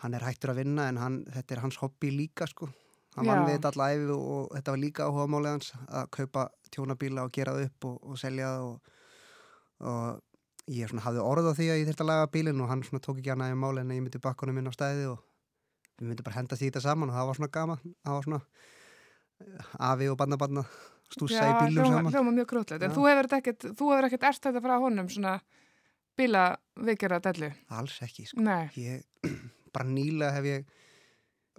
hann 0.03 0.17
er 0.17 0.25
hættur 0.27 0.53
að 0.53 0.61
vinna 0.63 0.89
en 0.91 0.99
hann, 1.01 1.19
þetta 1.33 1.55
er 1.55 1.63
hans 1.63 1.79
hobby 1.81 2.11
líka 2.13 2.47
sko. 2.49 2.69
Hann 3.15 3.29
vann 3.29 3.41
Já. 3.41 3.45
við 3.47 3.57
þetta 3.57 3.71
allæfi 3.71 4.07
og, 4.15 4.47
þetta 4.51 4.73
var 4.73 4.81
líka 4.81 5.07
áhuga 5.07 5.25
málið 5.31 5.53
hans 5.53 5.69
að 5.87 6.09
kaupa 6.17 6.45
tjónabíla 6.75 7.23
og 7.23 7.35
gera 7.35 7.53
það 7.55 7.69
upp 7.69 7.87
og, 7.89 7.99
og 8.03 8.19
selja 8.19 8.49
það 8.49 8.65
og, 8.69 8.89
og 9.91 10.73
ég 10.75 10.89
svona 10.91 11.05
hafði 11.05 11.21
orð 11.23 11.51
á 11.51 11.53
því 11.55 11.69
að 11.69 11.79
ég 11.79 11.87
þurfti 11.89 12.03
að 12.05 12.11
laga 12.11 12.31
bílinn 12.33 12.63
og 12.65 12.71
hann 12.71 12.83
svona 12.83 13.03
tók 13.05 13.21
ekki 13.21 13.31
annað 13.35 13.53
í 13.53 13.59
máli 13.61 13.83
en 13.83 13.93
að 13.93 13.99
ég 13.99 14.05
myndi 14.05 14.23
bakkunum 14.23 14.59
inn 14.59 14.67
á 14.67 14.73
stæði 14.75 15.07
og 15.13 15.21
við 15.95 16.09
myndum 16.09 16.27
bara 16.27 16.39
henda 16.39 16.59
því 16.59 16.71
þetta 16.71 16.83
saman 16.83 17.11
og 17.11 17.15
það 17.15 17.29
var 17.29 17.39
svona 17.39 17.53
gaman 17.55 17.81
það 17.85 18.17
var 18.17 18.27
svona 18.27 18.41
eh, 19.45 19.71
afi 19.91 20.09
og 20.11 20.19
banna 20.19 20.39
banna 20.41 20.65
stúsa 21.13 21.43
í 21.43 21.53
bílum 21.61 21.85
hljóma, 21.85 21.99
saman 21.99 22.15
hljóma 22.15 22.33
mjög 22.35 22.49
grútlegt. 22.51 22.81
En 22.81 22.91
Já. 22.91 22.95
þú 22.95 23.05
hefur 23.09 23.29
ekkert, 23.37 23.67
þú 23.77 23.91
hefur 23.91 24.07
ekkert 24.09 24.27
erst 24.31 24.47
þetta 24.47 24.63
frá 24.65 24.75
honum, 24.81 25.11
svona 25.11 25.35
bíla 26.17 26.45
vikera 26.87 27.19
dellu. 27.23 27.51
alls 27.69 27.99
ekki 28.05 28.25
sko. 28.29 28.41
Nei, 28.43 28.65
ég, 28.79 29.05
bara 29.75 29.87
nýlega 29.87 30.33
hef 30.35 30.49
ég 30.49 30.73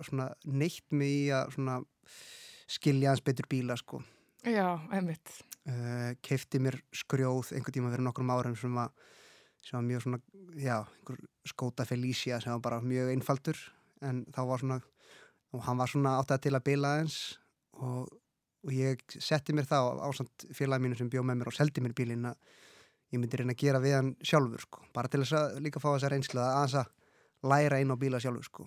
svona 0.04 0.28
neitt 0.44 0.92
mig 0.92 1.12
í 1.26 1.30
að 1.34 1.54
svona 1.56 1.80
skilja 2.70 3.12
hans 3.12 3.22
betur 3.24 3.48
bíla 3.50 3.76
sko. 3.78 4.02
Já, 4.46 4.78
emmitt. 4.94 5.30
uh, 5.66 6.12
keifti 6.22 6.60
mér 6.62 6.78
skrjóð 6.94 7.54
einhvern 7.56 7.74
tíma 7.74 7.92
fyrir 7.94 8.06
nokkrum 8.06 8.30
árum 8.30 8.54
sem 8.58 8.74
var, 8.74 8.92
sem 9.62 9.78
var 9.78 9.86
mjög 9.86 10.04
svona, 10.04 10.20
já, 10.54 10.76
einhver 10.84 11.24
skóta 11.46 11.86
Felicia 11.88 12.40
sem 12.40 12.54
var 12.54 12.62
bara 12.62 12.82
mjög 12.84 13.10
einfaldur. 13.14 13.58
En 14.04 14.24
þá 14.34 14.40
var 14.50 14.62
svona, 14.62 14.78
og 15.54 15.64
hann 15.66 15.80
var 15.80 15.90
svona 15.90 16.14
áttað 16.20 16.46
til 16.46 16.54
að 16.54 16.66
bila 16.68 16.92
eins 17.00 17.18
og, 17.80 18.06
og 18.66 18.72
ég 18.74 19.02
setti 19.18 19.56
mér 19.56 19.66
þá 19.66 19.78
ásand 20.06 20.46
félagi 20.54 20.84
mínu 20.84 20.98
sem 20.98 21.10
bjóð 21.10 21.26
með 21.30 21.40
mér 21.40 21.50
og 21.50 21.56
seldi 21.56 21.82
mér 21.82 21.96
bílinn 21.96 22.28
að 22.28 22.36
ég 23.14 23.22
myndi 23.22 23.38
reyna 23.38 23.54
að 23.54 23.62
gera 23.62 23.82
við 23.82 23.96
hann 23.96 24.14
sjálfur 24.20 24.66
sko, 24.66 24.86
bara 24.94 25.10
til 25.10 25.22
þess 25.22 25.38
að 25.38 25.60
líka 25.64 25.82
fá 25.82 25.88
þessa 25.92 26.10
reynslu 26.12 26.42
að 26.42 26.54
aðeins 26.56 26.78
að 26.82 27.50
læra 27.50 27.78
inn 27.80 27.94
á 27.94 27.96
bíla 27.96 28.20
sjálfur 28.22 28.48
sko 28.48 28.66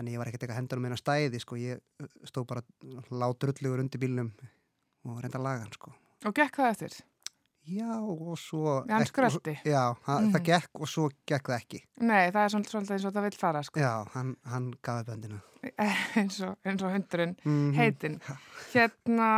þannig 0.00 0.16
ég 0.16 0.22
var 0.24 0.30
ekkert 0.32 0.42
eitthvað 0.48 0.60
hendur 0.62 0.80
um 0.80 0.88
eina 0.90 0.96
stæði 0.98 1.40
sko, 1.44 1.60
ég 1.60 1.78
uh, 2.00 2.08
stóð 2.26 2.48
bara 2.50 2.62
látrullugur 3.12 3.84
undir 3.84 4.00
bílnum 4.02 4.32
og 5.04 5.20
reynda 5.22 5.38
að 5.38 5.46
laga 5.46 5.62
hann 5.66 5.72
sko. 5.76 5.92
Og 6.26 6.34
gekk 6.36 6.56
það 6.60 6.72
eftir? 6.74 6.98
Já 7.70 7.92
og 8.00 8.38
svo... 8.40 8.80
Já, 8.88 8.94
hann 8.96 9.02
ekki- 9.04 9.12
skrölti. 9.12 9.52
Já, 9.68 9.82
það, 10.06 10.20
Mhm. 10.24 10.30
það 10.34 10.42
gekk 10.48 10.80
og 10.80 10.88
svo 10.88 11.04
gekk 11.28 11.50
það 11.52 11.56
ekki. 11.60 11.80
Nei, 12.00 12.30
það 12.32 12.40
er 12.42 12.52
svolítið, 12.54 12.72
svolítið 12.72 12.94
eins 12.96 13.04
og 13.04 13.12
það 13.14 13.26
vil 13.28 13.36
fara, 13.38 13.62
sko. 13.62 13.80
Já, 13.80 13.92
hann, 14.14 14.30
hann 14.48 14.70
gafi 14.82 15.04
böndina. 15.10 15.40
eins, 16.16 16.38
og, 16.40 16.56
eins 16.64 16.82
og 16.82 16.90
hundurinn 16.96 17.36
Mhm. 17.44 17.74
heitin. 17.76 18.16
Hérna, 18.72 19.28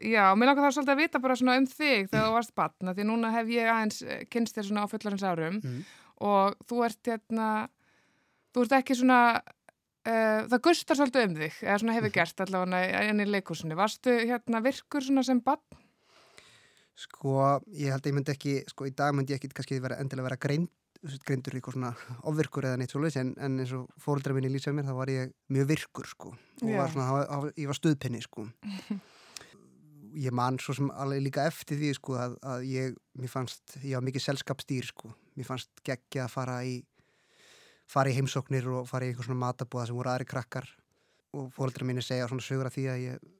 já, 0.00 0.24
mér 0.38 0.46
langar 0.52 0.68
það 0.68 0.76
svolítið 0.78 0.94
að 0.94 1.02
vita 1.02 1.18
bara 1.26 1.36
svona 1.36 1.56
um 1.58 1.66
þig 1.66 2.08
þegar 2.08 2.26
þú 2.28 2.32
varst 2.38 2.54
batna, 2.54 2.94
því 2.94 3.06
núna 3.10 3.32
hef 3.34 3.50
ég 3.52 3.70
aðeins 3.72 3.98
eh, 4.06 4.24
kynnst 4.30 4.56
þér 4.56 4.68
svona 4.70 4.84
á 4.86 4.92
fullarins 4.92 5.26
árum 5.26 5.58
Mhm. 5.62 5.84
og 6.22 6.54
þú 6.70 6.84
ert 6.86 7.02
hérna, 7.10 7.48
þú 8.54 8.62
ert 8.62 8.76
ekki 8.78 8.94
svona, 8.94 9.20
uh, 10.06 10.42
það 10.50 10.60
gustar 10.66 10.96
svolítið 10.98 11.26
um 11.28 11.36
þig, 11.40 11.56
eða 11.62 11.78
svona 11.80 11.92
Mhm. 11.92 11.98
hefur 12.00 12.12
gert 12.18 12.40
allavega 12.46 13.02
enn 13.08 13.20
í 13.20 13.26
leikúsinu. 13.30 13.76
Varstu 13.78 14.10
hérna 14.26 14.62
virkur 14.64 15.02
svona 15.06 15.24
sem 15.24 15.40
batn? 15.40 15.78
Sko, 16.94 17.60
ég 17.72 17.88
held 17.90 18.02
að 18.04 18.10
ég 18.10 18.14
myndi 18.18 18.32
ekki, 18.34 18.54
sko, 18.68 18.84
í 18.86 18.94
dag 18.94 19.14
myndi 19.16 19.32
ég 19.32 19.40
ekki 19.40 19.48
kannski 19.56 19.80
vera 19.80 19.96
endilega 20.02 20.28
vera 20.28 20.36
greind, 20.36 20.68
greindur 21.26 21.56
eitthvað 21.56 21.74
svona 21.78 21.94
ofvirkur 22.30 22.62
eða 22.68 22.76
neitt 22.78 22.92
svoleiðis 22.92 23.16
en, 23.18 23.30
en 23.42 23.56
eins 23.58 23.72
og 23.74 23.88
fóreldra 23.98 24.34
minni 24.36 24.50
lýsaði 24.52 24.76
mér 24.76 24.86
þá 24.90 24.94
var 25.00 25.10
ég 25.10 25.32
mjög 25.50 25.66
virkur, 25.72 26.06
sko. 26.06 26.34
Og 26.62 26.68
var 26.76 26.92
svona, 26.92 27.08
það 27.08 27.40
var- 27.42 27.56
ég 27.56 27.66
var 27.72 27.78
stuðpenni, 27.80 28.20
sko. 28.22 28.44
ég 30.26 30.32
man 30.36 30.58
svo 30.60 30.74
sem 30.76 30.90
alveg 30.92 31.24
líka 31.24 31.46
eftir 31.48 31.80
því, 31.80 31.90
sko, 31.96 32.18
að, 32.20 32.36
að 32.44 32.66
ég, 32.68 32.96
mér 33.18 33.32
fannst, 33.32 33.78
ég 33.82 33.96
var 33.96 34.04
mikið 34.06 34.26
selskapstýr, 34.28 34.90
sko. 34.92 35.14
Mér 35.40 35.48
fannst 35.48 35.70
geggja 35.82 36.26
að 36.28 36.34
fara 36.36 36.58
í, 36.68 36.76
fara 37.92 38.12
í 38.12 38.16
heimsóknir 38.16 38.66
og 38.72 38.88
fara 38.88 39.06
í 39.06 39.12
einhver 39.12 39.28
svona 39.28 39.42
matabúða 39.42 39.88
sem 39.88 39.98
voru 39.98 40.12
aðri 40.12 40.28
krakkar. 40.28 40.68
Og 41.36 41.48
fóreldra 41.54 41.86
minni 41.88 42.04
segja 42.04 42.28
svona 42.28 42.44
sögur 42.44 42.68
af 42.68 42.76
því 42.76 42.86
að 42.92 43.02
ég 43.06 43.30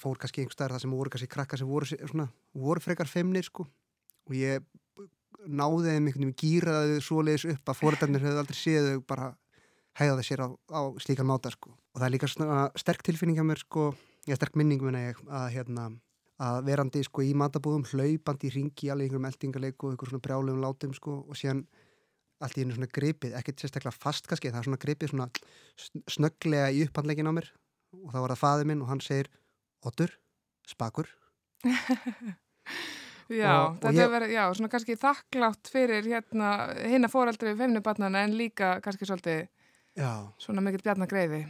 fór 0.00 0.18
kannski 0.18 0.42
einhver 0.42 0.56
staðar 0.56 0.76
það 0.76 0.84
sem 0.84 0.94
voru 0.96 1.12
kannski 1.12 1.30
krakkar 1.30 1.60
sem 1.60 1.68
voru, 1.68 1.88
svona, 1.88 2.28
voru 2.56 2.82
frekar 2.82 3.10
femnir 3.10 3.46
sko. 3.46 3.66
Og 4.28 4.36
ég 4.38 4.64
náði 5.46 5.92
þeim 5.92 6.08
einhvern 6.08 6.24
veginn 6.24 6.38
gýraði 6.40 7.02
svoleiðis 7.04 7.46
upp 7.52 7.70
að 7.70 7.78
fóreldarnir 7.78 8.24
hefðu 8.24 8.42
aldrei 8.42 8.58
séð 8.58 8.88
þau 8.88 9.04
bara 9.12 9.28
hegða 9.98 10.24
sér 10.26 10.44
á, 10.46 10.48
á 10.50 10.80
slíkan 11.02 11.28
máta 11.28 11.52
sko. 11.54 11.72
Og 11.94 12.00
það 12.00 12.08
er 12.08 12.14
líka 12.14 12.30
svona 12.30 12.68
sterk 12.78 13.04
tilfinning 13.06 13.38
hjá 13.38 13.46
mér 13.46 13.62
sko, 13.62 13.92
ég 14.28 14.38
sterk 14.38 14.58
minning 14.58 14.82
minna 14.82 15.08
ég 15.08 15.22
að 15.26 15.48
hérna 15.56 15.88
að 16.38 16.60
verandi 16.68 17.02
sko 17.02 17.24
í 17.26 17.32
matabúðum 17.34 17.86
hlaupandi 17.90 18.46
í 18.46 18.54
ringi 18.54 18.90
alveg 18.92 19.08
einhverjum 19.08 19.26
eldingarleik 19.26 19.82
og 19.82 19.94
einhver 19.94 20.10
svona 20.12 20.22
brjálegum 20.22 20.62
látum 20.62 20.92
sko 20.94 21.16
og 21.26 21.38
síðan 21.38 21.64
allt 22.40 22.56
í 22.58 22.62
hennu 22.62 22.74
svona 22.76 22.90
gripið, 22.94 23.32
ekkert 23.38 23.62
sérstaklega 23.64 23.94
fast 23.98 24.28
kannski, 24.30 24.50
það 24.52 24.60
er 24.62 24.68
svona 24.68 24.80
gripið 24.84 25.10
svona 25.12 25.28
sn- 25.78 26.04
snögglega 26.14 26.68
í 26.74 26.84
upphandleikin 26.86 27.30
á 27.30 27.32
mér. 27.34 27.48
Og 28.04 28.12
þá 28.12 28.18
var 28.22 28.34
það 28.34 28.42
faðið 28.44 28.68
minn 28.70 28.82
og 28.84 28.90
hann 28.92 29.00
segir 29.04 29.30
Otur, 29.86 30.10
spakur. 30.68 31.08
Já, 33.28 33.52
Og- 33.68 33.74
þetta 33.82 33.92
hefur 33.92 34.12
verið, 34.14 34.30
já, 34.32 34.44
svona 34.56 34.70
kannski 34.72 34.94
þakklátt 34.96 35.68
fyrir 35.68 36.06
hérna 36.08 36.50
hinna 36.88 37.10
fóreldri 37.12 37.50
feimnubarnana 37.58 38.22
en 38.24 38.36
líka 38.38 38.78
kannski 38.84 39.04
svolítið 39.04 39.42
Já, 39.98 40.12
svona 40.40 40.62
mikill 40.64 40.80
bjarnagreiði. 40.86 41.42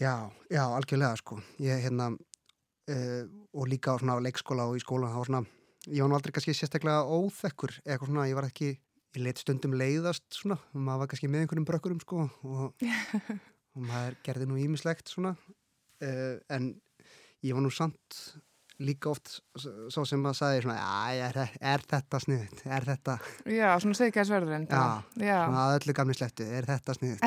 já, 0.00 0.30
já, 0.50 0.62
algjörlega 0.66 1.16
sko. 1.16 1.38
Ég 1.62 1.80
hérna 1.86 2.10
uh, 2.12 3.24
og 3.54 3.68
líka 3.70 3.94
á 3.94 4.00
svona 4.02 4.18
leikskóla 4.20 4.66
og 4.68 4.76
í 4.76 4.82
skóla 4.84 5.08
það 5.08 5.16
var 5.22 5.30
svona, 5.30 5.42
ég 5.88 6.02
var 6.04 6.10
nú 6.12 6.18
aldrei 6.18 6.32
kannski 6.36 6.54
sérstaklega 6.58 7.06
óþekkur, 7.08 7.72
eitthvað 7.86 8.10
svona, 8.10 8.26
ég 8.28 8.36
var 8.36 8.48
ekki 8.50 8.74
ég 9.18 9.26
let 9.26 9.42
stundum 9.42 9.76
leiðast 9.78 10.26
svona 10.34 10.58
og 10.72 10.80
maður 10.80 11.04
var 11.04 11.12
kannski 11.12 11.30
með 11.30 11.44
einhverjum 11.44 11.68
brökkurum 11.68 12.00
sko 12.02 12.24
og, 12.26 12.86
og 13.74 13.84
maður 13.90 14.18
gerði 14.26 14.48
nú 14.50 14.58
ímislegt 14.62 15.12
svona 15.12 15.36
uh, 15.38 16.34
en 16.54 16.72
ég 17.44 17.54
var 17.54 17.64
nú 17.64 17.72
samt 17.74 18.20
líka 18.82 19.12
oft 19.12 19.36
svo 19.54 20.02
sem 20.02 20.18
maður 20.18 20.38
sagði 20.40 20.62
svona, 20.64 20.78
er, 21.14 21.36
er 21.62 21.84
þetta 21.86 22.18
sniðut, 22.24 22.62
er 22.66 22.86
þetta 22.88 23.14
Já, 23.46 23.68
svona 23.82 23.98
segjaðsverðurinn. 24.00 24.64
Já, 24.66 25.04
já. 25.22 25.36
svona 25.44 25.66
öllu 25.76 25.94
gamli 25.94 26.16
slettu, 26.18 26.46
er 26.48 26.66
þetta 26.66 26.96
sniðut 26.98 27.22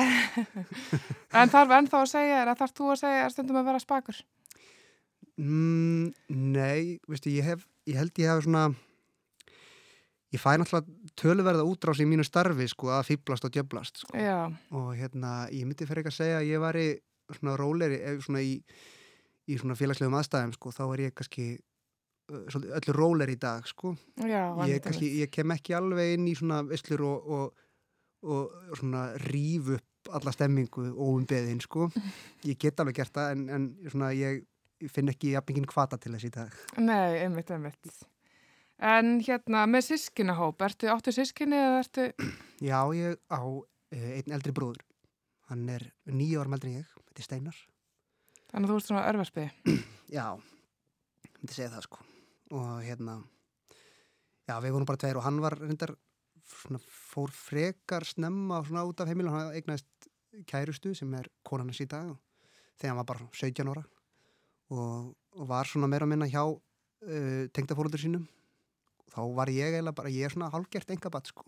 En 1.40 1.52
þarf 1.52 1.72
ennþá 1.78 2.02
að 2.02 2.10
segja, 2.12 2.42
er 2.42 2.52
að 2.52 2.60
þarf 2.60 2.74
þú 2.76 2.90
að 2.92 3.00
segja 3.00 3.22
er 3.22 3.32
stundum 3.32 3.60
að 3.62 3.70
vera 3.70 3.80
spakur? 3.82 4.20
Mm, 5.38 6.12
nei, 6.28 6.98
veistu, 7.08 7.32
ég 7.32 7.46
hef, 7.46 7.64
ég 7.88 7.96
held 8.00 8.20
ég 8.20 8.32
hef 8.32 8.44
svona, 8.44 8.66
ég 10.34 10.40
fæ 10.42 10.56
náttúrulega 10.60 11.12
töluverða 11.18 11.64
útrás 11.64 12.00
í 12.02 12.06
mínu 12.08 12.24
starfi, 12.26 12.66
sko, 12.68 12.90
að 12.92 13.06
fýblast 13.12 13.46
og 13.48 13.54
djöblast, 13.54 14.02
sko. 14.04 14.12
Já, 14.18 14.50
Og 14.76 14.90
hérna, 14.98 15.48
ég 15.54 15.64
myndi 15.68 15.86
fyrir 15.88 16.02
ekki 16.04 16.12
að 16.12 16.18
segja 16.18 16.40
að 16.42 16.50
ég 16.50 16.60
væri 16.62 16.86
svona 17.38 17.56
róleri, 17.60 18.00
ef 18.10 18.26
svona 18.26 18.42
í, 18.44 18.58
í 19.48 19.56
svona 19.60 19.76
félagslegum 19.78 20.16
aðstæðum, 20.18 20.52
sko, 20.58 20.72
þá 20.76 20.82
er 20.88 21.04
ég 21.06 21.14
kannski 21.16 21.46
svolítið 22.28 22.74
öllu 22.76 22.92
róleri 22.98 23.36
í 23.38 23.40
dag, 23.40 23.64
sko. 23.68 23.94
já, 24.20 24.42
Ég, 24.68 24.82
kannski, 24.84 25.08
ég 25.22 25.30
kem 25.32 25.54
ekki 25.56 25.76
alveg 25.78 26.18
inn 26.18 26.28
í 26.28 26.34
svona 26.36 26.60
visslur 26.68 27.04
og, 27.08 27.30
og, 27.38 27.64
og 28.28 28.76
svona 28.76 29.06
ríf 29.30 29.72
upp 29.78 30.12
alla 30.12 30.32
stemmingu 30.32 30.90
óumbeðin, 30.92 31.60
sko. 31.64 31.88
Ég 32.48 32.60
get 32.60 32.80
alveg 32.80 33.00
gert 33.00 33.16
það, 33.16 33.32
en, 33.32 33.48
en 33.48 33.90
svona 33.90 34.12
ég 34.16 34.44
finn 34.92 35.08
ekki 35.10 35.32
jafningin 35.34 35.66
kvata 35.68 35.98
til 35.98 36.12
þess 36.14 36.28
í 36.28 36.30
dag. 36.36 36.54
Nei, 36.78 37.24
einmitt, 37.24 37.50
einmitt. 37.50 38.04
En 38.78 39.16
hérna, 39.26 39.64
með 39.66 39.88
sískinahóp, 39.88 40.60
ertu 40.62 40.86
áttu 40.92 41.10
sískinni 41.14 41.58
eða 41.58 41.80
ertu, 41.82 42.04
Já, 42.68 42.78
ég 42.94 43.18
á 43.26 43.42
uh, 43.42 43.64
einn 43.90 44.34
eldri 44.36 44.54
bróður. 44.54 44.84
Hann 45.50 45.64
er 45.72 45.88
nýja 46.06 46.42
árum 46.42 46.54
eldri 46.54 46.70
en 46.70 46.84
ég, 46.84 46.92
þetta 47.08 47.22
er 47.22 47.26
Steinar. 47.26 47.58
þannig 48.52 48.68
að 48.68 48.70
þú 48.70 48.76
ert 48.78 48.86
svona 48.86 49.06
örvarspið? 49.10 49.72
Já, 50.18 50.26
ég 51.26 51.32
myndi 51.40 51.56
segja 51.56 51.72
það 51.74 51.88
sko. 51.88 52.06
Og 52.54 52.70
hérna, 52.86 53.18
já, 54.48 54.54
við 54.64 54.72
vorum 54.72 54.88
bara 54.88 55.02
tveir 55.02 55.18
og 55.20 55.26
hann 55.26 55.42
var 55.42 55.58
reyndar 55.58 55.92
svona 56.48 56.80
fór 56.80 57.34
frekar 57.34 58.06
snemma 58.08 58.62
svona 58.64 58.86
út 58.88 59.02
af 59.02 59.10
heimilu. 59.10 59.34
Hann 59.34 59.52
eignaðist 59.52 60.08
kærustu 60.48 60.94
sem 60.96 61.12
er 61.18 61.28
konan 61.44 61.68
hans 61.68 61.82
í 61.84 61.88
dag 61.90 62.14
og 62.14 62.16
þegar 62.78 62.94
hann 62.94 63.00
var 63.02 63.10
bara 63.10 63.28
17 63.34 63.68
ára 63.74 63.84
og, 64.72 65.12
og 65.36 65.44
var 65.50 65.68
svona 65.68 65.90
meira 65.90 66.08
að 66.08 66.14
minna 66.14 66.30
hjá 66.30 66.44
uh, 66.46 67.44
tengdafóruldur 67.52 68.00
sínum 68.00 68.24
þá 69.14 69.20
var 69.38 69.50
ég 69.52 69.72
eiginlega 69.72 69.96
bara, 69.98 70.12
ég 70.12 70.28
er 70.28 70.34
svona 70.34 70.50
hálgert 70.52 70.94
engabat 70.94 71.30
sko. 71.32 71.44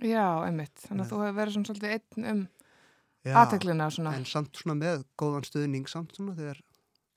Já, 0.00 0.24
einmitt. 0.46 0.74
Þannig 0.86 1.04
að 1.04 1.10
þú 1.10 1.20
hefur 1.24 1.38
verið 1.40 1.56
svona 1.56 1.70
svolítið 1.70 1.94
einn 1.96 2.28
um 2.30 2.42
aðteglina 3.40 3.88
svona. 3.92 4.16
En 4.16 4.26
samt 4.28 4.60
svona 4.60 4.76
með 4.78 5.06
góðan 5.20 5.46
stuðning 5.48 5.88
samt 5.90 6.16
svona 6.16 6.36
þegar, 6.38 6.62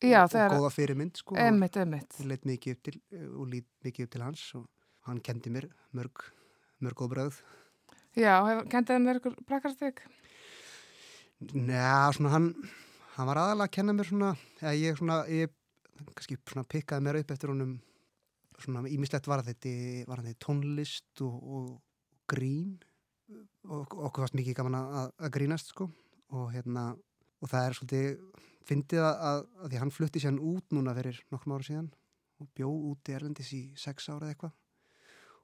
Já, 0.04 0.20
og, 0.26 0.34
góða 0.58 0.72
fyrirmynd 0.76 1.20
sko. 1.22 1.38
einmitt, 1.40 1.78
einmitt. 1.80 2.18
Mikið 2.20 2.98
og 3.38 3.46
lít 3.54 3.70
mikið 3.86 4.08
upp 4.08 4.16
til 4.16 4.24
hans 4.26 4.44
og 4.60 4.68
hann 5.08 5.22
kendi 5.24 5.52
mér 5.54 5.70
mörg, 5.96 6.26
mörg 6.84 7.00
góð 7.00 7.14
bröð. 7.14 7.40
Já, 8.20 8.36
kendið 8.70 8.98
hann 8.98 9.16
ykkur 9.16 9.38
prakkarstík? 9.48 10.04
Njá, 11.54 12.12
svona 12.16 12.34
hann, 12.36 12.52
hann 13.16 13.30
var 13.30 13.40
aðalega 13.42 13.70
að 13.70 13.76
kenna 13.78 13.96
mér 13.96 14.10
svona, 14.10 14.36
eða 14.62 14.76
ég 14.80 15.00
svona, 15.00 15.18
ég 15.32 15.56
kannski 16.14 16.38
svona 16.44 16.68
pikkaði 16.68 17.06
mér 17.08 17.20
upp 17.22 17.34
eftir 17.36 17.52
honum 17.52 17.74
svona 18.62 18.84
ímislegt 18.92 19.28
var 19.30 19.44
þetta, 19.46 19.74
var 20.10 20.24
þetta 20.24 20.46
tónlist 20.46 21.24
og, 21.26 21.36
og 21.44 21.68
grín. 22.30 22.78
Og 23.64 23.96
okkur 24.10 24.26
fannst 24.26 24.38
mikið 24.38 24.58
gaman 24.60 24.80
að, 24.80 25.12
að 25.18 25.34
grínast 25.38 25.72
sko. 25.74 25.90
Og 26.34 26.50
hérna, 26.54 26.92
og 27.42 27.52
það 27.52 27.68
er 27.68 27.78
svolítið, 27.78 28.44
fyndið 28.68 29.06
að, 29.06 29.16
að, 29.30 29.46
að 29.60 29.72
því 29.72 29.82
hann 29.84 29.94
flutti 29.94 30.24
sér 30.24 30.40
út 30.40 30.76
núna 30.76 30.96
fyrir 30.98 31.20
nokkrum 31.34 31.56
ára 31.58 31.68
síðan 31.68 31.90
og 32.42 32.52
bjó 32.58 32.70
út 32.92 33.10
í 33.10 33.16
Erlendis 33.16 33.52
í 33.56 33.64
sex 33.80 34.10
ára 34.10 34.28
eða 34.28 34.36
eitthvað. 34.36 34.54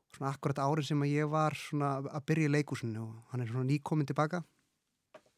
Svona 0.10 0.32
akkurat 0.34 0.62
árið 0.64 0.88
sem 0.90 1.04
að 1.06 1.12
ég 1.14 1.28
var 1.30 1.56
svona 1.58 1.98
að 2.02 2.24
byrja 2.32 2.50
í 2.50 2.54
leikúsinu 2.56 3.04
og 3.04 3.34
hann 3.34 3.44
er 3.44 3.52
svona 3.52 3.68
nýkomin 3.70 4.10
tilbaka. 4.10 4.42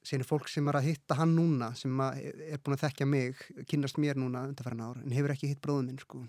Síðan 0.01 0.23
er 0.23 0.29
fólk 0.29 0.47
sem 0.49 0.69
er 0.71 0.79
að 0.79 0.87
hitta 0.87 1.17
hann 1.19 1.35
núna 1.37 1.73
sem 1.77 1.99
er 2.01 2.61
búin 2.63 2.77
að 2.77 2.85
þekkja 2.87 3.09
mig 3.09 3.41
kynast 3.69 3.99
mér 4.01 4.17
núna 4.17 4.45
undarfæran 4.47 4.85
ár 4.85 5.01
en 5.03 5.13
hefur 5.13 5.33
ekki 5.35 5.51
hitt 5.51 5.61
bróðum 5.61 5.91
minn 5.91 6.01
sko 6.01 6.23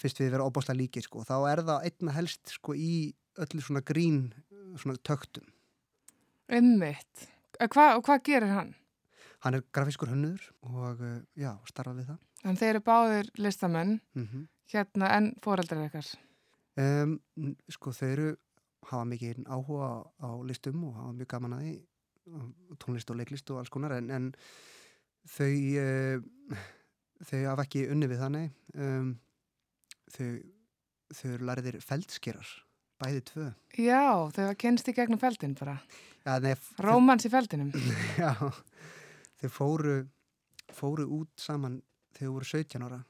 fyrst 0.00 0.20
við 0.20 0.32
vera 0.34 0.46
óbáslega 0.48 0.78
líki 0.80 1.02
sko. 1.04 1.24
Þá 1.26 1.36
er 1.52 1.62
það 1.68 1.86
einna 1.90 2.14
helst 2.16 2.52
sko 2.56 2.74
í 2.76 3.14
öllu 3.40 3.62
svona 3.64 3.82
grín 3.86 4.20
svona 4.76 4.96
töktum. 5.04 5.46
Einmitt. 6.52 7.28
Eh, 7.58 7.68
Hva, 7.72 7.96
og 7.96 8.04
hvað 8.06 8.22
gerir 8.28 8.52
hann? 8.52 8.74
hann 9.44 9.54
er 9.54 9.62
grafiskur 9.72 10.08
hönnur 10.10 10.40
og 10.66 11.00
uh, 11.04 11.18
já, 11.38 11.52
starfað 11.68 11.98
við 12.00 12.06
það. 12.08 12.20
Þannig 12.42 12.60
þeir 12.60 12.70
eru 12.72 12.80
báðir 12.86 13.28
listamenn, 13.38 13.98
mm 14.16 14.46
hérna 14.66 15.10
en 15.14 15.28
foreldrar 15.44 15.84
ykkar. 15.86 16.06
um, 16.82 17.12
sko 17.70 17.92
þau 17.94 18.08
eru 18.08 18.30
hafa 18.88 19.04
mikið 19.06 19.44
áhuga 19.46 19.90
á, 20.18 20.28
listum 20.42 20.80
og 20.88 20.96
hafa 20.98 21.12
mjög 21.14 21.28
gaman 21.30 21.54
að 21.54 21.60
því. 21.62 21.74
Tónlist 22.82 23.12
og 23.14 23.20
leiklist 23.20 23.52
og 23.54 23.60
alls 23.60 23.70
konar 23.70 23.94
en, 23.94 24.10
en 24.10 24.26
þau 25.30 25.52
uh, 25.78 26.58
þau 27.30 27.44
hafa 27.46 27.68
ekki 27.68 27.84
unni 27.94 28.08
við 28.10 28.24
þannig 28.24 28.50
um, 28.74 29.12
þau 30.14 30.28
þau 31.16 31.28
eru 31.32 31.48
lærðir 31.50 31.80
feldskerar 31.84 32.52
bæði 33.02 33.22
tvö 33.30 33.46
Já, 33.78 34.02
þau 34.32 34.42
hafa 34.42 34.58
kynst 34.60 34.88
í 34.90 34.94
gegnum 34.96 35.20
feldin 35.20 35.54
bara. 35.58 35.76
ja, 36.24 36.38
nei, 36.42 36.54
Rómans 36.82 37.26
í 37.28 37.32
feldinum. 37.32 37.72
já, 38.22 38.32
þau 39.42 39.50
fóru 39.52 39.96
fóru 40.74 41.06
út 41.20 41.32
saman 41.40 41.80
þegar 42.16 42.30
þau 42.30 42.36
voru 42.38 42.50
17 42.50 42.86
ára 42.86 43.00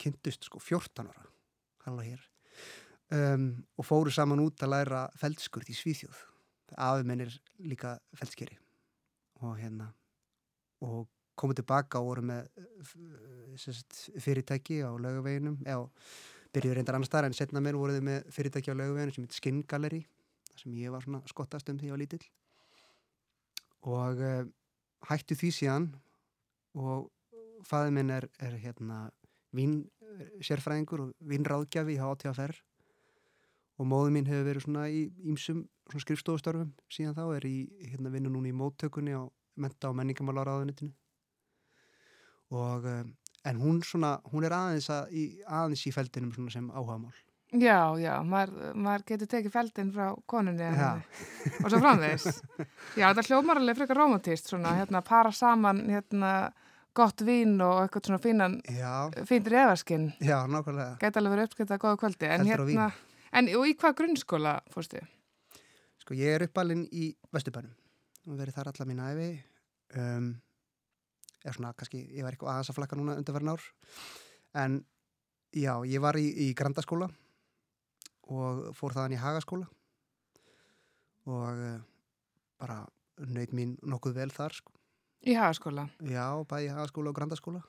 kynntust 0.00 0.48
sko 0.48 0.60
14 0.62 1.10
ára 1.10 1.26
um, 3.14 3.50
og 3.78 3.86
fóru 3.86 4.12
saman 4.14 4.42
út 4.42 4.62
að 4.64 4.72
læra 4.74 5.04
feldskurð 5.20 5.70
í 5.70 5.76
Svíþjóð 5.78 6.22
afi 6.80 7.06
minn 7.06 7.22
er 7.22 7.34
líka 7.62 7.98
feldskeri 8.18 8.56
og 9.44 9.58
hérna 9.60 9.92
og 10.84 11.06
komu 11.38 11.54
tilbaka 11.54 12.00
og 12.00 12.08
voru 12.08 12.24
með 12.30 12.48
fyrirtæki 14.22 14.80
á 14.82 14.90
laugaveginum 14.94 15.60
eða 15.66 15.86
byrjuðu 16.54 16.78
reyndar 16.78 16.98
annars 16.98 17.10
staðar 17.10 17.28
en 17.30 17.36
setna 17.36 17.62
mér 17.64 17.78
voru 17.78 17.96
þau 17.96 18.06
með 18.06 18.28
fyrirtæki 18.34 18.72
á 18.72 18.78
laugaveginum 18.78 19.14
sem 19.16 19.26
heit 19.26 19.38
Skin 19.38 19.62
Gallery 19.68 20.04
þar 20.50 20.62
sem 20.62 20.76
ég 20.78 20.94
var 20.94 21.04
svona 21.04 21.22
skottast 21.30 21.70
um 21.70 21.80
því 21.80 21.90
ég 21.90 21.96
var 21.96 22.02
lítill. 22.02 22.24
Og 23.84 24.22
uh, 24.22 24.44
hættu 25.10 25.36
því 25.38 25.50
síðan 25.58 25.90
og 26.78 27.10
fæði 27.66 27.94
minn 27.96 28.12
er, 28.14 28.28
er 28.42 28.56
hérna 28.60 29.08
vín 29.54 29.84
sérfræðingur 30.44 31.04
og 31.04 31.12
vínráðgjafi 31.26 31.96
í 31.96 32.00
HTFR 32.02 32.54
og 33.80 33.88
móðu 33.90 34.12
mín 34.14 34.28
hefur 34.30 34.46
verið 34.48 34.66
svona 34.66 34.84
í 34.90 35.06
ímsum 35.26 35.64
skrifstofustörfum 35.92 36.70
síðan 36.92 37.16
þá 37.16 37.24
er 37.36 37.46
í 37.48 37.56
hérna 37.90 38.12
vinnu 38.14 38.32
núna 38.32 38.50
í 38.50 38.56
móttökunni 38.56 39.16
á 39.16 39.22
menta 39.60 39.90
og 39.90 39.98
menningamálaráðunitinu 39.98 40.94
og 42.54 42.86
um, 42.90 43.12
en 43.44 43.60
hún 43.60 43.82
svona, 43.84 44.16
hún 44.32 44.46
er 44.48 44.54
aðeins, 44.56 44.88
að, 44.92 45.12
í, 45.12 45.24
aðeins 45.46 45.86
í 45.88 45.92
feldinum 45.94 46.50
sem 46.52 46.70
áhagamál 46.72 47.14
Já, 47.54 47.94
já, 48.02 48.16
maður, 48.26 48.72
maður 48.74 49.02
getur 49.12 49.28
tekið 49.30 49.52
feldin 49.54 49.90
frá 49.94 50.08
konunni 50.26 50.66
og 50.74 51.68
svo 51.70 51.78
framvegis. 51.78 52.40
Já, 52.98 53.04
þetta 53.12 53.24
hljómar 53.28 53.60
alveg 53.60 53.78
frekar 53.78 54.00
romantist, 54.00 54.48
svona, 54.50 54.72
hérna, 54.80 55.04
para 55.06 55.30
saman, 55.30 55.84
hérna, 55.92 56.32
gott 56.98 57.22
vín 57.26 57.54
og 57.62 57.84
eitthvað 57.84 58.08
svona 58.08 58.20
fínan, 58.24 58.56
Já, 58.74 59.06
fínt 59.28 59.50
refaskinn. 59.52 60.08
já, 60.18 60.40
nákvæmlega 60.50 60.96
Gæti 61.02 61.20
alveg 61.20 61.36
verið 61.36 61.48
uppskritt 61.50 61.74
að 61.76 61.82
góða 61.84 62.00
kvöldi. 62.02 62.30
En 62.34 62.42
vín. 62.42 62.50
hérna, 62.50 62.88
en 63.38 63.52
og 63.60 63.68
í 63.70 63.76
hvað 63.78 63.96
grunnskóla 64.02 64.56
fórstu? 64.74 65.04
Sko 66.02 66.18
ég 66.18 66.34
er 66.34 66.48
uppalinn 66.48 66.88
í 66.90 67.12
Vesturbænum 67.30 67.74
og 68.26 68.40
verið 68.40 68.58
þar 68.58 68.72
alla 68.72 68.88
mín 68.90 69.04
æfi 69.04 69.30
um, 70.00 70.30
er 71.44 71.56
svona 71.56 71.74
kannski, 71.76 72.02
ég 72.16 72.24
var 72.24 72.34
eitthvað 72.34 72.54
aðeins 72.54 72.72
að 72.72 72.78
flakka 72.78 72.98
núna 72.98 73.16
undanverðin 73.20 73.54
ár 73.54 73.66
en 74.64 74.78
já, 75.54 75.72
ég 75.86 76.02
var 76.02 76.18
í, 76.18 76.26
í 76.46 76.48
Grandaskóla 76.56 77.10
og 78.32 78.70
fór 78.78 78.96
þaðan 78.96 79.16
í 79.16 79.20
Hagaskóla 79.20 79.68
og 81.28 81.64
uh, 81.68 81.76
bara 82.60 82.82
nöyt 83.30 83.52
mín 83.56 83.76
nokkuð 83.84 84.16
vel 84.16 84.32
þar 84.34 84.56
sko. 84.56 84.72
Í 85.24 85.32
hagaskóla. 85.38 85.86
já, 86.04 86.26
bæði 86.48 86.68
í 86.68 86.74
Hagaskóla 86.74 87.12
og 87.12 87.16
Grandaskóla 87.16 87.62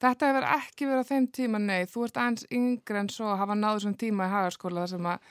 Þetta 0.00 0.30
hefur 0.30 0.46
ekki 0.48 0.86
verið 0.88 1.02
á 1.04 1.10
þeim 1.10 1.24
tíma, 1.36 1.58
nei, 1.60 1.84
þú 1.90 2.06
ert 2.06 2.18
aðeins 2.22 2.46
yngri 2.56 3.00
en 3.02 3.10
svo 3.12 3.26
að 3.34 3.40
hafa 3.42 3.56
náðu 3.58 3.82
svona 3.84 4.00
tíma 4.00 4.28
í 4.28 4.32
hagaskóla 4.32 4.84
þar 4.86 4.92
sem 4.94 5.08
að 5.10 5.26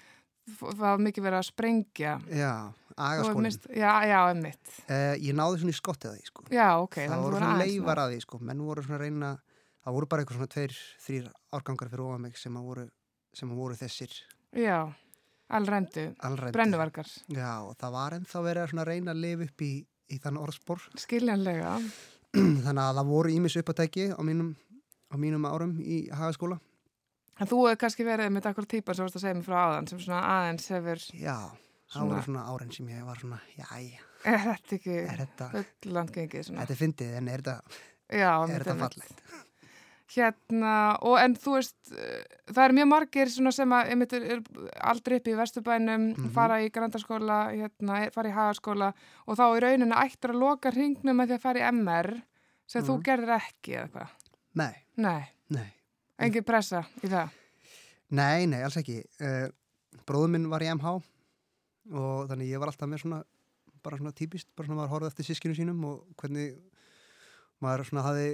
það 0.60 0.84
var 0.84 1.02
mikið 1.06 1.26
verið 1.26 1.40
að 1.40 1.48
sprengja. 1.48 2.12
já, 2.30 2.52
Þú 3.00 3.06
hefur 3.08 3.24
Agaskólin 3.24 3.48
mist- 3.48 3.68
Já, 3.80 3.92
já, 4.12 4.20
emmitt. 4.34 4.72
uh, 4.90 5.14
ég 5.24 5.34
náði 5.40 5.60
svona 5.62 5.72
í 5.72 5.78
skottið 5.80 6.10
að 6.12 6.16
því 6.20 6.26
sko. 6.28 6.44
Já, 6.52 6.68
ok. 6.84 6.96
það 7.08 7.22
voru 7.24 7.38
svona 7.40 7.60
leifar 7.64 8.02
að 8.04 8.10
því 8.14 8.22
sko. 8.26 8.40
menn 8.44 8.64
voru 8.68 8.84
svona 8.84 9.00
reyna 9.00 9.30
það 9.86 9.94
voru 9.96 10.10
bara 10.12 10.24
eitthvað 10.24 10.40
svona 10.40 10.54
tveir, 10.54 10.74
þrýr 11.06 11.30
árgangar 11.56 11.90
fyrir 11.94 12.04
ofan 12.10 12.22
mig 12.28 12.38
sem 12.38 12.58
að 12.60 12.66
voru, 12.68 12.84
sem 13.34 13.50
að 13.54 13.56
voru 13.64 13.78
þessir 13.80 14.12
Já, 14.60 14.80
alræmdi. 15.50 16.04
brennuvarkar, 16.52 17.08
Já, 17.32 17.52
og 17.64 17.78
það 17.80 17.92
var 17.96 18.12
ennþá 18.20 18.44
verið 18.44 18.74
að 18.76 18.86
reyna 18.92 19.12
að 19.16 19.22
lifa 19.24 19.48
upp 19.48 19.62
í, 19.62 19.72
í 20.12 20.20
þann 20.20 20.38
orðspor 20.44 20.84
skiljanlega. 21.00 21.78
þannig 22.66 22.84
að 22.84 23.00
það 23.00 23.08
voru 23.10 23.30
ímis 23.34 23.56
uppátæki 23.62 24.10
á 24.14 24.22
mínum, 24.22 24.52
á 25.10 25.16
mínum 25.18 25.46
árum 25.50 25.80
í 25.80 26.10
hagaskóla 26.12 26.60
En 27.40 27.48
þú 27.48 27.62
hefur 27.70 27.78
kannski 27.80 28.04
verið 28.04 28.34
með 28.36 28.50
akkur 28.52 28.66
típa 28.68 28.92
sem 28.94 29.06
varst 29.08 29.16
að 29.16 29.22
segja 29.24 29.36
mig 29.40 29.46
frá 29.48 29.58
áðan 29.72 29.86
sem 29.88 30.00
svona 30.04 30.20
aðeins 30.28 30.66
hefur, 30.76 31.00
Já, 31.16 31.38
það 31.94 32.10
voru 32.12 32.24
svona 32.28 32.46
árin 32.54 32.72
sem 32.76 32.88
ég 32.94 33.06
var 33.06 33.18
svona 33.22 33.40
já, 33.58 33.68
er 34.26 34.40
þetta 34.46 34.76
ekki 34.80 34.98
er 35.04 35.22
þetta 35.26 35.52
fulland 35.84 36.12
gengið 36.16 36.44
svona? 36.50 36.62
þetta 36.66 36.74
er 36.76 36.82
fyndið 36.84 37.14
en 37.22 37.28
er 37.28 37.42
þetta, 37.46 37.62
Já, 38.10 38.32
er 38.50 38.64
þetta 38.66 38.76
fallegt 38.84 39.24
Hérna, 40.10 40.98
og 41.06 41.20
en 41.22 41.36
þú 41.38 41.52
veist, 41.54 41.76
eh, 41.94 42.24
það 42.50 42.64
er 42.64 42.74
mjög 42.74 42.88
margir 42.90 43.30
svona 43.30 43.52
sem 43.54 43.70
að 43.78 43.92
einmitt 43.92 44.14
er, 44.18 44.24
er 44.34 44.40
aldrei 44.90 45.20
upp 45.20 45.28
í 45.30 45.36
Vesturbænum, 45.38 46.08
Mhm. 46.18 46.32
fara 46.34 46.56
í 46.66 46.72
Grandaskóla, 46.74 47.38
hérna, 47.54 48.00
fara 48.12 48.30
í 48.30 48.34
Hagaskóla 48.34 48.88
og 49.28 49.38
þá 49.38 49.44
í 49.54 49.60
rauninni 49.62 49.94
ættir 49.94 50.32
að 50.34 50.40
loka 50.42 50.72
hringnum 50.72 51.16
með 51.16 51.28
því 51.30 51.36
að 51.38 51.42
fara 51.46 51.60
í 51.60 51.68
MR 51.70 52.22
sem 52.66 52.82
þú 52.84 52.96
Mhm. 52.98 53.04
gerðir 53.04 53.36
ekki 53.38 53.76
eða 53.78 53.90
hvað. 53.92 54.10
Nei, 54.56 54.76
Nei, 54.98 55.30
nei, 55.50 55.74
engin 56.18 56.44
pressa 56.44 56.88
í 57.04 57.08
það. 57.08 57.30
nei, 58.10 58.46
nei, 58.48 58.64
alls 58.64 58.78
ekki 58.78 59.04
uh, 59.22 59.50
Bróður 60.08 60.30
minn 60.32 60.50
var 60.50 60.62
í 60.62 60.66
MH 60.74 61.04
og 61.90 62.30
þannig 62.30 62.52
ég 62.52 62.62
var 62.62 62.72
alltaf 62.72 62.90
með 62.90 63.04
svona 63.04 63.24
bara 63.84 63.98
svona 64.00 64.12
típist, 64.16 64.50
bara 64.56 64.68
svona 64.68 64.82
maður 64.82 64.94
horfði 64.96 65.12
eftir 65.14 65.28
sískinu 65.30 65.56
sínum 65.58 65.84
og 65.88 66.04
hvernig 66.20 66.58
maður 67.64 67.86
svona 67.90 68.06
hafi 68.06 68.28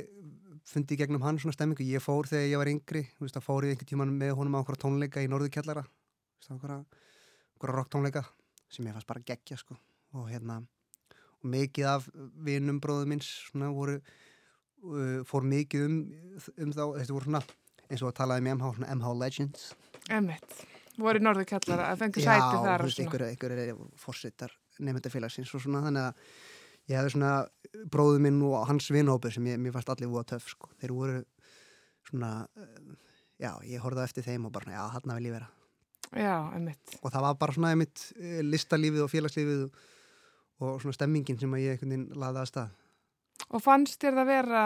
fundið 0.65 1.01
gegnum 1.03 1.23
hann 1.25 1.39
svona 1.41 1.55
stemmingu. 1.55 1.85
Ég 1.85 2.03
fór 2.03 2.29
þegar 2.29 2.47
ég 2.49 2.61
var 2.61 2.71
yngri, 2.71 3.03
þú 3.17 3.25
veist, 3.25 3.37
að 3.37 3.45
fór 3.45 3.67
ég 3.67 3.75
einhvern 3.75 3.91
tíman 3.91 4.13
með 4.17 4.35
honum 4.39 4.57
á 4.57 4.61
okkur 4.61 4.79
tónleika 4.81 5.23
í 5.23 5.29
Norðurkjallara, 5.29 5.85
þú 5.85 6.39
veist, 6.39 6.53
okkur, 6.55 7.01
okkur 7.57 7.75
rock 7.77 7.91
tónleika 7.93 8.25
sem 8.71 8.87
ég 8.87 8.95
fannst 8.95 9.09
bara 9.09 9.23
geggja, 9.25 9.59
sko. 9.61 9.77
Og 10.17 10.29
hérna, 10.31 10.61
og 11.41 11.49
mikið 11.51 11.89
af 11.91 12.07
vinum 12.47 12.79
bróðu 12.81 13.09
minns 13.11 13.29
svona 13.49 13.69
voru, 13.75 13.99
uh, 14.85 15.19
fór 15.27 15.45
mikið 15.45 15.85
um, 15.85 15.99
um 16.65 16.73
þá, 16.73 16.83
þetta 17.01 17.17
voru 17.17 17.29
svona, 17.29 17.43
eins 17.89 18.01
og 18.01 18.11
að 18.11 18.17
talaði 18.21 18.47
með 18.47 18.57
MH, 18.57 18.71
svona 18.79 18.95
MH 18.97 19.13
Legends. 19.21 19.67
Emmitt, 20.13 20.57
voru 21.01 21.21
í 21.21 21.25
norðu 21.25 21.45
kallara 21.49 21.89
að 21.91 22.03
fengu 22.03 22.23
sæti 22.23 22.59
þar 22.65 22.83
og 22.85 22.91
svona. 22.91 23.05
einhver, 23.05 23.25
einhver 23.31 23.55
er 23.55 23.79
fórsettar 23.99 24.53
nefndafélagsins 24.83 25.53
og 25.55 25.63
svona, 25.63 25.83
þannig 25.87 26.09
að 26.09 26.21
ég 26.91 26.99
hefði 26.99 27.15
svona 27.15 27.33
bróðu 27.91 28.21
minn 28.23 28.41
og 28.45 28.67
hans 28.69 28.89
vinhópur 28.93 29.33
sem 29.33 29.49
ég, 29.49 29.59
mér 29.61 29.75
fannst 29.75 29.91
allir 29.93 30.11
voða 30.11 30.35
töff, 30.35 30.51
sko. 30.53 30.69
Þeir 30.81 30.95
voru 30.95 31.19
svona, 32.05 32.31
uh, 32.45 32.95
já, 33.41 33.51
ég 33.67 33.83
horfði 33.83 34.05
eftir 34.05 34.27
þeim 34.27 34.47
og 34.49 34.55
bara, 34.55 34.75
já, 34.75 34.83
hann 34.93 35.15
vil 35.17 35.29
ég 35.31 35.37
vera. 35.39 35.51
Já, 36.13 36.35
einmitt. 36.53 36.97
og 37.01 37.11
það 37.11 37.23
var 37.25 37.37
bara 37.41 37.53
svona 37.55 37.69
einmitt 37.73 38.01
eh, 38.21 38.39
listalífið 38.45 39.03
og 39.03 39.09
félagslífið 39.11 39.63
og, 39.65 39.79
og 40.61 40.75
svona 40.83 40.95
stemmingin 40.95 41.39
sem 41.41 41.55
að 41.57 41.63
ég 41.63 41.75
einhvern 41.75 41.95
veginn 41.95 42.19
laði 42.21 42.43
að 42.43 42.51
stað. 42.51 42.75
Og 43.51 43.61
fannst 43.61 43.99
þér 44.01 44.19
það 44.19 44.29
vera 44.29 44.61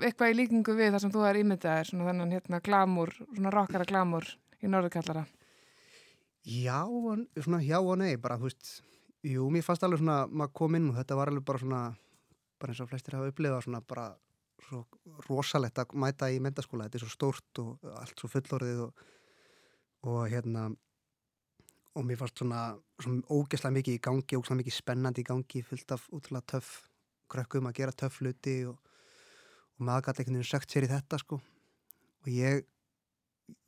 eitthvað 0.00 0.32
í 0.32 0.36
líkingu 0.38 0.76
við 0.78 0.94
það 0.94 1.02
sem 1.04 1.12
þú 1.12 1.26
er 1.28 1.40
ímyndaðir, 1.42 1.90
svona 1.90 2.06
þennan 2.08 2.32
hérna 2.36 2.62
glamúr, 2.64 3.12
svona 3.26 3.52
rockara 3.54 3.88
glamúr 3.88 4.30
í 4.60 4.70
norðurkallara? 4.70 5.26
Já, 6.46 6.86
svona 7.44 7.60
já 7.60 7.78
og 7.80 7.98
nei, 8.00 8.16
bara, 8.16 8.38
þú 8.40 8.48
veist, 8.48 8.70
jú, 9.26 9.48
mér 9.52 9.64
fannst 9.64 9.84
alveg 9.84 10.00
svona, 10.00 10.24
maður 10.26 10.54
kom 10.56 10.76
inn 10.78 10.88
og 10.88 10.96
þetta 10.96 11.18
var 11.18 11.30
alveg 11.32 11.44
bara 11.44 11.60
svona, 11.60 11.80
bara 12.60 12.72
eins 12.72 12.80
og 12.80 12.88
flestir 12.88 13.16
hafa 13.16 13.32
upplifað 13.32 13.66
svona 13.66 13.80
bara 13.84 14.06
svo 14.64 14.84
rosalegt 15.28 15.80
að 15.80 15.96
mæta 16.00 16.30
í 16.32 16.38
mentaskóla, 16.40 16.86
þetta 16.88 17.00
er 17.00 17.04
svo 17.04 17.12
stórt 17.12 17.60
og 17.62 17.90
allt 18.00 18.20
svo 18.20 18.30
fullorðið 18.32 18.84
og, 18.86 19.04
og 20.08 20.20
hérna, 20.32 20.68
og 21.96 22.06
mér 22.08 22.20
fannst 22.20 22.40
svona, 22.40 22.62
svona 23.02 23.24
ógeslega 23.28 23.76
mikið 23.76 23.98
í 23.98 24.02
gangi, 24.08 24.38
ógeslega 24.38 24.62
mikið 24.62 24.76
spennandi 24.78 25.24
í 25.24 25.28
gangi, 25.28 25.64
fullt 25.66 25.96
af 25.96 26.08
útrúlega 26.08 26.54
töff 26.54 26.74
krökkum 27.30 27.68
að 27.68 27.78
gera 27.82 27.96
töff 27.96 28.20
hluti 28.22 28.56
og, 28.70 28.78
og 29.76 29.86
maður 29.86 30.08
gæti 30.08 30.24
einhvern 30.24 30.40
veginn 30.40 30.52
sökt 30.54 30.72
sér 30.72 30.88
í 30.88 30.92
þetta, 30.92 31.20
sko, 31.20 31.40
og 32.24 32.32
ég, 32.32 32.64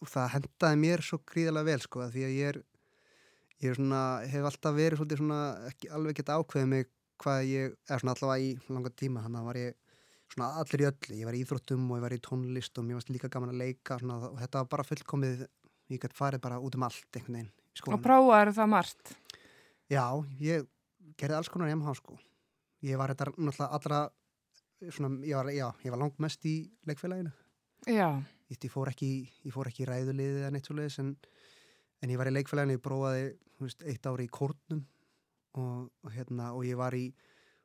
það 0.08 0.32
hendaði 0.36 0.80
mér 0.82 1.04
svo 1.06 1.20
gríðilega 1.28 1.68
vel, 1.70 1.80
sko, 1.84 2.08
því 2.12 2.26
að 2.26 2.36
ég 2.36 2.50
er 2.52 2.60
ég 3.62 3.70
er 3.70 3.78
svona, 3.78 4.02
hef 4.26 4.48
alltaf 4.48 4.74
verið 4.74 5.00
svolítið 5.00 5.22
svona, 5.22 5.40
ekki 5.70 5.90
alveg 5.94 6.18
geta 6.18 6.38
ákveðið 6.40 6.68
mig 6.72 6.88
hvað 7.22 7.40
ég, 7.46 7.74
er 7.86 8.02
svona 8.02 8.16
allavega 8.16 8.42
í 8.42 8.74
langa 8.74 8.92
tíma 8.98 9.22
þannig 9.22 9.40
að 9.42 9.48
var 9.48 9.58
ég 9.60 9.76
svona 10.32 10.48
allir 10.62 10.82
í 10.82 10.86
öllu. 10.88 11.18
Ég 11.20 11.28
var 11.28 11.36
í 11.36 11.42
íþróttum 11.44 11.90
og 11.90 11.98
ég 11.98 12.04
var 12.06 12.14
í 12.16 12.22
tónlist 12.24 12.78
og 12.80 12.86
mér 12.86 12.98
varst 12.98 13.12
líka 13.12 13.30
gaman 13.32 13.52
að 13.52 13.60
leika 13.62 13.98
svona, 14.00 14.18
og 14.32 14.40
þetta 14.40 14.62
var 14.62 14.70
bara 14.72 14.86
fullkomið 14.88 15.44
ég 15.92 16.02
gæti 16.02 16.18
farið 16.18 16.42
bara 16.42 16.60
út 16.62 16.78
um 16.78 16.86
allt 16.88 17.18
veginn 17.18 17.50
Og 17.88 18.02
prófaður 18.04 18.52
það 18.56 18.68
margt? 18.68 19.14
Já, 19.88 20.04
ég 20.40 20.66
gerði 21.20 21.38
alls 21.38 21.50
konar 21.52 21.72
MH 21.72 21.94
sko. 22.00 22.18
Ég 22.84 22.98
var 23.00 23.12
þetta 23.12 23.30
náttúrulega 23.36 23.70
allra 23.78 24.00
svona, 24.90 25.14
ég 25.24 25.38
var, 25.38 25.78
var 25.94 26.00
langt 26.02 26.18
mest 26.20 26.44
í 26.48 26.56
leikfélaginu. 26.88 27.32
Já, 27.88 28.22
ég, 28.54 28.72
fór 28.72 28.92
ekki, 28.92 29.10
ég 29.46 29.54
fór 29.54 29.70
ekki 29.70 29.86
í 29.86 29.88
ræðuliðið 29.88 30.40
eða 30.42 30.52
neitt 30.54 30.68
svo 30.68 30.76
leiðis 30.78 30.98
en, 31.02 31.14
en 32.02 32.12
ég 32.12 32.20
var 32.20 32.30
í 32.30 32.34
leikfélaginu, 32.36 32.76
ég 32.76 32.84
prófaði 32.84 33.28
veist, 33.62 33.84
eitt 33.88 34.08
ári 34.10 34.28
í 34.28 34.32
kórnum 34.32 34.84
og, 35.58 35.88
og, 35.88 36.12
hérna, 36.12 36.52
og 36.56 36.66
ég 36.68 36.78
var 36.80 36.96
í 36.98 37.06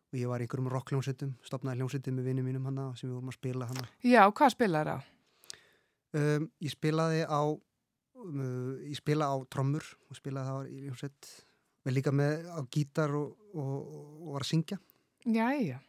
og 0.07 0.15
ég 0.15 0.29
var 0.31 0.39
í 0.39 0.45
einhverjum 0.45 0.71
rockljónsettum 0.71 1.35
stopnaði 1.43 1.81
hljónsettum 1.81 2.15
með 2.15 2.29
vinnum 2.31 2.45
mínum 2.47 2.67
hana 2.69 2.89
sem 2.95 3.09
við 3.09 3.17
vorum 3.17 3.31
að 3.33 3.39
spila 3.41 3.67
hana. 3.67 3.87
Já, 4.07 4.21
hvað 4.31 4.53
spilaður 4.53 4.91
á? 4.95 4.97
um, 6.15 6.47
ég 6.63 6.73
spilaði 6.73 7.25
á 7.27 7.41
um, 7.43 8.77
ég 8.85 8.97
spila 8.99 9.29
á 9.31 9.35
trommur 9.51 9.85
og 10.07 10.19
spilaði 10.19 10.51
það 10.53 10.71
í 10.71 10.79
hljónsett 10.85 11.31
við 11.87 11.97
líka 11.97 12.13
með 12.15 12.47
á 12.51 12.59
gítar 12.73 13.13
og, 13.15 13.35
og, 13.55 13.75
og 14.27 14.33
var 14.35 14.45
að 14.45 14.51
syngja. 14.51 14.79
Jæja, 15.27 15.79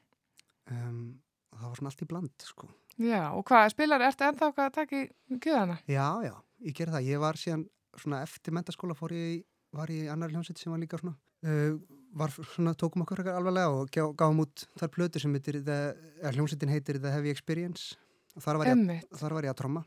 um, 0.75 1.01
og 1.15 1.28
það 1.55 1.69
var 1.69 1.77
svona 1.81 1.93
allt 1.93 2.03
í 2.05 2.09
bland 2.11 2.47
sko. 2.49 2.69
já, 2.99 3.21
og 3.35 3.45
hvað, 3.49 3.69
spilar, 3.75 4.05
ertu 4.09 4.27
ennþá 4.29 4.51
að 4.55 4.73
taka 4.79 5.03
í 5.05 5.39
kjöðana? 5.39 5.79
já, 5.89 6.07
já, 6.29 6.35
ég 6.67 6.75
gerði 6.79 6.97
það 6.99 7.09
ég 7.13 7.23
var 7.23 7.39
síðan 7.41 7.65
svona 7.99 8.23
eftir 8.27 8.53
mentaskóla 8.55 8.95
fór 8.99 9.15
ég 9.17 9.45
var 9.73 9.89
ég 9.93 10.07
í 10.07 10.11
annar 10.13 10.31
hljómsveit 10.33 10.59
sem 10.61 10.73
var 10.73 10.81
líka 10.83 10.99
svona 11.01 11.17
uh, 11.45 11.79
var 12.19 12.33
svona, 12.33 12.73
tókum 12.79 13.03
okkur 13.05 13.21
alvarlega 13.29 13.69
og 13.71 13.91
gá, 13.93 14.03
gáum 14.17 14.41
út 14.45 14.67
þar 14.81 14.89
plötu 14.95 15.21
sem 15.21 15.33
heitir 15.37 15.61
eða 15.61 16.33
hljómsveitin 16.35 16.73
heitir 16.73 16.99
The 17.03 17.13
Heavy 17.13 17.31
Experience 17.35 17.97
og 18.37 18.43
þar 18.45 18.59
var 18.63 18.71
ég, 18.73 18.83
að- 19.03 19.19
þar 19.21 19.35
var 19.39 19.49
ég 19.49 19.55
að 19.55 19.61
tromma 19.63 19.85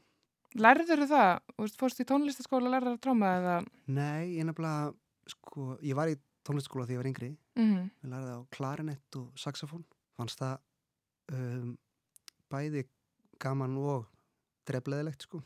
Lærður 0.52 1.06
það? 1.08 1.30
Þú 1.56 1.64
veist, 1.64 1.78
fórst 1.80 2.02
í 2.04 2.06
tónlistaskóla 2.10 2.68
að 2.68 2.74
læra 2.74 2.90
að 2.92 2.98
tróma 3.06 3.28
eða? 3.40 3.54
Nei, 3.88 4.34
ég 4.36 4.44
nefnilega, 4.44 4.90
sko, 5.32 5.78
ég 5.80 5.96
var 5.96 6.10
í 6.12 6.18
tónlistaskóla 6.44 6.84
þegar 6.90 6.98
ég 6.98 7.00
var 7.04 7.10
yngri 7.14 7.30
Mm 7.56 7.86
við 8.04 8.12
lærði 8.12 8.34
á 8.36 8.40
klarinett 8.52 9.16
og 9.22 9.30
saxofón 9.40 9.86
fannst 10.20 10.42
það 10.44 10.58
um, 11.34 11.76
bæði 12.52 12.85
gaman 13.41 13.77
og 13.81 14.07
drefleðilegt, 14.69 15.26
sko 15.27 15.41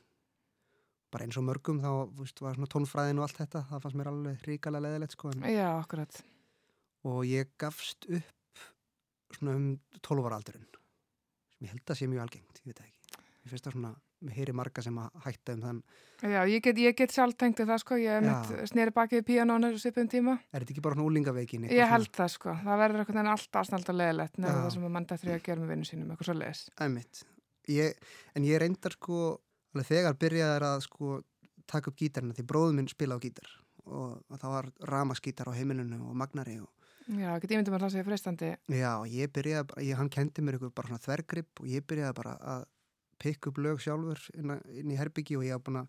bara 1.15 1.23
eins 1.27 1.37
og 1.39 1.45
mörgum 1.47 1.77
þá, 1.79 1.91
veist, 2.17 2.41
var 2.43 2.57
svona 2.57 2.67
tónfræðin 2.71 3.21
og 3.21 3.27
allt 3.27 3.37
þetta, 3.39 3.61
það 3.69 3.83
fannst 3.85 3.99
mér 3.99 4.09
alveg 4.11 4.47
ríkalega 4.49 4.83
leðilegt, 4.83 5.15
sko 5.15 5.31
en, 5.31 5.45
Já, 5.47 5.69
akkurat. 5.79 6.17
og 7.07 7.21
ég 7.29 7.53
gafst 7.61 8.07
upp 8.09 8.63
svona 9.37 9.55
um 9.55 9.69
12 10.01 10.27
ára 10.27 10.39
aldurinn 10.41 10.67
sem 11.55 11.67
ég 11.67 11.71
held 11.71 11.93
að 11.93 11.99
sé 12.01 12.09
mjög 12.11 12.25
algengt, 12.25 12.59
ég 12.65 12.71
veit 12.73 12.81
ekki 12.83 13.21
ég 13.45 13.53
finnst 13.53 13.69
það 13.69 13.77
svona, 13.77 13.93
heyri 14.35 14.53
marga 14.55 14.81
sem 14.85 14.95
að 14.97 15.09
hætta 15.25 15.53
um 15.55 15.61
þann, 15.65 15.81
Já, 16.25 16.41
ég 16.47 16.61
get, 16.63 16.77
ég 16.79 16.95
get 16.95 17.11
sjálf 17.11 17.35
tengt 17.37 17.59
það, 17.59 17.79
sko, 17.83 17.97
ég 17.99 18.23
mitt 18.23 18.69
sneri 18.71 18.93
bakið 18.95 19.25
píanónu 19.27 19.73
svipum 19.77 20.07
tíma. 20.09 20.37
er 20.53 20.63
þetta 20.63 20.71
ekki 20.73 20.83
bara 20.85 20.95
svona 20.95 21.09
úlingaveikin 21.09 21.67
Ég 21.69 21.89
held 21.91 22.09
það, 22.15 22.31
sko. 22.31 22.55
Það 22.63 22.79
verður 22.81 23.03
eitthvað 23.03 23.19
en 23.21 23.31
alltaf 23.33 23.59
aðsnald 23.61 23.89
og 23.91 23.97
leðilegt 23.99 24.37
nefnir 24.39 24.61
það 24.63 24.73
sem 24.77 24.85
að 24.87 24.93
mann 24.95 25.05
dættur 25.09 25.29
í 25.29 25.35
að 25.35 25.43
gera 25.49 25.61
með 25.61 25.73
vinnu 25.73 25.89
sínum, 25.89 26.11
eitthvað 26.15 26.29
svo. 26.31 27.27
Ég, 27.65 27.95
en 28.37 28.43
ég 28.45 28.59
reyndar 28.61 28.93
sko, 28.93 29.19
þegar 29.75 30.17
byrjaði 30.21 30.67
að 30.69 30.81
sko 30.85 31.15
taka 31.65 31.89
upp 31.89 31.97
gítarina 31.97 32.35
því 32.37 32.45
bróðum 32.45 32.75
minn 32.79 32.87
spila 32.91 33.17
á 33.17 33.19
gítar 33.23 33.49
og, 33.85 34.21
og 34.29 34.37
það 34.39 34.51
var 34.53 34.67
ramaskítar 34.91 35.49
á 35.49 35.57
heimilinu 35.57 35.97
og 36.05 36.15
magnari 36.15 36.59
og 36.61 36.69
Já, 37.05 37.35
get 37.37 37.51
ímyndum 37.53 37.75
að 37.77 37.83
það 37.85 37.91
sé 37.93 38.03
freistandi. 38.05 38.47
já, 38.73 38.91
og 38.97 39.09
ég 39.13 39.29
byrjaði 39.33 39.83
ég, 39.85 39.97
hann 39.97 40.09
kendi 40.09 40.41
mér 40.41 40.55
ykkur 40.57 40.71
bara 40.73 40.89
svona 40.89 41.03
þvergrip 41.03 41.61
og 41.61 41.67
ég 41.69 41.83
byrjaði 41.85 42.15
bara 42.17 42.31
að 42.41 42.63
pikka 43.21 43.51
upp 43.51 43.59
lög 43.63 43.81
sjálfur 43.83 44.21
inn, 44.35 44.53
inn 44.73 44.91
í 44.93 44.99
herbyggi 44.99 45.37
og 45.39 45.45
ég 45.47 45.55
haf 45.55 45.63
búin 45.65 45.83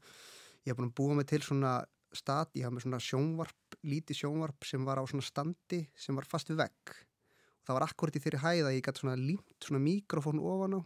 að 0.88 0.94
búa 0.98 1.16
mig 1.18 1.28
til 1.30 1.42
svona 1.44 1.78
stað, 2.16 2.52
ég 2.56 2.66
haf 2.66 2.74
með 2.74 2.86
svona 2.86 3.00
sjónvarp, 3.02 3.76
lítið 3.86 4.20
sjónvarp 4.22 4.66
sem 4.66 4.84
var 4.86 5.00
á 5.00 5.04
svona 5.08 5.26
standi 5.26 5.82
sem 5.98 6.16
var 6.16 6.26
fast 6.28 6.50
við 6.52 6.62
vegg. 6.64 6.94
Og 6.96 7.68
það 7.68 7.78
var 7.78 7.86
akkurat 7.88 8.16
í 8.16 8.22
þeirri 8.22 8.42
hæð 8.42 8.68
að 8.70 8.76
ég 8.76 8.86
gæti 8.86 9.02
svona 9.02 9.16
límt 9.20 9.66
svona 9.66 9.82
mikrofón 9.82 10.42
ofan 10.42 10.78
á 10.78 10.80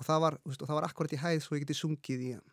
og 0.00 0.06
það 0.06 0.22
var, 0.24 0.36
veist, 0.48 0.62
og 0.62 0.68
það 0.70 0.78
var 0.78 0.88
akkurat 0.88 1.14
í 1.16 1.20
hæð 1.20 1.42
svo 1.44 1.56
ég 1.58 1.64
geti 1.66 1.76
sungið 1.76 2.24
í 2.24 2.30
hann. 2.36 2.52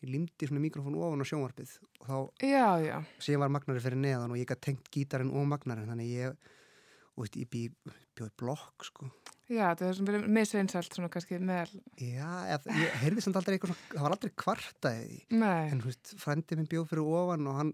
Ég 0.00 0.10
límdi 0.14 0.48
svona 0.48 0.62
mikrofón 0.64 0.96
ofan 0.98 1.22
á 1.22 1.30
sjónvarpið 1.30 1.74
og 2.00 2.06
þá 2.08 2.46
Já, 2.46 2.68
já. 2.82 2.96
síðan 3.22 3.44
var 3.44 3.52
magnari 3.58 3.84
fyrir 3.84 4.00
neðan 4.00 4.32
og 4.32 4.40
ég 4.40 4.48
gæti 4.48 4.70
tengt 4.70 4.88
gítarinn 4.94 5.34
og 5.34 5.46
magnarin 5.50 5.90
þannig 5.90 6.14
ég, 6.14 6.54
og 7.14 7.26
veist, 7.26 7.36
ég 7.36 7.50
bý, 7.52 7.66
bjóði 8.16 8.34
blokk 8.40 8.86
sko 8.88 9.10
Já, 9.50 9.66
það 9.74 9.86
er 9.88 9.94
sem 9.98 10.06
verið 10.06 10.26
misveinsælt 10.36 10.94
svona 10.94 11.08
kannski 11.10 11.38
meðal. 11.42 11.80
Já, 11.98 12.28
eða, 12.54 12.74
ég 12.78 12.98
heyrði 13.02 13.24
samt 13.24 13.38
aldrei 13.40 13.56
eitthvað 13.56 13.72
svona, 13.72 13.86
það 13.96 14.04
var 14.06 14.14
aldrei 14.16 14.32
kvartaði 14.44 15.06
því. 15.08 15.20
Nei. 15.40 15.64
En, 15.72 15.80
þú 15.82 15.88
veist, 15.90 16.12
frændi 16.22 16.58
minn 16.60 16.68
bjóð 16.70 16.86
fyrir 16.92 17.08
ofan 17.20 17.48
og 17.50 17.56
hann, 17.58 17.72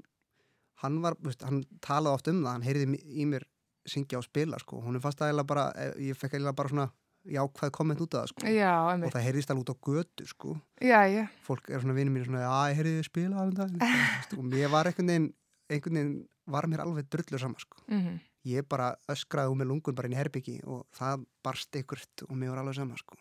hann 0.84 1.00
var, 1.04 1.18
þú 1.20 1.28
veist, 1.30 1.44
hann 1.44 1.58
talaði 1.84 2.16
oft 2.16 2.30
um 2.32 2.38
það, 2.44 2.52
hann 2.54 2.64
heyrði 2.70 3.00
í 3.04 3.26
mér 3.28 3.44
syngja 3.86 4.18
og 4.22 4.24
spila, 4.26 4.58
sko. 4.62 4.80
Hún 4.82 4.96
er 4.98 5.04
fast 5.04 5.20
aðeins 5.22 5.46
bara, 5.46 5.66
eh, 5.78 5.92
ég 6.08 6.16
fekk 6.18 6.34
eiginlega 6.38 6.56
bara 6.58 6.72
svona 6.72 6.86
jákvæð 7.26 7.70
komment 7.74 8.00
út 8.06 8.14
af 8.16 8.24
það, 8.24 8.32
sko. 8.32 8.46
Já, 8.56 8.72
Og 8.86 8.90
einmitt. 8.94 9.12
það 9.14 9.26
heyrðist 9.28 9.50
alveg 9.52 9.66
út 9.66 9.74
á 9.74 9.76
götu, 9.90 10.26
sko. 10.32 10.54
Já, 10.80 11.00
já. 11.12 11.26
Fólk 11.46 11.68
er 11.70 11.82
svona 11.84 11.94
vinið 11.98 12.14
mín 12.16 12.24
svona, 12.26 12.42
já, 12.46 12.56
ég 12.72 12.80
heyrði 12.80 13.04
spila 13.06 13.44
þetta. 13.50 14.38
Og 14.40 14.44
mér 14.48 14.72
var 14.72 14.88
einhvern 14.90 15.12
veginn, 15.12 15.28
einhvern 15.70 16.00
veginn 16.00 16.16
var 16.46 16.66
mér 16.70 16.82
alveg 16.86 17.08
drullu 17.10 17.38
sama, 17.42 17.60
sko. 17.60 17.84
Mm 17.92 18.16
Ég 18.46 18.62
bara 18.70 18.92
öskraði 19.10 19.50
úr 19.50 19.58
með 19.58 19.70
lungun 19.72 19.94
bara 19.98 20.06
inn 20.06 20.14
í 20.14 20.20
herbyggi 20.20 20.60
og 20.70 20.84
það 20.94 21.24
barst 21.42 21.74
ykkurt 21.80 22.22
og 22.28 22.36
mér 22.38 22.52
var 22.54 22.62
alveg 22.62 22.76
sama, 22.78 22.96
sko. 23.00 23.16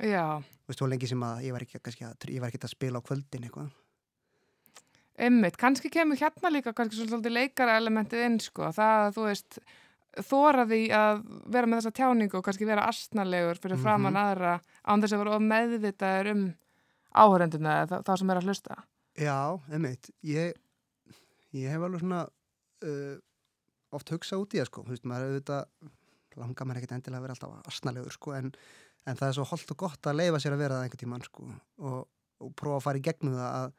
Já, 0.00 0.40
Þú 0.64 0.70
veist, 0.72 0.78
svo 0.80 0.86
lengi 0.90 1.06
sem 1.10 1.20
að 1.22 1.42
ég 1.44 1.52
var 1.54 1.62
ekki, 1.66 1.78
kannski, 1.84 2.04
að, 2.08 2.28
ég 2.32 2.40
var 2.40 2.48
ekki 2.50 2.62
að 2.64 2.72
spila 2.72 2.98
á 2.98 3.06
kvöldin 3.06 3.44
eitthvað. 3.46 3.68
einmitt. 5.18 5.56
Kannski 5.60 5.90
kemur 5.94 6.18
hérna 6.18 6.50
líka 6.50 6.72
kannski 6.74 7.04
svolítið 7.06 7.34
leikara 7.36 7.76
elementið 7.78 8.24
inn, 8.26 8.38
sko. 8.42 8.70
Það 8.74 8.94
að 9.04 9.12
þú 9.18 9.26
veist, 9.28 9.58
þóra 10.30 10.64
því 10.70 10.80
að 10.98 11.22
vera 11.54 11.66
með 11.70 11.78
þessa 11.82 11.94
tjáningu 12.00 12.38
og 12.40 12.44
kannski 12.48 12.66
vera 12.66 12.88
astnalegur 12.90 13.60
fyrir 13.62 13.76
Mhm. 13.78 13.82
framann 13.84 14.16
aðra 14.18 14.60
án 14.86 15.02
þess 15.02 15.12
að 15.14 15.22
vera 15.24 15.38
meðvitaður 15.38 16.30
um 16.32 16.42
áhörenduna 17.14 17.76
eða 17.84 17.88
þá- 18.00 18.02
þá 18.08 18.18
sem 18.18 18.30
er 18.30 18.36
að 18.40 18.44
hlusta. 18.48 18.76
Já, 19.16 19.60
einmitt. 19.70 20.10
Ég, 20.24 20.54
ég 21.54 21.68
hef 21.70 21.80
alveg 21.80 22.00
svona 22.00 22.28
uh, 22.82 23.16
oft 23.98 24.10
hugsað 24.14 24.42
út 24.44 24.54
í 24.56 24.60
það, 24.60 24.68
sko. 24.70 24.82
Þú 24.86 24.94
veist, 24.94 25.06
maður 25.10 25.30
auðvitað 25.30 25.92
langar 26.40 26.66
maður 26.66 26.80
ekkert 26.82 26.96
endilega 26.96 27.20
að 27.20 27.26
vera 27.28 27.36
alltaf 27.36 27.70
asnalegur, 27.70 28.14
sko, 28.16 28.32
en, 28.34 28.48
en 29.06 29.18
það 29.20 29.28
er 29.28 29.36
svo 29.38 29.44
holdt 29.52 29.70
og 29.74 29.80
gott 29.84 30.08
að 30.10 30.18
leifa 30.18 30.40
sér 30.42 30.56
að 30.56 30.62
vera 30.64 30.78
það 30.80 30.86
einhvern 30.88 31.02
tímann, 31.04 31.26
sko, 31.28 31.46
og, 31.90 32.00
og 32.42 32.54
prófa 32.58 32.80
að 32.80 32.84
fara 32.88 32.98
í 32.98 33.04
gegnum 33.06 33.36
það 33.38 33.52
að, 33.60 33.76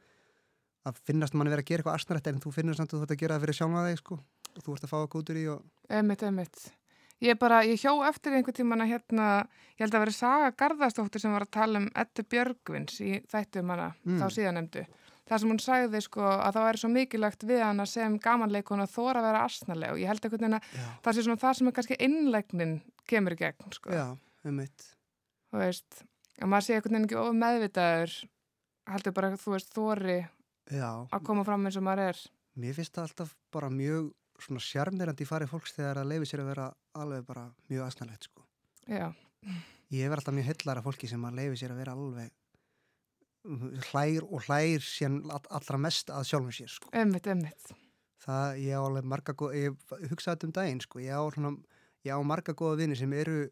að 0.88 1.02
finnast 1.10 1.36
manni 1.36 1.52
vera 1.52 1.66
að 1.66 1.70
gera 1.72 1.84
eitthvað 1.84 2.00
asnalegt 2.00 2.32
en 2.32 2.40
þú 2.46 2.54
finnur 2.56 2.78
samt 2.80 2.94
að 2.96 3.02
þú 3.02 3.08
ert 3.10 3.16
að 3.18 3.22
gera 3.26 3.36
það 3.36 3.46
fyrir 3.46 3.60
sjálfa 3.60 3.84
þig, 3.90 4.02
sko, 4.06 4.20
og 4.56 4.64
þú 4.66 4.78
ert 4.78 4.88
að 4.88 4.94
fá 4.94 4.98
að 5.02 5.12
kútur 5.18 5.40
í 5.42 5.46
og... 5.52 5.68
Einmitt, 6.00 6.24
einmitt. 6.30 6.66
Ég 7.24 7.38
bara, 7.40 7.62
ég 7.64 7.80
hjó 7.80 7.94
eftir 8.08 8.34
einhvern 8.36 8.56
tíman 8.58 8.84
að 8.84 8.90
hérna, 8.92 9.26
ég 9.78 9.86
held 9.86 9.96
að 9.96 10.02
vera 10.04 10.14
Saga 10.16 10.50
Garðarsdóttir 10.60 11.24
sem 11.24 11.32
var 11.36 11.46
að 11.46 11.54
tala 11.56 11.80
um 11.80 11.86
Eddu 11.96 12.26
Björgvins 12.28 12.98
í 13.04 13.14
þættum 13.32 13.72
hana, 13.72 13.86
Mm. 14.04 14.18
þá 14.20 14.26
síðanemdu. 14.36 14.84
Það 15.26 15.42
sem 15.42 15.52
hún 15.54 15.62
sagði 15.64 16.02
sko 16.06 16.22
að 16.26 16.52
það 16.56 16.66
væri 16.68 16.82
svo 16.82 16.90
mikilvægt 16.94 17.46
við 17.50 17.62
hana 17.66 17.86
sem 17.90 18.18
gamanleikon 18.22 18.84
að 18.84 18.92
þóra 18.94 19.22
að 19.22 19.28
vera 19.30 19.46
asnaleg 19.48 19.94
og 19.96 20.02
ég 20.02 20.12
held 20.12 20.28
einhvern 20.28 20.44
veginn 20.44 20.58
að 20.60 20.68
það 21.06 21.16
sé 21.18 21.24
svona 21.26 21.42
það 21.42 21.58
sem 21.58 21.70
er 21.72 21.76
kannski 21.80 21.98
innlegnin 22.06 22.76
kemur 23.10 23.34
í 23.34 23.40
gegn 23.40 23.74
sko. 23.74 23.96
Já, 23.96 24.06
einmitt. 24.46 24.86
Þú 25.50 25.64
veist, 25.64 26.00
að 26.38 26.52
maður 26.54 26.68
sé 26.68 26.78
einhvern 26.78 26.98
veginn 26.98 27.10
ekki 27.10 27.20
of 27.24 27.34
meðvitaður 27.42 28.16
heldur 28.94 29.18
bara, 29.18 29.34
þú 29.42 29.56
veist, 29.56 29.74
þóri 29.74 30.20
Já, 30.76 30.90
að 31.10 31.26
koma 31.26 31.46
fram 31.48 31.66
eins 31.66 31.80
og 31.82 31.86
maður 31.86 32.12
er 32.12 32.22
mér 32.62 32.78
finnst 32.78 32.96
það 32.96 33.10
alltaf 33.10 33.36
bara 33.54 33.70
mjög 33.74 34.14
svona 34.46 34.62
sjarmirandi 34.62 35.26
í 35.26 35.30
fari 35.30 35.48
fólks 35.50 35.74
þegar 35.76 36.02
það 36.02 36.12
leifir 36.12 36.30
sér 36.30 36.44
að 36.44 36.50
vera 36.54 36.70
alveg 37.02 37.26
bara 37.28 37.46
mjög 37.72 37.86
aðsnarlegt 37.88 38.30
sko. 38.30 38.46
Já, 38.86 39.10
Ég 39.94 40.08
er 40.08 40.16
alltaf 40.18 40.34
mjög 40.34 40.48
hillar 40.50 40.80
af 40.80 40.88
fólki 40.88 41.08
sem 41.10 41.26
að 41.28 41.38
leifir 41.40 41.60
sér 41.62 41.74
að 41.76 41.82
vera 41.84 41.94
alveg 41.94 42.32
hlær 43.92 44.26
og 44.26 44.46
hlær 44.48 44.82
síðan 44.86 45.20
all- 45.32 45.50
allra 45.60 45.78
mest 45.86 46.10
að 46.10 46.24
sjálfum 46.30 46.54
sér 46.56 46.72
sko. 46.72 46.90
emmitt, 46.94 47.28
emmitt 47.28 47.74
Það, 48.26 48.56
ég 48.58 48.74
á 48.74 48.82
alveg 48.82 49.06
marga 49.06 49.34
góð, 49.38 49.52
ég 49.54 49.76
hugsaði 50.10 50.32
þetta 50.34 50.48
um 50.48 50.54
daginn 50.58 50.80
sko, 50.82 51.00
ég 51.04 51.14
á 51.14 51.22
svona, 51.30 51.52
ég 52.08 52.10
á 52.16 52.20
marga 52.26 52.56
góða 52.58 52.80
vini 52.80 52.96
sem 52.98 53.12
eru 53.14 53.50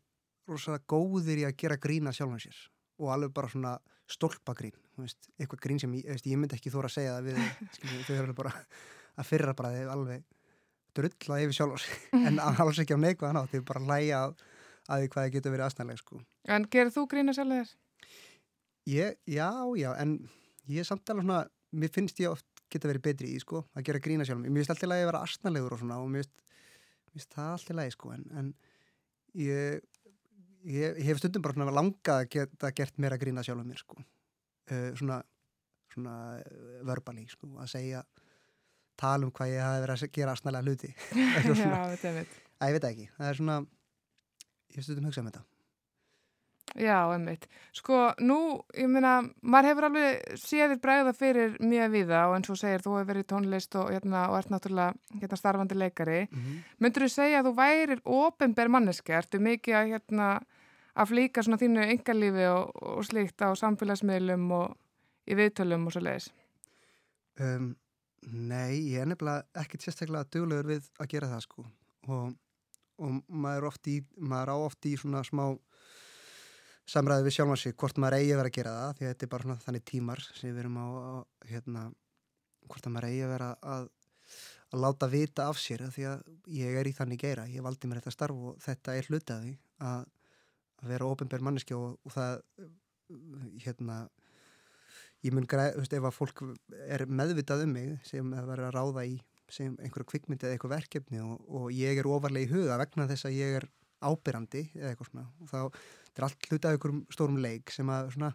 rosa 0.49 0.79
góðir 0.89 1.43
í 1.43 1.45
að 1.45 1.57
gera 1.61 1.77
grína 1.77 2.09
sjálfum 2.15 2.39
sér 2.41 2.57
og 2.97 3.11
alveg 3.13 3.33
bara 3.37 3.51
svona 3.53 3.75
stólpagrín, 4.09 4.73
þú 4.95 5.05
veist, 5.05 5.29
eitthvað 5.37 5.61
grín 5.67 5.79
sem 5.79 5.93
ég, 5.93 6.07
veist, 6.09 6.25
ég 6.25 6.37
myndi 6.41 6.57
ekki 6.57 6.73
þóra 6.73 6.89
að 6.89 6.95
segja 6.97 7.13
það 7.19 7.27
við, 7.29 7.37
þau, 7.37 7.67
skilur, 7.77 8.03
þau 8.07 8.15
eru 8.23 8.33
bara 8.41 8.53
að 9.21 9.29
fyrra 9.29 9.53
bara 9.53 9.71
þeir 9.77 9.93
alveg 9.93 10.25
drulla 10.97 11.39
yfir 11.45 11.57
sjálfur 11.59 11.83
sig 11.85 12.09
en 12.27 12.41
alls 12.65 12.81
ekki 12.81 12.97
á 12.97 13.03
neikvæðan 13.05 13.39
á, 13.39 13.43
þau 13.53 13.61
bara 13.69 13.85
læja 13.93 14.23
að, 14.25 14.35
því 14.89 15.07
hvað 15.13 15.21
það 15.23 15.31
getur 15.37 15.53
verið 15.53 15.65
aðstæðlega 15.69 16.01
sko. 16.01 16.19
En 16.57 16.65
gerir 16.73 16.91
þú 16.97 17.05
grína 17.13 17.33
sjálf 17.37 17.53
þér? 17.55 17.71
Ég, 18.89 19.15
já, 19.29 19.49
já, 19.79 19.93
en 20.01 20.17
ég 20.67 20.83
er 20.83 20.87
samt 20.87 21.07
alveg 21.09 21.23
svona, 21.23 21.43
mér 21.71 21.91
finnst 21.93 22.19
ég 22.19 22.33
oft 22.33 22.47
geta 22.73 22.89
verið 22.89 23.05
betri 23.05 23.31
í, 23.31 23.39
sko, 23.39 23.63
að 23.77 23.87
gera 23.87 24.01
grína 24.03 24.25
sjálfum. 24.27 24.47
Mér 24.49 24.63
finnst 24.63 24.73
alltaf 24.73 24.91
að 24.95 25.05
vera 25.07 25.21
astnalegur 25.23 25.75
og 25.75 25.81
svona 25.83 25.99
og 26.01 26.09
mér 26.11 26.25
finnst, 27.13 27.29
það 27.35 27.51
alltaf 27.53 27.77
lagi, 27.79 27.93
sko, 27.95 28.11
en, 28.15 28.25
en 28.39 28.49
ég, 29.39 29.85
ég, 30.67 30.97
ég 30.99 31.05
hef 31.07 31.21
stundum 31.21 31.45
bara 31.45 31.55
svona 31.55 31.75
langað 31.75 32.25
að 32.25 32.31
geta 32.35 32.73
gert 32.75 32.99
meira 32.99 33.19
grína 33.21 33.45
sjálfum 33.45 33.71
mér, 33.71 33.83
sko. 33.85 34.03
Uh, 34.71 34.89
svona, 34.99 35.21
svona 35.93 36.17
verbali, 36.87 37.27
sko, 37.31 37.53
að 37.63 37.71
segja, 37.77 38.03
tala 38.99 39.29
um 39.29 39.33
hvað 39.35 39.53
ég 39.53 39.63
hafi 39.63 39.85
verið 39.85 40.07
að 40.09 40.13
gera 40.19 40.35
astnalega 40.35 40.67
hluti. 40.67 40.91
Eitthvað 41.13 41.55
Já, 41.55 41.63
svona. 41.63 41.81
veit, 41.93 42.09
emmitt 42.11 42.39
Æ, 42.59 42.67
ég 42.69 42.77
veit 42.77 42.85
ekki, 42.87 43.09
það 43.17 43.29
er 43.29 43.39
svona, 43.39 43.57
ég 44.71 44.77
hef 44.77 44.85
stundum 44.87 45.07
hugsað 45.09 45.23
um 45.23 45.31
þetta. 45.31 45.41
Já, 46.73 47.13
emmitt. 47.13 47.45
Sko, 47.75 47.97
nú, 48.25 48.37
ég 48.73 48.87
meina, 48.89 49.19
maður 49.45 49.69
hefur 49.69 49.85
alveg 49.89 50.37
séðir 50.41 50.79
bregða 50.81 51.11
fyrir 51.13 51.57
mjög 51.61 51.91
viða 51.93 52.21
og 52.29 52.37
eins 52.37 52.49
og 52.49 52.57
segir, 52.57 52.81
þú 52.81 52.95
hefur 52.97 53.09
verið 53.11 53.27
tónlist 53.29 53.77
og, 53.77 53.91
hérna, 53.93 54.23
og 54.31 54.39
ert 54.39 54.49
náttúrulega 54.49 55.19
hérna, 55.21 55.37
starfandi 55.37 55.77
leikari. 55.77 56.23
Mm 56.31 56.63
Myndur 56.81 57.05
þú 57.05 57.09
segja 57.13 57.39
að 57.39 57.47
þú 57.47 57.53
værir 57.59 58.01
ofinber 58.03 58.71
manneski? 58.73 59.13
Ertu 59.13 59.39
mikið 59.39 59.77
að, 59.77 59.91
hérna, 59.93 60.29
að 60.95 61.09
flíka 61.11 61.43
svona 61.43 61.61
þínu 61.61 61.85
engalífi 61.93 62.47
og, 62.49 62.71
og 62.81 63.05
slíkt 63.05 63.45
á 63.45 63.49
samfélagsmiðlum 63.53 64.51
og 64.51 64.73
í 65.29 65.37
viðtölum 65.37 65.85
og 65.87 65.93
svo 65.93 66.01
leiðis? 66.01 66.31
Um, 67.39 67.75
nei, 68.31 68.93
ég 68.93 69.03
er 69.03 69.09
nefnilega 69.09 69.45
ekkert 69.61 69.85
sérstaklega 69.85 70.25
duglegur 70.33 70.73
við 70.73 70.89
að 70.97 71.11
gera 71.13 71.29
það 71.31 71.45
sko 71.45 71.65
og, 72.07 72.33
og 72.97 73.21
maður, 73.29 73.69
í, 73.87 74.01
maður 74.17 74.53
á 74.53 74.57
oft 74.57 74.89
í 74.89 74.97
svona 74.97 75.23
smá 75.27 75.53
samræði 76.89 77.27
við 77.27 77.35
sjálfan 77.37 77.59
sig 77.59 77.75
hvort 77.79 77.99
maður 78.01 78.19
eigi 78.19 78.31
að 78.33 78.39
vera 78.41 78.51
að 78.51 78.57
gera 78.57 78.73
það 78.77 78.95
því 78.97 79.09
þetta 79.09 79.25
er 79.25 79.31
bara 79.33 79.47
svona 79.47 79.65
þannig 79.65 79.85
tímar 79.89 80.23
sem 80.29 80.49
við 80.49 80.63
erum 80.63 80.79
á, 80.79 80.87
hérna, 81.49 81.83
hvort 82.67 82.87
að 82.87 82.95
maður 82.95 83.09
eigi 83.09 83.21
að 83.23 83.33
vera 83.33 83.49
að, 83.75 83.85
að 84.73 84.83
láta 84.83 85.09
vita 85.13 85.47
af 85.51 85.61
sér 85.61 85.85
því 85.95 86.07
að 86.11 86.25
ég 86.57 86.79
er 86.81 86.89
í 86.89 86.95
þannig 86.97 87.23
geira 87.23 87.47
ég 87.51 87.65
valdi 87.65 87.89
mér 87.89 88.01
þetta 88.01 88.15
starf 88.17 88.47
og 88.49 88.57
þetta 88.63 88.97
er 88.99 89.09
hlutaði 89.09 89.53
að, 89.79 90.09
að 90.83 90.91
vera 90.91 91.07
ofinber 91.07 91.45
manneski 91.45 91.77
og, 91.77 91.95
og 92.03 92.15
það 92.17 92.35
hérna 93.63 94.01
ég 95.23 95.35
mun 95.35 95.47
græð, 95.47 95.77
þú 95.77 95.83
veist, 95.83 95.95
ef 95.95 96.07
að 96.09 96.17
fólk 96.17 96.43
er 96.91 97.05
meðvitað 97.07 97.63
um 97.63 97.77
mig 97.77 97.93
sem 98.07 98.35
að 98.35 98.49
vera 98.51 98.67
að 98.67 98.75
ráða 98.75 99.05
í 99.07 99.15
sem 99.53 99.75
einhverja 99.79 100.09
kvikmyndi 100.09 100.47
eða 100.47 100.57
eitthvað 100.57 100.75
verkefni 100.75 101.21
og, 101.23 101.39
og 101.47 101.71
ég 101.75 101.99
er 101.99 102.09
ofarlega 102.09 102.47
í 102.47 102.51
huga 102.51 102.79
vegna 102.81 103.07
þess 103.07 103.27
að 103.29 103.37
ég 103.37 103.57
er 103.59 103.67
ábyrrandi 104.03 104.63
eða 104.75 104.91
eitthvað 104.91 105.09
svona 105.11 105.25
og 105.39 105.51
þá 105.51 105.59
þetta 106.13 106.21
er 106.21 106.27
allt 106.29 106.65
af 106.65 106.75
einhverjum 106.75 107.03
stórum 107.11 107.39
leik 107.41 107.73
sem 107.73 107.89
að 107.89 108.13
svona 108.13 108.31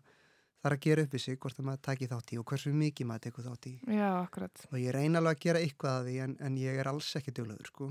þarf 0.59 0.75
að 0.75 0.83
gera 0.89 1.07
upp 1.07 1.15
við 1.15 1.25
sig 1.25 1.39
hvort 1.39 1.61
að 1.61 1.69
maður 1.69 1.85
taki 1.87 2.11
þátt 2.11 2.35
í 2.35 2.41
og 2.41 2.51
hversu 2.51 2.75
mikið 2.75 3.09
maður 3.09 3.25
tekur 3.29 3.47
þátt 3.47 3.71
í 3.71 3.75
Já, 3.95 4.11
akkurat. 4.19 4.67
og 4.73 4.79
ég 4.83 4.95
reyna 4.97 5.23
alveg 5.23 5.39
að 5.39 5.47
gera 5.47 5.63
eitthvað 5.63 6.01
að 6.01 6.11
því 6.11 6.19
en, 6.27 6.37
en 6.49 6.59
ég 6.59 6.83
er 6.83 6.91
alls 6.91 7.11
ekki 7.21 7.35
duglegur 7.37 7.71
sko 7.71 7.91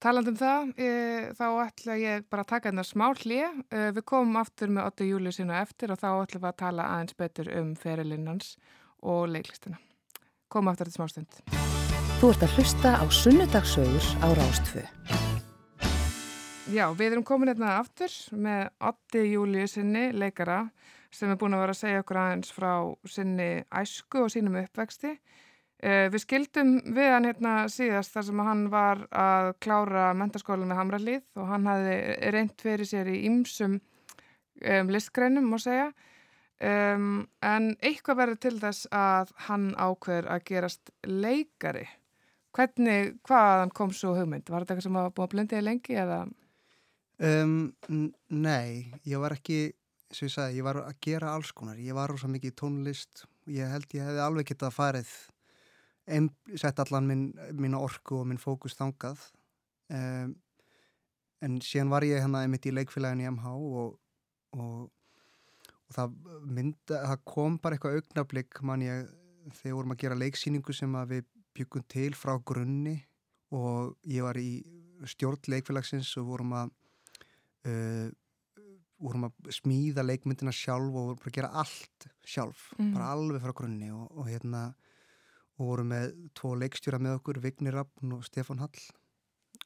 Taland 0.00 0.30
um 0.30 0.36
það, 0.40 0.70
e, 0.80 0.92
þá 1.36 1.46
ætla 1.60 1.96
ég 2.00 2.22
bara 2.32 2.44
að 2.46 2.52
taka 2.54 2.70
hérna 2.70 2.84
smá 2.88 3.10
hlið. 3.12 3.58
E, 3.68 3.82
við 3.92 4.06
komum 4.08 4.38
aftur 4.40 4.72
með 4.72 4.86
8. 4.94 5.08
júli 5.10 5.32
sína 5.36 5.58
eftir 5.60 5.92
og 5.92 6.00
þá 6.00 6.08
ætlum 6.14 6.40
við 6.46 6.48
að 6.54 6.60
tala 6.62 6.86
aðeins 6.94 7.18
betur 7.20 7.50
um 7.60 7.74
ferilinnans 7.76 8.54
og 9.04 9.26
leiklistina. 9.28 9.76
Komum 10.48 10.72
aftur 10.72 10.88
þetta 10.88 11.02
smá 11.02 11.12
stund. 11.12 11.42
Þú 12.22 12.32
ert 12.32 12.46
að 12.48 12.56
hlusta 12.56 12.94
á 12.96 13.04
sunnudagsögur 13.12 14.08
á 14.24 14.28
Rástfö. 14.40 14.86
Já, 16.70 16.84
við 16.94 17.16
erum 17.16 17.24
komin 17.26 17.50
hérna 17.50 17.80
aftur 17.80 18.12
með 18.38 18.68
8. 18.86 19.20
júli 19.26 19.64
sinni 19.66 20.10
leikara 20.14 20.68
sem 21.10 21.32
er 21.32 21.38
búin 21.40 21.56
að 21.56 21.64
vera 21.64 21.74
að 21.74 21.78
segja 21.80 22.02
okkur 22.04 22.18
aðeins 22.20 22.52
frá 22.54 22.70
sinni 23.10 23.48
æsku 23.74 24.20
og 24.22 24.30
sínum 24.30 24.58
uppvexti. 24.60 25.16
Uh, 25.82 26.06
við 26.12 26.22
skildum 26.22 26.70
við 26.94 27.08
hann 27.10 27.26
hérna 27.26 27.54
síðast 27.72 28.14
þar 28.14 28.26
sem 28.28 28.42
hann 28.46 28.62
var 28.70 29.02
að 29.10 29.50
klára 29.64 30.12
mentaskólan 30.14 30.70
við 30.70 30.78
Hamralíð 30.78 31.40
og 31.42 31.48
hann 31.50 31.66
hafði 31.66 31.96
reynd 32.36 32.62
fyrir 32.62 32.86
sér 32.86 33.10
í 33.10 33.18
ymsum 33.26 33.78
um, 33.80 34.92
listgreinum, 34.94 35.48
má 35.50 35.58
segja. 35.58 35.88
Um, 36.60 37.24
en 37.42 37.72
eitthvað 37.80 38.20
verður 38.20 38.42
til 38.44 38.58
þess 38.60 38.86
að 38.94 39.32
hann 39.48 39.72
ákveður 39.74 40.30
að 40.36 40.44
gerast 40.52 40.94
leikari. 41.08 41.88
Hvernig, 42.54 43.16
hvaðan 43.26 43.74
kom 43.74 43.90
svo 43.90 44.14
hugmynd? 44.14 44.46
Var 44.46 44.62
þetta 44.62 44.76
eitthvað 44.76 44.86
sem 44.86 45.00
var 45.00 45.10
búin 45.16 45.26
að 45.26 45.34
blöndiði 45.34 45.66
lengi 45.66 45.98
eða? 45.98 46.20
Um, 47.20 47.74
nei, 48.32 48.88
ég 49.04 49.20
var 49.20 49.34
ekki, 49.36 49.74
sem 50.08 50.30
ég 50.30 50.32
sagði, 50.32 50.60
ég 50.60 50.64
var 50.64 50.80
að 50.86 50.96
gera 51.04 51.34
alls 51.34 51.52
konar. 51.52 51.80
Ég 51.80 51.96
var 51.96 52.08
rosa 52.12 52.30
mikið 52.30 52.54
í 52.54 52.56
tónlist 52.56 53.26
ég 53.50 53.70
held 53.70 53.96
ég 53.96 54.06
hefði 54.06 54.22
alveg 54.24 54.48
getað 54.50 54.74
farið, 54.74 55.10
ein, 56.10 56.30
sett 56.58 56.80
allan 56.82 57.08
minn, 57.08 57.26
mín 57.58 57.76
orku 57.78 58.20
og 58.20 58.28
minn 58.30 58.40
fókus 58.40 58.76
þangað. 58.78 59.22
Um, 59.90 60.34
en 61.42 61.58
síðan 61.64 61.92
var 61.92 62.06
ég 62.06 62.22
hérna 62.22 62.44
einmitt 62.44 62.68
í 62.68 62.74
leikfélaginu 62.74 63.24
í 63.24 63.30
MH 63.32 63.52
og, 63.82 63.94
og, 64.54 64.90
og 65.88 65.94
það, 65.96 66.16
mynda, 66.46 67.00
það 67.12 67.22
kom 67.32 67.56
bara 67.62 67.76
eitthvað 67.76 68.00
augnablík 68.00 68.60
man 68.66 68.84
ég 68.84 69.08
þegar 69.56 69.78
vorum 69.78 69.94
að 69.94 70.02
gera 70.04 70.18
leiksýningu 70.20 70.76
sem 70.76 70.98
við 71.10 71.24
byggum 71.56 71.86
til 71.90 72.10
frá 72.14 72.36
grunni 72.46 73.00
og 73.56 73.96
ég 74.06 74.22
var 74.22 74.38
í 74.38 74.60
stjórn 75.10 75.48
leikfélagsins 75.50 76.12
og 76.20 76.28
vorum 76.28 76.52
að 76.60 76.76
uh, 77.66 78.10
vorum 79.00 79.24
að 79.28 79.50
smíða 79.56 80.04
leikmyndina 80.04 80.52
sjálf 80.52 80.92
og 80.92 81.06
vorum 81.10 81.26
að 81.30 81.36
gera 81.38 81.52
allt 81.62 82.06
sjálf, 82.24 82.72
Mhm. 82.78 82.92
bara 82.94 83.12
alveg 83.14 83.40
frá 83.42 83.52
grunni 83.56 83.90
og, 83.92 84.10
og 84.16 84.26
hérna 84.28 84.74
og 85.60 85.66
vorum 85.66 85.88
með 85.92 86.14
tvo 86.34 86.54
leikstjóra 86.56 86.98
með 87.00 87.18
okkur, 87.20 87.40
Vignir 87.40 87.74
Rappn 87.76 88.12
og 88.16 88.22
Stefán 88.24 88.60
Hall 88.60 88.80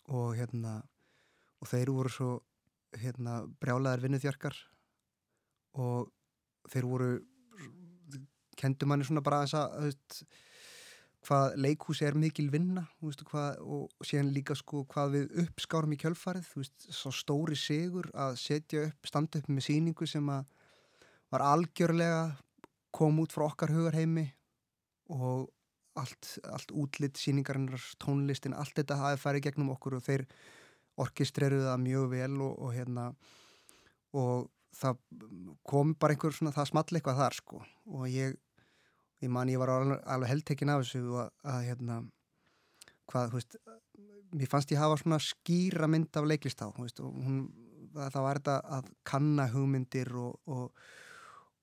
og 0.08 0.34
hérna 0.36 0.82
og 1.62 1.68
þeir 1.70 1.90
voru 1.94 2.08
svo 2.10 2.30
hérna 2.94 3.42
brjálaðar 3.60 4.02
vinnuþjarkar 4.02 4.54
og 5.74 6.10
þeir 6.70 6.84
voru 6.86 7.08
kendu 8.56 8.86
manni 8.86 9.04
svona 9.06 9.22
bara 9.24 9.42
aðeins 9.42 9.54
að 9.58 10.24
hvað 11.24 11.56
leikhúsi 11.64 12.06
er 12.08 12.16
mikil 12.18 12.50
vinna 12.52 12.84
þú 12.98 13.10
veist, 13.10 13.24
hvað, 13.30 13.60
og 13.64 14.06
síðan 14.06 14.32
líka 14.34 14.56
sko 14.58 14.84
hvað 14.90 15.16
við 15.16 15.38
uppskárum 15.44 15.94
í 15.96 16.00
kjölfarið 16.00 16.48
þú 16.50 16.62
veist, 16.62 16.88
svo 16.92 17.12
stóri 17.14 17.58
sigur 17.58 18.10
að 18.12 18.38
setja 18.42 18.86
upp, 18.88 19.08
standa 19.08 19.40
upp 19.40 19.50
með 19.50 19.68
síningu 19.68 20.08
sem 20.10 20.28
að 20.32 20.44
var 21.34 21.44
algjörlega 21.48 22.24
kom 22.94 23.18
út 23.24 23.34
frá 23.34 23.48
okkar 23.48 23.72
hugarheimi 23.74 24.28
og 25.14 25.48
allt, 25.98 26.36
allt 26.50 26.74
útlitt 26.74 27.18
síningarinnar, 27.20 27.82
tónlistin 28.02 28.54
allt 28.56 28.74
þetta 28.78 28.98
hafi 29.00 29.22
farið 29.22 29.48
gegnum 29.48 29.72
okkur 29.74 29.98
og 29.98 30.04
þeir 30.06 30.26
orkestreruðu 31.00 31.68
það 31.68 31.82
mjög 31.84 32.10
vel 32.12 32.34
og, 32.44 32.54
og 32.58 32.74
hérna 32.74 33.08
og 34.14 34.50
það 34.74 35.00
kom 35.66 35.94
bara 35.98 36.14
einhver 36.14 36.34
svona, 36.34 36.54
það 36.54 36.70
small 36.70 36.86
eitthvað 36.90 37.20
þar 37.22 37.38
sko 37.38 37.60
og 37.94 38.06
ég, 38.10 38.36
ég 39.24 39.32
man 39.32 39.50
ég 39.50 39.60
var 39.60 39.72
alveg, 39.72 40.00
alveg 40.14 40.30
heldtekin 40.32 40.72
af 40.72 40.84
þessu 40.84 41.02
að, 41.22 41.32
að 41.50 41.60
hérna 41.68 41.98
hvað, 43.10 43.32
þú 43.32 43.38
veist, 43.38 43.56
mér 44.34 44.50
fannst 44.50 44.74
ég 44.74 44.80
hafa 44.80 44.98
svona 45.00 45.20
skýra 45.22 45.88
mynd 45.90 46.20
af 46.20 46.28
leiklist 46.28 46.62
á, 46.64 46.68
þú 46.74 46.86
veist, 46.86 47.02
hún, 47.04 47.40
það, 47.94 48.20
var 48.26 48.40
þetta 48.40 48.56
að 48.78 48.92
kanna 49.06 49.48
hugmyndir 49.52 50.12
og, 50.20 50.38
og, 50.50 50.86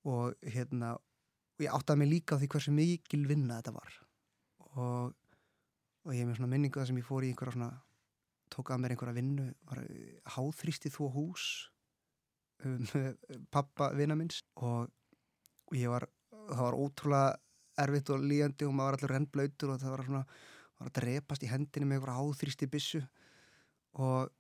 og 0.10 0.52
hérna, 0.56 0.94
og 0.98 1.66
ég 1.66 1.74
áttaði 1.78 2.04
mig 2.04 2.12
líka 2.16 2.38
á 2.38 2.40
því 2.42 2.52
hversu 2.54 2.76
mikil 2.76 3.26
vinna 3.30 3.60
þetta 3.60 3.76
var. 3.76 3.98
Og, 4.72 5.12
og 6.06 6.14
ég 6.16 6.24
er 6.24 6.30
með 6.30 6.40
svona 6.40 6.54
minningu 6.54 6.80
það 6.80 6.92
sem 6.92 7.02
ég 7.02 7.10
fór 7.10 7.28
í 7.28 7.34
einhverja 7.34 7.58
svona, 7.58 7.74
tók 8.54 8.72
að 8.72 8.84
mér 8.84 8.96
einhverja 8.96 9.18
vinnu, 9.18 9.52
var 9.70 9.84
háþrýsti 10.38 10.94
þó 10.94 11.04
hús? 11.12 11.52
um, 12.66 12.86
pappa 13.54 13.92
vina 13.98 14.16
minns 14.18 14.42
og 14.62 14.90
ég 15.76 15.92
var, 15.92 16.08
það 16.32 16.66
var 16.66 16.78
ótrúlega 16.78 17.40
erfitt 17.80 18.12
og 18.14 18.26
líjandi 18.26 18.68
og 18.68 18.76
maður 18.76 18.92
var 18.92 19.00
allur 19.00 19.14
rennblöytur 19.16 19.74
og 19.74 19.82
það 19.82 19.96
var 19.96 20.06
svona 20.08 20.24
var 20.82 20.90
að 20.90 20.98
drepast 20.98 21.46
í 21.46 21.50
hendinni 21.52 21.88
með 21.90 22.00
einhverja 22.00 22.26
áþrýsti 22.26 22.70
byssu. 22.72 23.02
Og, 24.02 24.32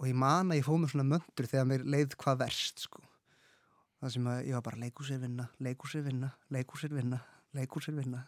og 0.00 0.08
ég 0.08 0.18
man 0.18 0.50
að 0.50 0.60
ég 0.60 0.66
fóð 0.66 0.80
mér 0.82 0.94
svona 0.94 1.06
möndur 1.12 1.50
þegar 1.50 1.70
mér 1.70 1.86
leið 1.94 2.16
hvað 2.20 2.42
verst 2.42 2.84
sko. 2.86 3.04
Það 4.00 4.16
sem 4.16 4.26
að 4.28 4.42
ég 4.48 4.58
var 4.58 4.66
bara 4.66 4.82
leikúsir 4.82 5.22
vinna, 5.22 5.46
leikúsir 5.64 6.04
vinna, 6.04 6.28
leikúsir 6.52 6.92
vinna, 6.92 7.22
leikúsir 7.56 7.96
vinna. 7.96 8.26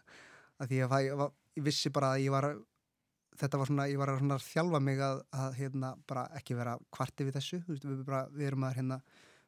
Að 0.56 0.70
því 0.70 0.80
að 0.86 0.96
ég, 1.04 1.18
var, 1.20 1.34
ég 1.58 1.66
vissi 1.66 1.92
bara 1.92 2.14
að 2.14 2.22
ég 2.24 2.32
var 2.32 2.48
þetta 3.36 3.60
var 3.60 3.68
svona, 3.68 3.86
ég 3.90 4.00
var 4.00 4.12
að 4.14 4.36
þjálfa 4.46 4.80
mig 4.80 5.02
að, 5.04 5.22
að 5.36 5.58
hérna 5.60 5.92
bara 6.08 6.26
ekki 6.38 6.56
vera 6.56 6.76
kvarti 6.94 7.26
við 7.26 7.36
þessu, 7.36 7.60
þú 7.66 7.74
veist, 7.74 7.88
við, 7.90 8.02
bara, 8.06 8.22
við 8.32 8.50
erum 8.50 8.64
að 8.68 8.78
hérna, 8.78 9.00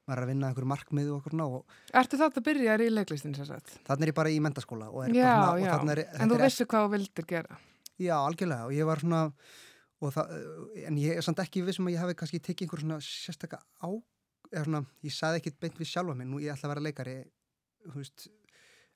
maður 0.08 0.22
er 0.22 0.24
að 0.24 0.32
vinna 0.32 0.48
einhverju 0.50 0.70
markmiðu 0.72 1.14
og 1.14 1.20
okkur 1.20 1.36
og 1.44 1.78
Ertu 2.00 2.18
þetta 2.20 2.40
að 2.40 2.46
byrja 2.48 2.76
í 2.80 2.90
leiklistin 2.92 3.36
sér 3.36 3.50
sagt? 3.52 3.74
þannig 3.86 4.08
er 4.08 4.12
ég 4.12 4.18
bara 4.18 4.32
í 4.32 4.40
mentaskóla 4.44 4.88
og 4.88 5.04
Já, 5.12 5.28
bara 5.28 5.60
já, 5.60 5.72
og 5.76 5.90
er, 5.92 6.02
en 6.08 6.14
þú 6.14 6.22
þetta 6.22 6.38
er 6.38 6.44
vissi 6.48 6.68
hvað 6.68 6.86
þú 6.86 6.92
vildir 6.96 7.28
gera. 7.28 7.58
Já, 7.98 8.14
algjörlega 8.16 8.68
og 8.68 8.76
ég 8.76 8.88
var 8.88 9.02
svona 9.04 9.22
og 9.98 10.14
það, 10.14 10.34
en 10.88 10.98
ég 11.02 11.18
er 11.18 11.26
samt 11.26 11.42
ekki 11.42 11.64
vissum 11.66 11.88
að 11.90 11.96
ég 11.96 12.04
hafi 12.04 12.16
kannski 12.18 12.40
tekið 12.40 12.68
einhver 12.68 12.84
svona 12.84 12.98
sérstaka 13.04 13.60
á 13.82 13.88
eða 14.52 14.64
svona, 14.64 14.82
ég 15.04 15.14
saði 15.14 15.42
ekkit 15.42 15.58
beint 15.60 15.80
við 15.80 15.90
sjálfa 15.90 16.16
mig 16.16 16.28
nú 16.30 16.40
ég 16.42 16.54
ætla 16.54 16.70
að 16.70 16.74
vera 16.76 16.84
leikari 16.86 17.16
veist, 17.96 18.28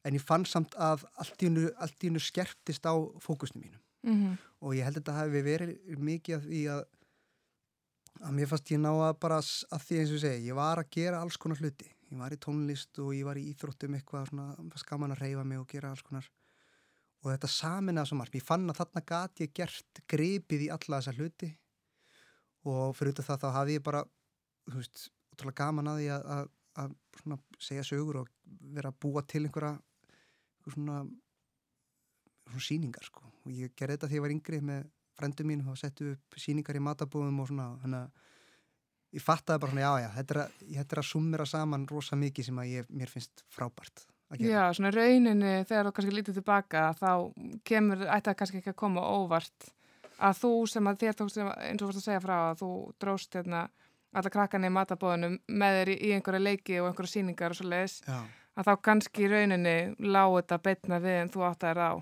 en 0.06 0.16
ég 0.16 0.24
fann 0.24 0.47
samt 0.48 0.76
að 0.78 1.05
allt 1.20 1.43
í 1.43 1.51
hennu, 1.51 2.22
skerptist 2.22 2.86
á 2.86 2.94
fókusnum 3.22 3.66
mínum 3.66 3.80
Mm 4.02 4.34
og 4.62 4.74
ég 4.74 4.86
held 4.86 4.97
að 4.97 5.02
þetta 5.02 5.12
hafi 5.14 5.40
verið 5.43 5.98
mikið 5.98 6.34
að 6.70 6.82
að 8.20 8.36
mér 8.36 8.51
fannst 8.51 8.70
ég 8.74 8.80
ná 8.82 8.90
að 8.93 9.16
bara 9.22 9.40
að 9.40 9.84
því 9.86 9.98
eins 10.01 10.12
og 10.12 10.18
ég 10.18 10.24
segi, 10.26 10.47
ég 10.51 10.59
var 10.59 10.82
að 10.82 10.90
gera 10.94 11.22
alls 11.24 11.39
konar 11.40 11.60
hluti. 11.62 11.89
Ég 12.12 12.20
var 12.20 12.34
í 12.34 12.39
tónlist 12.44 12.98
og 13.01 13.14
ég 13.16 13.24
var 13.24 13.40
í 13.40 13.47
íþróttum 13.52 13.97
eitthvað 13.97 14.28
svona, 14.28 14.47
skaman 14.82 15.14
að 15.14 15.22
reyfa 15.24 15.44
mig 15.48 15.60
og 15.62 15.68
gera 15.70 15.93
alls 15.93 16.05
konar. 16.05 16.28
Og 17.22 17.30
þetta 17.30 17.48
saminnaði 17.48 18.10
svo 18.10 18.18
margt, 18.18 18.36
ég 18.36 18.44
fann 18.44 18.68
að 18.68 18.82
þarna 18.82 19.05
gat 19.09 19.43
ég 19.44 19.52
gert 19.56 20.02
gripið 20.10 20.66
í 20.66 20.70
alla 20.74 20.98
þessa 20.98 21.16
hluti. 21.16 21.48
Og 22.68 22.97
fyrir 22.98 23.14
út 23.14 23.22
af 23.22 23.30
það 23.30 23.44
þá 23.44 23.48
hafði 23.56 23.78
ég 23.78 23.86
bara 23.86 24.02
þú 24.68 24.78
veist, 24.78 25.06
útrúlega 25.32 25.64
gaman 25.64 25.90
að 25.93 26.01
því 26.01 26.09
að, 26.14 26.26
að, 26.82 26.94
að 27.32 27.62
segja 27.62 27.86
sögur 27.86 28.20
og 28.22 28.32
vera 28.76 28.93
að 28.93 28.98
búa 29.02 29.24
til 29.26 29.44
einhverja 29.47 29.72
einhver 29.78 30.76
svona, 30.76 30.98
svona 32.47 32.66
síningar 32.68 33.09
sko. 33.09 33.24
og 33.43 33.55
ég 33.56 33.72
gerði 33.74 33.97
þetta 33.97 34.10
þegar 34.10 34.18
ég 34.18 34.26
var 34.26 34.36
yngri 34.36 34.60
með 34.68 34.90
frendum 35.23 35.49
mín 35.49 35.65
og 35.70 35.78
settu 35.81 36.12
upp 36.16 36.39
síningar 36.43 36.78
í 36.78 36.85
matabóðum 36.85 37.40
og 37.43 37.51
svona 37.51 37.70
þannig 37.82 38.03
að 38.03 38.23
ég 39.12 39.24
fattaði 39.24 39.62
bara 39.62 39.74
svona 39.74 39.85
já 39.85 39.93
já, 40.05 40.09
þetta 40.16 40.35
er 40.35 40.40
að, 40.43 40.57
þetta 40.78 40.97
er 40.97 41.03
að 41.03 41.11
summera 41.11 41.47
saman 41.49 41.86
rosa 41.90 42.19
mikið 42.19 42.49
sem 42.49 42.62
að 42.62 42.73
ég, 42.73 42.90
mér 42.90 43.12
finnst 43.12 43.44
frábært. 43.53 44.07
Já, 44.40 44.62
svona 44.73 44.93
rauninni 44.94 45.59
þegar 45.69 45.90
þú 45.90 45.93
kannski 45.97 46.15
lítið 46.16 46.39
tilbaka 46.39 46.86
þá 46.97 47.11
kemur, 47.69 48.05
ætti 48.07 48.31
það 48.31 48.36
kannski 48.40 48.61
ekki 48.62 48.73
að 48.73 48.78
koma 48.81 49.03
óvart 49.05 49.66
að 50.23 50.39
þú 50.40 50.53
sem 50.73 50.89
að 50.89 51.03
þér 51.03 51.19
tókst 51.19 51.40
eins 51.43 51.82
og 51.82 51.90
varst 51.90 52.01
að 52.01 52.07
segja 52.07 52.23
frá 52.24 52.36
að 52.39 52.62
þú 52.62 52.70
dróst 53.03 53.36
hérna 53.36 53.66
alla 54.12 54.32
krakkarnir 54.32 54.73
í 54.73 54.77
matabóðunum 54.77 55.36
með 55.49 55.78
þér 55.78 55.93
í, 55.93 55.99
einhverja 56.16 56.47
leiki 56.47 56.78
og 56.81 56.89
einhverja 56.89 57.12
síningar 57.12 57.53
og 57.53 57.61
svo 57.61 57.69
leiðis 57.69 57.99
að 58.09 58.69
þá 58.69 58.73
kannski 58.89 59.28
rauninni 59.32 59.77
lág 60.05 60.39
þetta 60.39 60.61
betna 60.65 61.01
við 61.03 61.19
en 61.23 61.32
þú 61.32 61.44
átt 61.49 61.66
að 61.66 61.73
er 61.74 61.82
á. 61.85 61.93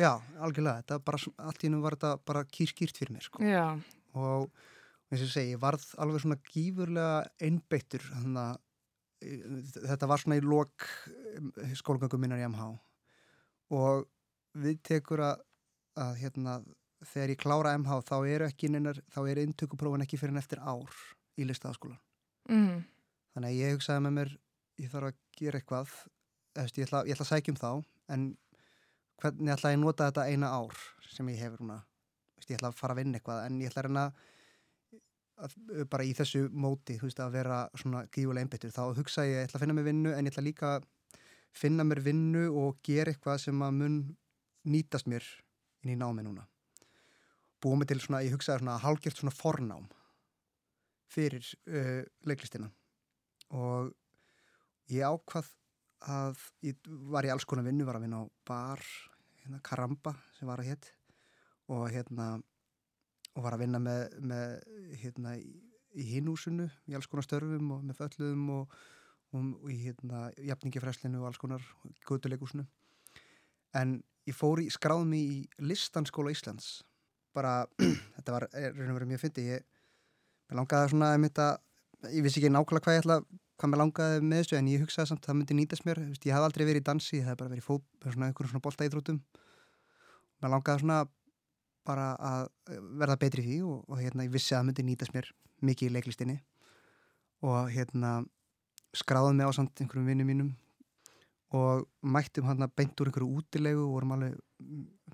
Já, 0.00 0.14
algjörlega, 0.40 0.80
þetta 0.80 1.00
bara, 1.04 1.20
allt 1.44 1.62
í 1.62 1.68
hennu 1.68 1.80
var 1.84 1.96
þetta 1.98 2.12
bara 2.30 2.44
kýrskýrt 2.48 3.00
fyrir 3.00 3.12
mér 3.12 3.26
sko. 3.26 3.42
Já, 3.44 3.66
og 4.16 4.48
eins 5.10 5.20
og 5.20 5.26
ég 5.26 5.32
segi, 5.32 5.54
ég 5.56 5.62
varð 5.62 5.84
alveg 6.00 6.22
svona 6.22 6.38
gífurlega 6.46 7.22
einbeittur 7.42 8.04
þannig 8.06 8.42
að 8.44 8.58
e, 9.26 9.38
þetta 9.90 10.08
var 10.10 10.22
svona 10.22 10.38
í 10.38 10.44
lok 10.44 10.86
skólgöngum 11.80 12.22
minnar 12.22 12.40
í 12.40 12.46
MH 12.46 12.68
og 13.76 14.06
við 14.60 14.78
tekur 14.86 15.24
að, 15.26 15.42
að 16.00 16.12
hérna, 16.22 16.60
þegar 17.12 17.34
ég 17.34 17.42
klára 17.42 17.74
MH 17.78 17.98
þá 18.06 18.16
eru 18.20 18.46
ekki 18.46 18.70
neinar, 18.70 19.02
þá 19.10 19.20
eru 19.24 19.44
inntökuprófin 19.46 20.06
ekki 20.06 20.20
fyrir 20.20 20.36
en 20.36 20.42
eftir 20.42 20.62
ár 20.62 21.02
í 21.40 21.46
listaðaskólan 21.48 21.98
mm. 22.50 22.78
þannig 23.34 23.50
að 23.50 23.58
ég 23.58 23.76
hugsaði 23.76 24.06
með 24.06 24.16
mér 24.20 24.32
ég 24.80 24.94
þarf 24.94 25.10
að 25.10 25.20
gera 25.40 25.60
eitthvað 25.60 25.96
veist, 26.56 26.78
ég, 26.78 26.86
ætla, 26.86 27.02
ég 27.08 27.16
ætla 27.16 27.26
að 27.26 27.32
sækja 27.34 27.54
um 27.54 27.60
þá 27.60 27.70
en 28.14 28.30
hvernig 29.22 29.54
ætla 29.54 29.72
ég 29.72 29.78
að 29.78 29.84
nota 29.84 30.10
þetta 30.10 30.26
eina 30.30 30.50
ár 30.56 30.82
sem 31.10 31.28
ég 31.32 31.40
hefur 31.44 31.64
núna? 31.64 31.80
Ég 32.48 32.58
ætla 32.58 32.70
að 32.72 32.78
fara 32.80 32.96
að 32.96 33.02
vinna 33.02 33.18
eitthvað 33.18 33.42
en 33.46 33.58
ég 33.60 33.70
ætla 33.70 33.82
að 33.82 33.88
reyna 33.88 34.04
að, 35.44 35.56
bara 35.92 36.06
í 36.06 36.14
þessu 36.16 36.46
móti 36.50 36.96
veist, 37.00 37.20
að 37.20 37.36
vera 37.36 37.60
svona 37.78 38.06
gífulega 38.10 38.46
einbyttur 38.46 38.72
þá 38.74 38.82
hugsa 38.98 39.26
ég, 39.28 39.36
ég 39.38 39.48
ætla 39.48 39.60
að 39.60 39.64
finna 39.64 39.76
mér 39.76 39.88
vinnu 39.90 40.14
en 40.14 40.26
ég 40.26 40.34
ætla 40.34 40.46
líka 40.46 40.72
að 40.78 40.88
finna 41.56 41.86
mér 41.86 42.02
vinnu 42.04 42.46
og 42.62 42.80
gera 42.86 43.12
eitthvað 43.12 43.44
sem 43.44 43.62
að 43.64 43.78
mun 43.78 44.00
nýtast 44.70 45.08
mér 45.10 45.26
inn 45.84 45.94
í 45.94 45.98
námi 45.98 46.24
núna. 46.24 46.44
Búið 47.60 47.80
mig 47.80 47.90
til 47.90 48.00
svona, 48.00 48.22
ég 48.24 48.34
hugsaði 48.34 48.62
svona 48.62 48.78
hálgjört 48.80 49.20
svona 49.20 49.36
fornám 49.36 49.88
fyrir 51.10 51.44
uh, 51.68 52.02
leiklistina. 52.28 52.70
Og 53.56 53.90
ég 54.92 55.04
ákvað 55.04 55.50
að 56.10 56.38
ég 56.64 56.90
var 57.12 57.26
í 57.26 57.32
alls 57.32 57.44
konar 57.48 57.66
vinnu, 57.66 57.84
var 57.88 57.98
að 57.98 58.06
vinna 58.06 58.22
á 58.24 58.26
bar, 58.48 58.84
hérna 59.44 59.60
Karamba 59.66 60.14
sem 60.38 60.48
var 60.50 60.62
að 60.62 60.72
hétt 60.72 60.90
og 61.70 61.86
hérna 61.92 62.32
og 63.36 63.44
var 63.44 63.54
að 63.54 63.64
vinna 63.64 63.80
með, 63.82 64.16
með 64.26 64.56
hérna 65.02 65.36
í, 65.38 65.50
hinúsinu 65.94 66.68
í 66.90 66.96
alls 66.96 67.08
konar 67.10 67.26
störfum 67.26 67.72
og 67.76 67.86
með 67.86 68.00
föllum 68.02 68.44
og, 68.56 68.76
og, 69.34 69.48
og 69.62 69.70
í 69.70 69.78
hérna 69.84 70.28
jafningifræslinu 70.38 71.22
og 71.22 71.30
alls 71.30 71.40
konar 71.42 71.64
gutuleikúsinu 72.08 72.66
en 73.78 74.00
ég 74.28 74.36
fór 74.36 74.62
í 74.62 74.68
skráðum 74.72 75.12
í 75.16 75.24
listanskóla 75.62 76.32
Íslands. 76.34 76.80
Bara, 77.36 77.64
þetta 78.16 78.34
var 78.34 78.48
reynir 78.52 78.90
að 78.90 78.98
vera 78.98 79.10
mjög 79.12 79.22
fyndi 79.24 79.46
ég, 79.46 79.66
langaði 80.56 80.92
svona 80.92 81.12
einmitt 81.14 81.38
að, 81.42 81.60
ég 82.10 82.24
vissi 82.26 82.40
ekki 82.40 82.50
nákvæmlega 82.52 82.86
hvað 82.86 82.96
ég 82.96 83.04
ætla 83.04 83.20
hvað 83.60 83.72
mér 83.72 83.82
langaði 83.82 84.24
með 84.24 84.42
þessu 84.42 84.58
en 84.58 84.72
ég 84.72 84.82
hugsaði 84.84 85.10
samt 85.10 85.24
að 85.24 85.30
það 85.30 85.38
myndi 85.38 85.56
nýtast 85.58 85.86
mér, 85.86 86.02
veist, 86.08 86.26
ég 86.26 86.34
hef 86.36 86.46
aldrei 86.46 86.64
verið 86.64 86.80
í 86.80 86.86
dansi 86.88 87.18
ég 87.18 87.28
hef 87.28 87.36
bara 87.36 87.52
verið 87.52 87.62
í 87.62 87.66
fót, 87.66 87.84
svona 88.06 88.30
einhverjum 88.30 88.54
svona 88.54 88.64
boltaíþrótum 88.64 89.18
mér 90.40 90.54
langaði 90.54 90.84
svona 90.84 91.00
bara 91.86 92.10
að 92.16 92.48
verða 93.00 93.18
betri 93.20 93.44
því 93.44 93.60
og, 93.66 93.84
og 93.88 94.00
hérna 94.00 94.26
ég 94.26 94.32
vissi 94.34 94.54
að 94.54 94.60
það 94.60 94.66
myndi 94.68 94.86
nýtast 94.88 95.14
mér 95.16 95.30
mikið 95.64 95.90
í 95.90 95.94
leiklistinni. 95.96 96.36
Og 97.46 97.70
hérna 97.72 98.20
skráði 98.96 99.36
mig 99.38 99.48
á 99.48 99.52
samt 99.56 99.80
einhverjum 99.80 100.10
vinnum 100.10 100.28
mínum 100.28 100.50
og 101.56 101.86
mættum 102.06 102.46
hann 102.46 102.62
að 102.62 102.74
beint 102.78 103.00
úr 103.00 103.10
einhverju 103.10 103.40
útilegu 103.40 103.84
og 103.86 103.94
vorum 103.96 104.14
alveg 104.14 104.36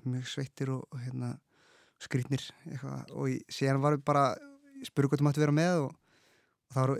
mjög 0.05 0.27
sveittir 0.29 0.71
og, 0.73 0.83
og 0.91 1.01
hérna 1.01 1.31
skrýtnir 2.03 2.43
og 3.15 3.31
í, 3.31 3.39
síðan 3.49 3.81
varum 3.81 4.03
bara 4.05 4.27
spuru 4.85 5.09
hvað 5.09 5.23
þú 5.23 5.27
mætti 5.27 5.41
vera 5.41 5.55
með 5.55 5.87
og, 5.87 5.95
og 6.67 6.75
þá 6.75 6.79
voru 6.83 6.97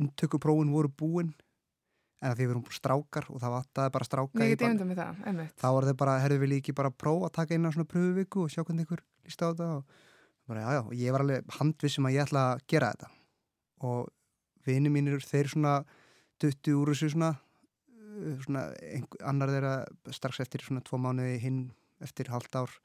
inntökuprófin 0.00 0.72
voru 0.74 0.90
búin 0.92 1.34
en 2.24 2.32
því 2.32 2.46
við 2.46 2.54
erum 2.54 2.64
strákar 2.72 3.28
og 3.32 3.40
það 3.42 3.54
vattaði 3.56 3.92
bara 3.94 4.08
stráka 4.08 4.40
þá 5.60 5.66
voru 5.76 5.88
þeir 5.90 5.98
bara, 6.00 6.16
herðu 6.22 6.42
við 6.42 6.52
líki 6.54 6.74
bara 6.76 6.90
að 6.92 6.98
prófa 7.02 7.28
að 7.28 7.34
taka 7.38 7.56
eina 7.56 7.72
svona 7.74 7.90
pröfuviku 7.90 8.44
og 8.44 8.52
sjá 8.52 8.62
hvernig 8.62 8.86
ykkur 8.86 9.02
líst 9.26 9.44
á 9.44 9.46
þetta? 9.50 9.68
Og 9.76 10.50
bara, 10.50 10.62
já, 10.64 10.70
já, 10.78 10.82
ég 11.02 11.16
var 11.16 11.24
alveg 11.24 11.56
handvissum 11.58 12.08
að 12.08 12.16
ég 12.16 12.26
ætla 12.26 12.44
að 12.54 12.62
gera 12.72 12.92
þetta. 12.94 13.10
Og 13.86 14.08
vini 14.66 14.92
mínir, 14.92 15.20
þeir 15.26 15.52
svona 15.52 15.74
dutti 16.42 16.74
úr 16.76 16.92
þessu 16.92 17.12
svona, 17.12 17.32
uh, 17.92 18.36
svona 18.46 18.66
einhver, 18.80 19.24
annar 19.28 19.52
þeirra 19.52 19.74
strax 20.16 20.40
eftir 20.46 20.64
svona 20.64 20.84
tvo 20.86 21.00
mánuði 21.02 21.36
hinn 21.42 21.64
eftir 22.04 22.32
halvt 22.32 22.62
ár. 22.62 22.78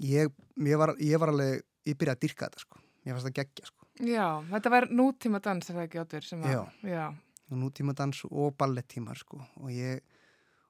Ég, 0.00 0.32
ég, 0.62 0.78
var, 0.80 0.94
ég 1.02 1.20
var 1.20 1.34
alveg 1.34 1.60
ég 1.88 1.98
byrjaði 1.98 2.16
að 2.16 2.24
dyrka 2.24 2.48
þetta 2.48 2.64
sko. 2.64 2.80
Ég 3.04 3.16
fannst 3.16 3.28
að 3.28 3.36
gegja 3.40 3.68
sko 3.68 3.77
Já, 3.98 4.26
þetta 4.52 4.70
var 4.70 4.86
nútíma 4.94 5.40
dans 5.42 5.70
er 5.70 5.74
það 5.74 5.86
ekki 5.88 6.00
áttur 6.02 6.26
sem 6.26 6.42
að, 6.46 6.52
Já. 6.54 6.60
já. 6.86 7.06
og 7.50 7.56
nútímadans 7.62 8.20
og 8.28 8.54
ballettímar 8.60 9.18
sko 9.18 9.40
og 9.58 9.70
ég 9.74 10.02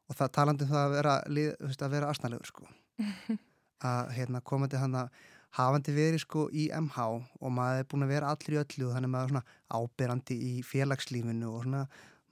og 0.09 0.17
það 0.17 0.31
talandi 0.39 0.65
um 0.65 0.71
það 0.71 0.85
að 0.85 0.95
vera, 0.97 1.17
lið, 1.29 1.49
veist, 1.61 1.83
að 1.85 1.97
vera 1.97 2.13
asnalegur 2.13 2.49
sko 2.49 2.69
að 3.91 4.13
hérna 4.17 4.41
komandi 4.41 4.81
hann 4.81 4.97
að 5.03 5.11
hafandi 5.59 5.95
verið 5.97 6.23
sko 6.25 6.47
í 6.53 6.69
MH 6.73 7.05
og 7.41 7.53
maður 7.53 7.83
er 7.83 7.89
búin 7.91 8.07
að 8.07 8.13
vera 8.15 8.33
allir 8.33 8.57
í 8.57 8.61
öllu 8.63 8.89
og 8.89 8.95
þannig 8.97 9.09
að 9.09 9.15
maður 9.15 9.29
er 9.29 9.35
svona 9.35 9.79
ábyrrandi 9.79 10.39
í 10.49 10.53
félagslífinu 10.67 11.51
og 11.53 11.67
svona 11.67 11.85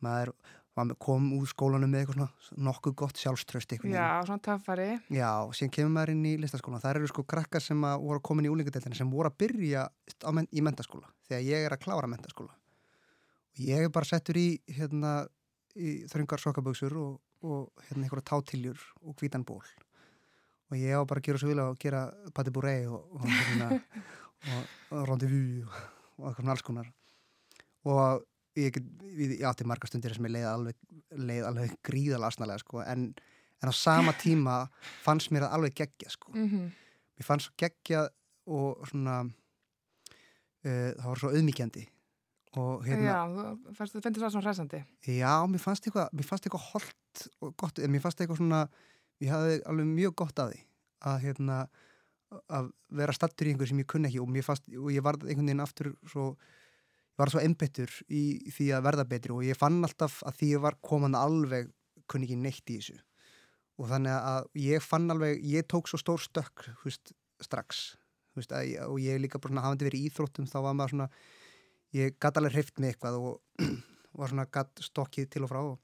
maður 0.05 0.33
maður 0.77 0.99
kom 1.01 1.29
úr 1.37 1.49
skólanum 1.49 1.91
með 1.91 2.03
eitthvað 2.03 2.19
svona 2.45 2.67
nokkuð 2.69 2.95
gott 3.01 3.21
sjálfströst 3.21 3.73
eitthvað 3.73 3.95
Já, 3.95 4.09
svona 4.29 4.43
töffari. 4.45 4.89
Já, 5.13 5.31
og 5.47 5.55
síðan 5.57 5.73
kemur 5.77 5.95
maður 5.95 6.13
inn 6.13 6.27
í 6.29 6.35
listaskólan. 6.43 6.83
Það 6.83 6.99
eru 6.99 7.11
sko 7.13 7.25
krakkar 7.33 7.65
sem 7.65 7.87
að 7.89 8.05
voru 8.05 8.21
að 8.21 8.27
koma 8.29 8.43
inn 8.43 8.51
í 8.51 8.53
úlingadeildina 8.53 8.99
sem 8.99 9.13
voru 9.13 9.31
að 9.31 9.39
byrja 9.41 9.87
men 10.37 10.51
í 10.53 10.65
mentaskóla 10.65 11.09
þegar 11.29 11.47
ég 11.47 11.65
er 11.67 11.77
að 11.77 11.83
klára 11.87 12.13
mentaskóla. 12.13 12.53
Og 13.57 13.65
ég 13.65 13.87
er 13.87 13.93
bara 13.95 14.09
settur 14.09 14.37
í, 14.37 14.47
hérna, 14.77 15.17
í 15.81 15.97
þröngar 16.13 16.45
sokkaböksur 16.45 16.97
og, 17.01 17.19
og 17.47 17.87
hérna 17.89 18.05
einhverja 18.05 18.29
tátiljur 18.35 18.87
og 19.01 19.17
hvítan 19.17 19.47
ból. 19.49 19.65
Og 20.69 20.77
ég 20.77 20.93
á 20.93 21.01
bara 21.09 21.23
að 21.23 21.29
gera 21.31 21.41
svo 21.41 21.53
vilja 21.55 21.69
og 21.71 21.81
gera 21.81 22.05
pati 22.37 22.53
búrei 22.53 22.83
og, 22.85 23.01
og, 23.17 23.25
hérna, 23.25 23.81
og, 24.53 25.05
rendezvous 25.09 25.65
og, 25.65 25.85
og 26.19 26.29
eitthvað 26.29 26.43
svona 26.43 26.57
alls 26.57 26.67
konar. 26.67 26.91
Og 27.87 28.25
ég, 28.57 28.77
ég, 29.17 29.35
átti 29.49 29.65
marga 29.69 29.89
stundir 29.91 30.15
sem 30.17 30.27
ég 30.29 30.35
leið 30.37 30.47
alveg, 30.51 30.77
leið 31.17 31.47
alveg 31.51 31.75
gríðalega 31.87 32.31
asnalega 32.33 32.63
sko 32.65 32.83
en, 32.85 33.09
en 33.63 33.71
á 33.71 33.75
sama 33.77 34.13
tíma 34.25 34.59
fannst 35.05 35.31
mér 35.35 35.47
það 35.47 35.57
alveg 35.59 35.77
geggja 35.83 36.13
sko. 36.15 36.33
Mhm. 36.35 36.71
mér 37.17 37.25
fannst 37.29 37.49
svo 37.51 37.55
geggja 37.61 38.07
og 38.47 38.83
svona 38.91 39.21
uh, 39.27 40.91
það 40.97 41.07
var 41.11 41.21
svo 41.23 41.31
auðmíkjandi 41.35 41.87
og 42.57 42.87
hérna, 42.89 43.05
Já, 43.05 43.17
fannst- 43.77 43.93
þú 43.97 44.01
finnst 44.05 44.21
það 44.23 44.31
svona 44.33 44.47
hræsandi. 44.47 44.79
já, 45.13 45.33
mér 45.53 45.61
fannst 45.61 45.85
eitthvað 45.89 46.13
mér 46.17 46.25
fannst 46.29 46.47
eitthvað 46.49 46.69
holdt 46.73 47.27
og 47.45 47.57
gott 47.61 47.81
mér 47.85 48.01
fannst 48.05 48.21
eitthvað 48.23 48.41
svona, 48.41 48.63
ég 49.21 49.33
hafði 49.33 49.59
alveg 49.69 49.91
mjög 49.91 50.15
gott 50.23 50.39
af 50.41 50.53
því 50.55 50.63
að 51.11 51.19
hérna 51.27 51.59
að 52.51 52.71
vera 52.97 53.13
stattur 53.15 53.47
í 53.47 53.53
einhver 53.53 53.69
sem 53.71 53.79
ég 53.83 53.87
kunni 53.87 54.09
ekki 54.09 54.21
og 54.23 54.31
mér 54.33 54.43
fannst, 54.47 54.65
og 54.73 54.89
ég 54.91 55.05
var 55.05 55.19
einhvern 55.21 55.47
veginn 55.47 55.63
aftur 55.63 55.93
svo, 56.11 56.31
var 57.17 57.33
svo 57.33 57.41
einbyttur 57.41 57.93
í 58.13 58.23
því 58.53 58.71
að 58.77 58.87
verða 58.87 59.07
betri 59.09 59.33
og 59.35 59.45
ég 59.47 59.59
fann 59.59 59.81
alltaf 59.85 60.21
að 60.29 60.41
því 60.41 60.49
ég 60.53 60.65
var 60.65 60.77
koman 60.85 61.17
alveg 61.19 61.71
kunni 62.11 62.29
ekki 62.29 62.39
neitt 62.41 62.71
í 62.73 62.79
þessu. 62.79 62.99
Og 63.77 63.91
þannig 63.91 64.15
að 64.17 64.47
ég 64.63 64.85
fann 64.85 65.11
alveg, 65.13 65.41
ég 65.45 65.67
tók 65.69 65.89
svo 65.91 66.01
stór 66.01 66.23
stökk 66.23 66.69
veist, 66.85 67.13
strax. 67.45 67.97
Veist, 68.37 68.53
ég- 68.53 68.85
og 68.85 69.01
ég 69.01 69.21
líka 69.21 69.41
bara 69.41 69.65
hafandi 69.65 69.89
verið 69.89 70.05
í 70.05 70.11
íþróttum 70.11 70.49
þá 70.49 70.59
var 70.65 70.77
maður 70.77 70.95
svona, 70.95 71.09
ég 71.97 72.17
gatt 72.21 72.37
alveg 72.37 72.57
hreift 72.57 72.81
með 72.81 72.95
eitthvað 72.95 73.19
og 73.21 73.67
var 74.21 74.33
svona 74.33 74.49
gatt 74.53 74.81
stokkið 74.85 75.29
til 75.33 75.45
og 75.45 75.53
frá. 75.53 75.61
Og 75.61 75.79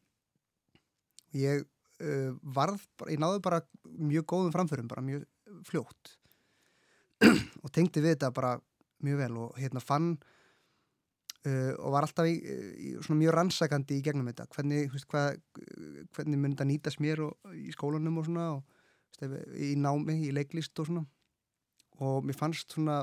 ég 1.37 1.65
uh, 1.65 2.33
varð, 2.43 2.85
ég 3.09 3.21
náði 3.21 3.41
bara 3.45 3.63
mjög 3.85 4.29
góðum 4.33 4.53
framförum, 4.53 4.89
bara 4.89 5.05
mjög 5.05 5.25
fljótt. 5.69 6.17
Og 7.63 7.71
tengdi 7.71 8.03
við 8.03 8.17
þetta 8.17 8.33
bara 8.35 8.57
mjög 9.05 9.19
vel 9.21 9.35
og 9.45 9.59
hérna 9.61 9.83
fann 9.85 10.17
uh, 11.49 11.73
og 11.79 11.95
var 11.95 12.07
alltaf 12.07 12.29
í, 12.29 12.37
í 12.39 12.93
mjög 13.19 13.37
rannsakandi 13.37 13.99
í 13.99 14.05
gegnum 14.05 14.29
þetta. 14.31 14.49
Hvernig, 14.55 14.93
veist, 14.93 15.09
hvað, 15.11 15.41
hvernig 16.17 16.41
mun 16.41 16.55
þetta 16.55 16.69
nýtast 16.69 17.03
mér 17.05 17.25
og, 17.29 17.53
í 17.57 17.75
skólanum 17.75 18.21
og 18.23 18.29
svona 18.29 18.49
og 18.57 18.63
veist, 19.21 19.53
í 19.59 19.75
námi, 19.81 20.19
í 20.29 20.33
leiklist 20.35 20.79
og 20.83 20.91
svona. 20.91 21.07
Og 22.03 22.27
mér 22.27 22.39
fannst 22.39 22.75
svona 22.75 23.03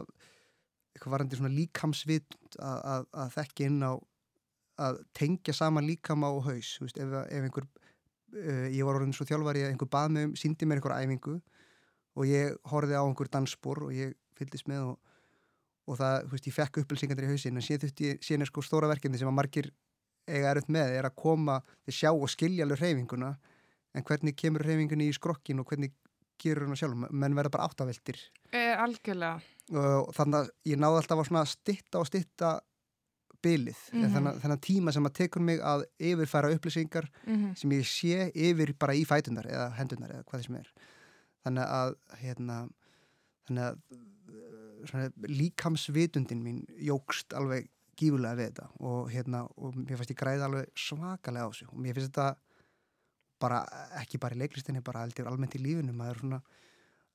eitthvað 0.96 1.14
varandi 1.16 1.38
svona 1.40 1.54
líkamsvit 1.54 2.38
að, 2.60 3.06
þekki 3.36 3.70
inn 3.70 3.84
á 3.86 3.94
að 4.80 5.04
tengja 5.16 5.54
saman 5.56 5.88
líkama 5.88 6.32
og 6.34 6.48
haus. 6.48 6.78
Veist, 6.82 7.00
ef, 7.00 7.14
ef 7.28 7.46
einhver 7.46 7.68
uh, 7.68 8.68
ég 8.72 8.84
var 8.88 9.00
orðin 9.00 9.16
svo 9.16 9.28
þjálfari 9.28 9.66
að 9.66 9.74
einhver 9.74 9.92
bað 9.92 10.16
með 10.16 10.36
síndi 10.40 10.68
mér 10.68 10.80
einhver 10.80 10.98
æfingu 10.98 11.38
og 12.20 12.28
ég 12.28 12.58
horfði 12.72 12.98
á 12.98 13.04
einhver 13.04 13.32
dansspor 13.32 13.86
og 13.88 13.94
ég 13.96 14.16
fyllist 14.40 14.68
með 14.72 14.94
og, 14.94 15.09
og 15.90 15.98
það, 15.98 16.16
þú 16.28 16.32
veist, 16.36 16.48
ég 16.50 16.54
fekk 16.56 16.78
upplýsingar 16.84 17.24
í 17.26 17.30
hausin 17.32 17.58
en 17.58 17.66
síðan 17.66 18.42
er 18.46 18.50
sko 18.52 18.62
stóra 18.66 18.88
verkefni 18.92 19.18
sem 19.18 19.28
að 19.32 19.38
margir 19.40 19.72
eiga 20.30 20.52
eruð 20.54 20.70
með 20.70 20.94
er 21.00 21.08
að 21.10 21.16
koma 21.18 21.60
til 21.86 21.94
sjá 21.98 22.12
og 22.14 22.30
skilja 22.30 22.64
alveg 22.68 22.80
hreyfinguna 22.84 23.32
en 23.98 24.04
hvernig 24.06 24.36
kemur 24.38 24.62
hreyfingunni 24.68 25.08
í 25.10 25.16
skrokkin 25.18 25.60
og 25.64 25.66
hvernig 25.72 25.92
gerur 26.40 26.70
hún 26.70 26.78
sjálf, 26.80 26.96
menn 27.12 27.34
verða 27.36 27.50
bara 27.52 27.66
áttaveldir 27.68 28.20
E, 28.54 28.62
algjörlega. 28.80 29.42
og 29.76 30.14
þannig 30.16 30.38
að 30.40 30.52
ég 30.72 30.78
náði 30.80 31.02
alltaf 31.02 31.24
að 31.32 31.48
stitta 31.52 32.00
og 32.00 32.08
stitta 32.08 32.60
bilið, 33.44 33.78
mm 33.94 34.00
Mhm. 34.04 34.14
þannig, 34.14 34.40
þannig 34.44 34.58
að 34.58 34.66
tíma 34.68 34.94
sem 34.94 35.06
að 35.06 35.14
tekur 35.16 35.42
mig 35.42 35.60
að 35.60 35.84
yfirfæra 36.00 36.54
upplýsingar 36.56 37.10
Mhm. 37.26 37.56
sem 37.56 37.70
ég 37.72 37.86
sé 37.88 38.32
yfir 38.36 38.74
bara 38.78 38.94
í 38.94 39.06
fætunar 39.06 39.46
eða 39.48 39.74
hendunar 39.76 40.10
eða 40.12 40.24
hvað 40.26 40.46
sem 40.46 40.56
er 40.56 40.68
þannig 41.46 41.66
að 41.68 41.96
hérna, 42.22 42.70
þannig 43.48 43.64
að 43.64 43.78
svona, 44.88 45.10
líkamsvitundin 45.28 46.44
mín 46.44 46.62
jógst 46.78 47.36
alveg 47.38 47.70
gífulega 48.00 48.38
við 48.40 48.52
þetta 48.52 48.68
og 48.80 49.10
hérna 49.12 49.44
og 49.58 49.76
mér 49.76 50.00
finnst 50.00 50.14
ég 50.14 50.22
græða 50.22 50.48
alveg 50.48 50.70
svakalega 50.80 51.50
á 51.50 51.52
sig. 51.56 51.72
Og 51.72 51.80
mér 51.80 51.98
finnst 51.98 52.14
þetta 52.14 52.30
bara 53.40 53.64
ekki 54.00 54.20
bara 54.20 54.36
í 54.36 54.42
leiklistinni 54.42 54.84
bara 54.84 55.04
heldur 55.06 55.28
almennt 55.32 55.56
í 55.56 55.64
lífinu. 55.64 55.96
Maður 55.96 56.24
svona 56.24 56.42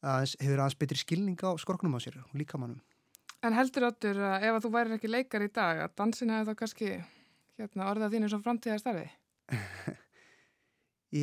aðeins, 0.05 0.37
hefur 0.41 0.61
aðeins 0.61 0.81
betri 0.81 1.01
skilning 1.01 1.41
á 1.41 1.53
skorknum 1.61 1.97
á 1.97 2.01
sér 2.05 2.21
og 2.25 2.37
líkamannum 2.37 2.83
En 3.45 3.53
heldur 3.53 3.91
áttur 3.91 4.19
að 4.25 4.47
ef 4.47 4.57
að 4.57 4.63
þú 4.65 4.71
værir 4.73 4.97
ekki 4.97 5.11
leikar 5.11 5.43
í 5.45 5.51
dag 5.53 5.83
að 5.85 5.97
dansin 6.01 6.31
hefði 6.33 6.49
þá 6.49 6.61
kannski 6.61 6.87
hérna, 7.61 7.89
orðað 7.91 8.15
þínu 8.17 8.31
svo 8.33 8.39
framtíðar 8.45 8.81
starfi? 8.81 9.09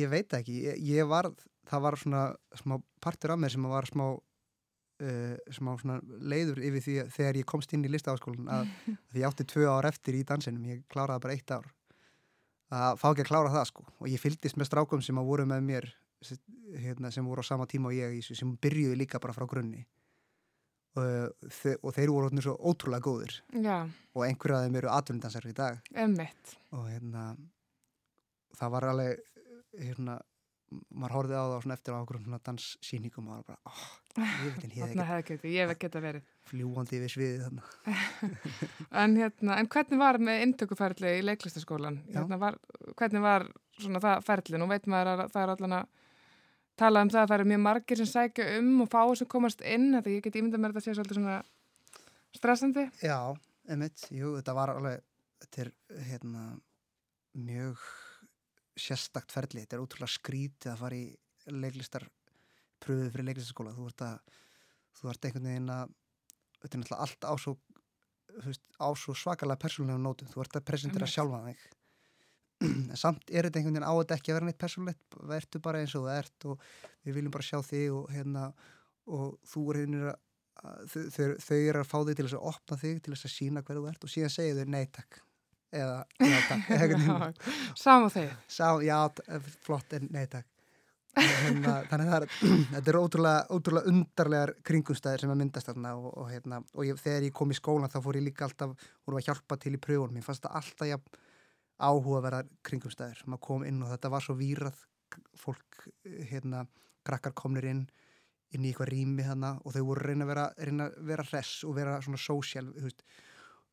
Ég 0.02 0.08
veit 0.08 0.32
ekki, 0.38 0.54
ég, 0.62 0.78
ég 0.88 1.08
var, 1.10 1.26
það 1.68 1.82
var 1.84 1.96
svona 2.00 2.20
smá 2.56 2.78
partur 3.02 3.34
af 3.34 3.40
mér 3.42 3.52
sem 3.52 3.66
var 3.68 3.88
smá, 3.90 4.06
uh, 5.02 5.36
smá 5.54 5.72
svona 5.80 5.98
leiður 6.32 6.60
yfir 6.62 6.84
því 6.86 6.96
að 7.02 7.12
þegar 7.16 7.38
ég 7.42 7.48
komst 7.52 7.72
inn 7.76 7.84
í 7.86 7.90
listaháskólan 7.92 8.48
að, 8.48 8.72
að 9.10 9.18
ég 9.20 9.26
átti 9.28 9.46
tvö 9.52 9.66
ár 9.72 9.88
eftir 9.90 10.18
í 10.18 10.24
dansinum, 10.28 10.64
ég 10.70 10.84
kláraði 10.92 11.24
bara 11.26 11.36
eitt 11.38 11.54
ár. 11.54 11.66
Að 12.72 12.96
fá 13.02 13.08
ekki 13.12 13.26
að 13.26 13.30
klára 13.32 13.50
það 13.52 13.66
sko. 13.68 13.82
Og 14.00 14.06
ég 14.08 14.20
fylgdist 14.22 14.56
með 14.56 14.70
strákum 14.70 15.02
sem 15.04 15.18
að 15.20 15.26
voru 15.28 15.44
með 15.50 15.66
mér 15.66 15.90
sem- 16.24 16.38
hérna, 16.80 17.10
sem 17.12 17.26
voru 17.28 17.42
á 17.44 17.50
sama 17.50 17.66
tíma 17.68 17.90
og 17.90 17.98
ég 17.98 18.22
sem 18.24 18.54
byrjuði 18.62 18.96
líka 19.02 19.20
bara 19.20 19.34
frá 19.36 19.44
grunni. 19.50 19.82
Og, 20.96 21.04
þe 21.52 21.74
og 21.80 21.94
þeir 21.96 22.10
voru 22.12 22.26
orðnir 22.28 22.44
svo 22.44 22.54
ótrúlega 22.68 23.04
góðir. 23.04 23.34
Já, 23.64 23.78
og 24.12 24.24
einhverju 24.26 24.56
af 24.58 24.64
þeim 24.66 24.74
eru 24.80 24.90
atvinnindansar 24.92 25.46
í 25.48 25.54
dag. 25.56 25.78
Emmitt. 25.96 26.56
og 26.72 26.86
hérna 26.88 27.22
það 28.58 28.72
var 28.74 28.86
alveg 28.90 29.22
hérna, 29.80 30.18
maður 30.90 31.14
horfið 31.16 31.38
á 31.38 31.44
það 31.62 31.74
eftir 31.74 31.94
á 31.94 31.98
okkur 32.00 32.18
svona 32.22 32.40
danssýningum 32.48 33.28
og 33.28 33.32
maður 33.32 33.46
bara, 33.50 33.72
oh, 33.72 33.82
ég 34.22 34.42
veit 34.46 34.64
en 34.66 34.74
ég 34.76 35.10
hef 35.10 35.24
getið, 35.28 35.52
ég 35.52 35.64
hef 35.64 35.74
ekki 35.74 35.86
getað 35.86 36.06
verið. 36.06 36.26
ekki 36.26 36.50
fljúandi 36.52 37.00
við 37.02 37.12
sviðið 37.14 37.60
En, 39.02 39.16
hérna, 39.20 39.58
en 39.58 39.70
hvernig 39.72 40.02
var 40.02 40.20
með 40.22 40.44
inntökuferli 40.46 41.14
í 41.18 41.24
leiklistaskólan? 41.26 42.00
Hérna 42.12 42.40
var, 42.42 42.58
hvernig 42.98 43.24
var 43.24 43.46
svona 43.78 44.02
það 44.02 44.26
ferli? 44.28 44.60
Nú 44.60 44.68
veit 44.70 44.88
maður 44.90 45.12
að 45.14 45.24
það 45.34 45.44
er 45.44 45.54
allan 45.56 45.78
að 45.78 45.88
tala 46.82 47.04
um 47.04 47.12
það 47.12 47.22
að 47.22 47.30
það 47.30 47.38
eru 47.38 47.48
mjög 47.52 47.64
margir 47.68 48.00
sem 48.00 48.10
sækja 48.10 48.50
um 48.58 48.74
og 48.84 48.92
fáu 48.92 49.14
sem 49.18 49.30
komast 49.30 49.64
inn. 49.64 49.90
Þetta 49.96 50.14
ég 50.14 50.26
get 50.26 50.38
ímyndað 50.40 50.62
mér 50.62 50.72
að 50.72 50.78
þetta 50.78 50.88
sé 50.88 50.98
svolítið 50.98 51.20
svona 51.20 51.38
stressandi. 52.32 52.86
Já, 53.04 53.18
emitt, 53.72 54.06
jú, 54.10 54.36
þetta 54.38 54.56
var 54.56 54.72
alveg 54.74 55.02
þetta 55.42 55.64
er 55.64 55.72
hérna 56.08 56.44
mjög 57.32 57.82
sérstakt 58.78 59.32
ferli. 59.34 59.64
Þetta 59.64 59.78
er 59.78 59.84
ótrúlega 59.84 60.12
skrítið 60.14 60.72
að 60.72 60.80
fara 60.84 60.98
í 60.98 61.04
leiklistar 61.52 62.06
pröfuð 62.82 63.12
fyrir 63.12 63.28
leiklistaskóla. 63.30 63.74
Þú 63.76 63.90
ert 63.90 64.06
að 64.06 64.40
þú 64.98 65.12
ert 65.12 65.28
einhvern 65.28 65.48
veginn 65.50 65.70
að 65.72 65.94
þetta 66.62 66.72
er 66.72 66.82
náttúrulega 66.82 67.06
allt 67.06 67.28
á 67.28 67.34
svo 67.40 67.56
á 68.80 68.88
svo 68.96 69.14
svakalega 69.16 69.60
persónulega 69.60 70.00
nótum. 70.00 70.30
Þú 70.32 70.44
ert 70.44 70.58
að 70.58 70.66
presentera 70.70 71.08
sjálfa 71.10 71.42
þig. 71.48 71.62
En 72.62 72.98
samt 72.98 73.30
er 73.30 73.48
þetta 73.48 73.60
einhvern 73.60 73.76
veginn 73.76 73.88
á 73.90 73.94
þetta 73.98 74.18
ekki 74.18 74.32
að 74.32 74.38
vera 74.38 74.48
neitt 74.48 74.60
persónulegt, 74.62 75.16
verður 75.32 75.64
bara 75.64 75.82
eins 75.82 75.96
og 75.98 76.06
það 76.06 76.20
ert 76.22 76.46
og 76.48 76.68
við 77.02 77.16
viljum 77.18 77.34
bara 77.34 77.48
sjá 77.48 77.58
þig 77.66 77.96
og 77.96 78.12
hérna 78.14 78.44
og 79.10 79.34
þú 79.50 79.64
er 79.72 79.80
hérna 79.82 80.12
að 80.62 80.92
þau, 80.92 81.02
þau, 81.10 81.26
þau 81.42 81.58
eru 81.58 81.82
að 81.82 81.90
fá 81.90 81.98
þig 82.06 82.16
til 82.16 82.26
þess 82.26 82.38
að 82.38 82.48
opna 82.52 82.78
þig 82.78 83.02
til 83.02 83.14
þess 83.14 83.28
að 83.28 83.34
sína 83.34 83.62
hver 83.66 83.78
þú 83.80 83.86
ert 83.90 84.06
og 84.06 84.12
síðan 84.12 84.34
segja 84.36 84.58
þau 84.58 84.74
nei 84.76 84.84
takk 84.94 85.18
eða 85.72 85.98
já 86.20 86.38
takk 86.48 86.72
og 88.06 88.12
þeir. 88.14 88.32
Sá, 88.48 88.66
já, 88.84 88.96
t- 89.16 89.40
flott 89.66 89.96
en 89.98 90.08
nei 90.14 90.26
takk. 90.30 90.48
Hérna, 91.16 91.74
þannig 91.90 92.06
að 92.06 92.12
það 92.12 92.18
er, 92.18 92.28
þetta 92.74 92.92
er 92.92 92.98
ótrúlega, 93.00 93.42
ótrúlega 93.52 93.92
undarlegar 93.92 94.54
kringumstæðir 94.68 95.24
sem 95.24 95.32
að 95.34 95.40
myndast 95.42 95.68
þarna 95.68 95.94
og, 95.98 96.08
og, 96.12 96.30
hérna, 96.32 96.62
og 96.72 96.88
ég, 96.88 97.00
þegar 97.02 97.26
ég 97.28 97.34
kom 97.36 97.52
í 97.52 97.58
skólan 97.58 97.92
þá 97.92 97.98
fór 98.04 98.20
ég 98.20 98.26
líka 98.28 98.46
alltaf 98.48 98.72
voru 99.04 99.20
að 99.20 99.28
hjálpa 99.28 99.58
til 99.60 99.74
í 99.76 99.82
pröfunum, 99.82 100.20
ég 100.20 100.26
fannst 100.28 100.46
það 100.46 100.60
alltaf 100.62 100.88
jafn 100.92 101.20
áhugaverðar 101.82 102.48
kringumstæðir 102.68 103.24
maður 103.26 103.44
kom 103.48 103.66
inn 103.66 103.82
og 103.82 103.90
þetta 103.92 104.12
var 104.12 104.24
svo 104.24 104.36
vírað 104.38 104.78
fólk, 105.36 105.82
hérna, 106.30 106.64
krakkar 107.04 107.34
komnir 107.36 107.66
inn 107.68 107.82
inn 108.52 108.64
í 108.64 108.70
eitthvað 108.72 108.92
rými 108.92 109.24
hana 109.26 109.54
og 109.64 109.74
þau 109.74 109.84
voru 109.88 110.02
að 110.02 110.08
reyna 110.10 110.26
að 110.26 110.32
vera, 110.32 110.46
reyna 110.68 110.88
að 110.88 110.96
vera 111.08 111.24
hress 111.28 111.62
og 111.68 111.76
vera 111.76 111.98
svona 112.04 112.20
sósjál, 112.20 112.66
þú 112.68 112.84
veist 112.84 113.04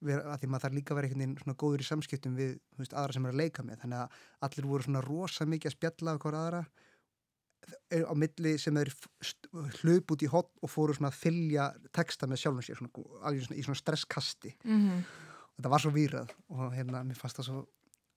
vera, 0.05 0.25
að 0.33 0.41
því 0.41 0.49
maður 0.49 0.65
þarf 0.65 0.77
líka 0.77 0.93
að 0.93 0.99
vera 0.99 1.09
einhvern 1.09 1.23
veginn 1.23 1.39
svona 1.43 1.59
góður 1.63 1.83
í 1.83 1.87
samskiptum 1.87 2.35
við 2.37 2.51
veist, 2.79 2.93
aðra 2.93 3.15
sem 3.15 3.25
er 3.25 3.33
að 3.33 3.41
leika 3.41 3.65
með. 3.65 3.81
Þannig 3.83 4.03
að 4.03 4.19
allir 4.47 4.69
voru 4.69 4.87
svona 4.87 5.03
rosa 5.05 5.47
mikið 5.49 5.71
að 5.71 5.75
spjalla 5.75 6.13
af 6.13 6.21
hver 6.23 6.37
aðra. 6.39 6.61
Er 7.93 8.05
á 8.07 8.13
milli 8.17 8.53
sem 8.61 8.79
þeir 8.79 8.93
hlup 9.81 10.13
út 10.15 10.25
í 10.25 10.29
hot 10.31 10.51
og 10.63 10.71
fóru 10.71 10.95
svona 10.97 11.11
að 11.11 11.19
fylja 11.19 11.69
texta 11.95 12.29
með 12.29 12.43
sjálfum 12.43 12.65
sér 12.65 12.79
svona, 12.79 12.93
svona, 13.43 13.57
í 13.59 13.65
svona 13.65 13.81
stresskasti. 13.81 14.55
Mm 14.63 14.79
-hmm. 14.85 15.03
þetta 15.57 15.73
var 15.75 15.83
svo 15.83 15.91
vírað 15.93 16.31
og 16.49 16.71
hérna 16.73 17.03
mér 17.03 17.19
fannst 17.19 17.41
það 17.41 17.49
svo, 17.49 17.65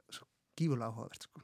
svo 0.09 0.29
gífulega 0.57 0.89
áhugavert 0.89 1.29
sko. 1.29 1.43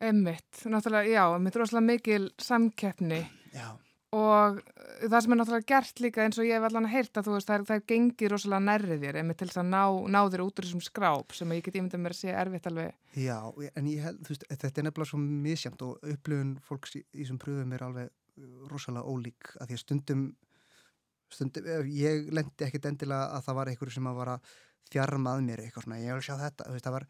Emmitt, 0.00 0.64
náttúrulega, 0.64 1.12
já, 1.12 1.36
emmitt 1.36 1.56
rosalega 1.56 1.86
mikil 1.86 2.30
samkeppni. 2.40 3.20
Já, 3.52 3.76
og 4.16 4.58
uh, 4.58 5.06
það 5.06 5.16
sem 5.22 5.34
er 5.34 5.38
náttúrulega 5.40 5.68
gert 5.70 6.02
líka 6.02 6.24
eins 6.24 6.38
og 6.40 6.48
ég 6.48 6.58
hef 6.58 6.66
allan 6.66 6.88
að 6.88 6.94
heyrta, 6.96 7.22
þú 7.26 7.34
veist, 7.36 7.48
það 7.48 7.56
er, 7.56 7.64
það 7.68 7.78
er 7.78 7.86
gengið 7.92 8.32
rosalega 8.32 8.66
nærri 8.66 8.98
þér, 9.04 9.18
til 9.30 9.48
þess 9.50 9.62
að 9.62 9.70
ná, 9.70 9.82
ná 10.16 10.20
þér 10.26 10.44
út 10.46 10.60
úr 10.60 10.68
þessum 10.68 10.84
skráp 10.84 11.36
sem 11.36 11.54
ég 11.54 11.64
get 11.66 11.78
ímyndað 11.78 12.02
mér 12.04 12.16
að 12.16 12.20
sé 12.20 12.34
erfitt 12.34 12.70
alveg. 12.70 12.94
já, 13.14 13.38
en 13.70 13.90
ég 13.90 14.06
held 14.06 14.22
þú 14.26 14.34
veist, 14.34 14.46
þetta 14.50 14.82
er 14.82 14.88
nefnilega 14.88 15.10
svo 15.12 15.22
misjamt 15.22 15.84
og 15.86 16.12
upplifun 16.14 16.54
fólks 16.66 16.96
í, 16.98 17.04
þessum 17.20 17.40
pröfum 17.42 17.76
er 17.76 17.86
alveg 17.86 18.10
uh, 18.10 18.54
rosalega 18.72 19.06
ólík 19.06 19.52
að 19.60 19.70
því 19.70 19.78
að 19.78 19.84
stundum 19.84 20.24
stundum, 21.30 21.68
ég 21.94 22.30
lendi 22.34 22.66
ekkit 22.66 22.90
endilega 22.90 23.30
að 23.36 23.46
það 23.46 23.58
var 23.60 23.70
einhverju 23.70 23.94
sem 23.94 24.10
að 24.10 24.18
var 24.18 24.32
að 24.34 24.54
þjarma 24.90 25.34
að 25.36 25.44
mér 25.46 25.62
eitthvað 25.64 25.86
svona, 25.86 26.00
ég 26.02 26.18
vil 26.18 26.26
sjá 26.26 26.34
þetta 26.40 26.66
þú 26.66 26.74
veist, 26.74 26.88
það 26.88 26.96
var 26.96 27.06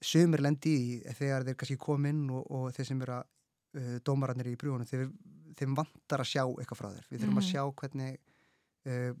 sumir 0.00 0.42
lendi 0.44 0.72
í 0.78 1.14
þegar 1.18 1.46
þeir 1.46 1.58
kannski 1.60 1.78
kom 1.80 2.06
inn 2.08 2.22
og, 2.32 2.44
og 2.46 2.70
þeir 2.76 2.88
sem 2.88 3.02
eru 3.04 3.16
að 3.18 3.28
uh, 3.76 3.98
dómarannir 4.06 4.48
í 4.52 4.56
brúunum 4.60 4.86
þeim, 4.88 5.12
þeim 5.58 5.74
vantar 5.78 6.22
að 6.24 6.30
sjá 6.32 6.42
eitthvað 6.46 6.80
frá 6.80 6.88
þér. 6.94 7.06
Við 7.10 7.20
þurfum 7.20 7.36
Mhm. 7.36 7.42
að 7.42 7.50
sjá 7.50 7.62
hvernig 7.82 8.18
uh, 8.86 9.12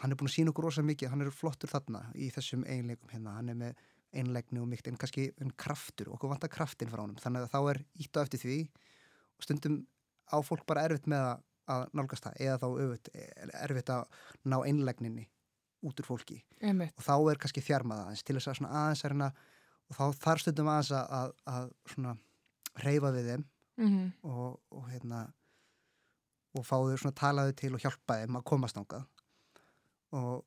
hann 0.00 0.10
er 0.12 0.16
búin 0.18 0.30
að 0.30 0.34
sína 0.36 0.50
okkur 0.50 0.64
rosa 0.66 0.82
mikið 0.82 1.10
hann 1.12 1.22
er 1.22 1.30
flottur 1.30 1.70
þarna 1.70 2.04
í 2.14 2.30
þessum 2.34 2.64
einleikum 2.66 3.10
hérna, 3.12 3.36
hann 3.38 3.48
er 3.52 3.54
með 3.60 3.84
einleikni 4.16 4.60
og 4.62 4.68
mýkt 4.70 4.88
en 4.88 4.96
kannski 4.96 5.28
en 5.42 5.50
kraftur, 5.60 6.08
okkur 6.14 6.30
vantar 6.32 6.48
kraftin 6.50 6.88
frá 6.88 7.02
honum. 7.04 7.18
Þannig 7.20 7.44
að 7.46 7.52
þá 7.52 7.60
er 7.70 7.80
ítt 8.00 8.16
á 8.16 8.24
eftir 8.24 8.40
því 8.42 8.58
og 9.36 9.44
stundum 9.44 9.86
á 10.32 10.36
fólk 10.42 10.64
bara 10.66 10.86
erfitt 10.88 11.06
með 11.06 11.20
að, 11.26 11.42
að 11.74 11.82
nálgast 11.98 12.24
það 12.24 12.38
eða 12.46 12.58
þá 12.62 12.68
öfut 12.86 13.10
erfitt 13.66 13.90
að 13.92 14.04
ná 14.48 14.56
einlegninni 14.64 15.26
út 15.86 16.00
úr 16.00 16.06
fólki. 16.08 16.38
Einmitt, 16.62 16.94
og 16.96 17.04
þá 17.04 17.14
er 17.30 17.38
kannski 17.42 17.62
þjarmað 17.62 18.00
aðeins 18.06 18.24
til 18.26 18.36
þess 18.38 18.48
að 18.50 18.56
svona 18.58 18.72
aðeins 18.80 19.04
er 19.04 19.12
hérna 19.14 19.28
og 19.86 19.98
þá 19.98 20.04
þarf 20.24 20.42
stundum 20.42 20.70
aðeins 20.72 20.90
að, 20.96 21.12
að, 21.20 21.34
að 21.52 21.68
svona 21.92 22.16
reyfa 22.86 23.12
við 23.14 23.28
þeim 23.30 23.44
mhm, 23.80 24.12
og, 24.26 24.60
og 24.72 24.88
hérna 24.90 25.26
og 26.56 26.64
fá 26.64 26.76
þau 26.78 26.96
svona 26.96 27.16
talaðu 27.16 27.56
til 27.60 27.74
og 27.76 27.82
hjálpa 27.84 28.20
þeim 28.22 28.38
að 28.38 28.46
komast 28.48 28.78
ángað 28.80 29.04
og 30.16 30.44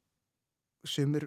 sumir, 0.87 1.25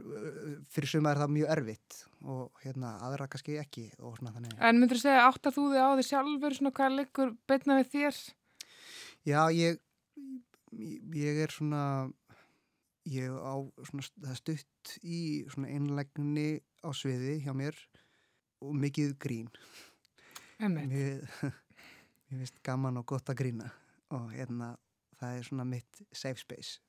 fyrir 0.72 0.88
sumar 0.88 1.16
er 1.16 1.22
það 1.22 1.34
mjög 1.36 1.52
erfitt 1.54 1.98
og 2.24 2.62
hérna 2.62 2.94
aðra 3.04 3.28
kannski 3.30 3.58
ekki 3.60 3.90
og 4.00 4.16
svona 4.18 4.32
En 4.58 4.80
myndur 4.80 4.98
þú 4.98 5.04
segja, 5.04 5.26
áttar 5.28 5.54
þú 5.54 5.66
þig 5.74 5.82
á 5.84 5.90
því 5.92 6.06
sjálfur, 6.08 6.56
svona 6.56 6.74
hvað 6.78 6.96
liggur 6.96 7.34
beitna 7.50 7.78
við 7.80 7.90
þér? 7.92 8.20
Já, 9.28 9.40
ég 9.52 9.80
ég 10.72 11.40
er 11.44 11.52
svona 11.52 11.84
ég 13.08 13.28
á 13.28 13.54
svona 13.84 14.06
það 14.24 14.38
stutt 14.40 14.94
í 15.02 15.20
svona 15.52 15.72
einlægni 15.74 16.62
á 16.82 16.88
sviði 16.96 17.40
hjá 17.44 17.52
mér 17.56 17.76
og 18.62 18.76
mikið 18.78 19.16
grín. 19.20 19.50
Einmitt, 20.62 21.26
mér, 22.32 22.42
finnst 22.46 22.62
gaman 22.66 22.98
og 23.00 23.06
gott 23.12 23.28
að 23.32 23.38
grína 23.42 23.68
og 24.12 24.32
hérna 24.34 24.72
það 25.20 25.36
er 25.38 25.46
svona 25.46 25.64
mitt 25.68 26.00
safe 26.12 26.40
space. 26.42 26.80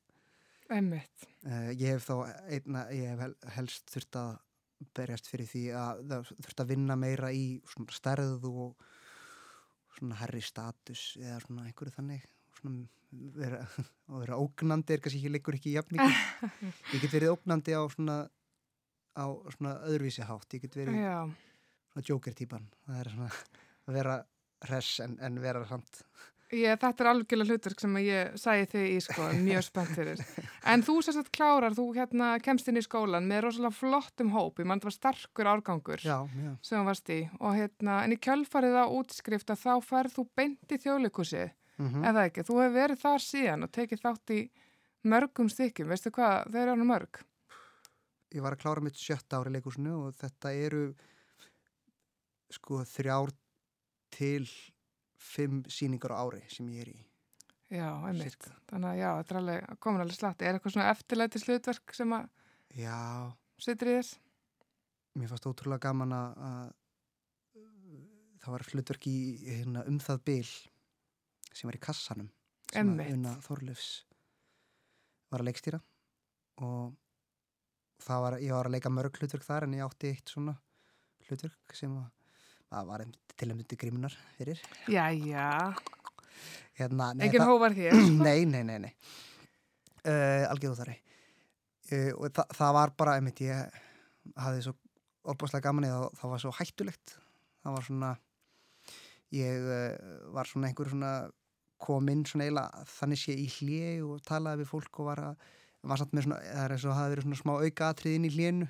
Einmitt, 0.73 1.27
uh, 1.45 1.69
ég 1.75 1.93
hef 1.93 2.07
þá 2.07 2.15
einna, 2.49 2.85
ég 2.95 3.11
hef 3.13 3.19
hel- 3.25 3.51
helst 3.57 3.91
þurft 3.93 4.17
að 4.19 4.33
berjast 4.97 5.27
fyrir 5.31 5.47
því 5.47 5.61
að 5.79 6.01
þurft 6.33 6.63
að 6.63 6.71
vinna 6.73 6.95
meira 6.99 7.29
í 7.35 7.43
svona 7.71 7.93
stærð 7.95 8.47
og 8.49 8.87
svona 9.97 10.17
herri 10.23 10.41
status 10.43 11.03
eða 11.21 11.39
svona 11.45 11.67
einhverju 11.69 11.93
þannig. 11.99 12.25
Svona 12.57 12.87
vera, 13.37 13.59
og 14.09 14.23
vera 14.23 14.39
ógnandi 14.41 14.95
er 14.95 15.03
kannski 15.03 15.19
ekki 15.21 15.31
leikur 15.35 15.57
ekki 15.59 15.75
jafn 15.75 15.99
mikið. 15.99 16.53
Ég 16.95 17.03
get 17.05 17.13
verið 17.13 17.35
ógnandi 17.35 17.75
á 17.77 17.83
svona 17.93 18.17
á 19.13 19.25
svona 19.53 19.75
öðruvísi 19.85 20.25
hátt. 20.25 20.55
Ég 20.57 20.63
get 20.65 20.75
verið 20.79 20.97
já, 21.03 21.19
svona 21.93 22.07
joker 22.09 22.33
típan 22.39 22.65
það 22.87 22.99
er 23.03 23.11
svona 23.13 23.29
að 23.83 23.99
vera 23.99 24.15
hress 24.67 24.99
en, 25.03 25.17
en 25.21 25.41
vera 25.43 25.63
samt 25.69 26.03
ég, 26.53 26.77
þetta 26.79 27.03
er 27.03 27.09
algjörlega 27.11 27.53
hlutverk 27.53 27.81
sem 27.81 27.97
ég 28.03 28.35
sæði 28.39 28.67
þig 28.73 28.85
í 28.91 28.99
sko, 29.03 29.25
mjög 29.41 29.65
spennt 29.65 29.93
fyrir. 29.97 30.21
En 30.69 30.83
þú 30.85 30.95
sérst 31.03 31.21
að 31.23 31.31
klárar, 31.35 31.75
þú 31.77 31.87
hérna 31.97 32.29
kemst 32.43 32.69
inn 32.69 32.79
í 32.79 32.83
skólan 32.85 33.27
með 33.29 33.47
rosalega 33.47 33.77
flottum 33.77 34.31
hóp, 34.35 34.61
ég 34.61 34.69
mann 34.69 34.81
það 34.83 34.89
var 34.89 34.95
starkur 34.97 35.49
árgangur 35.53 36.03
já, 36.05 36.15
já, 36.23 36.51
sem 36.61 36.79
þú 36.79 36.85
varst 36.87 37.13
í. 37.13 37.19
Og 37.41 37.57
hérna, 37.57 37.99
en 38.05 38.15
í 38.15 38.19
kjölfarið 38.21 38.79
á 38.79 38.85
útskrift 38.85 39.53
að 39.53 39.63
þá 39.65 39.73
færð 39.89 40.17
þú 40.17 40.25
beint 40.37 40.75
í 40.75 40.81
þjóðleikusið 40.85 41.45
mm 41.81 42.03
eða 42.05 42.25
ekki, 42.29 42.45
þú 42.45 42.59
hefur 42.61 42.75
verið 42.77 42.99
þar 43.01 43.23
síðan 43.25 43.65
og 43.65 43.71
tekið 43.73 44.03
þátt 44.03 44.33
í 44.35 44.41
mörgum 45.09 45.49
stykkjum, 45.49 45.89
veistu 45.89 46.11
hvað, 46.13 46.51
þeir 46.53 46.61
eru 46.61 46.75
hann 46.75 46.87
mörg. 46.87 47.23
Ég 48.33 48.41
var 48.45 48.55
að 48.55 48.61
klára 48.61 48.81
mitt 48.81 48.97
sjötta 48.97 49.39
ári 49.41 49.51
leikursinu 49.53 49.95
og 50.07 50.15
þetta 50.17 50.53
eru 50.53 50.83
sko 52.53 52.83
þrjár 52.85 53.33
til 54.13 54.45
fimm 55.19 55.63
síningar 55.71 56.13
á 56.13 56.21
ári 56.23 56.43
sem 56.51 56.69
ég 56.73 56.85
er 56.85 56.93
í. 56.93 56.99
Já, 57.73 57.87
einmitt, 58.05 58.45
þannig 58.69 58.91
að 58.91 58.99
já, 58.99 59.09
þetta 59.17 59.33
er 59.33 59.39
alveg 59.39 59.79
komin 59.81 60.03
alveg 60.03 60.17
slatti, 60.19 60.45
er 60.45 60.57
eitthvað 60.57 60.75
svona 60.75 60.91
eftirlæti 60.93 61.41
slutverk 61.41 61.95
sem 61.97 62.13
að 62.13 62.27
já, 62.77 62.99
situr 63.65 63.89
í 63.89 63.95
þess? 63.97 64.19
mér 65.17 65.29
fannst 65.29 65.45
ótrúlega 65.49 65.89
gaman 65.89 66.13
að 66.17 66.39
að 66.47 66.71
það 68.43 68.55
var 68.55 68.65
hlutverk 68.71 69.05
í 69.07 69.17
hérna, 69.45 69.83
um 69.87 69.99
það 70.03 70.23
bil 70.29 70.47
sem 71.53 71.69
var 71.69 71.77
í 71.77 71.83
kassanum 71.83 72.29
sem 72.73 72.79
að 72.81 72.81
Einmitt. 72.81 73.13
Una 73.15 73.35
Þorlufs 73.45 73.89
var 75.31 75.43
að 75.43 75.47
leikstýra. 75.47 75.79
Og 76.65 76.95
það 78.03 78.23
var, 78.25 78.37
ég 78.43 78.55
var 78.57 78.69
að 78.69 78.75
leika 78.75 78.91
mörg 78.91 79.19
hlutverk 79.19 79.45
þar 79.45 79.67
en 79.67 79.77
ég 79.77 79.85
átti 79.85 80.11
eitt 80.11 80.33
svona 80.33 80.57
hlutverk 81.27 81.77
sem 81.77 81.93
að 82.01 82.09
það 82.73 82.89
var 82.89 83.05
til 83.33 83.49
að 83.49 83.57
myndi 83.57 83.77
grímunar 83.79 84.15
fyrir. 84.37 84.61
Já, 84.91 85.05
já, 85.13 85.73
hérna, 86.79 87.11
nei, 87.13 87.27
engin 87.27 87.45
hóvar 87.45 87.75
hér. 87.77 87.95
nei, 88.25 88.45
nei, 88.49 88.63
nei, 88.67 88.79
nei. 88.87 88.93
Uh, 90.03 90.43
algjörðu 90.49 90.81
þar 90.81 90.91
uh, 90.93 92.09
og 92.17 92.33
þa 92.35 92.45
það 92.57 92.75
var 92.79 92.93
bara 92.99 93.15
einmitt, 93.19 93.43
ég 93.45 93.77
hafði 94.39 94.65
svo 94.65 94.75
opbáslega 95.31 95.69
gaman 95.69 95.87
eða 95.87 96.09
það 96.19 96.33
var 96.33 96.43
svo 96.43 96.53
hættulegt. 96.57 97.15
Það 97.63 97.77
var 97.77 97.87
svona 97.87 98.11
ég 99.33 99.69
uh, 99.77 100.27
var 100.35 100.49
svona 100.49 100.69
einhver 100.69 100.91
svona 100.91 101.13
kom 101.83 102.07
inn 102.11 102.23
svona 102.27 102.47
eiginlega 102.47 102.85
þannig 102.97 103.19
sé 103.19 103.35
í 103.35 103.49
hlje 103.57 103.89
og 104.05 104.23
talaði 104.27 104.63
við 104.63 104.71
fólk 104.71 105.01
og 105.03 105.11
var 105.11 105.23
að 105.31 105.49
var 105.83 105.99
samt 105.99 106.13
með 106.15 106.27
svona, 106.27 106.39
það 106.47 106.63
er 106.63 106.73
eins 106.75 106.85
og 106.87 106.95
hafi 106.95 107.11
verið 107.11 107.25
svona 107.25 107.39
smá 107.41 107.53
auka 107.59 107.89
atrið 107.91 108.13
inn 108.17 108.27
í 108.27 108.31
hlénu. 108.31 108.67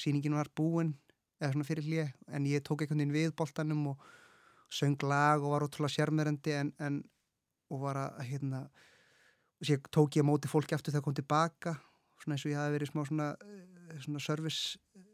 Sýningin 0.00 0.34
var 0.34 0.48
búin 0.56 0.94
eða 1.40 1.52
svona 1.54 1.68
fyrir 1.68 1.86
hlje 1.86 2.06
en 2.28 2.48
ég 2.48 2.64
tók 2.66 2.84
einhvern 2.84 3.00
veginn 3.00 3.16
við 3.16 3.34
boltanum 3.36 3.92
og 3.94 4.08
söng 4.70 5.00
lag 5.02 5.42
og 5.42 5.54
var 5.54 5.66
ótrúlega 5.66 5.96
sérmerandi 5.96 6.54
en, 6.56 6.72
en 6.78 7.02
og 7.70 7.84
var 7.84 7.98
að 8.04 8.24
hérna 8.30 8.64
og 9.60 9.68
sér 9.68 9.80
tók 9.92 10.16
ég 10.16 10.26
móti 10.26 10.50
fólki 10.50 10.76
aftur 10.76 10.94
þegar 10.94 11.06
kom 11.06 11.16
tilbaka 11.18 11.76
svona 12.20 12.36
eins 12.36 12.44
og 12.46 12.52
ég 12.52 12.60
hafi 12.60 12.76
verið 12.76 12.92
smá 12.92 13.04
svona, 13.08 13.30
eh, 13.44 13.96
svona 14.04 14.20
service 14.20 14.78
eh, 14.96 15.06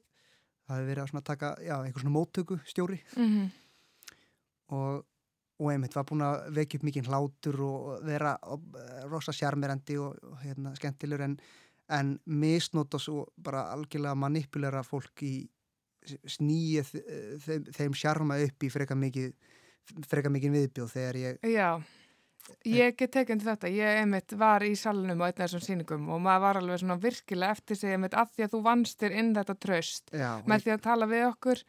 hafi 0.71 0.89
verið 0.89 1.05
að 1.05 1.13
svona 1.13 1.27
taka, 1.27 1.55
já, 1.63 1.77
einhver 1.79 2.03
svona 2.03 2.19
móttöku 2.19 2.61
stjóri 2.67 3.03
Mm 3.17 3.55
og, 4.75 5.05
og 5.61 5.71
einmitt 5.73 5.95
var 5.97 6.07
búin 6.09 6.25
að 6.27 6.49
vekja 6.57 6.81
upp 6.81 6.87
mikið 6.89 7.11
hlátur 7.11 7.61
og 7.67 8.07
vera 8.07 8.35
eh, 8.43 9.05
rosa 9.11 9.35
sjarmerandi 9.37 9.99
og, 10.03 10.17
og 10.27 10.41
hérna, 10.43 10.75
skemmtilegur 10.79 11.27
en, 11.27 11.37
en 11.93 12.17
misnóta 12.27 13.01
svo 13.03 13.27
bara 13.37 13.69
algjörlega 13.75 14.19
manipulera 14.19 14.83
fólk 14.87 15.23
í 15.27 15.35
snýið 16.37 16.91
þeim, 17.45 17.69
þeim 17.77 17.97
sjarma 17.99 18.41
upp 18.47 18.67
í 18.67 18.73
freka 18.73 18.97
mikið 18.99 19.33
freka 20.11 20.33
mikið 20.33 20.59
viðbjóð 20.59 20.93
þegar 20.93 21.21
ég 21.23 21.49
Já, 21.57 21.69
ég 22.67 22.97
get 22.99 23.13
tekið 23.15 23.43
til 23.43 23.49
þetta. 23.49 23.73
Ég 23.73 24.01
einmitt 24.03 24.37
var 24.39 24.65
í 24.67 24.73
salnum 24.79 25.23
á 25.23 25.27
einn 25.27 25.35
af 25.35 25.43
þessum 25.45 25.65
sýningum 25.65 26.09
og 26.15 26.23
maður 26.23 26.45
var 26.47 26.61
alveg 26.61 26.83
svona 26.83 26.99
virkilega 27.03 27.57
eftir 27.57 27.81
sig 27.81 27.95
einmitt 27.95 28.17
að 28.19 28.33
því 28.35 28.47
að 28.47 28.55
þú 28.55 28.63
vanstir 28.67 29.19
inn 29.21 29.35
þetta 29.37 29.59
tröst 29.67 30.15
já, 30.15 30.31
með 30.47 30.67
því 30.67 30.75
að 30.75 30.83
tala 30.87 31.11
við 31.11 31.27
okkur 31.31 31.63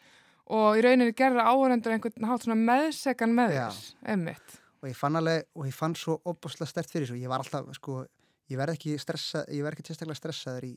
og 0.57 0.79
í 0.79 0.83
rauninni 0.85 1.15
gerða 1.17 1.47
áhörendur 1.51 1.95
einhvern 1.95 2.29
hátt 2.29 2.45
svona 2.45 2.59
meðsekan 2.61 3.33
með 3.35 3.55
þér, 3.57 3.79
einmitt. 4.13 4.59
og 4.81 4.89
ég 4.89 4.97
fann 4.97 5.19
alveg 5.19 5.47
og 5.57 5.67
ég 5.67 5.75
fann 5.75 5.95
svo 5.99 6.19
opbáslega 6.23 6.69
stert 6.71 6.91
fyrir 6.91 7.09
þessu 7.09 7.19
ég 7.19 7.31
var 7.31 7.43
alltaf 7.43 7.67
sko, 7.75 8.03
ég 8.47 8.59
verð 8.59 8.77
ekki 8.77 8.95
stressa 9.01 9.43
ég 9.51 9.65
verð 9.65 9.79
ekki 9.79 9.91
sérstaklega 9.91 10.21
stressaður 10.21 10.69
í 10.69 10.73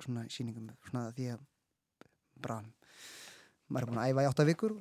svona 0.00 0.24
sýningum 0.32 0.70
svona 0.88 1.10
því 1.12 1.28
að 1.34 1.42
bara, 2.42 2.62
maður 3.72 3.86
er 3.86 3.92
búin 3.92 4.02
að 4.02 4.10
æfa 4.12 4.24
í 4.24 4.28
átta 4.30 4.48
vikur 4.48 4.74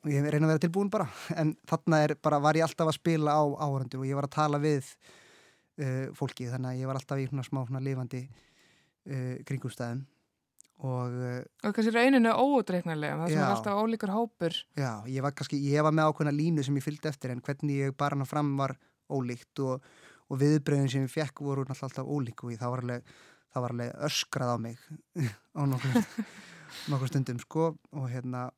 og 0.00 0.12
ég 0.12 0.28
reyna 0.32 0.46
að 0.46 0.52
vera 0.54 0.62
tilbúin 0.64 0.92
bara. 0.92 1.08
En 1.40 1.54
þarna 1.68 2.04
bara, 2.22 2.38
var 2.42 2.58
ég 2.58 2.66
alltaf 2.66 2.92
að 2.92 3.00
spila 3.00 3.36
á 3.36 3.42
áhörendur 3.66 4.04
og 4.04 4.08
ég 4.08 4.18
var 4.18 4.28
að 4.28 4.36
tala 4.38 4.62
við 4.62 4.86
uh, 5.80 6.06
fólki 6.16 6.48
þannig 6.50 6.72
að 6.72 6.80
ég 6.80 6.90
var 6.90 7.00
alltaf 7.00 7.20
í 7.20 7.28
svona 7.28 7.46
smá 7.46 7.60
svona 7.66 7.84
lifandi 7.84 8.24
uh, 8.24 9.36
kringumstæðum. 9.48 10.04
Og 10.80 11.16
uh, 11.20 11.40
Og 11.68 11.74
kannski 11.76 11.92
rauninu 11.92 12.32
óútreiknarlega, 12.32 13.18
það 13.20 13.34
sem 13.34 13.42
er 13.42 13.50
alltaf 13.50 13.80
ólíkur 13.82 14.14
hópur. 14.14 14.54
Já, 14.80 14.92
ég 15.12 15.26
var 15.26 15.34
kannski, 15.36 15.60
ég 15.68 15.84
var 15.84 15.92
með 15.92 16.08
ákveðna 16.08 16.36
línu 16.36 16.64
sem 16.64 16.78
ég 16.80 16.86
fylgdi 16.86 17.10
eftir 17.10 17.34
en 17.34 17.42
hvernig 17.44 17.82
ég 17.84 17.98
bara 18.00 18.16
hana 18.16 18.28
fram 18.28 18.54
var 18.60 18.78
ólíkt 19.10 19.60
og, 19.66 19.84
og 20.30 20.40
viðbröðin 20.40 20.88
sem 20.88 21.04
ég 21.04 21.12
fekk 21.12 21.42
voru 21.44 21.66
alltaf 21.68 22.06
ólík 22.06 22.46
og 22.46 22.54
ég, 22.54 22.60
það, 22.62 22.72
var 22.72 22.84
alveg, 22.86 23.12
það 23.52 23.66
var 23.66 23.74
alveg 23.76 24.06
öskrað 24.08 24.54
á 24.54 24.58
mig 24.62 24.86
á 25.58 25.62
nokkur, 25.68 26.00
nokkur 26.90 27.10
stundum 27.10 27.40
sko 27.42 27.70
og 27.96 28.10
hérna 28.10 28.50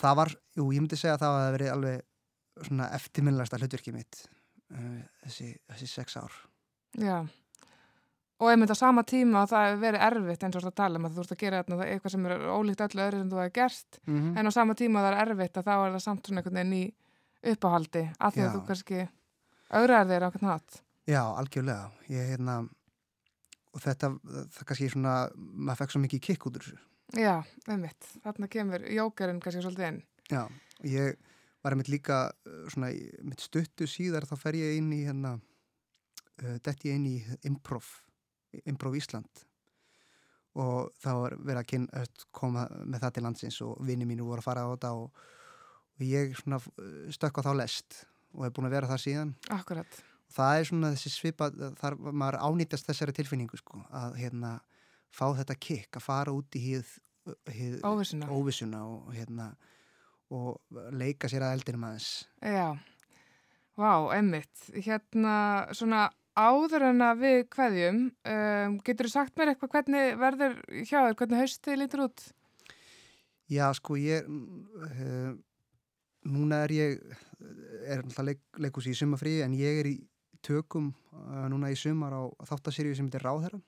það 0.00 0.16
var, 0.16 0.32
jú, 0.56 0.70
ég 0.72 0.82
myndi 0.82 0.98
segja 0.98 1.16
að 1.16 1.24
það 1.24 1.36
hafi 1.38 1.52
verið 1.56 1.74
alveg 1.74 2.66
svona 2.66 2.88
eftirminnlegasta 2.96 3.60
hlutverkið 3.60 3.96
mitt 3.96 4.18
uh, 4.72 4.98
þessi, 5.24 5.52
þessi 5.70 5.88
sex 5.90 6.18
ár. 6.20 6.34
Já. 7.00 7.22
Og 8.42 8.50
einmitt 8.50 8.72
á 8.74 8.76
sama 8.76 9.04
tíma 9.06 9.44
að 9.44 9.52
það 9.52 9.66
hefur 9.68 9.82
verið 9.84 10.04
erfitt 10.08 10.44
eins 10.44 10.56
og 10.58 10.64
þetta 10.64 10.80
tala 10.82 10.98
um 10.98 11.06
að 11.06 11.16
þú 11.16 11.22
ert 11.22 11.34
að 11.34 11.42
gera 11.44 11.62
þarna 11.62 11.86
eitthvað 11.86 12.14
sem 12.16 12.26
er 12.26 12.44
ólíkt 12.50 12.84
öllu 12.86 13.04
öðru 13.04 13.20
sem 13.20 13.30
þú 13.30 13.40
hefur 13.42 13.56
gert 13.58 14.00
Mm 14.06 14.18
-hmm. 14.18 14.38
en 14.38 14.46
á 14.46 14.50
sama 14.52 14.74
tíma 14.74 14.98
að 14.98 15.04
það 15.06 15.12
er 15.12 15.28
erfitt 15.28 15.56
að 15.56 15.66
þá 15.68 15.74
er 15.74 15.92
það 15.92 16.02
samt 16.02 16.26
svona 16.26 16.40
einhvern 16.40 16.58
veginn 16.58 16.80
í 16.82 16.94
uppáhaldi 17.52 18.04
að 18.18 18.32
því 18.32 18.42
að 18.42 18.54
þú 18.54 18.66
kannski 18.66 19.08
auðraðir 19.70 20.10
þér 20.10 20.26
á 20.26 20.32
hvern 20.32 20.50
hatt. 20.50 20.82
Já, 21.06 21.22
algjörlega. 21.38 21.90
Ég, 22.08 22.28
hérna, 22.30 22.68
og 23.72 23.80
þetta, 23.80 24.12
það 24.52 24.64
kannski 24.66 24.88
svona, 24.92 25.14
maður 25.36 25.80
fekk 25.80 25.90
svo 25.94 26.00
mikið 26.00 26.20
kikk 26.20 26.46
út 26.46 26.56
úr 26.56 26.66
þessu. 26.66 26.78
Já, 27.18 27.42
einmitt. 27.68 28.08
Þarna 28.24 28.48
kemur 28.48 28.84
jókerinn 28.88 29.40
kannski 29.42 29.60
svolítið 29.64 29.88
inn. 29.90 30.00
Já, 30.32 30.46
og 30.46 30.88
ég 30.88 31.18
var 31.62 31.74
einmitt 31.74 31.90
líka 31.92 32.24
uh, 32.32 32.66
svona, 32.72 32.90
mitt 33.22 33.42
stuttu 33.42 33.86
síðar 33.90 34.26
þá 34.28 34.36
fer 34.40 34.58
ég 34.58 34.78
inn 34.80 34.92
í 34.94 35.02
hérna 35.06 35.36
uh, 35.36 36.56
detti 36.64 36.90
ég 36.90 36.98
inn 36.98 37.08
í 37.10 37.16
improv 37.48 37.88
improv 38.68 38.96
Ísland 38.98 39.44
og 40.60 40.90
þá 41.00 41.10
var 41.16 41.36
verið 41.40 41.60
að 41.62 41.68
kyn, 41.70 41.84
öll, 41.96 42.24
koma 42.36 42.66
með 42.84 43.04
það 43.06 43.14
til 43.16 43.22
landsins 43.24 43.60
og 43.64 43.78
vinni 43.88 44.08
mínu 44.08 44.26
voru 44.26 44.42
að 44.42 44.48
fara 44.50 44.64
á 44.68 44.72
þetta 44.74 44.90
og, 45.00 45.22
og 45.96 46.04
ég 46.04 46.34
svona 46.36 46.58
uh, 46.60 47.06
stökk 47.14 47.40
á 47.40 47.46
þá 47.48 47.52
lest 47.62 48.02
og 48.32 48.44
hef 48.46 48.56
búin 48.56 48.68
að 48.68 48.76
vera 48.76 48.90
það 48.90 49.04
síðan 49.06 49.32
Akkurat. 49.54 50.02
það 50.32 50.58
er 50.58 50.68
svona 50.68 50.92
þessi 50.96 51.14
svipa 51.14 51.48
þar 51.80 51.96
maður 52.10 52.40
ánýtast 52.44 52.88
þessari 52.90 53.16
tilfinningu 53.16 53.60
sko, 53.60 53.80
að 53.92 54.18
hérna 54.20 54.58
fá 55.12 55.26
þetta 55.38 55.58
kikk 55.60 55.98
að 56.00 56.06
fara 56.06 56.34
út 56.34 56.56
í 56.58 56.62
hið, 56.70 56.96
hið 57.52 57.76
Óvissuna. 57.86 58.30
óvissuna 58.32 58.82
og 58.88 59.12
hérna 59.16 59.52
og 60.32 60.80
leika 60.96 61.28
sér 61.28 61.44
að 61.46 61.58
eldinum 61.58 61.86
aðeins 61.90 62.10
Já, 62.40 62.72
vá, 63.76 63.92
emmitt. 64.16 64.66
Hérna, 64.72 65.34
svona 65.76 66.06
áður 66.38 66.86
en 66.88 67.04
að 67.04 67.24
við 67.26 67.40
kveðjum, 67.52 67.98
um, 68.32 68.76
getur 68.86 69.08
þú 69.08 69.12
sagt 69.12 69.36
mér 69.36 69.52
eitthvað 69.52 69.74
hvernig 69.76 70.14
verður 70.20 70.54
hjá 70.80 70.98
þér, 71.02 71.16
hvernig 71.20 71.42
haustið 71.42 71.80
lítur 71.82 72.04
út? 72.06 72.24
Já, 73.52 73.66
sko, 73.76 73.98
ég 74.00 74.24
uh, 74.24 75.34
núna 76.32 76.62
er 76.64 76.72
ég 76.78 77.02
er 77.84 78.00
alltaf 78.00 78.24
leik, 78.24 78.40
leikus 78.62 78.88
í 78.88 78.94
sumafrí 78.96 79.40
en 79.44 79.52
ég 79.58 79.82
er 79.82 79.90
í 79.90 79.96
tökum 80.42 80.92
uh, 81.12 81.44
núna 81.52 81.72
í 81.72 81.76
sumar 81.78 82.14
á 82.16 82.22
þáttaseríu 82.48 82.96
sem 82.96 83.10
heitir 83.10 83.26
Ráðherra 83.26 83.60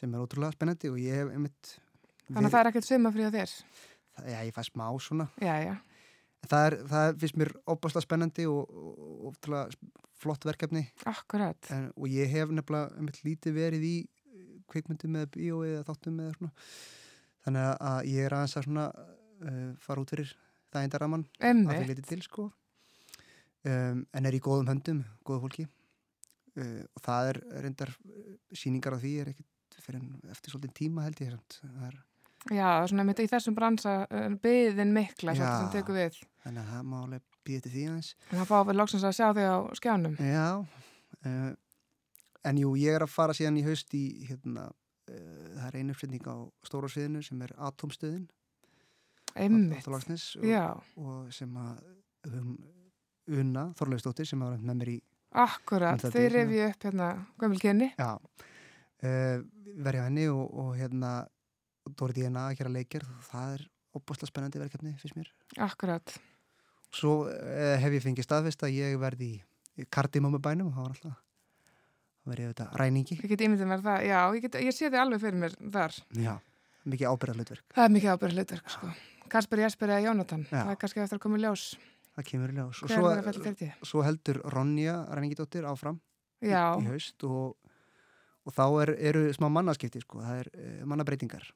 sem 0.00 0.14
er 0.14 0.22
ótrúlega 0.24 0.54
spennandi 0.56 0.90
og 0.92 0.98
ég 1.02 1.20
hef 1.22 1.32
einmitt 1.34 1.74
Þannig 2.28 2.48
að 2.50 2.52
það 2.54 2.60
er 2.60 2.68
ekkert 2.72 2.86
sumafrí 2.88 3.24
á 3.24 3.30
þér? 3.34 3.52
það, 4.18 4.26
Já, 4.32 4.38
ég 4.48 4.54
fæ 4.56 4.62
smá 4.68 4.86
svona 5.00 5.28
Já, 5.42 5.54
já. 5.64 5.74
Það 6.48 6.66
er, 6.68 6.74
það 6.92 7.16
finnst 7.22 7.38
mér 7.40 7.50
óbáslega 7.66 8.04
spennandi 8.04 8.44
og, 8.46 8.68
og, 8.70 8.98
ótrúlega 9.32 9.78
flott 10.18 10.44
verkefni 10.46 10.84
Akkurat. 11.08 11.70
en, 11.74 11.88
og 11.96 12.06
ég 12.10 12.30
hef 12.30 12.50
nefnilega 12.54 12.92
einmitt 12.98 13.18
lítið 13.26 13.56
verið 13.58 13.86
í 13.88 13.96
kvikmyndum 14.68 15.14
með 15.16 15.30
bíói 15.38 15.72
eða 15.72 15.86
þáttum 15.88 16.20
eða 16.22 16.36
svona 16.36 16.52
þannig 17.46 17.64
að- 17.64 17.82
að 17.90 17.98
ég 18.12 18.26
er 18.28 18.36
aðeins 18.36 18.56
að 18.60 18.66
svona 18.68 18.86
uh, 18.98 19.72
fara 19.80 20.02
út 20.04 20.10
fyrir 20.14 20.32
það 20.68 20.82
einda 20.84 20.98
raman 21.02 21.24
að 21.40 21.46
Einmitt. 21.48 21.74
það 21.78 21.88
liti 21.92 22.06
til 22.10 22.22
sko 22.26 22.46
um, 23.64 24.02
en 24.12 24.26
er 24.28 24.36
í 24.36 24.40
góðum 24.44 24.68
höndum, 24.72 25.02
góðu 25.26 25.42
fólki 25.46 25.66
uh, 25.66 26.82
og 26.94 27.04
það 27.06 27.30
er 27.32 27.40
reyndar 27.64 27.94
uh, 27.94 28.34
síningar 28.52 28.98
á 28.98 29.02
því 29.02 29.14
er 29.22 29.32
ekkit 29.32 29.48
fyrir 29.84 30.02
eftir 30.32 30.52
svolítið 30.54 30.74
tíma 30.78 31.04
held 31.06 31.20
ég 31.24 31.30
samt. 31.34 31.58
það 31.62 31.86
er, 31.90 31.98
Já, 32.54 32.68
svona 32.88 33.04
mitt 33.04 33.18
í 33.20 33.26
þessum 33.28 33.54
bransa 33.58 33.94
uh, 34.08 34.28
byðin 34.42 34.92
mikla 34.94 35.34
Já. 35.34 35.46
sem 35.58 35.70
tekur 35.74 35.96
við. 35.98 36.18
þannig 36.44 36.62
að 36.62 36.68
það 36.74 36.84
má 36.92 36.98
alveg 37.02 37.22
býða 37.44 37.62
til 37.66 37.72
því 37.74 37.82
aðeins 37.90 38.10
En 38.30 38.38
það 38.38 38.46
fá 38.52 38.58
við 38.68 38.78
loksins 38.78 39.04
að 39.08 39.16
sjá 39.18 39.26
þig 39.34 39.48
á 39.50 39.58
skjánum. 39.80 40.14
Já, 40.22 40.46
uh, 41.26 41.50
en 42.48 42.60
jú, 42.62 42.74
ég 42.78 42.94
er 42.94 43.04
að 43.04 43.10
fara 43.12 43.34
síðan 43.36 43.58
í 43.58 43.64
haust 43.66 43.94
í, 43.98 44.04
hérna, 44.30 44.68
uh, 44.70 45.46
það 45.58 45.66
er 45.72 45.78
einu 45.82 45.92
uppsetning 45.96 46.24
á 46.30 46.36
stóra 46.68 46.88
sviðinu 46.92 47.22
sem 47.26 47.42
er 47.42 47.52
Atomstöðin. 47.58 48.28
Einmitt. 49.38 49.86
Og, 49.86 50.82
og 51.04 51.32
sem 51.34 51.58
að 51.60 51.82
hún, 52.32 52.54
Una 53.28 53.66
Þorleifsdóttir 53.76 54.24
sem 54.30 54.40
var 54.40 54.56
með 54.56 54.78
mér 54.80 54.90
í 54.94 54.98
Akkurat, 55.38 56.00
um 56.00 56.10
svona- 56.14 56.30
rifju 56.32 56.62
upp 56.70 56.84
hérna 56.86 57.08
gömul 57.38 57.58
kynni. 57.60 57.90
Já, 57.98 58.14
uh, 59.04 59.42
verja 59.78 60.06
henni 60.08 60.28
og, 60.32 60.46
og 60.48 60.72
hérna 60.78 61.12
Dóri 61.88 62.18
DNA 62.18 62.48
að 62.50 62.58
gera 62.58 62.72
leikjar, 62.74 63.06
það 63.30 63.54
er 63.56 63.62
opaslega 63.96 64.28
spennandi 64.28 64.60
verkefni 64.60 64.92
fyrst 65.00 65.16
mér. 65.16 65.30
Akkurat. 65.64 66.16
Svo 66.94 67.22
uh, 67.28 67.76
hef 67.80 67.96
ég 67.96 68.04
fengið 68.04 68.28
staðfest 68.28 68.64
að 68.66 68.76
ég 68.76 68.98
verði 69.00 69.30
í, 69.36 69.86
kardimómubænum 69.88 70.68
og 70.70 70.76
það 70.76 70.84
var 70.84 70.94
alltaf 70.96 71.16
það 71.16 71.24
verið 72.28 72.50
þetta 72.50 72.66
ræningi. 72.82 73.16
Ég 73.22 73.30
get 73.32 73.44
ímyndið 73.46 73.70
mér 73.70 73.84
það, 73.84 74.02
já, 74.08 74.18
ég, 74.36 74.42
get, 74.44 74.58
ég 74.66 74.74
sé 74.76 74.90
þið 74.90 75.00
alveg 75.00 75.22
fyrir 75.22 75.38
mér 75.40 75.54
þar. 75.76 75.94
Já, 76.18 76.32
mikið 76.84 77.12
ábyrðarlutverk. 77.12 77.64
Það 77.76 77.86
er 77.86 77.94
mikið 77.94 78.12
ábyrð 78.12 78.36
hlutverk, 78.36 78.74
sko. 78.74 78.90
Kasper 79.32 79.62
Jesper 79.62 79.92
eða 79.92 80.08
Jónatan, 80.08 80.44
Já. 80.48 80.62
það 80.62 80.72
er 80.72 80.80
kannski 80.82 81.02
eftir 81.04 81.18
að 81.18 81.24
koma 81.24 81.38
í 81.38 81.42
ljós. 81.44 81.64
Það 82.16 82.26
kemur 82.30 82.52
í 82.52 82.58
ljós. 82.58 82.82
Og 82.82 82.92
Hver 82.92 83.06
að 83.08 83.26
fyrir 83.28 83.56
því? 83.60 83.70
svo 83.86 84.04
heldur 84.04 84.40
Ronja 84.54 84.94
Ræningidóttir 85.14 85.68
áfram 85.68 85.98
í, 86.42 86.50
Já. 86.50 86.64
í 86.80 86.88
haust 86.88 87.26
og, 87.28 87.56
og 88.48 88.56
þá 88.56 88.64
er, 88.82 88.94
eru 89.10 89.24
smá 89.36 89.50
mannaskipti, 89.52 90.02
sko. 90.04 90.22
það 90.24 90.42
er 90.42 90.52
uh, 90.54 90.84
mannabreitingar. 90.88 91.50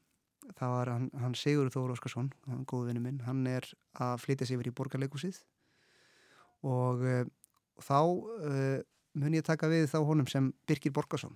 Það 0.58 0.72
var 0.74 0.90
hann, 0.92 1.04
hann 1.22 1.36
Sigur 1.38 1.70
Þóru 1.72 1.94
Óskarsson, 1.96 2.32
hann 2.50 2.66
góðu 2.68 2.90
vinnu 2.90 3.04
minn, 3.04 3.22
hann 3.24 3.46
er 3.48 3.66
að 4.02 4.18
flytja 4.24 4.48
sig 4.48 4.58
yfir 4.58 4.72
í 4.72 4.74
borgarleikusið 4.76 5.38
og 6.68 7.00
uh, 7.06 7.22
þá 7.82 8.00
uh, 8.02 8.82
mun 9.18 9.38
ég 9.38 9.46
taka 9.46 9.70
við 9.70 9.88
þá 9.92 10.02
honum 10.06 10.28
sem 10.30 10.52
Birgir 10.68 10.94
Borgarsson. 10.94 11.34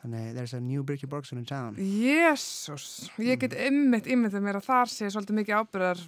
Þannig, 0.00 0.32
there's 0.32 0.54
a 0.56 0.62
new 0.64 0.82
Birgir 0.86 1.10
Borgarsson 1.12 1.42
in 1.42 1.46
town. 1.48 1.76
Jésús, 1.76 3.10
ég 3.20 3.42
get 3.42 3.56
ymmit 3.68 4.08
ímyndið 4.08 4.44
mér 4.46 4.60
að 4.62 4.70
þar 4.70 4.92
sé 4.92 5.10
svolítið 5.12 5.40
mikið 5.42 5.60
ábyrðar 5.60 6.02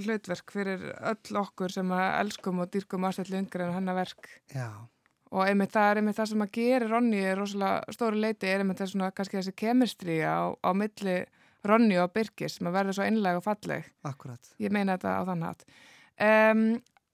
hlutverk 0.00 0.54
fyrir 0.54 0.88
öll 0.96 1.40
okkur 1.42 1.74
sem 1.74 1.92
að 1.94 2.06
elskum 2.22 2.62
og 2.64 2.72
dýrkum 2.72 3.04
aðstætlu 3.06 3.42
yngre 3.42 3.68
en 3.68 3.76
hennar 3.76 3.98
verk. 3.98 4.30
Já, 4.54 4.70
Og 5.34 5.42
einmitt 5.42 5.72
það 5.74 5.90
er 5.90 6.00
einmitt 6.00 6.18
það 6.18 6.30
sem 6.30 6.44
að 6.44 6.52
gera 6.54 6.88
Ronny 6.90 7.22
er 7.26 7.38
rosalega 7.40 7.94
stóru 7.96 8.20
leiti, 8.22 8.46
er 8.46 8.62
einmitt 8.62 8.78
það 8.78 8.92
svona 8.92 9.10
kannski 9.14 9.40
þessi 9.40 9.54
kemistri 9.58 10.18
á, 10.22 10.54
á 10.54 10.70
milli 10.78 11.16
Ronny 11.66 11.96
og 11.98 12.12
Birgis 12.14 12.58
sem 12.58 12.68
að 12.68 12.76
verða 12.76 12.94
svo 12.94 13.06
einlega 13.06 13.40
og 13.40 13.46
falleg. 13.46 13.88
akkurat. 14.06 14.50
Ég 14.62 14.74
meina 14.74 14.94
þetta 14.94 15.14
á 15.16 15.22
þann 15.30 15.46
hatt. 15.48 15.64
Um, 16.24 16.62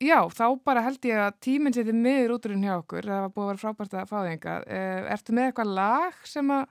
já, 0.02 0.18
þá 0.36 0.44
bara 0.66 0.82
held 0.84 1.06
ég 1.08 1.22
að 1.22 1.38
tíminn 1.46 1.76
setið 1.76 1.96
miður 1.96 2.34
útrún 2.36 2.66
hjá 2.66 2.74
okkur. 2.80 3.08
Það 3.08 3.22
var 3.24 3.32
búið 3.36 3.46
að 3.46 3.52
vera 3.52 3.62
frábært 3.62 3.96
að 3.96 4.10
fá 4.10 4.16
þig 4.18 4.34
enga. 4.34 4.58
Uh, 4.66 5.08
ertu 5.14 5.36
með 5.36 5.48
eitthvað 5.48 5.72
lag 5.78 6.20
sem 6.28 6.52
að 6.58 6.66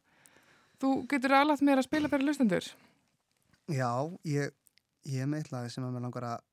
þú 0.84 0.94
getur 1.10 1.38
alveg 1.40 1.66
mér 1.66 1.82
að 1.82 1.90
spila 1.90 2.12
fyrir 2.12 2.28
lustendur? 2.28 2.70
Já, 3.70 3.92
ég, 4.28 4.54
ég 5.08 5.24
er 5.24 5.32
með 5.32 5.44
eitt 5.44 5.52
lag 5.56 5.72
sem 5.72 5.88
að 5.88 5.96
mér 5.96 6.06
langar 6.08 6.30
að, 6.34 6.48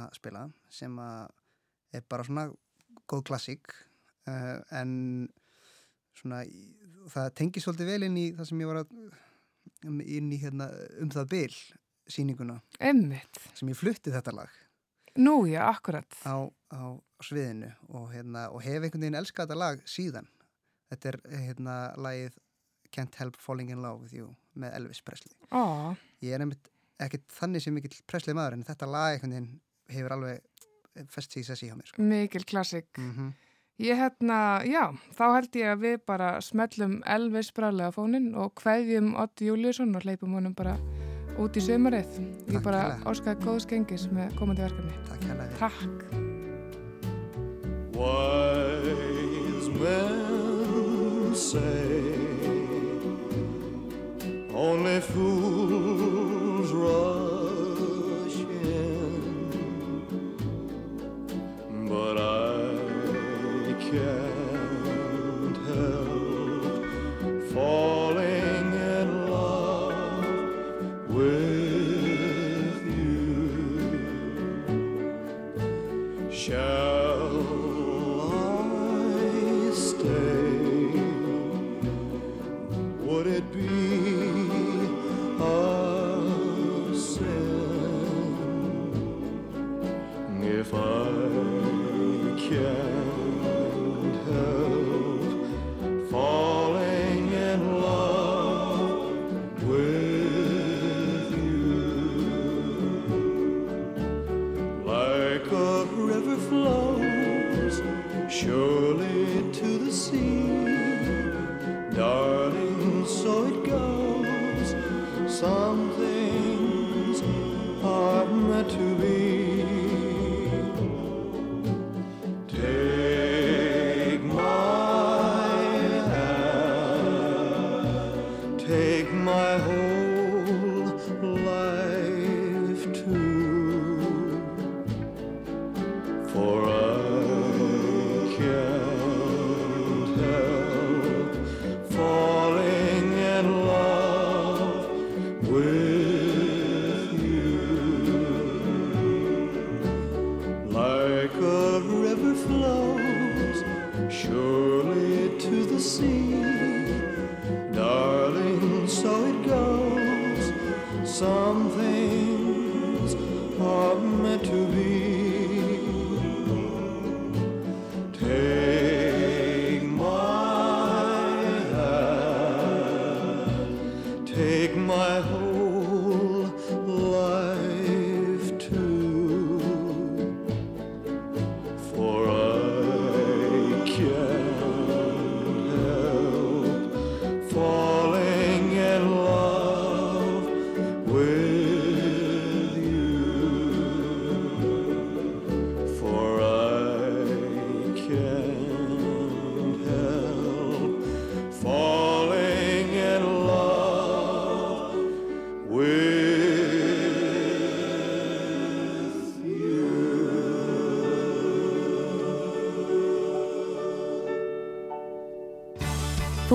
að 0.00 0.08
spila 0.16 0.48
sem 0.72 0.98
að 1.02 1.30
er 1.98 2.04
bara 2.06 2.26
svona 2.26 2.48
góð 3.10 3.24
klassík 3.26 3.74
en 4.80 5.28
svona 6.20 6.42
það 7.10 7.28
tengi 7.40 7.62
svolítið 7.64 7.90
vel 7.92 8.02
inn 8.08 8.16
í 8.20 8.26
það 8.36 8.48
sem 8.50 8.60
ég 8.64 8.70
var 8.70 8.80
að 8.84 8.96
um- 9.88 10.00
inn 10.04 10.32
í 10.32 10.38
hérna 10.42 10.66
um 11.00 11.10
það 11.12 11.28
bil 11.32 11.54
sýninguna 12.10 12.58
Emmitt. 12.80 13.38
sem 13.54 13.68
ég 13.70 13.78
flutti 13.78 14.10
þetta 14.12 14.34
lag 14.34 14.50
Nú, 15.18 15.42
já, 15.50 15.64
akkurat. 15.66 16.06
á, 16.24 16.46
á 16.70 16.82
sviðinu 17.22 17.72
og, 17.88 18.12
hérna, 18.12 18.44
og 18.54 18.62
hef 18.62 18.82
einhvern 18.82 19.00
veginn 19.02 19.18
elskað 19.18 19.48
þetta 19.48 19.58
lag 19.58 19.80
síðan 19.90 20.28
þetta 20.90 21.08
er 21.12 21.18
hérna 21.46 21.74
lagið 21.98 22.36
Can't 22.94 23.14
Help 23.20 23.36
Falling 23.38 23.70
in 23.70 23.82
Love 23.82 24.02
with 24.02 24.14
You 24.14 24.34
með 24.58 24.74
Elvis 24.78 25.00
Presley 25.02 25.34
Ó, 25.54 25.94
ég 26.22 26.34
er 26.34 26.40
einmitt 26.44 26.70
ekkert 27.00 27.26
þannig 27.32 27.62
sem 27.64 27.74
mikill 27.74 27.96
Presley 28.06 28.34
maður 28.36 28.58
en 28.58 28.64
þetta 28.68 28.86
lag 28.90 29.14
einhvern 29.16 29.34
veginn 29.34 29.60
hefur 29.90 30.14
alveg 30.16 31.06
fest 31.10 31.32
sig 31.32 31.42
í 31.42 31.46
sessi 31.46 31.68
hjá 31.70 31.76
mér 31.78 31.86
sko. 31.88 32.02
mikil 32.02 32.44
klassik. 32.44 32.86
Mhm. 32.98 33.30
Ég 33.80 33.96
hérna, 33.96 34.60
já, 34.68 34.90
þá 35.16 35.22
held 35.38 35.56
ég 35.56 35.70
að 35.72 35.84
við 35.86 35.94
bara 36.04 36.26
smellum 36.44 36.98
Elvis 37.08 37.48
brálega 37.56 37.88
fónin 37.94 38.34
og 38.36 38.50
kveðjum 38.60 39.14
Otti 39.16 39.46
Júliusson 39.48 39.96
og 39.96 40.04
hleypum 40.04 40.34
honum 40.36 40.52
bara 40.52 40.74
út 41.40 41.56
í 41.56 41.62
sömarið. 41.64 42.18
Ég 42.52 42.60
bara 42.60 42.98
óskaði 43.08 43.40
góðs 43.46 43.64
gengis 43.70 44.04
með 44.12 44.36
komandi 44.36 44.66
verkefni. 44.66 44.92
Takk 45.08 45.24
hérlega 45.30 45.56
Takk. 45.62 45.96
Wise 47.96 49.72
men 49.80 51.32
say 51.32 52.12
only 54.52 55.00
fools 55.00 56.70
rush 56.76 57.19
I 63.92 64.19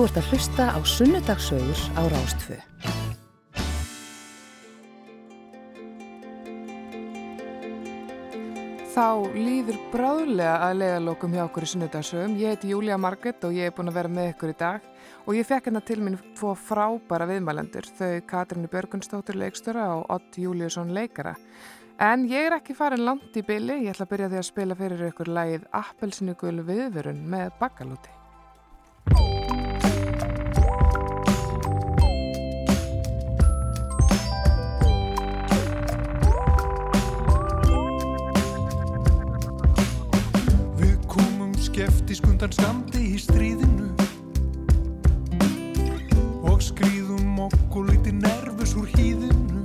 Þú 0.06 0.10
ert 0.12 0.18
að 0.20 0.28
hlusta 0.30 0.64
á 0.70 0.78
Sunnudagssögur 0.86 1.80
á 1.98 2.02
Rástfö. 2.06 2.56
Þá 8.94 9.08
líður 9.34 9.80
bráðlega 9.90 10.52
að 10.62 10.76
leiðalokum 10.78 11.34
hjá 11.34 11.42
okkur 11.48 11.66
í 11.66 11.70
sunnudagsögum. 11.72 12.36
Ég 12.38 12.54
heiti 12.54 12.70
Júlia 12.70 12.94
Marget 13.02 13.42
og 13.48 13.58
ég 13.58 13.66
er 13.66 13.74
búin 13.74 13.90
að 13.90 13.98
vera 13.98 14.12
með 14.14 14.28
ykkur 14.30 14.52
í 14.52 14.56
dag 14.60 14.86
og 15.26 15.34
ég 15.34 15.48
fekk 15.48 15.66
hérna 15.72 15.82
til 15.82 15.98
minn 15.98 16.20
tvo 16.38 16.52
frábæra 16.54 17.26
viðmælendur, 17.26 17.88
þau 17.98 18.22
Katrínu 18.30 18.70
Björgunstóttur 18.70 19.40
leikstöra 19.42 19.88
og 19.96 20.04
Ott 20.14 20.38
Júliusson 20.38 20.94
leikara. 20.94 21.34
En 21.98 22.28
ég 22.30 22.46
er 22.46 22.60
ekki 22.60 22.78
farin 22.78 23.02
langt 23.02 23.34
í 23.34 23.42
byli, 23.42 23.82
ég 23.88 23.96
ætla 23.96 24.06
að 24.06 24.14
byrja 24.14 24.30
því 24.30 24.38
að 24.38 24.46
spila 24.52 24.78
fyrir 24.78 25.02
ykkur 25.08 25.32
lægið 25.34 25.66
Appelsinugul 25.82 26.60
viðvörun 26.62 27.26
með 27.26 27.58
bakkalúti. 27.58 28.14
Skeftisk 41.76 42.24
undan 42.30 42.52
skamdi 42.56 43.02
í 43.12 43.18
stríðinu. 43.20 43.90
Og 46.48 46.62
skrýðum 46.64 47.34
okkur 47.44 47.90
lítið 47.90 48.16
nervus 48.22 48.72
úr 48.80 48.88
hýðinu. 48.94 49.60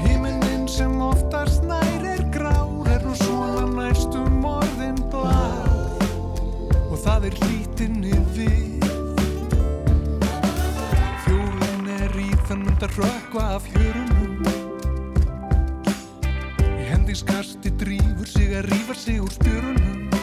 Himinin 0.00 0.64
sem 0.72 0.96
oftast 1.04 1.68
nær 1.68 2.08
er 2.14 2.24
grár 2.32 2.88
er 2.94 3.04
nú 3.04 3.12
svona 3.20 3.68
næstum 3.76 4.40
orðin 4.48 4.96
blár. 5.12 6.00
Og 6.88 6.96
það 7.04 7.28
er 7.28 7.40
hlítinni 7.44 8.16
við 8.32 8.88
Þjóðin 11.26 11.96
er 12.00 12.22
í 12.24 12.30
þann 12.46 12.70
undar 12.72 13.02
rökkva 13.02 13.50
af 13.58 13.68
hjörunum 13.74 14.07
Í 17.18 17.20
hendingskasti 17.20 17.70
drífur 17.80 18.28
sig 18.30 18.52
að 18.54 18.68
rífa 18.70 18.94
sig 18.94 19.18
úr 19.18 19.32
spjörunum 19.34 20.17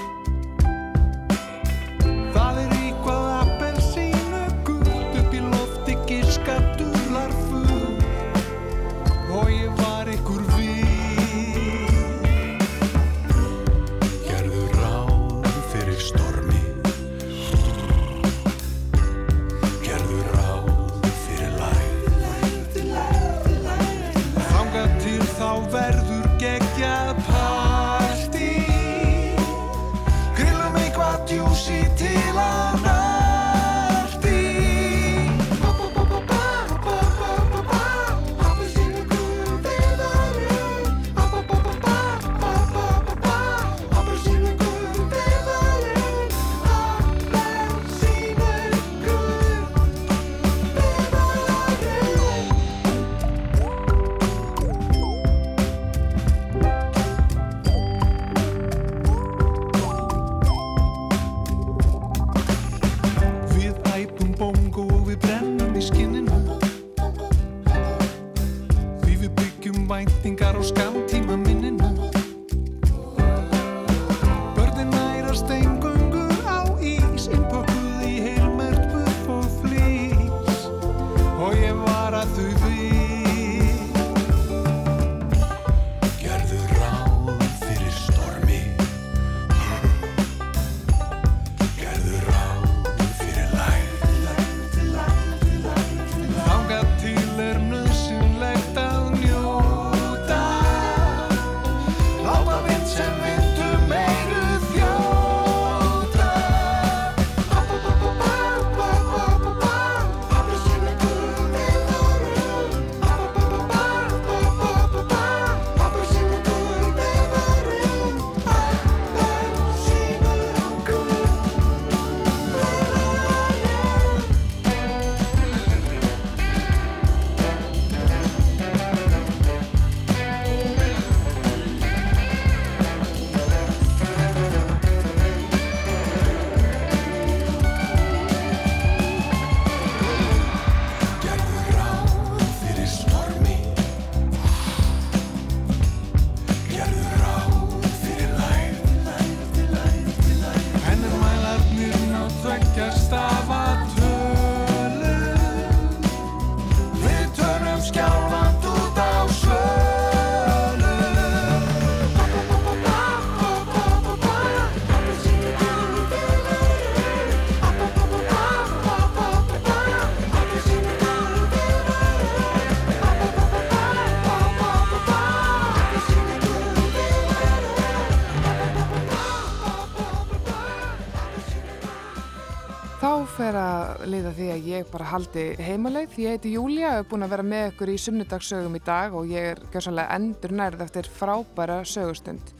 liða 184.09 184.31
því 184.37 184.47
að 184.53 184.67
ég 184.69 184.89
bara 184.91 185.07
haldi 185.09 185.45
heimaleið. 185.61 186.17
Ég 186.21 186.35
heiti 186.35 186.53
Júlia 186.55 186.91
og 186.93 187.03
er 187.03 187.07
búin 187.09 187.25
að 187.25 187.33
vera 187.35 187.45
með 187.45 187.67
ykkur 187.71 187.91
í 187.93 187.95
sunnudagsögum 188.01 188.77
í 188.77 188.81
dag 188.85 189.15
og 189.17 189.31
ég 189.31 189.49
er 189.53 189.61
gjössanlega 189.73 190.17
endur 190.19 190.53
nærð 190.55 190.83
eftir 190.85 191.09
frábæra 191.19 191.81
sögustund. 191.87 192.53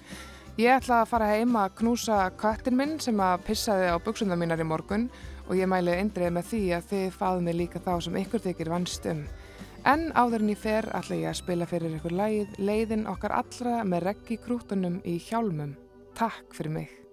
Ég 0.56 0.72
ætla 0.72 1.02
að 1.04 1.10
fara 1.12 1.30
heima 1.34 1.66
að 1.66 1.78
knúsa 1.82 2.20
köttin 2.40 2.78
minn 2.80 2.98
sem 3.04 3.20
að 3.20 3.44
pissaði 3.50 3.90
á 3.92 4.00
buksundar 4.00 4.40
mínar 4.40 4.64
í 4.64 4.68
morgun 4.68 5.10
og 5.46 5.56
ég 5.60 5.70
mæli 5.70 5.98
eindrið 6.00 6.36
með 6.38 6.52
því 6.52 6.62
að 6.78 6.92
þið 6.92 7.08
fáðu 7.20 7.46
mig 7.48 7.60
líka 7.60 7.84
þá 7.84 7.94
sem 8.06 8.20
ykkur 8.24 8.46
þykir 8.48 8.72
vannst 8.72 9.10
um. 9.12 9.26
En 9.86 10.10
áður 10.18 10.42
en 10.42 10.54
ég 10.56 10.62
fer 10.62 10.90
ætla 10.98 11.22
ég 11.22 11.30
að 11.30 11.42
spila 11.44 11.70
fyrir 11.70 12.00
ykkur 12.00 12.16
lagið 12.18 12.60
Leiðin 12.64 13.06
okkar 13.12 13.36
allra 13.44 13.84
með 13.86 14.08
reggi 14.10 14.42
krútunum 14.42 15.02
í 15.06 15.20
hjálmum. 15.28 15.76
Takk 16.18 16.56
fyrir 16.58 16.80
mig. 16.80 17.05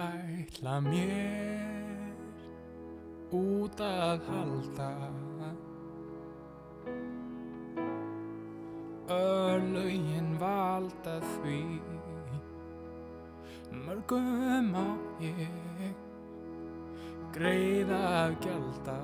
Ætla 0.00 0.76
mér 0.84 2.14
út 3.30 3.80
að 3.84 4.24
halda 4.28 4.90
Örlögin 9.10 10.38
valda 10.38 11.16
því. 11.20 11.80
Mörgum 13.70 14.70
á 14.78 14.86
ég 15.18 15.98
greiða 17.34 17.98
að 18.20 18.36
gjalda. 18.44 18.96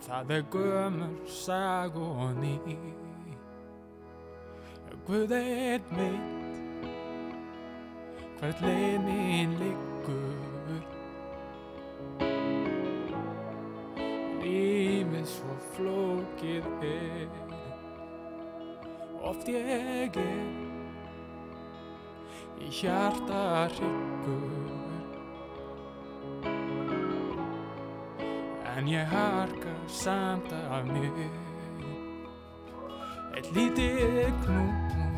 Það 0.00 0.34
er 0.38 0.44
gömur 0.56 1.14
sag 1.28 1.96
og 2.00 2.32
ný. 2.40 2.56
Guð 5.06 5.32
eitt 5.36 5.96
mitt 5.96 6.39
hvert 8.40 8.60
leið 8.64 9.02
mín 9.04 9.50
liggur. 9.60 10.84
Lífið 14.40 15.26
svo 15.28 15.56
flókið 15.74 16.68
er 16.88 17.34
Oft 19.20 19.50
ég 19.52 19.68
er 19.76 20.16
í 22.60 22.70
hjarta 22.80 23.68
hryggur. 23.74 24.72
En 28.72 28.88
ég 28.88 29.04
harka 29.12 29.76
samt 29.86 30.48
af 30.56 30.88
mér. 30.88 31.20
Eitt 33.36 33.52
lítið 33.52 34.32
knús 34.46 35.09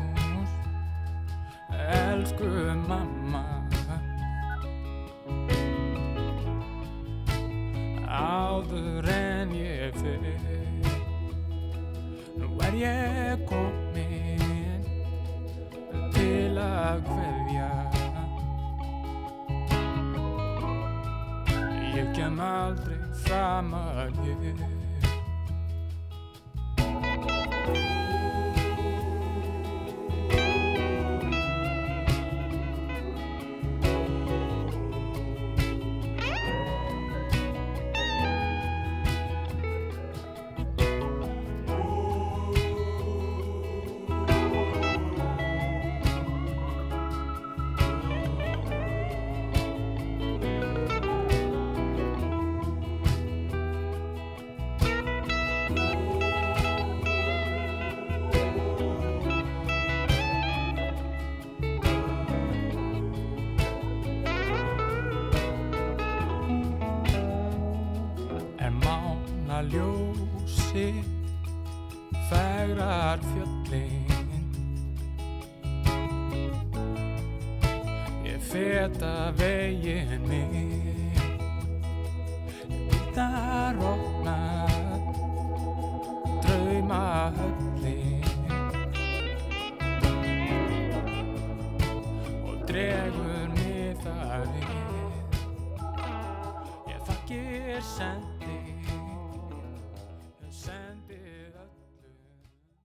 Elsku 1.91 2.47
mamma. 2.87 3.43
Áður 8.07 9.09
en 9.11 9.51
ég 9.57 9.97
fer 9.99 10.21
Nú 12.39 12.49
er 12.63 12.77
ég 12.79 13.43
komin 13.49 14.85
Til 16.13 16.59
að 16.61 17.03
kveðja. 17.09 17.71
Ég 21.93 22.13
kem 22.15 22.39
aldrei 22.39 23.01
fram 23.25 23.75
að 23.81 24.23
ég 24.29 24.63